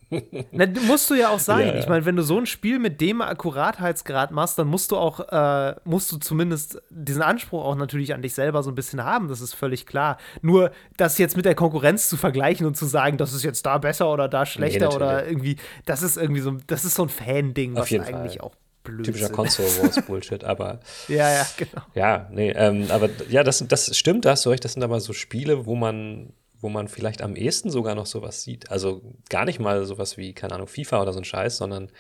Na, 0.51 0.66
musst 0.88 1.10
du 1.10 1.16
ja 1.16 1.30
auch 1.30 1.39
sein. 1.39 1.68
Ja, 1.68 1.74
ja. 1.74 1.80
Ich 1.80 1.88
meine, 1.88 2.05
wenn 2.05 2.16
du 2.16 2.24
so 2.24 2.38
ein 2.38 2.45
Spiel 2.45 2.80
mit 2.80 2.99
dem 3.01 3.22
Akkuratheitsgrad 3.22 4.32
machst, 4.32 4.57
dann 4.57 4.68
musst 4.68 4.91
du 4.91 4.97
auch, 4.97 5.20
äh, 5.30 5.76
musst 5.84 6.12
du 6.12 6.18
zumindest 6.18 6.82
diesen 6.89 7.22
Anspruch 7.22 7.64
auch 7.64 7.76
natürlich 7.76 8.14
an 8.14 8.22
dich 8.22 8.34
selber 8.34 8.64
so 8.64 8.72
ein 8.72 8.76
bisschen 8.76 9.03
haben. 9.03 9.28
Das 9.28 9.41
ist 9.41 9.53
völlig 9.53 9.86
klar. 9.86 10.18
Nur 10.41 10.72
das 10.97 11.18
jetzt 11.18 11.36
mit 11.36 11.45
der 11.45 11.55
Konkurrenz 11.55 12.10
zu 12.10 12.18
vergleichen 12.18 12.66
und 12.66 12.76
zu 12.76 12.86
sagen, 12.86 13.18
das 13.18 13.34
ist 13.34 13.43
jetzt 13.43 13.66
da 13.66 13.78
besser 13.78 14.12
oder 14.12 14.28
da 14.28 14.45
schlechter 14.45 14.86
natürlich. 14.86 14.95
oder 14.95 15.28
irgendwie, 15.28 15.55
das 15.86 16.01
ist 16.01 16.18
irgendwie 16.18 16.41
so, 16.41 16.57
das 16.68 16.86
ist 16.86 16.95
so 16.95 17.03
ein 17.03 17.10
Fan-Ding, 17.10 17.78
Auf 17.78 17.91
was 17.91 17.99
eigentlich 18.07 18.38
Fall. 18.38 18.47
auch 18.47 18.55
blöd 18.84 19.05
Typischer 19.05 19.26
ist. 19.26 19.34
Console 19.34 19.70
Wars 19.82 20.01
Bullshit, 20.07 20.43
aber 20.43 20.80
Ja, 21.07 21.30
ja, 21.32 21.45
genau. 21.57 21.82
Ja, 21.93 22.28
nee, 22.32 22.51
ähm, 22.51 22.88
aber 22.89 23.10
ja, 23.30 23.43
das, 23.43 23.64
das 23.68 23.95
stimmt, 23.97 24.26
da 24.26 24.32
hast 24.32 24.45
du 24.45 24.49
recht, 24.49 24.66
das 24.66 24.74
sind 24.74 24.84
aber 24.84 24.99
so 24.99 25.14
Spiele, 25.14 25.66
wo 25.66 25.76
man, 25.76 26.34
wo 26.62 26.70
man 26.70 26.88
vielleicht 26.88 27.22
am 27.22 27.36
ehesten 27.36 27.70
sogar 27.70 27.95
noch 27.95 28.05
sowas 28.05 28.43
sieht. 28.43 28.70
Also 28.72 29.01
gar 29.30 29.45
nicht 29.45 29.60
mal 29.60 29.86
sowas 29.86 30.18
wie, 30.18 30.34
keine 30.34 30.55
Ahnung, 30.55 30.68
FIFA 30.68 31.01
oder 31.01 31.14
so 31.14 31.20
ein 31.20 31.26
Scheiß, 31.26 31.57
sondern 31.57 31.91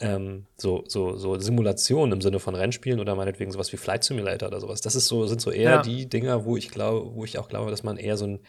ähm, 0.00 0.46
so, 0.56 0.84
so, 0.86 1.16
so 1.16 1.38
Simulationen 1.38 2.12
im 2.12 2.20
Sinne 2.20 2.38
von 2.38 2.54
Rennspielen 2.54 3.00
oder 3.00 3.14
meinetwegen 3.16 3.50
sowas 3.50 3.72
wie 3.72 3.76
Flight 3.76 4.04
Simulator 4.04 4.48
oder 4.48 4.60
sowas. 4.60 4.80
Das 4.80 4.94
ist 4.94 5.06
so, 5.08 5.26
sind 5.26 5.40
so 5.40 5.50
eher 5.50 5.70
Ja. 5.70 5.82
die 5.82 6.08
Dinger, 6.08 6.44
wo 6.44 6.56
ich 6.56 6.70
glaube, 6.70 7.14
wo 7.14 7.24
ich 7.24 7.38
auch 7.38 7.48
glaube, 7.48 7.70
dass 7.70 7.82
man 7.82 7.96
eher 7.96 8.16
so, 8.16 8.26
ein, 8.26 8.40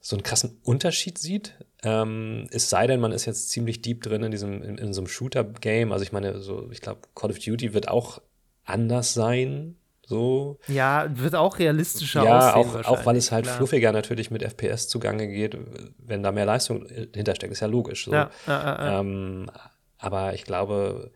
so 0.00 0.16
einen 0.16 0.24
krassen 0.24 0.60
Unterschied 0.64 1.18
sieht. 1.18 1.54
Ähm, 1.84 2.48
es 2.50 2.68
sei 2.68 2.86
denn, 2.88 3.00
man 3.00 3.12
ist 3.12 3.26
jetzt 3.26 3.50
ziemlich 3.50 3.80
deep 3.80 4.02
drin 4.02 4.24
in 4.24 4.30
diesem, 4.32 4.62
in, 4.62 4.76
in 4.76 4.92
so 4.92 5.00
einem 5.00 5.08
Shooter-Game. 5.08 5.92
Also 5.92 6.02
ich 6.02 6.12
meine, 6.12 6.40
so, 6.40 6.68
ich 6.72 6.80
glaube, 6.80 7.00
Call 7.14 7.30
of 7.30 7.38
Duty 7.38 7.72
wird 7.72 7.88
auch 7.88 8.20
anders 8.64 9.14
sein. 9.14 9.76
So, 10.08 10.58
Ja, 10.68 11.08
wird 11.12 11.34
auch 11.34 11.58
realistischer 11.58 12.22
ja, 12.22 12.54
aussehen. 12.54 12.84
auch, 12.84 13.00
auch 13.00 13.06
weil 13.06 13.16
es 13.16 13.32
halt 13.32 13.44
klar. 13.44 13.56
fluffiger 13.56 13.90
natürlich 13.90 14.30
mit 14.30 14.42
FPS 14.42 14.86
zugange 14.86 15.26
geht, 15.26 15.58
wenn 15.98 16.22
da 16.22 16.30
mehr 16.30 16.46
Leistung 16.46 16.86
hintersteckt, 17.12 17.52
ist 17.52 17.60
ja 17.60 17.66
logisch. 17.66 18.04
So. 18.04 18.12
Ja, 18.12 18.30
ja, 18.46 18.62
ja. 18.62 19.00
Ähm, 19.00 19.50
aber 19.98 20.34
ich 20.34 20.44
glaube, 20.44 21.10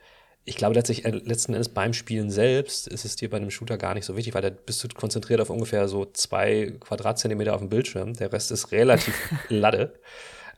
ich 0.44 0.56
glaube 0.56 0.74
letztlich, 0.74 1.04
äh, 1.04 1.10
letzten 1.10 1.52
Endes 1.54 1.68
beim 1.68 1.92
Spielen 1.92 2.30
selbst 2.30 2.88
ist 2.88 3.04
es 3.04 3.14
dir 3.14 3.30
bei 3.30 3.36
einem 3.36 3.50
Shooter 3.52 3.78
gar 3.78 3.94
nicht 3.94 4.04
so 4.04 4.16
wichtig, 4.16 4.34
weil 4.34 4.42
da 4.42 4.50
bist 4.50 4.82
du 4.82 4.88
konzentriert 4.88 5.40
auf 5.40 5.50
ungefähr 5.50 5.86
so 5.86 6.06
zwei 6.06 6.72
Quadratzentimeter 6.80 7.54
auf 7.54 7.60
dem 7.60 7.68
Bildschirm. 7.68 8.14
Der 8.14 8.32
Rest 8.32 8.50
ist 8.50 8.72
relativ 8.72 9.14
ladde. 9.48 9.92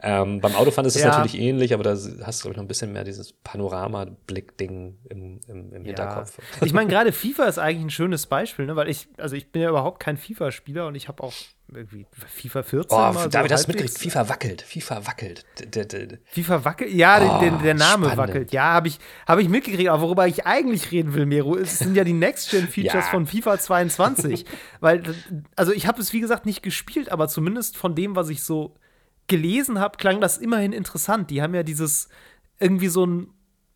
Ähm, 0.04 0.40
beim 0.40 0.56
Autofahren 0.56 0.86
ist 0.86 0.96
es 0.96 1.02
ja. 1.02 1.10
natürlich 1.10 1.38
ähnlich, 1.38 1.72
aber 1.72 1.84
da 1.84 1.90
hast 1.90 2.02
du, 2.02 2.18
glaube 2.18 2.52
ich, 2.52 2.56
noch 2.56 2.64
ein 2.64 2.68
bisschen 2.68 2.92
mehr 2.92 3.04
dieses 3.04 3.32
Panorama-Blick-Ding 3.32 4.98
im, 5.08 5.40
im, 5.46 5.72
im 5.72 5.84
Hinterkopf. 5.84 6.38
Ja. 6.38 6.66
Ich 6.66 6.72
meine, 6.72 6.90
gerade 6.90 7.12
FIFA 7.12 7.44
ist 7.44 7.58
eigentlich 7.58 7.84
ein 7.84 7.90
schönes 7.90 8.26
Beispiel, 8.26 8.66
ne? 8.66 8.74
weil 8.74 8.88
ich, 8.88 9.06
also 9.16 9.36
ich 9.36 9.52
bin 9.52 9.62
ja 9.62 9.68
überhaupt 9.68 10.00
kein 10.00 10.16
FIFA-Spieler 10.16 10.88
und 10.88 10.96
ich 10.96 11.06
habe 11.06 11.22
auch 11.22 11.32
irgendwie 11.74 12.06
FIFA 12.26 12.62
14. 12.64 12.98
Oh, 12.98 13.00
mal 13.12 13.28
David, 13.28 13.50
so 13.50 13.54
hast 13.54 13.68
mitgekriegt? 13.68 13.98
FIFA 13.98 14.28
wackelt. 14.28 14.62
FIFA 14.62 15.06
wackelt. 15.06 15.44
D 15.58 16.18
FIFA 16.26 16.64
wackelt? 16.64 16.92
Ja, 16.92 17.36
oh, 17.36 17.40
der, 17.40 17.50
der, 17.52 17.74
Name 17.74 18.06
spannend. 18.06 18.16
wackelt. 18.16 18.52
Ja, 18.52 18.64
habe 18.64 18.88
ich, 18.88 18.98
hab 19.26 19.38
ich 19.38 19.48
mitgekriegt. 19.48 19.88
Aber 19.88 20.02
worüber 20.02 20.26
ich 20.26 20.46
eigentlich 20.46 20.90
reden 20.90 21.14
will, 21.14 21.26
Mero, 21.26 21.56
es 21.56 21.78
sind 21.78 21.94
ja 21.96 22.04
die 22.04 22.12
Next-Gen-Features 22.12 22.92
ja. 22.94 23.10
von 23.10 23.26
FIFA 23.26 23.58
22. 23.58 24.44
Weil, 24.80 25.02
also 25.56 25.72
ich 25.72 25.86
habe 25.86 26.00
es, 26.00 26.12
wie 26.12 26.20
gesagt, 26.20 26.44
nicht 26.44 26.62
gespielt, 26.62 27.10
aber 27.10 27.28
zumindest 27.28 27.76
von 27.76 27.94
dem, 27.94 28.16
was 28.16 28.28
ich 28.28 28.42
so 28.42 28.74
gelesen 29.32 29.78
habe, 29.78 29.96
klang 29.96 30.20
das 30.20 30.36
immerhin 30.36 30.72
interessant. 30.72 31.30
Die 31.30 31.40
haben 31.40 31.54
ja 31.54 31.62
dieses 31.62 32.08
irgendwie 32.60 32.88
so 32.88 33.06
ein 33.06 33.28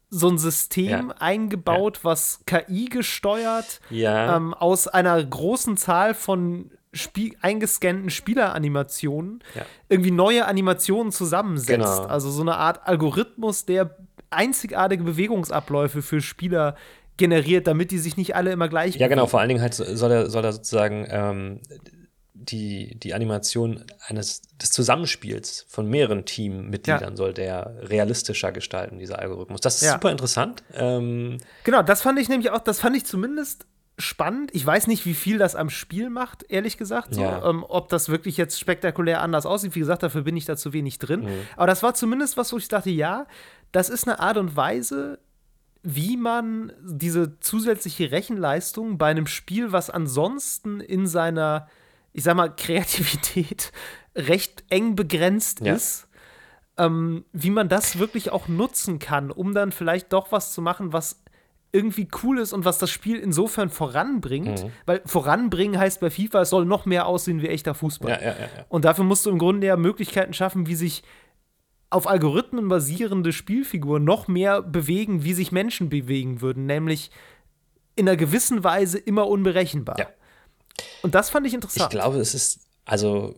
so 0.08 0.28
ein 0.28 0.38
System 0.38 1.08
ja. 1.08 1.14
eingebaut, 1.18 1.98
ja. 1.98 2.04
was 2.04 2.40
KI 2.46 2.84
gesteuert 2.84 3.80
ja. 3.90 4.36
ähm, 4.36 4.54
aus 4.54 4.86
einer 4.86 5.22
großen 5.22 5.76
Zahl 5.76 6.14
von 6.14 6.70
Spiel 6.92 7.34
eingescannten 7.42 8.10
Spieleranimationen 8.10 9.42
irgendwie 9.88 10.12
neue 10.12 10.46
Animationen 10.46 11.10
zusammensetzt. 11.10 11.68
Genau. 11.68 12.04
Also 12.04 12.30
so 12.30 12.42
eine 12.42 12.56
Art 12.56 12.86
Algorithmus, 12.86 13.66
der 13.66 13.96
einzigartige 14.30 15.02
Bewegungsabläufe 15.02 16.02
für 16.02 16.20
Spieler 16.20 16.76
generiert, 17.16 17.66
damit 17.66 17.90
die 17.90 17.98
sich 17.98 18.16
nicht 18.16 18.36
alle 18.36 18.52
immer 18.52 18.68
gleich 18.68 18.96
Ja, 18.96 19.08
genau, 19.08 19.26
vor 19.26 19.40
allen 19.40 19.48
Dingen 19.48 19.60
halt 19.60 19.74
soll 19.74 20.12
er, 20.12 20.30
soll 20.30 20.44
er 20.44 20.52
sozusagen 20.52 21.06
ähm, 21.10 21.60
die, 22.50 22.98
die 22.98 23.14
Animation 23.14 23.84
eines 24.06 24.42
des 24.60 24.70
Zusammenspiels 24.70 25.66
von 25.68 25.88
mehreren 25.88 26.24
Teammitgliedern 26.24 27.10
ja. 27.10 27.16
soll 27.16 27.34
der 27.34 27.76
realistischer 27.82 28.52
gestalten, 28.52 28.98
dieser 28.98 29.18
Algorithmus. 29.18 29.60
Das 29.60 29.76
ist 29.76 29.82
ja. 29.82 29.92
super 29.94 30.10
interessant. 30.10 30.62
Ähm, 30.74 31.38
genau, 31.64 31.82
das 31.82 32.02
fand 32.02 32.18
ich 32.18 32.28
nämlich 32.28 32.50
auch, 32.50 32.60
das 32.60 32.80
fand 32.80 32.96
ich 32.96 33.04
zumindest 33.04 33.66
spannend. 33.98 34.50
Ich 34.54 34.64
weiß 34.64 34.86
nicht, 34.88 35.06
wie 35.06 35.14
viel 35.14 35.38
das 35.38 35.56
am 35.56 35.70
Spiel 35.70 36.10
macht, 36.10 36.44
ehrlich 36.48 36.76
gesagt. 36.76 37.14
So. 37.14 37.22
Ja. 37.22 37.48
Ähm, 37.48 37.64
ob 37.66 37.88
das 37.88 38.08
wirklich 38.08 38.36
jetzt 38.36 38.60
spektakulär 38.60 39.22
anders 39.22 39.46
aussieht. 39.46 39.74
Wie 39.74 39.80
gesagt, 39.80 40.02
dafür 40.02 40.22
bin 40.22 40.36
ich 40.36 40.44
da 40.44 40.56
zu 40.56 40.72
wenig 40.72 40.98
drin. 40.98 41.24
Mhm. 41.24 41.40
Aber 41.56 41.66
das 41.66 41.82
war 41.82 41.94
zumindest 41.94 42.36
was, 42.36 42.52
wo 42.52 42.58
ich 42.58 42.68
dachte, 42.68 42.90
ja, 42.90 43.26
das 43.72 43.88
ist 43.88 44.06
eine 44.06 44.20
Art 44.20 44.36
und 44.36 44.54
Weise, 44.56 45.18
wie 45.82 46.16
man 46.16 46.72
diese 46.82 47.38
zusätzliche 47.40 48.10
Rechenleistung 48.10 48.98
bei 48.98 49.06
einem 49.06 49.26
Spiel, 49.26 49.72
was 49.72 49.88
ansonsten 49.88 50.80
in 50.80 51.06
seiner, 51.06 51.68
ich 52.16 52.24
sag 52.24 52.34
mal, 52.34 52.48
Kreativität 52.48 53.72
recht 54.16 54.64
eng 54.70 54.96
begrenzt 54.96 55.60
ja. 55.60 55.74
ist, 55.74 56.08
ähm, 56.78 57.26
wie 57.32 57.50
man 57.50 57.68
das 57.68 57.98
wirklich 57.98 58.32
auch 58.32 58.48
nutzen 58.48 58.98
kann, 58.98 59.30
um 59.30 59.52
dann 59.52 59.70
vielleicht 59.70 60.14
doch 60.14 60.32
was 60.32 60.54
zu 60.54 60.62
machen, 60.62 60.94
was 60.94 61.22
irgendwie 61.72 62.08
cool 62.22 62.38
ist 62.38 62.54
und 62.54 62.64
was 62.64 62.78
das 62.78 62.90
Spiel 62.90 63.18
insofern 63.18 63.68
voranbringt. 63.68 64.64
Mhm. 64.64 64.70
Weil 64.86 65.02
voranbringen 65.04 65.78
heißt 65.78 66.00
bei 66.00 66.08
FIFA, 66.08 66.40
es 66.40 66.50
soll 66.50 66.64
noch 66.64 66.86
mehr 66.86 67.06
aussehen 67.06 67.42
wie 67.42 67.48
echter 67.48 67.74
Fußball. 67.74 68.12
Ja, 68.12 68.28
ja, 68.28 68.34
und 68.70 68.86
dafür 68.86 69.04
musst 69.04 69.26
du 69.26 69.30
im 69.30 69.38
Grunde 69.38 69.66
ja 69.66 69.76
Möglichkeiten 69.76 70.32
schaffen, 70.32 70.66
wie 70.66 70.74
sich 70.74 71.02
auf 71.90 72.08
Algorithmen 72.08 72.68
basierende 72.68 73.32
Spielfiguren 73.32 74.04
noch 74.04 74.26
mehr 74.26 74.62
bewegen, 74.62 75.22
wie 75.22 75.34
sich 75.34 75.52
Menschen 75.52 75.90
bewegen 75.90 76.40
würden, 76.40 76.64
nämlich 76.64 77.10
in 77.94 78.08
einer 78.08 78.16
gewissen 78.16 78.64
Weise 78.64 78.96
immer 78.98 79.26
unberechenbar. 79.28 79.98
Ja. 79.98 80.06
Und 81.02 81.14
das 81.14 81.30
fand 81.30 81.46
ich 81.46 81.54
interessant. 81.54 81.92
Ich 81.92 81.98
glaube, 81.98 82.18
es 82.18 82.34
ist, 82.34 82.60
also 82.84 83.34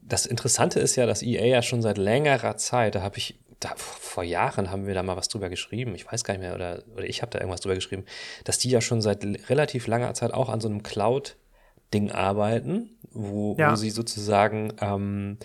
das 0.00 0.26
Interessante 0.26 0.80
ist 0.80 0.96
ja, 0.96 1.06
dass 1.06 1.22
EA 1.22 1.46
ja 1.46 1.62
schon 1.62 1.82
seit 1.82 1.98
längerer 1.98 2.56
Zeit, 2.56 2.94
da 2.94 3.02
habe 3.02 3.18
ich 3.18 3.38
da, 3.60 3.72
vor 3.76 4.24
Jahren 4.24 4.70
haben 4.70 4.86
wir 4.86 4.94
da 4.94 5.02
mal 5.02 5.16
was 5.16 5.28
drüber 5.28 5.48
geschrieben, 5.48 5.94
ich 5.94 6.10
weiß 6.10 6.24
gar 6.24 6.34
nicht 6.34 6.42
mehr, 6.42 6.54
oder, 6.54 6.82
oder 6.94 7.04
ich 7.04 7.22
habe 7.22 7.30
da 7.30 7.38
irgendwas 7.38 7.60
drüber 7.60 7.76
geschrieben, 7.76 8.04
dass 8.44 8.58
die 8.58 8.70
ja 8.70 8.80
schon 8.80 9.00
seit 9.00 9.24
relativ 9.48 9.86
langer 9.86 10.12
Zeit 10.14 10.34
auch 10.34 10.48
an 10.48 10.60
so 10.60 10.68
einem 10.68 10.82
Cloud-Ding 10.82 12.10
arbeiten, 12.10 12.90
wo, 13.10 13.56
ja. 13.58 13.70
wo 13.70 13.76
sie 13.76 13.90
sozusagen 13.90 14.72
ähm, 14.80 15.38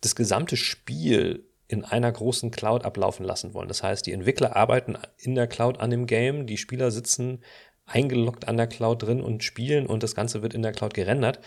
das 0.00 0.14
gesamte 0.14 0.56
Spiel 0.56 1.44
in 1.66 1.84
einer 1.84 2.10
großen 2.10 2.50
Cloud 2.50 2.84
ablaufen 2.84 3.26
lassen 3.26 3.52
wollen. 3.52 3.68
Das 3.68 3.82
heißt, 3.82 4.06
die 4.06 4.12
Entwickler 4.12 4.56
arbeiten 4.56 4.96
in 5.18 5.34
der 5.34 5.46
Cloud 5.46 5.80
an 5.80 5.90
dem 5.90 6.06
Game, 6.06 6.46
die 6.46 6.56
Spieler 6.56 6.90
sitzen 6.90 7.40
eingeloggt 7.88 8.46
an 8.46 8.56
der 8.56 8.66
Cloud 8.66 9.02
drin 9.02 9.20
und 9.20 9.42
spielen 9.42 9.86
und 9.86 10.02
das 10.02 10.14
Ganze 10.14 10.42
wird 10.42 10.54
in 10.54 10.62
der 10.62 10.72
Cloud 10.72 10.94
gerendert. 10.94 11.40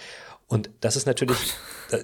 Und 0.47 0.69
das 0.81 0.97
ist 0.97 1.05
natürlich, 1.05 1.37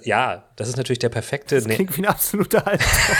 ja, 0.04 0.48
das 0.56 0.68
ist 0.68 0.78
natürlich 0.78 1.00
der 1.00 1.10
perfekte. 1.10 1.56
Das 1.56 1.66
klingt 1.66 1.94
wie 1.98 2.02
ein 2.02 2.06
absoluter 2.06 2.66
Albtraum. 2.66 3.16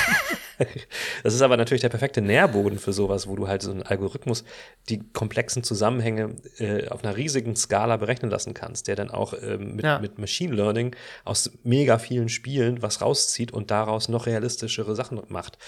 Das 1.22 1.34
ist 1.34 1.42
aber 1.42 1.56
natürlich 1.56 1.82
der 1.82 1.88
perfekte 1.88 2.20
Nährboden 2.20 2.80
für 2.80 2.92
sowas, 2.92 3.28
wo 3.28 3.36
du 3.36 3.46
halt 3.46 3.62
so 3.62 3.70
einen 3.70 3.84
Algorithmus 3.84 4.42
die 4.88 4.98
komplexen 5.12 5.62
Zusammenhänge 5.62 6.34
äh, 6.58 6.88
auf 6.88 7.04
einer 7.04 7.16
riesigen 7.16 7.54
Skala 7.54 7.96
berechnen 7.96 8.28
lassen 8.28 8.54
kannst, 8.54 8.88
der 8.88 8.96
dann 8.96 9.08
auch 9.08 9.34
ähm, 9.40 9.76
mit, 9.76 9.84
ja. 9.84 10.00
mit 10.00 10.18
Machine 10.18 10.52
Learning 10.52 10.96
aus 11.24 11.52
mega 11.62 11.98
vielen 11.98 12.28
Spielen 12.28 12.82
was 12.82 13.00
rauszieht 13.00 13.52
und 13.52 13.70
daraus 13.70 14.08
noch 14.08 14.26
realistischere 14.26 14.96
Sachen 14.96 15.22
macht. 15.28 15.58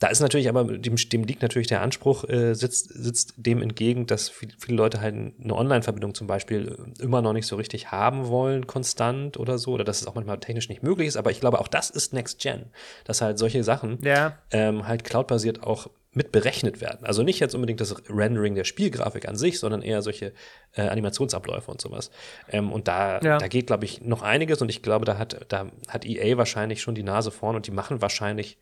Da 0.00 0.08
ist 0.08 0.20
natürlich 0.20 0.48
aber, 0.48 0.64
dem, 0.64 0.96
dem 0.96 1.24
liegt 1.24 1.42
natürlich 1.42 1.68
der 1.68 1.82
Anspruch, 1.82 2.24
äh, 2.24 2.54
sitzt, 2.54 2.88
sitzt 2.88 3.34
dem 3.36 3.60
entgegen, 3.60 4.06
dass 4.06 4.30
viele, 4.30 4.52
viele 4.58 4.78
Leute 4.78 5.02
halt 5.02 5.14
eine 5.14 5.54
Online-Verbindung 5.54 6.14
zum 6.14 6.26
Beispiel 6.26 6.94
äh, 6.98 7.02
immer 7.02 7.20
noch 7.20 7.34
nicht 7.34 7.46
so 7.46 7.56
richtig 7.56 7.92
haben 7.92 8.28
wollen, 8.28 8.66
konstant 8.66 9.36
oder 9.36 9.58
so, 9.58 9.72
oder 9.72 9.84
dass 9.84 10.00
es 10.00 10.06
auch 10.06 10.14
manchmal 10.14 10.40
technisch 10.40 10.70
nicht 10.70 10.82
möglich 10.82 11.06
ist. 11.06 11.18
Aber 11.18 11.30
ich 11.30 11.40
glaube, 11.40 11.60
auch 11.60 11.68
das 11.68 11.90
ist 11.90 12.14
Next 12.14 12.40
Gen, 12.40 12.70
dass 13.04 13.20
halt 13.20 13.38
solche 13.38 13.62
Sachen 13.62 13.98
ja. 14.02 14.38
ähm, 14.50 14.88
halt 14.88 15.04
cloudbasiert 15.04 15.62
auch 15.62 15.90
mit 16.12 16.32
berechnet 16.32 16.80
werden. 16.80 17.04
Also 17.04 17.22
nicht 17.22 17.38
jetzt 17.38 17.54
unbedingt 17.54 17.80
das 17.80 17.94
Rendering 18.08 18.54
der 18.54 18.64
Spielgrafik 18.64 19.28
an 19.28 19.36
sich, 19.36 19.60
sondern 19.60 19.82
eher 19.82 20.00
solche 20.00 20.32
äh, 20.72 20.82
Animationsabläufe 20.88 21.70
und 21.70 21.80
sowas. 21.80 22.10
Ähm, 22.50 22.72
und 22.72 22.88
da, 22.88 23.20
ja. 23.20 23.38
da 23.38 23.48
geht, 23.48 23.68
glaube 23.68 23.84
ich, 23.84 24.00
noch 24.00 24.22
einiges 24.22 24.62
und 24.62 24.70
ich 24.70 24.82
glaube, 24.82 25.04
da 25.04 25.18
hat, 25.18 25.46
da 25.48 25.66
hat 25.88 26.06
EA 26.06 26.38
wahrscheinlich 26.38 26.80
schon 26.80 26.94
die 26.94 27.02
Nase 27.02 27.30
vorn 27.30 27.54
und 27.54 27.66
die 27.66 27.70
machen 27.70 28.00
wahrscheinlich 28.00 28.58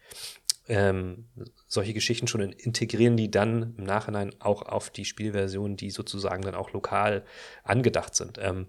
ähm, 0.69 1.29
solche 1.67 1.95
Geschichten 1.95 2.29
schon 2.29 2.41
integrieren, 2.41 3.17
die 3.17 3.31
dann 3.31 3.75
im 3.79 3.85
Nachhinein 3.85 4.35
auch 4.39 4.63
auf 4.63 4.91
die 4.91 5.05
Spielversion, 5.05 5.77
die 5.77 5.91
sozusagen 5.91 6.43
dann 6.43 6.55
auch 6.55 6.73
lokal 6.73 7.25
angedacht 7.65 8.15
sind. 8.15 8.39
Ähm, 8.41 8.67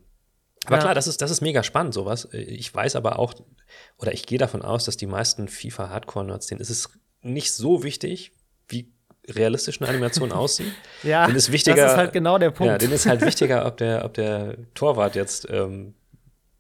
aber 0.66 0.78
ja. 0.78 0.82
klar, 0.82 0.96
das 0.96 1.08
ist, 1.08 1.22
das 1.22 1.32
ist 1.32 1.42
mega 1.42 1.64
spannend, 1.64 1.94
sowas. 1.94 2.28
Ich 2.32 2.74
weiß 2.74 2.96
aber 2.96 3.20
auch, 3.20 3.34
oder 3.98 4.14
ich 4.14 4.26
gehe 4.26 4.38
davon 4.38 4.62
aus, 4.62 4.86
dass 4.86 4.98
die 4.98 5.08
meisten 5.08 5.48
FIFA-Hardcore-Nerds, 5.48 6.48
denen 6.48 6.62
ist 6.62 6.70
es 6.70 6.90
nicht 7.22 7.54
so 7.54 7.84
wichtig, 7.84 8.32
wie 8.68 8.92
realistisch 9.28 9.82
eine 9.82 9.90
Animation 9.90 10.32
aussieht. 10.34 10.74
ja, 11.04 11.26
denen 11.26 11.38
ist 11.38 11.52
wichtiger, 11.52 11.78
das 11.78 11.92
ist 11.94 11.98
halt 11.98 12.14
genau 12.14 12.38
der 12.38 12.52
Punkt. 12.52 12.72
Ja, 12.72 12.78
denen 12.78 12.94
ist 12.94 13.06
halt 13.06 13.22
wichtiger, 13.26 13.66
ob 13.66 13.78
der, 13.78 14.06
ob 14.06 14.14
der 14.14 14.58
Torwart 14.74 15.16
jetzt, 15.16 15.48
ähm, 15.50 15.96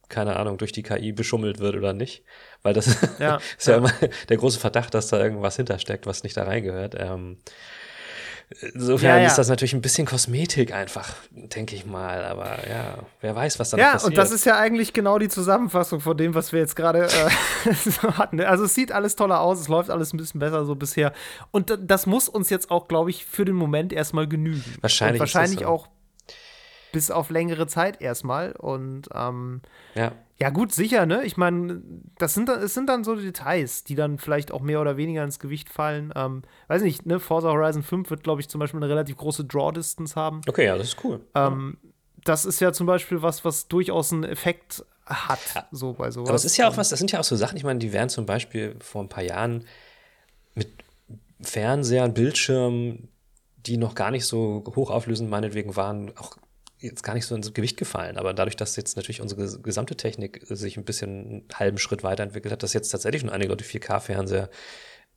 keine 0.09 0.35
Ahnung, 0.35 0.57
durch 0.57 0.71
die 0.71 0.83
KI 0.83 1.11
beschummelt 1.11 1.59
wird 1.59 1.75
oder 1.75 1.93
nicht. 1.93 2.23
Weil 2.61 2.73
das 2.73 2.87
ja, 3.19 3.39
ist 3.57 3.67
ja, 3.67 3.73
ja, 3.73 3.77
immer 3.77 3.93
der 4.27 4.37
große 4.37 4.59
Verdacht, 4.59 4.93
dass 4.93 5.07
da 5.07 5.21
irgendwas 5.21 5.55
hintersteckt, 5.55 6.05
was 6.05 6.23
nicht 6.23 6.35
da 6.35 6.43
reingehört. 6.43 6.95
Ähm, 6.97 7.37
Insofern 8.73 9.21
ja, 9.21 9.27
ist 9.27 9.35
das 9.35 9.47
natürlich 9.47 9.73
ein 9.73 9.81
bisschen 9.81 10.07
Kosmetik 10.07 10.73
einfach, 10.73 11.13
denke 11.29 11.75
ich 11.75 11.85
mal. 11.85 12.23
Aber 12.23 12.67
ja, 12.67 12.97
wer 13.21 13.35
weiß, 13.35 13.59
was 13.59 13.69
da 13.69 13.77
passiert. 13.77 14.01
Ja, 14.01 14.07
und 14.07 14.17
das 14.17 14.31
ist 14.31 14.43
ja 14.43 14.57
eigentlich 14.57 14.93
genau 14.93 15.19
die 15.19 15.27
Zusammenfassung 15.27 15.99
von 15.99 16.17
dem, 16.17 16.33
was 16.33 16.51
wir 16.51 16.59
jetzt 16.59 16.75
gerade 16.75 17.05
äh, 17.05 17.73
so 17.73 18.17
hatten. 18.17 18.41
Also 18.41 18.63
es 18.63 18.73
sieht 18.73 18.91
alles 18.91 19.15
toller 19.15 19.41
aus, 19.41 19.59
es 19.59 19.67
läuft 19.67 19.91
alles 19.91 20.13
ein 20.13 20.17
bisschen 20.17 20.39
besser 20.39 20.65
so 20.65 20.73
bisher. 20.73 21.13
Und 21.51 21.77
das 21.79 22.07
muss 22.07 22.27
uns 22.27 22.49
jetzt 22.49 22.71
auch, 22.71 22.87
glaube 22.87 23.11
ich, 23.11 23.23
für 23.23 23.45
den 23.45 23.55
Moment 23.55 23.93
erstmal 23.93 24.27
genügen. 24.27 24.63
Wahrscheinlich. 24.81 25.21
Und 25.21 25.27
wahrscheinlich 25.27 25.59
so. 25.59 25.65
auch 25.67 25.87
bis 26.91 27.11
auf 27.11 27.29
längere 27.29 27.67
Zeit 27.67 28.01
erstmal. 28.01 28.53
Und 28.53 29.09
ähm, 29.13 29.61
ja. 29.95 30.11
Ja, 30.41 30.51
gut, 30.51 30.71
sicher, 30.71 31.05
ne? 31.05 31.25
Ich 31.25 31.35
meine, 31.35 31.81
das 32.17 32.33
sind, 32.33 32.47
das 32.47 32.73
sind 32.73 32.87
dann 32.87 33.03
so 33.03 33.15
Details, 33.15 33.83
die 33.83 33.95
dann 33.95 34.17
vielleicht 34.17 34.53
auch 34.53 34.61
mehr 34.61 34.79
oder 34.79 34.95
weniger 34.95 35.21
ins 35.21 35.37
Gewicht 35.37 35.67
fallen. 35.67 36.13
Ähm, 36.15 36.43
weiß 36.69 36.81
nicht, 36.81 37.05
ne? 37.05 37.19
Forza 37.19 37.49
Horizon 37.49 37.83
5 37.83 38.09
wird, 38.09 38.23
glaube 38.23 38.39
ich, 38.39 38.47
zum 38.47 38.59
Beispiel 38.59 38.79
eine 38.79 38.87
relativ 38.89 39.17
große 39.17 39.43
Draw-Distance 39.43 40.15
haben. 40.15 40.39
Okay, 40.47 40.65
ja, 40.65 40.77
das 40.77 40.87
ist 40.87 41.03
cool. 41.03 41.19
Ähm, 41.35 41.77
das 42.23 42.45
ist 42.45 42.61
ja 42.61 42.71
zum 42.71 42.87
Beispiel 42.87 43.21
was, 43.21 43.43
was 43.43 43.67
durchaus 43.67 44.13
einen 44.13 44.23
Effekt 44.23 44.85
hat, 45.05 45.39
ja. 45.55 45.67
so 45.71 45.93
bei 45.93 46.09
sowas. 46.11 46.29
Aber 46.29 46.35
es 46.35 46.45
ist 46.45 46.55
ja 46.55 46.69
auch 46.69 46.77
was, 46.77 46.89
das 46.89 46.99
sind 46.99 47.11
ja 47.11 47.19
auch 47.19 47.23
so 47.23 47.35
Sachen, 47.35 47.57
ich 47.57 47.63
meine, 47.63 47.79
die 47.79 47.91
wären 47.91 48.09
zum 48.09 48.25
Beispiel 48.25 48.75
vor 48.79 49.03
ein 49.03 49.09
paar 49.09 49.23
Jahren 49.23 49.65
mit 50.55 50.69
Fernsehern, 51.41 52.13
Bildschirmen, 52.13 53.09
die 53.57 53.77
noch 53.77 53.95
gar 53.95 54.11
nicht 54.11 54.25
so 54.25 54.63
hochauflösend 54.75 55.29
meinetwegen 55.29 55.75
waren, 55.75 56.15
auch 56.17 56.37
jetzt 56.79 57.03
gar 57.03 57.13
nicht 57.13 57.25
so 57.25 57.35
ins 57.35 57.53
Gewicht 57.53 57.77
gefallen. 57.77 58.17
Aber 58.17 58.33
dadurch, 58.33 58.55
dass 58.55 58.75
jetzt 58.75 58.95
natürlich 58.95 59.21
unsere 59.21 59.59
gesamte 59.61 59.95
Technik 59.95 60.45
sich 60.49 60.77
ein 60.77 60.85
bisschen 60.85 61.09
einen 61.09 61.45
halben 61.53 61.77
Schritt 61.77 62.03
weiterentwickelt 62.03 62.51
hat, 62.51 62.63
dass 62.63 62.73
jetzt 62.73 62.89
tatsächlich 62.89 63.21
schon 63.21 63.29
einige 63.29 63.49
Leute 63.49 63.65
4K-Fernseher 63.65 64.49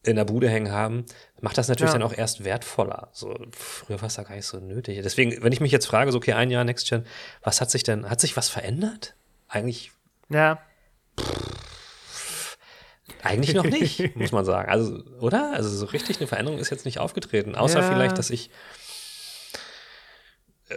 in 0.05 0.17
der 0.17 0.25
Bude 0.25 0.49
hängen 0.49 0.73
haben, 0.73 1.05
macht 1.41 1.57
das 1.59 1.69
natürlich 1.69 1.93
ja. 1.93 1.99
dann 1.99 2.07
auch 2.07 2.17
erst 2.17 2.45
wertvoller. 2.45 3.09
So, 3.13 3.39
früher 3.53 4.01
war 4.01 4.09
es 4.09 4.15
da 4.15 4.25
gar 4.25 4.35
nicht 4.35 4.47
so 4.47 4.59
nötig. 4.59 5.01
Deswegen, 5.03 5.43
wenn 5.43 5.53
ich 5.53 5.61
mich 5.61 5.71
jetzt 5.71 5.87
frage, 5.87 6.11
so, 6.11 6.19
okay, 6.19 6.33
ein 6.33 6.51
Jahr 6.51 6.65
Next 6.65 6.89
Gen, 6.89 7.07
was 7.43 7.61
hat 7.61 7.71
sich 7.71 7.85
denn, 7.85 8.11
hat 8.11 8.21
sich 8.21 8.37
was 8.37 8.49
verändert? 8.49 9.15
Eigentlich. 9.49 9.93
Ja. 10.29 10.61
Eigentlich 13.23 13.55
noch 13.55 13.65
nicht, 13.65 14.17
muss 14.17 14.33
man 14.33 14.45
sagen. 14.45 14.71
Also, 14.73 15.05
oder? 15.21 15.53
Also 15.53 15.69
so 15.69 15.87
richtig 15.87 16.19
eine 16.19 16.27
Veränderung 16.27 16.59
ist 16.59 16.71
jetzt 16.71 16.85
nicht 16.85 16.99
aufgetreten. 16.99 17.55
Außer 17.55 17.81
Ja. 17.81 17.89
vielleicht, 17.89 18.19
dass 18.19 18.31
ich 18.31 18.51
äh, 20.69 20.75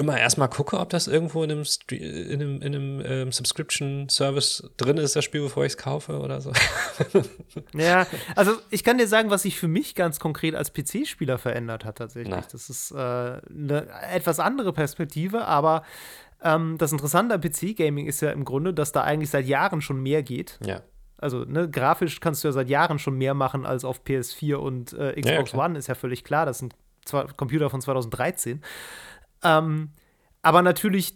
immer 0.00 0.18
erstmal 0.18 0.48
gucke, 0.48 0.78
ob 0.80 0.88
das 0.90 1.06
irgendwo 1.06 1.44
in 1.44 1.50
einem, 1.52 1.62
Stre- 1.62 1.94
in 1.96 2.40
einem, 2.40 2.62
in 2.62 2.74
einem 2.74 3.02
ähm, 3.04 3.32
Subscription-Service 3.32 4.70
drin 4.76 4.96
ist, 4.96 5.14
das 5.16 5.24
Spiel, 5.24 5.42
bevor 5.42 5.64
ich 5.64 5.72
es 5.72 5.76
kaufe 5.78 6.18
oder 6.18 6.40
so. 6.40 6.52
Ja, 7.74 8.06
also 8.36 8.52
ich 8.70 8.84
kann 8.84 8.98
dir 8.98 9.06
sagen, 9.06 9.30
was 9.30 9.42
sich 9.42 9.58
für 9.58 9.68
mich 9.68 9.94
ganz 9.94 10.18
konkret 10.20 10.54
als 10.54 10.72
PC-Spieler 10.72 11.38
verändert 11.38 11.84
hat 11.84 11.98
tatsächlich. 11.98 12.34
Na. 12.34 12.42
Das 12.50 12.70
ist 12.70 12.90
äh, 12.92 12.96
eine 12.96 13.86
etwas 14.12 14.38
andere 14.40 14.72
Perspektive, 14.72 15.44
aber 15.46 15.84
ähm, 16.42 16.76
das 16.78 16.92
Interessante 16.92 17.34
am 17.34 17.40
PC-Gaming 17.40 18.06
ist 18.06 18.20
ja 18.22 18.30
im 18.30 18.44
Grunde, 18.44 18.72
dass 18.74 18.92
da 18.92 19.02
eigentlich 19.02 19.30
seit 19.30 19.46
Jahren 19.46 19.80
schon 19.80 20.02
mehr 20.02 20.22
geht. 20.22 20.58
ja. 20.64 20.82
Also 21.22 21.44
ne, 21.44 21.68
grafisch 21.68 22.18
kannst 22.20 22.42
du 22.44 22.48
ja 22.48 22.52
seit 22.52 22.70
Jahren 22.70 22.98
schon 22.98 23.12
mehr 23.14 23.34
machen 23.34 23.66
als 23.66 23.84
auf 23.84 24.00
PS4 24.06 24.54
und 24.54 24.94
äh, 24.94 25.08
Ja, 25.20 25.32
ja, 25.32 25.42
Xbox 25.42 25.50
klar. 25.50 25.66
One, 25.66 25.78
ist 25.78 25.86
ja 25.86 25.94
völlig 25.94 26.24
klar. 26.24 26.46
Das 26.46 26.60
sind 26.60 26.74
Computer 27.36 27.68
von 27.68 27.82
2013. 27.82 28.62
Ähm, 29.42 29.90
aber 30.42 30.62
natürlich 30.62 31.14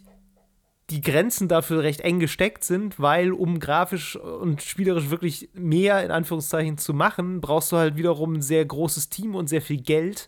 die 0.91 1.01
Grenzen 1.01 1.47
dafür 1.47 1.81
recht 1.81 2.01
eng 2.01 2.19
gesteckt 2.19 2.63
sind, 2.63 2.99
weil 2.99 3.31
um 3.31 3.59
grafisch 3.59 4.15
und 4.15 4.61
spielerisch 4.61 5.09
wirklich 5.09 5.49
mehr 5.53 6.03
in 6.03 6.11
Anführungszeichen 6.11 6.77
zu 6.77 6.93
machen, 6.93 7.41
brauchst 7.41 7.71
du 7.71 7.77
halt 7.77 7.95
wiederum 7.95 8.33
ein 8.33 8.41
sehr 8.41 8.63
großes 8.65 9.09
Team 9.09 9.33
und 9.33 9.47
sehr 9.47 9.61
viel 9.61 9.81
Geld, 9.81 10.27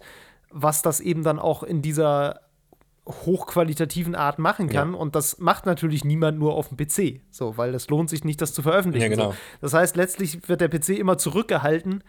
was 0.50 0.82
das 0.82 1.00
eben 1.00 1.24
dann 1.24 1.38
auch 1.38 1.62
in 1.62 1.82
dieser 1.84 2.42
hochqualitativen 3.08 4.16
Art 4.16 4.40
machen 4.40 4.68
kann. 4.68 4.94
Und 4.94 5.16
das 5.16 5.38
macht 5.38 5.66
natürlich 5.66 6.04
niemand 6.04 6.40
nur 6.40 6.56
auf 6.56 6.70
dem 6.70 6.78
PC, 6.78 7.22
so, 7.30 7.58
weil 7.58 7.74
es 7.74 7.88
lohnt 7.90 8.10
sich 8.10 8.24
nicht, 8.24 8.42
das 8.42 8.54
zu 8.54 8.62
veröffentlichen. 8.62 9.12
Ja, 9.12 9.16
genau. 9.16 9.32
So. 9.32 9.38
Das 9.62 9.74
heißt, 9.74 9.96
letztlich 9.96 10.50
wird 10.50 10.60
der 10.60 10.70
PC 10.70 10.90
immer 10.90 11.18
zurückgehalten 11.18 12.04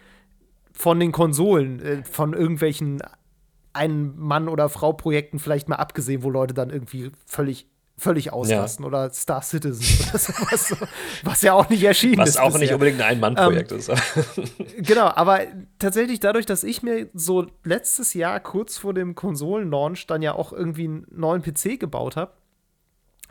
von 0.73 0.99
den 0.99 1.13
Konsolen, 1.13 1.81
äh, 1.81 2.05
von 2.05 2.33
irgendwelchen 2.33 3.03
Ein-Mann- 3.79 4.49
oder 4.49 4.69
Frau-Projekten 4.69 5.39
vielleicht 5.39 5.69
mal 5.69 5.77
abgesehen, 5.77 6.23
wo 6.23 6.31
Leute 6.31 6.53
dann 6.55 6.71
irgendwie 6.71 7.11
völlig 7.27 7.67
völlig 8.01 8.33
ausrasten 8.33 8.85
oder 8.85 9.11
Star 9.11 9.43
Citizen 9.43 10.09
oder 10.09 10.19
sowas, 10.21 10.69
so, 10.69 10.77
was 11.25 11.43
ja 11.43 11.53
auch 11.53 11.69
nicht 11.69 11.83
erschienen 11.83 12.19
Was 12.19 12.29
ist. 12.29 12.39
auch 12.41 12.51
nicht 12.53 12.61
bisher. 12.61 12.75
unbedingt 12.77 13.01
ein 13.01 13.17
Ein-Mann-Projekt 13.21 13.73
Ähm, 13.73 13.79
ist. 13.79 13.91
Genau, 14.79 15.11
aber 15.17 15.41
tatsächlich 15.81 16.21
dadurch, 16.21 16.47
dass 16.47 16.63
ich 16.63 16.85
mir 16.85 17.09
so 17.13 17.47
letztes 17.65 18.15
Jahr 18.15 18.39
kurz 18.39 18.79
vor 18.79 18.95
dem 18.95 19.17
Konsolenlaunch 19.17 20.07
dann 20.07 20.23
ja 20.23 20.35
auch 20.35 20.53
irgendwie 20.53 20.85
einen 20.85 21.07
neuen 21.11 21.43
PC 21.43 21.81
gebaut 21.81 22.15
habe, 22.15 22.31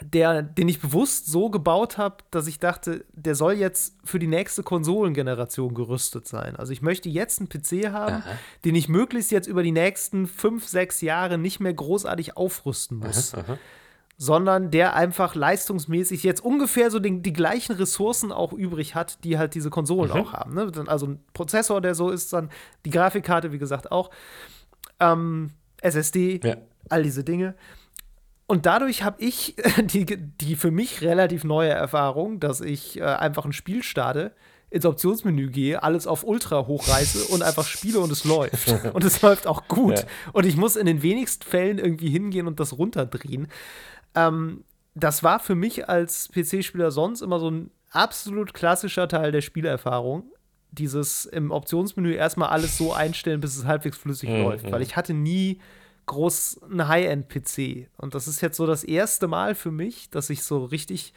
der, 0.01 0.43
den 0.43 0.67
ich 0.69 0.79
bewusst 0.79 1.25
so 1.25 1.49
gebaut 1.49 1.97
habe, 1.97 2.17
dass 2.29 2.45
ich 2.47 2.59
dachte, 2.59 3.03
der 3.13 3.33
soll 3.35 3.53
jetzt 3.53 3.95
für 4.03 4.19
die 4.19 4.27
nächste 4.27 4.61
Konsolengeneration 4.63 5.73
gerüstet 5.73 6.27
sein. 6.27 6.55
Also 6.55 6.71
ich 6.71 6.81
möchte 6.81 7.09
jetzt 7.09 7.39
einen 7.39 7.49
PC 7.49 7.91
haben, 7.91 8.15
Aha. 8.17 8.37
den 8.63 8.75
ich 8.75 8.89
möglichst 8.89 9.31
jetzt 9.31 9.47
über 9.47 9.63
die 9.63 9.71
nächsten 9.71 10.27
fünf, 10.27 10.67
sechs 10.67 11.01
Jahre 11.01 11.37
nicht 11.39 11.59
mehr 11.59 11.73
großartig 11.73 12.37
aufrüsten 12.37 12.97
muss 12.99 13.33
Aha. 13.33 13.57
sondern 14.17 14.69
der 14.71 14.95
einfach 14.95 15.33
leistungsmäßig 15.35 16.23
jetzt 16.23 16.41
ungefähr 16.43 16.91
so 16.91 16.99
den, 16.99 17.23
die 17.23 17.33
gleichen 17.33 17.75
Ressourcen 17.75 18.31
auch 18.31 18.53
übrig 18.53 18.93
hat, 18.95 19.23
die 19.23 19.37
halt 19.37 19.55
diese 19.55 19.69
Konsolen 19.69 20.11
Mhm. 20.11 20.17
auch 20.17 20.33
haben. 20.33 20.53
Ne? 20.53 20.71
Also 20.87 21.07
ein 21.07 21.19
Prozessor, 21.33 21.81
der 21.81 21.95
so 21.95 22.09
ist, 22.11 22.33
dann 22.33 22.49
die 22.85 22.89
Grafikkarte, 22.91 23.51
wie 23.51 23.57
gesagt, 23.59 23.91
auch. 23.91 24.11
Ähm, 24.99 25.51
SSD, 25.81 26.39
Ja. 26.43 26.57
all 26.89 27.03
diese 27.03 27.23
Dinge. 27.23 27.55
Und 28.47 28.65
dadurch 28.65 29.03
habe 29.03 29.21
ich 29.21 29.55
die, 29.83 30.05
die 30.05 30.55
für 30.55 30.71
mich 30.71 31.01
relativ 31.01 31.43
neue 31.43 31.69
Erfahrung, 31.69 32.39
dass 32.39 32.61
ich 32.61 32.99
äh, 32.99 33.03
einfach 33.03 33.45
ein 33.45 33.53
Spiel 33.53 33.83
starte, 33.83 34.33
ins 34.69 34.85
Optionsmenü 34.85 35.49
gehe, 35.49 35.81
alles 35.81 36.07
auf 36.07 36.25
Ultra 36.25 36.67
hochreiße 36.67 37.33
und 37.33 37.41
einfach 37.41 37.65
spiele 37.65 37.99
und 37.99 38.11
es 38.11 38.25
läuft. 38.25 38.67
Und 38.93 39.03
es 39.05 39.21
läuft 39.21 39.47
auch 39.47 39.67
gut. 39.69 39.99
Ja. 39.99 40.05
Und 40.33 40.45
ich 40.45 40.57
muss 40.57 40.75
in 40.75 40.85
den 40.85 41.01
wenigsten 41.01 41.43
Fällen 41.43 41.77
irgendwie 41.77 42.09
hingehen 42.09 42.47
und 42.47 42.59
das 42.59 42.77
runterdrehen. 42.77 43.47
Ähm, 44.15 44.65
das 44.93 45.23
war 45.23 45.39
für 45.39 45.55
mich 45.55 45.87
als 45.87 46.29
PC-Spieler 46.33 46.91
sonst 46.91 47.21
immer 47.21 47.39
so 47.39 47.49
ein 47.49 47.71
absolut 47.91 48.53
klassischer 48.53 49.07
Teil 49.07 49.31
der 49.31 49.41
Spielerfahrung. 49.41 50.31
Dieses 50.71 51.25
im 51.25 51.51
Optionsmenü 51.51 52.13
erstmal 52.13 52.49
alles 52.49 52.77
so 52.77 52.91
einstellen, 52.91 53.39
bis 53.39 53.55
es 53.57 53.65
halbwegs 53.65 53.97
flüssig 53.97 54.29
Mhm, 54.29 54.43
läuft. 54.43 54.69
Weil 54.71 54.81
ich 54.81 54.97
hatte 54.97 55.13
nie 55.13 55.61
groß 56.07 56.63
einen 56.63 56.87
High-End-PC. 56.87 57.89
Und 57.97 58.15
das 58.15 58.27
ist 58.27 58.41
jetzt 58.41 58.57
so 58.57 58.65
das 58.65 58.83
erste 58.83 59.27
Mal 59.27 59.53
für 59.55 59.71
mich, 59.71 60.09
dass 60.09 60.29
ich 60.29 60.43
so 60.43 60.65
richtig 60.65 61.13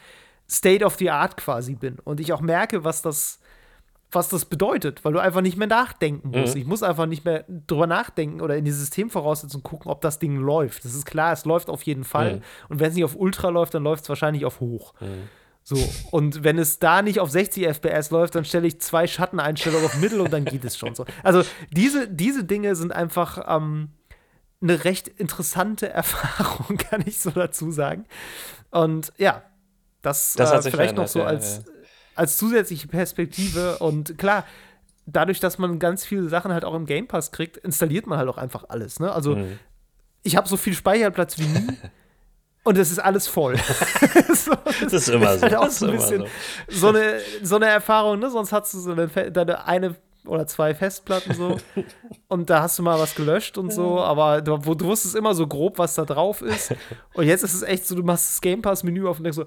State 0.49 0.85
of 0.85 0.95
the 0.95 1.09
Art 1.09 1.37
quasi 1.37 1.75
bin. 1.75 1.97
Und 2.03 2.19
ich 2.19 2.33
auch 2.33 2.41
merke, 2.41 2.83
was 2.83 3.01
das, 3.01 3.39
was 4.11 4.29
das 4.29 4.45
bedeutet, 4.45 5.03
weil 5.03 5.13
du 5.13 5.19
einfach 5.19 5.41
nicht 5.41 5.57
mehr 5.57 5.67
nachdenken 5.67 6.31
musst. 6.31 6.55
Ich 6.55 6.65
muss 6.65 6.83
einfach 6.83 7.05
nicht 7.05 7.23
mehr 7.23 7.45
drüber 7.67 7.87
nachdenken 7.87 8.41
oder 8.41 8.57
in 8.57 8.65
die 8.65 8.71
Systemvoraussetzungen 8.71 9.63
gucken, 9.63 9.89
ob 9.89 10.01
das 10.01 10.19
Ding 10.19 10.35
läuft. 10.35 10.83
Das 10.85 10.93
ist 10.93 11.05
klar, 11.05 11.31
es 11.31 11.45
läuft 11.45 11.69
auf 11.69 11.83
jeden 11.83 12.03
Fall. 12.03 12.35
Mhm. 12.35 12.41
Und 12.69 12.79
wenn 12.81 12.89
es 12.89 12.95
nicht 12.95 13.05
auf 13.05 13.15
Ultra 13.15 13.49
läuft, 13.49 13.73
dann 13.73 13.83
läuft 13.83 14.03
es 14.03 14.09
wahrscheinlich 14.09 14.45
auf 14.45 14.59
Hoch. 14.59 14.93
So, 15.63 15.77
und 16.09 16.43
wenn 16.43 16.57
es 16.57 16.79
da 16.79 17.01
nicht 17.01 17.19
auf 17.19 17.29
60 17.29 17.67
FPS 17.67 18.09
läuft, 18.09 18.35
dann 18.35 18.45
stelle 18.45 18.67
ich 18.67 18.81
zwei 18.81 19.07
Schatteneinstellungen 19.07 19.85
auf 19.85 19.95
Mittel 19.97 20.19
und 20.19 20.33
dann 20.33 20.43
geht 20.43 20.65
es 20.65 20.75
schon 20.75 20.95
so. 20.95 21.05
Also 21.23 21.43
diese, 21.71 22.09
diese 22.09 22.43
Dinge 22.43 22.75
sind 22.75 22.91
einfach 22.91 23.45
ähm, 23.47 23.89
eine 24.61 24.83
recht 24.83 25.07
interessante 25.07 25.89
Erfahrung, 25.93 26.77
kann 26.77 27.03
ich 27.05 27.19
so 27.19 27.31
dazu 27.31 27.71
sagen. 27.71 28.05
Und 28.69 29.11
ja, 29.17 29.43
das, 30.01 30.33
Das 30.33 30.65
äh, 30.65 30.71
vielleicht 30.71 30.95
noch 30.95 31.07
so 31.07 31.19
ja, 31.19 31.25
als, 31.25 31.61
als 32.15 32.37
zusätzliche 32.37 32.87
Perspektive. 32.87 33.77
Und 33.79 34.17
klar, 34.17 34.45
dadurch, 35.05 35.39
dass 35.39 35.57
man 35.57 35.79
ganz 35.79 36.05
viele 36.05 36.29
Sachen 36.29 36.53
halt 36.53 36.63
auch 36.65 36.73
im 36.75 36.85
Game 36.85 37.07
Pass 37.07 37.31
kriegt, 37.31 37.57
installiert 37.57 38.07
man 38.07 38.17
halt 38.17 38.29
auch 38.29 38.37
einfach 38.37 38.65
alles. 38.69 38.99
Ne? 38.99 39.11
Also 39.11 39.35
Mhm. 39.35 39.59
ich 40.23 40.35
habe 40.35 40.47
so 40.47 40.57
viel 40.57 40.73
Speicherplatz 40.73 41.37
wie 41.37 41.45
nie. 41.47 41.67
Und 42.63 42.77
es 42.77 42.91
ist 42.91 42.99
alles 42.99 43.27
voll. 43.27 43.57
so, 44.35 44.51
Das 44.83 44.93
ist 44.93 45.09
immer 45.09 45.35
so. 45.35 45.41
halt 45.41 45.55
auch 45.55 45.63
Das 45.65 45.73
ist 45.73 45.79
so 45.79 45.85
ein 45.87 45.93
immer 45.93 46.01
bisschen 46.01 46.25
so. 46.67 46.77
so 46.77 46.87
eine, 46.89 47.19
so 47.41 47.55
eine 47.55 47.65
Erfahrung, 47.65 48.19
ne? 48.19 48.29
Sonst 48.29 48.51
hast 48.51 48.71
du 48.75 48.79
so 48.79 48.91
eine, 48.91 49.07
deine 49.31 49.65
eine 49.65 49.95
oder 50.25 50.45
zwei 50.47 50.75
Festplatten 50.75 51.33
so 51.33 51.57
und 52.27 52.49
da 52.49 52.61
hast 52.61 52.77
du 52.79 52.83
mal 52.83 52.99
was 52.99 53.15
gelöscht 53.15 53.57
und 53.57 53.71
so, 53.73 53.99
aber 53.99 54.41
du, 54.41 54.57
wo, 54.65 54.75
du 54.75 54.85
wusstest 54.85 55.15
immer 55.15 55.33
so 55.33 55.47
grob, 55.47 55.77
was 55.79 55.95
da 55.95 56.05
drauf 56.05 56.41
ist. 56.41 56.73
Und 57.13 57.25
jetzt 57.25 57.43
ist 57.43 57.53
es 57.53 57.63
echt 57.63 57.87
so, 57.87 57.95
du 57.95 58.03
machst 58.03 58.29
das 58.29 58.41
Game 58.41 58.61
Pass 58.61 58.83
Menü 58.83 59.07
auf 59.07 59.17
und 59.17 59.23
denkst 59.23 59.35
so, 59.37 59.45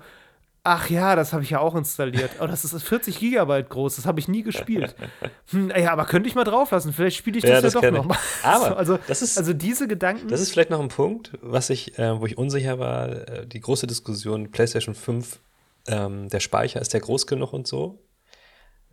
ach 0.67 0.89
ja, 0.91 1.15
das 1.15 1.33
habe 1.33 1.43
ich 1.43 1.51
ja 1.51 1.61
auch 1.61 1.75
installiert. 1.75 2.31
Oh, 2.41 2.47
das 2.47 2.65
ist 2.65 2.83
40 2.83 3.19
Gigabyte 3.19 3.69
groß, 3.71 3.97
das 3.97 4.07
habe 4.07 4.19
ich 4.19 4.29
nie 4.29 4.43
gespielt. 4.43 4.95
Hm, 5.51 5.71
ja, 5.77 5.93
aber 5.93 6.07
könnte 6.07 6.27
ich 6.29 6.35
mal 6.35 6.45
drauf 6.45 6.71
lassen, 6.71 6.93
vielleicht 6.95 7.19
spiele 7.19 7.37
ich 7.37 7.43
das 7.43 7.49
Ja, 7.51 7.57
ja, 7.57 7.61
das 7.63 7.75
doch 7.75 7.81
kenn 7.83 7.95
ich. 7.95 7.99
noch 8.01 8.07
mal. 8.09 8.17
Aber 8.43 8.69
so, 8.69 8.75
also, 8.75 8.99
das 9.07 9.21
ist- 9.23 9.37
also 9.39 9.53
diese 9.53 9.87
Gedanken. 9.87 10.29
Das 10.29 10.41
ist 10.41 10.51
vielleicht 10.53 10.71
noch 10.71 10.81
ein 10.81 10.89
Punkt, 10.89 11.33
was 11.43 11.69
ich, 11.71 11.99
äh, 11.99 12.19
wo 12.19 12.25
ich 12.27 12.39
unsicher 12.39 12.79
war, 12.79 13.11
äh, 13.11 13.47
die 13.47 13.61
große 13.61 13.87
Diskussion, 13.87 14.51
PlayStation 14.51 14.95
5, 14.95 15.39
ähm, 15.87 16.29
der 16.31 16.41
Speicher, 16.41 16.81
ist 16.81 16.95
der 16.95 17.01
groß 17.01 17.27
genug 17.27 17.53
und 17.53 17.67
so? 17.67 17.99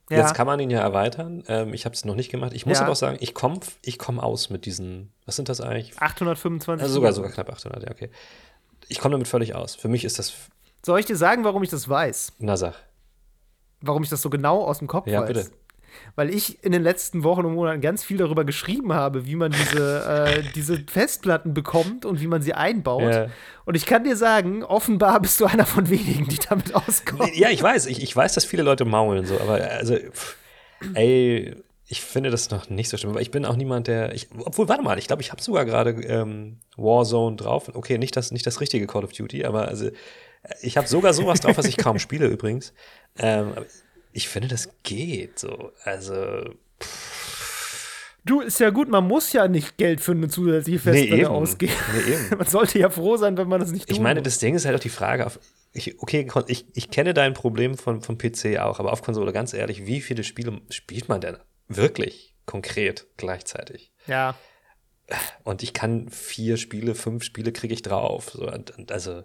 Ja. 0.10 0.18
Jetzt 0.18 0.34
kann 0.34 0.48
man 0.48 0.60
ihn 0.60 0.70
ja 0.70 0.80
erweitern. 0.82 1.44
Ähm, 1.48 1.74
ich 1.74 1.86
habe 1.86 1.96
es 1.96 2.04
noch 2.06 2.16
nicht 2.16 2.30
gemacht. 2.32 2.52
Ich 2.54 2.66
muss 2.66 2.78
Ja. 2.78 2.84
aber 2.84 2.92
auch 2.94 2.98
sagen, 2.98 3.18
ich 3.22 3.34
komme 3.34 3.60
ich 3.82 3.98
komm 3.98 4.20
aus 4.20 4.50
mit 4.50 4.66
diesen, 4.66 5.12
was 5.26 5.36
sind 5.36 5.48
das 5.50 5.62
eigentlich? 5.62 5.98
825 6.02 6.82
Also 6.82 6.94
sogar, 6.96 7.14
sogar 7.14 7.32
knapp 7.32 7.50
800, 7.50 7.84
ja, 7.84 7.92
okay. 7.92 8.10
Ich 8.88 9.00
komme 9.00 9.14
damit 9.14 9.28
völlig 9.28 9.56
aus. 9.56 9.76
Für 9.76 9.88
mich 9.88 10.04
ist 10.04 10.20
das, 10.20 10.34
Soll 10.86 11.00
ich 11.00 11.06
dir 11.06 11.16
sagen, 11.16 11.44
warum 11.44 11.64
ich 11.64 11.70
das 11.70 11.88
weiß? 11.88 12.34
na 12.40 12.58
sag. 12.58 12.76
Warum 13.82 14.04
ich 14.04 14.10
das 14.10 14.22
so 14.22 14.30
genau 14.30 14.64
aus 14.64 14.80
dem 14.80 14.88
Kopf 14.88 15.08
Ja, 15.08 15.22
weiß? 15.22 15.28
bitte. 15.28 15.52
Weil 16.16 16.30
ich 16.30 16.64
in 16.64 16.72
den 16.72 16.84
letzten 16.84 17.24
Wochen 17.24 17.46
und 17.46 17.54
Monaten 17.54 17.82
ganz 17.82 18.04
viel 18.04 18.18
darüber 18.18 18.46
geschrieben 18.46 18.94
habe, 18.94 19.26
wie 19.26 19.36
man 19.36 19.52
diese, 19.52 20.26
äh, 20.38 20.44
diese 20.56 20.84
Festplatten 20.88 21.54
bekommt 21.54 22.06
und 22.06 22.22
wie 22.22 22.28
man 22.28 22.42
sie 22.42 22.54
einbaut. 22.54 23.14
Ja. 23.14 23.28
Und 23.66 23.76
ich 23.76 23.86
kann 23.86 24.04
dir 24.04 24.16
sagen, 24.16 24.64
offenbar 24.64 25.20
bist 25.20 25.40
du 25.40 25.46
einer 25.46 25.66
von 25.66 25.90
wenigen, 25.90 26.28
die 26.28 26.40
damit 26.50 26.74
auskommen. 26.76 27.30
Ja, 27.34 27.50
ich 27.50 27.62
weiß, 27.62 27.86
ich, 27.88 28.02
ich 28.02 28.16
weiß, 28.16 28.34
dass 28.34 28.46
viele 28.46 28.64
Leute 28.64 28.86
maulen 28.86 29.26
so, 29.26 29.40
aber 29.40 29.62
also, 29.70 29.96
pff, 29.96 30.38
ey, 30.94 31.56
ich 31.92 32.02
finde 32.02 32.30
das 32.30 32.50
noch 32.50 32.70
nicht 32.70 32.88
so 32.88 32.96
schlimm. 32.96 33.12
Aber 33.12 33.22
ich 33.22 33.32
bin 33.32 33.46
auch 33.46 33.58
niemand, 33.58 33.88
der, 33.88 34.16
ich, 34.16 34.30
obwohl, 34.46 34.70
warte 34.70 34.82
mal, 34.82 34.98
ich 34.98 35.08
glaube, 35.08 35.22
ich 35.22 35.32
habe 35.32 35.42
sogar 35.42 35.66
gerade 35.66 35.92
ähm, 35.92 36.60
Warzone 36.78 37.36
drauf. 37.36 37.70
Okay, 37.74 37.98
nicht 37.98 38.16
das, 38.16 38.32
nicht 38.32 38.48
das 38.48 38.62
richtige 38.62 38.88
Call 38.88 39.04
of 39.04 39.12
Duty, 39.12 39.44
aber 39.44 39.68
also, 39.68 39.90
ich 40.62 40.78
habe 40.78 40.88
sogar 40.88 41.14
sowas 41.14 41.42
drauf, 41.42 41.58
was 41.58 41.66
ich 41.66 41.76
kaum 41.76 42.00
spiele 42.00 42.28
übrigens. 42.28 42.74
Ähm, 43.20 43.54
ich 44.14 44.30
finde, 44.30 44.48
das 44.48 44.70
geht 44.84 45.40
so. 45.40 45.72
Also, 45.84 46.54
Du, 48.24 48.42
ist 48.42 48.60
ja 48.60 48.70
gut, 48.70 48.88
man 48.88 49.08
muss 49.08 49.34
ja 49.34 49.48
nicht 49.48 49.78
Geld 49.78 50.00
für 50.00 50.12
eine 50.12 50.28
zusätzliche 50.28 50.78
Festplatte 50.78 51.30
ausgeben. 51.30 51.74
Nee, 51.94 52.14
eben. 52.14 52.30
Man 52.38 52.46
sollte 52.46 52.78
ja 52.78 52.92
froh 52.92 53.18
sein, 53.18 53.36
wenn 53.36 53.48
man 53.48 53.60
das 53.60 53.72
nicht 53.72 53.88
tut. 53.88 53.98
Ich 53.98 54.00
meine, 54.00 54.22
das 54.22 54.38
Ding 54.38 54.54
ist 54.54 54.66
halt 54.66 54.76
auch 54.76 54.80
die 54.80 54.90
Frage, 54.90 55.26
auf, 55.26 55.40
ich, 55.74 56.00
okay, 56.02 56.28
ich, 56.46 56.66
ich 56.74 56.92
kenne 56.92 57.16
dein 57.16 57.34
Problem 57.34 57.78
von, 57.80 58.02
vom 58.02 58.20
PC 58.20 58.60
auch, 58.60 58.80
aber 58.80 58.94
auf 58.94 59.02
Konsole, 59.02 59.34
ganz 59.34 59.54
ehrlich, 59.56 59.88
wie 59.88 60.02
viele 60.02 60.24
Spiele 60.24 60.62
spielt 60.70 61.10
man 61.10 61.20
denn 61.20 61.38
wirklich 61.68 62.36
konkret 62.46 63.08
gleichzeitig? 63.18 63.92
Ja, 64.06 64.36
Und 65.44 65.64
ich 65.64 65.74
kann 65.74 66.10
vier 66.10 66.58
Spiele, 66.58 66.94
fünf 66.96 67.24
Spiele 67.24 67.52
kriege 67.52 67.74
ich 67.74 67.82
drauf. 67.82 68.32
So, 68.32 68.46
also, 68.46 69.24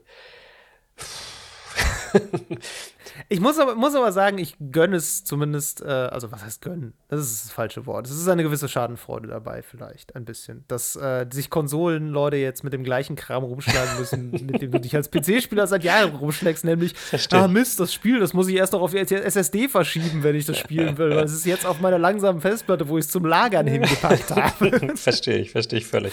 ich 3.28 3.40
muss 3.40 3.58
aber, 3.58 3.74
muss 3.74 3.94
aber 3.94 4.12
sagen, 4.12 4.38
ich 4.38 4.56
gönne 4.70 4.96
es 4.96 5.24
zumindest, 5.24 5.82
äh, 5.82 5.86
also 5.86 6.32
was 6.32 6.44
heißt 6.44 6.62
gönnen? 6.62 6.94
Das 7.08 7.20
ist 7.20 7.44
das 7.44 7.52
falsche 7.52 7.86
Wort. 7.86 8.06
Es 8.06 8.12
ist 8.12 8.28
eine 8.28 8.42
gewisse 8.42 8.68
Schadenfreude 8.68 9.28
dabei, 9.28 9.62
vielleicht, 9.62 10.16
ein 10.16 10.24
bisschen. 10.24 10.64
Dass 10.68 10.96
äh, 10.96 11.26
sich 11.30 11.50
Konsolen-Leute 11.50 12.36
jetzt 12.36 12.64
mit 12.64 12.72
dem 12.72 12.84
gleichen 12.84 13.16
Kram 13.16 13.44
rumschlagen 13.44 13.98
müssen, 13.98 14.30
mit 14.46 14.62
dem 14.62 14.70
du 14.70 14.80
dich 14.80 14.94
als 14.94 15.10
PC-Spieler 15.10 15.66
seit 15.66 15.84
Jahren 15.84 16.14
rumschlägst, 16.14 16.64
nämlich, 16.64 16.94
ah 17.30 17.48
Mist, 17.48 17.80
das 17.80 17.92
Spiel, 17.92 18.20
das 18.20 18.32
muss 18.32 18.48
ich 18.48 18.56
erst 18.56 18.72
noch 18.72 18.80
auf 18.80 18.94
SSD 18.94 19.68
verschieben, 19.68 20.22
wenn 20.22 20.34
ich 20.34 20.46
das 20.46 20.58
spielen 20.58 20.98
will, 20.98 21.10
weil 21.10 21.24
es 21.24 21.32
ist 21.32 21.46
jetzt 21.46 21.66
auf 21.66 21.80
meiner 21.80 21.98
langsamen 21.98 22.40
Festplatte, 22.40 22.88
wo 22.88 22.98
ich 22.98 23.04
es 23.04 23.10
zum 23.10 23.24
Lagern 23.24 23.66
hingepackt 23.66 24.30
habe. 24.30 24.96
verstehe 24.96 25.38
ich, 25.38 25.50
verstehe 25.50 25.78
ich 25.80 25.86
völlig. 25.86 26.12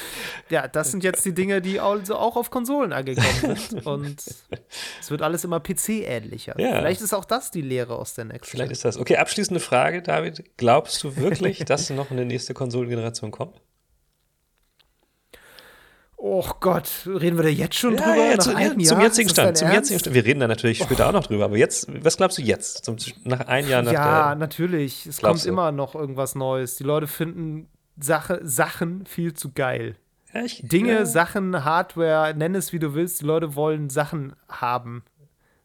Ja, 0.49 0.67
das 0.67 0.91
sind 0.91 1.03
jetzt 1.03 1.25
die 1.25 1.33
Dinge, 1.33 1.61
die 1.61 1.79
also 1.79 2.15
auch 2.15 2.35
auf 2.35 2.51
Konsolen 2.51 2.93
angekommen 2.93 3.55
sind. 3.55 3.85
Und 3.85 4.23
es 4.99 5.11
wird 5.11 5.21
alles 5.21 5.43
immer 5.43 5.52
PC-ähnlicher. 5.57 6.59
Ja. 6.59 6.77
Vielleicht 6.77 7.01
ist 7.01 7.13
auch 7.13 7.25
das 7.25 7.51
die 7.51 7.61
Lehre 7.61 7.95
aus 7.95 8.13
der 8.13 8.25
Next. 8.25 8.49
Vielleicht 8.49 8.71
ist 8.71 8.85
das. 8.85 8.97
Okay, 8.97 9.17
abschließende 9.17 9.59
Frage, 9.59 10.01
David. 10.01 10.57
Glaubst 10.57 11.03
du 11.03 11.15
wirklich, 11.15 11.59
dass 11.65 11.89
noch 11.89 12.11
eine 12.11 12.25
nächste 12.25 12.53
Konsolengeneration 12.53 13.31
kommt? 13.31 13.61
Oh 16.25 16.45
Gott, 16.61 16.89
reden 17.05 17.35
wir 17.35 17.43
da 17.43 17.49
jetzt 17.49 17.75
schon 17.75 17.95
ja, 17.95 18.01
drüber? 18.01 18.25
Ja, 18.25 18.39
zu, 18.39 18.51
ja, 18.51 18.69
zum 18.77 19.01
jetzigen 19.01 19.27
Stand. 19.27 19.57
Zum 19.57 19.69
jetzigen 19.69 19.99
Stand. 19.99 20.15
Wir 20.15 20.23
reden 20.23 20.39
da 20.39 20.47
natürlich 20.47 20.77
später 20.77 21.03
oh. 21.05 21.09
auch 21.09 21.11
noch 21.11 21.27
drüber. 21.27 21.43
Aber 21.43 21.57
jetzt, 21.57 21.85
was 22.01 22.15
glaubst 22.15 22.37
du 22.37 22.41
jetzt? 22.41 22.85
Zum, 22.85 22.95
nach 23.25 23.41
einem 23.41 23.67
Jahr 23.67 23.81
nach 23.81 23.91
Ja, 23.91 24.33
natürlich. 24.33 25.05
Es 25.05 25.21
kommt 25.21 25.43
du? 25.43 25.49
immer 25.49 25.73
noch 25.73 25.95
irgendwas 25.95 26.33
Neues. 26.35 26.77
Die 26.77 26.85
Leute 26.85 27.07
finden 27.07 27.67
Sache, 27.99 28.39
Sachen 28.41 29.05
viel 29.05 29.33
zu 29.33 29.51
geil. 29.51 29.97
Ich, 30.45 30.61
Dinge, 30.63 30.93
ja. 30.93 31.05
Sachen, 31.05 31.65
Hardware, 31.65 32.33
nenn 32.33 32.55
es 32.55 32.71
wie 32.71 32.79
du 32.79 32.95
willst. 32.95 33.19
Die 33.19 33.25
Leute 33.25 33.55
wollen 33.55 33.89
Sachen 33.89 34.33
haben. 34.47 35.03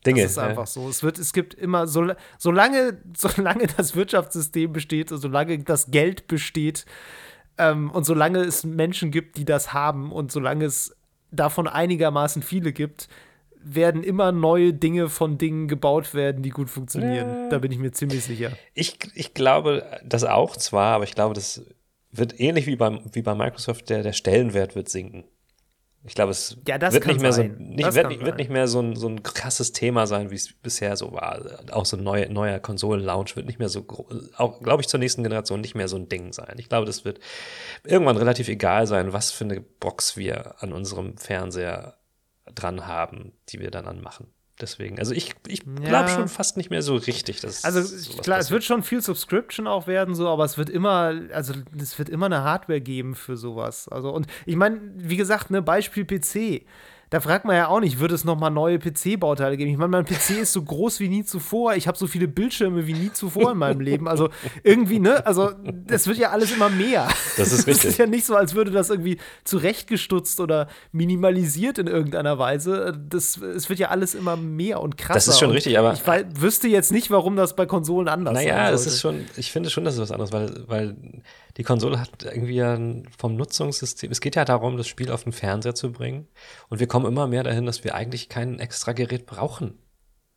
Dinge. 0.08 0.22
Das 0.22 0.32
ist 0.32 0.38
einfach 0.38 0.62
ja. 0.62 0.66
so. 0.66 0.88
Es, 0.88 1.02
wird, 1.02 1.18
es 1.18 1.32
gibt 1.32 1.54
immer, 1.54 1.86
so, 1.86 2.12
solange, 2.38 2.98
solange 3.16 3.66
das 3.76 3.94
Wirtschaftssystem 3.94 4.72
besteht, 4.72 5.10
solange 5.10 5.58
das 5.58 5.90
Geld 5.90 6.26
besteht 6.28 6.84
ähm, 7.58 7.90
und 7.90 8.04
solange 8.04 8.40
es 8.40 8.64
Menschen 8.64 9.10
gibt, 9.10 9.36
die 9.36 9.44
das 9.44 9.72
haben 9.72 10.12
und 10.12 10.32
solange 10.32 10.64
es 10.64 10.96
davon 11.30 11.68
einigermaßen 11.68 12.42
viele 12.42 12.72
gibt, 12.72 13.08
werden 13.60 14.02
immer 14.02 14.32
neue 14.32 14.72
Dinge 14.72 15.08
von 15.08 15.36
Dingen 15.36 15.68
gebaut 15.68 16.14
werden, 16.14 16.42
die 16.42 16.50
gut 16.50 16.70
funktionieren. 16.70 17.28
Ja. 17.28 17.48
Da 17.50 17.58
bin 17.58 17.72
ich 17.72 17.78
mir 17.78 17.92
ziemlich 17.92 18.24
sicher. 18.24 18.52
Ich, 18.74 18.98
ich 19.14 19.34
glaube 19.34 19.84
das 20.04 20.24
auch 20.24 20.56
zwar, 20.56 20.94
aber 20.94 21.04
ich 21.04 21.14
glaube, 21.14 21.34
das 21.34 21.62
wird 22.10 22.38
ähnlich 22.40 22.66
wie, 22.66 22.76
beim, 22.76 23.00
wie 23.12 23.22
bei 23.22 23.34
Microsoft, 23.34 23.90
der, 23.90 24.02
der 24.02 24.12
Stellenwert 24.12 24.74
wird 24.74 24.88
sinken. 24.88 25.24
Ich 26.04 26.14
glaube, 26.14 26.30
es 26.30 26.56
ja, 26.66 26.80
wird, 26.80 27.06
nicht 27.06 27.20
mehr, 27.20 27.32
so, 27.32 27.42
nicht, 27.42 27.94
wird, 27.94 28.24
wird 28.24 28.38
nicht 28.38 28.50
mehr 28.50 28.68
so 28.68 28.80
ein, 28.80 28.94
so 28.94 29.08
ein 29.08 29.22
krasses 29.22 29.72
Thema 29.72 30.06
sein, 30.06 30.30
wie 30.30 30.36
es 30.36 30.52
bisher 30.52 30.96
so 30.96 31.12
war. 31.12 31.60
Auch 31.72 31.84
so 31.84 31.96
ein 31.96 32.04
neuer, 32.04 32.28
neuer 32.28 32.60
Konsolen-Lounge 32.60 33.30
wird 33.34 33.46
nicht 33.46 33.58
mehr 33.58 33.68
so, 33.68 33.84
auch 34.36 34.62
glaube 34.62 34.80
ich 34.80 34.88
zur 34.88 35.00
nächsten 35.00 35.24
Generation 35.24 35.60
nicht 35.60 35.74
mehr 35.74 35.88
so 35.88 35.96
ein 35.96 36.08
Ding 36.08 36.32
sein. 36.32 36.54
Ich 36.58 36.68
glaube, 36.68 36.86
das 36.86 37.04
wird 37.04 37.18
irgendwann 37.84 38.16
relativ 38.16 38.48
egal 38.48 38.86
sein, 38.86 39.12
was 39.12 39.32
für 39.32 39.44
eine 39.44 39.60
Box 39.60 40.16
wir 40.16 40.62
an 40.62 40.72
unserem 40.72 41.18
Fernseher 41.18 41.98
dran 42.54 42.86
haben, 42.86 43.32
die 43.48 43.58
wir 43.58 43.70
dann 43.70 43.86
anmachen. 43.86 44.32
Deswegen, 44.60 44.98
also 44.98 45.12
ich, 45.14 45.34
ich 45.46 45.60
glaube 45.60 46.08
ja. 46.08 46.08
schon 46.08 46.28
fast 46.28 46.56
nicht 46.56 46.70
mehr 46.70 46.82
so 46.82 46.96
richtig. 46.96 47.40
Dass 47.40 47.64
also 47.64 47.80
klar, 47.80 48.38
passiert. 48.38 48.40
es 48.40 48.50
wird 48.50 48.64
schon 48.64 48.82
viel 48.82 49.00
Subscription 49.00 49.66
auch 49.66 49.86
werden, 49.86 50.14
so, 50.14 50.28
aber 50.28 50.44
es 50.44 50.58
wird 50.58 50.68
immer, 50.68 51.14
also 51.32 51.54
es 51.80 51.98
wird 51.98 52.08
immer 52.08 52.26
eine 52.26 52.42
Hardware 52.42 52.80
geben 52.80 53.14
für 53.14 53.36
sowas. 53.36 53.88
Also, 53.88 54.10
und 54.10 54.26
ich 54.46 54.56
meine, 54.56 54.80
wie 54.96 55.16
gesagt, 55.16 55.50
ne, 55.50 55.62
Beispiel 55.62 56.04
PC 56.04 56.64
da 57.10 57.20
fragt 57.20 57.44
man 57.46 57.56
ja 57.56 57.68
auch 57.68 57.80
nicht, 57.80 58.00
wird 58.00 58.12
es 58.12 58.24
nochmal 58.24 58.50
neue 58.50 58.78
PC-Bauteile 58.78 59.56
geben? 59.56 59.70
Ich 59.70 59.78
meine, 59.78 59.90
mein 59.90 60.04
PC 60.04 60.40
ist 60.42 60.52
so 60.52 60.62
groß 60.62 61.00
wie 61.00 61.08
nie 61.08 61.24
zuvor. 61.24 61.74
Ich 61.74 61.88
habe 61.88 61.96
so 61.96 62.06
viele 62.06 62.28
Bildschirme 62.28 62.86
wie 62.86 62.92
nie 62.92 63.12
zuvor 63.12 63.52
in 63.52 63.58
meinem 63.58 63.80
Leben. 63.80 64.08
Also 64.08 64.28
irgendwie, 64.62 64.98
ne? 64.98 65.24
Also 65.24 65.52
das 65.86 66.06
wird 66.06 66.18
ja 66.18 66.30
alles 66.30 66.52
immer 66.52 66.68
mehr. 66.68 67.08
Das 67.38 67.52
ist 67.52 67.66
richtig. 67.66 67.84
Es 67.84 67.90
ist 67.92 67.98
ja 67.98 68.06
nicht 68.06 68.26
so, 68.26 68.36
als 68.36 68.54
würde 68.54 68.70
das 68.70 68.90
irgendwie 68.90 69.18
zurechtgestutzt 69.44 70.40
oder 70.40 70.68
minimalisiert 70.92 71.78
in 71.78 71.86
irgendeiner 71.86 72.38
Weise. 72.38 72.98
Das, 73.08 73.38
es 73.38 73.68
wird 73.68 73.78
ja 73.78 73.88
alles 73.88 74.14
immer 74.14 74.36
mehr 74.36 74.80
und 74.80 74.98
krasser. 74.98 75.14
Das 75.14 75.28
ist 75.28 75.38
schon 75.38 75.50
richtig, 75.50 75.78
aber. 75.78 75.94
Ich 75.94 76.06
weiß, 76.06 76.26
wüsste 76.34 76.68
jetzt 76.68 76.92
nicht, 76.92 77.10
warum 77.10 77.36
das 77.36 77.56
bei 77.56 77.64
Konsolen 77.64 78.08
anders 78.08 78.38
ist. 78.38 78.44
Naja, 78.44 78.70
es 78.70 78.86
ist 78.86 79.00
schon, 79.00 79.24
ich 79.36 79.50
finde 79.50 79.70
schon, 79.70 79.84
dass 79.84 79.94
es 79.94 80.00
was 80.00 80.10
anderes, 80.10 80.32
weil, 80.32 80.64
weil 80.66 80.96
die 81.58 81.64
Konsole 81.64 82.00
hat 82.00 82.10
irgendwie 82.22 82.54
ja 82.54 82.78
vom 83.18 83.34
Nutzungssystem, 83.34 84.12
es 84.12 84.20
geht 84.20 84.36
ja 84.36 84.44
darum, 84.44 84.76
das 84.76 84.86
Spiel 84.86 85.10
auf 85.10 85.24
den 85.24 85.32
Fernseher 85.32 85.74
zu 85.74 85.90
bringen. 85.90 86.28
Und 86.68 86.78
wir 86.78 86.86
kommen 86.86 86.97
immer 87.04 87.26
mehr 87.26 87.42
dahin, 87.42 87.66
dass 87.66 87.84
wir 87.84 87.94
eigentlich 87.94 88.28
kein 88.28 88.58
extra 88.58 88.92
Gerät 88.92 89.26
brauchen, 89.26 89.78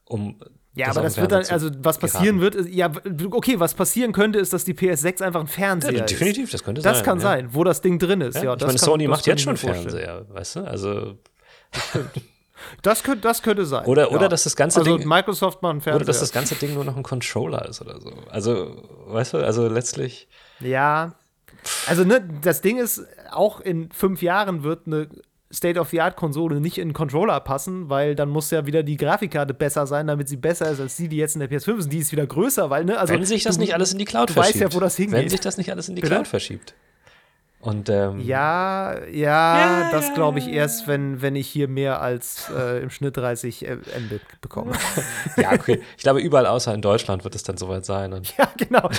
um 0.05 0.39
ja, 0.73 0.87
aber 0.87 1.01
das 1.01 1.17
wird 1.17 1.33
dann, 1.33 1.43
also 1.47 1.69
was 1.79 1.97
passieren 1.97 2.39
geraten. 2.39 2.57
wird, 2.57 2.67
ist, 2.67 2.73
ja, 2.73 2.89
okay, 3.31 3.59
was 3.59 3.73
passieren 3.73 4.13
könnte, 4.13 4.39
ist, 4.39 4.53
dass 4.53 4.63
die 4.63 4.73
PS6 4.73 5.21
einfach 5.21 5.41
ein 5.41 5.47
Fernseher 5.47 5.91
ja, 5.91 6.05
definitiv, 6.05 6.49
das 6.49 6.63
könnte 6.63 6.81
das 6.81 6.83
sein. 6.83 6.93
Das 6.93 7.03
kann 7.03 7.17
ja. 7.17 7.23
sein, 7.23 7.49
wo 7.51 7.65
das 7.65 7.81
Ding 7.81 7.99
drin 7.99 8.21
ist, 8.21 8.35
ja. 8.35 8.43
ja 8.43 8.55
ich 8.55 8.65
meine, 8.65 8.77
Sony 8.77 9.07
macht 9.07 9.27
jetzt 9.27 9.41
schon 9.41 9.57
Fernseher, 9.57 10.25
weißt 10.29 10.57
du? 10.57 10.59
Also. 10.61 11.17
Das 12.83 13.01
könnte, 13.01 13.21
das 13.21 13.41
könnte 13.41 13.65
sein. 13.65 13.87
Oder, 13.87 14.03
ja. 14.03 14.15
oder 14.15 14.29
dass 14.29 14.43
das 14.43 14.55
ganze 14.55 14.81
also 14.81 14.95
Ding. 14.95 15.07
Microsoft 15.07 15.63
macht 15.63 15.71
einen 15.71 15.81
Fernseher. 15.81 15.95
Oder 15.95 16.05
dass 16.05 16.19
das 16.19 16.31
ganze 16.31 16.53
Ding 16.53 16.75
nur 16.75 16.85
noch 16.85 16.95
ein 16.95 17.01
Controller 17.01 17.67
ist 17.67 17.81
oder 17.81 17.99
so. 17.99 18.13
Also, 18.29 18.87
weißt 19.07 19.33
du, 19.33 19.37
also 19.39 19.67
letztlich. 19.67 20.27
Ja, 20.59 21.15
also, 21.87 22.03
ne, 22.03 22.23
das 22.41 22.61
Ding 22.61 22.77
ist, 22.77 23.03
auch 23.31 23.61
in 23.61 23.91
fünf 23.91 24.21
Jahren 24.21 24.61
wird 24.61 24.85
eine 24.85 25.09
State-of-the-Art-Konsole 25.53 26.61
nicht 26.61 26.77
in 26.77 26.83
einen 26.83 26.93
Controller 26.93 27.39
passen, 27.39 27.89
weil 27.89 28.15
dann 28.15 28.29
muss 28.29 28.51
ja 28.51 28.65
wieder 28.65 28.83
die 28.83 28.97
Grafikkarte 28.97 29.53
besser 29.53 29.87
sein, 29.87 30.07
damit 30.07 30.29
sie 30.29 30.37
besser 30.37 30.71
ist 30.71 30.79
als 30.79 30.95
die, 30.95 31.07
die 31.07 31.17
jetzt 31.17 31.35
in 31.35 31.39
der 31.39 31.49
PS5 31.49 31.77
ist. 31.77 31.91
Die 31.91 31.99
ist 31.99 32.11
wieder 32.11 32.25
größer, 32.25 32.69
weil, 32.69 32.85
ne? 32.85 32.97
Also, 32.97 33.13
Wenn 33.13 33.25
sich 33.25 33.43
das 33.43 33.55
du, 33.55 33.61
nicht 33.61 33.73
alles 33.73 33.91
in 33.91 33.99
die 33.99 34.05
Cloud 34.05 34.29
du 34.29 34.33
verschiebt. 34.33 34.55
Du 34.55 34.61
weißt 34.61 34.73
ja, 34.73 34.75
wo 34.75 34.79
das 34.79 34.95
hingeht. 34.95 35.13
Wenn 35.13 35.29
sich 35.29 35.39
das 35.39 35.57
nicht 35.57 35.71
alles 35.71 35.89
in 35.89 35.95
die 35.95 36.01
Bitte? 36.01 36.15
Cloud 36.15 36.27
verschiebt. 36.27 36.73
Und, 37.61 37.89
ähm, 37.89 38.19
ja, 38.21 39.05
ja, 39.05 39.83
ja, 39.83 39.89
das 39.91 40.15
glaube 40.15 40.39
ich 40.39 40.47
erst, 40.47 40.87
wenn, 40.87 41.21
wenn 41.21 41.35
ich 41.35 41.47
hier 41.47 41.67
mehr 41.67 42.01
als 42.01 42.49
äh, 42.49 42.81
im 42.81 42.89
Schnitt 42.89 43.17
30 43.17 43.67
Mbit 44.07 44.21
bekomme. 44.41 44.71
ja, 45.37 45.51
okay. 45.51 45.79
Ich 45.95 46.01
glaube, 46.01 46.21
überall 46.21 46.47
außer 46.47 46.73
in 46.73 46.81
Deutschland 46.81 47.23
wird 47.23 47.35
es 47.35 47.43
dann 47.43 47.57
soweit 47.57 47.85
sein. 47.85 48.13
Und 48.13 48.35
ja, 48.35 48.49
genau. 48.57 48.89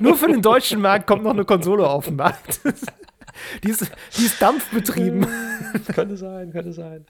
nur 0.00 0.16
für 0.16 0.26
den 0.26 0.42
deutschen 0.42 0.80
Markt 0.80 1.06
kommt 1.06 1.22
noch 1.22 1.30
eine 1.30 1.44
Konsole 1.44 1.88
auf 1.88 2.06
den 2.06 2.16
Markt. 2.16 2.60
die, 3.62 3.70
ist, 3.70 3.90
die 4.16 4.24
ist 4.24 4.40
dampfbetrieben. 4.40 5.26
könnte 5.94 6.16
sein, 6.16 6.52
könnte 6.52 6.72
sein. 6.72 7.04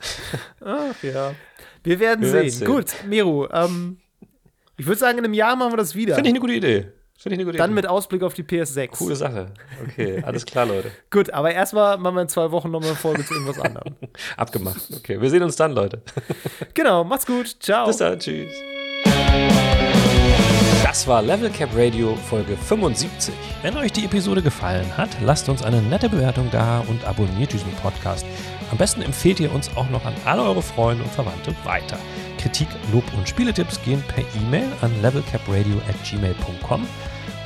Ach 0.65 1.03
ja. 1.03 1.35
Wir 1.83 2.01
werden 2.01 2.23
wir 2.23 2.31
sehen. 2.31 2.51
sehen. 2.51 2.67
Gut, 2.67 2.95
Meru, 3.07 3.47
ähm, 3.53 3.99
ich 4.77 4.87
würde 4.87 4.99
sagen, 4.99 5.19
in 5.19 5.25
einem 5.25 5.35
Jahr 5.35 5.57
machen 5.57 5.73
wir 5.73 5.77
das 5.77 5.95
wieder. 5.95 6.15
Finde 6.15 6.29
ich 6.29 6.35
eine 6.35 6.41
gute 6.41 6.55
Idee. 6.55 6.93
Finde 7.19 7.35
ich 7.35 7.39
eine 7.41 7.45
gute 7.47 7.59
Dann 7.59 7.71
Idee. 7.71 7.75
mit 7.77 7.87
Ausblick 7.87 8.23
auf 8.23 8.35
die 8.35 8.43
PS6. 8.43 8.99
Coole 8.99 9.17
Sache. 9.17 9.53
Okay, 9.83 10.23
alles 10.27 10.45
klar, 10.45 10.67
Leute. 10.67 10.91
Gut, 11.11 11.31
aber 11.31 11.53
erstmal 11.53 11.97
machen 11.97 12.15
wir 12.17 12.23
in 12.23 12.29
zwei 12.29 12.51
Wochen 12.51 12.71
nochmal 12.71 12.91
eine 12.91 12.99
Folge 12.99 13.25
zu 13.25 13.33
irgendwas 13.33 13.59
anderem. 13.59 13.95
Abgemacht. 14.37 14.83
Okay, 14.95 15.21
wir 15.21 15.31
sehen 15.31 15.43
uns 15.43 15.57
dann, 15.57 15.73
Leute. 15.73 16.03
genau, 16.75 17.05
macht's 17.05 17.25
gut. 17.27 17.57
Ciao. 17.61 17.87
Bis 17.87 17.97
dann, 17.97 18.19
tschüss. 18.19 18.53
Das 20.97 21.07
war 21.07 21.21
Level 21.21 21.51
Cap 21.51 21.69
Radio 21.75 22.17
Folge 22.17 22.57
75. 22.57 23.35
Wenn 23.61 23.77
euch 23.77 23.93
die 23.93 24.07
Episode 24.07 24.41
gefallen 24.41 24.97
hat, 24.97 25.11
lasst 25.21 25.47
uns 25.51 25.63
eine 25.63 25.83
nette 25.83 26.09
Bewertung 26.09 26.49
da 26.51 26.81
und 26.89 27.05
abonniert 27.05 27.53
diesen 27.53 27.71
Podcast. 27.83 28.25
Am 28.71 28.79
besten 28.79 29.03
empfehlt 29.03 29.39
ihr 29.39 29.53
uns 29.53 29.69
auch 29.77 29.91
noch 29.91 30.07
an 30.07 30.15
alle 30.25 30.43
eure 30.43 30.63
Freunde 30.63 31.05
und 31.05 31.13
Verwandte 31.13 31.55
weiter. 31.65 31.99
Kritik, 32.39 32.69
Lob 32.95 33.05
und 33.15 33.29
Spieletipps 33.29 33.79
gehen 33.85 34.03
per 34.09 34.25
E-Mail 34.41 34.73
an 34.81 34.91
levelcapradio@gmail.com. 35.03 36.87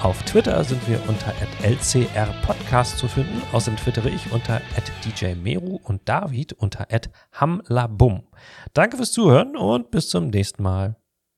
Auf 0.01 0.23
Twitter 0.23 0.63
sind 0.63 0.89
wir 0.89 1.01
unter 1.09 1.35
@lcrpodcast 1.65 2.99
zu 2.99 3.09
finden. 3.09 3.43
Außerdem 3.51 3.81
twittere 3.81 4.11
ich 4.11 4.31
unter 4.31 4.61
@djmeru 5.05 5.81
und 5.83 6.09
David 6.09 6.53
unter 6.53 6.87
@hamlabum. 7.33 8.23
Danke 8.75 8.97
fürs 8.97 9.11
Zuhören 9.11 9.57
und 9.57 9.91
bis 9.91 10.09
zum 10.09 10.29
nächsten 10.29 10.63
Mal. 10.63 11.00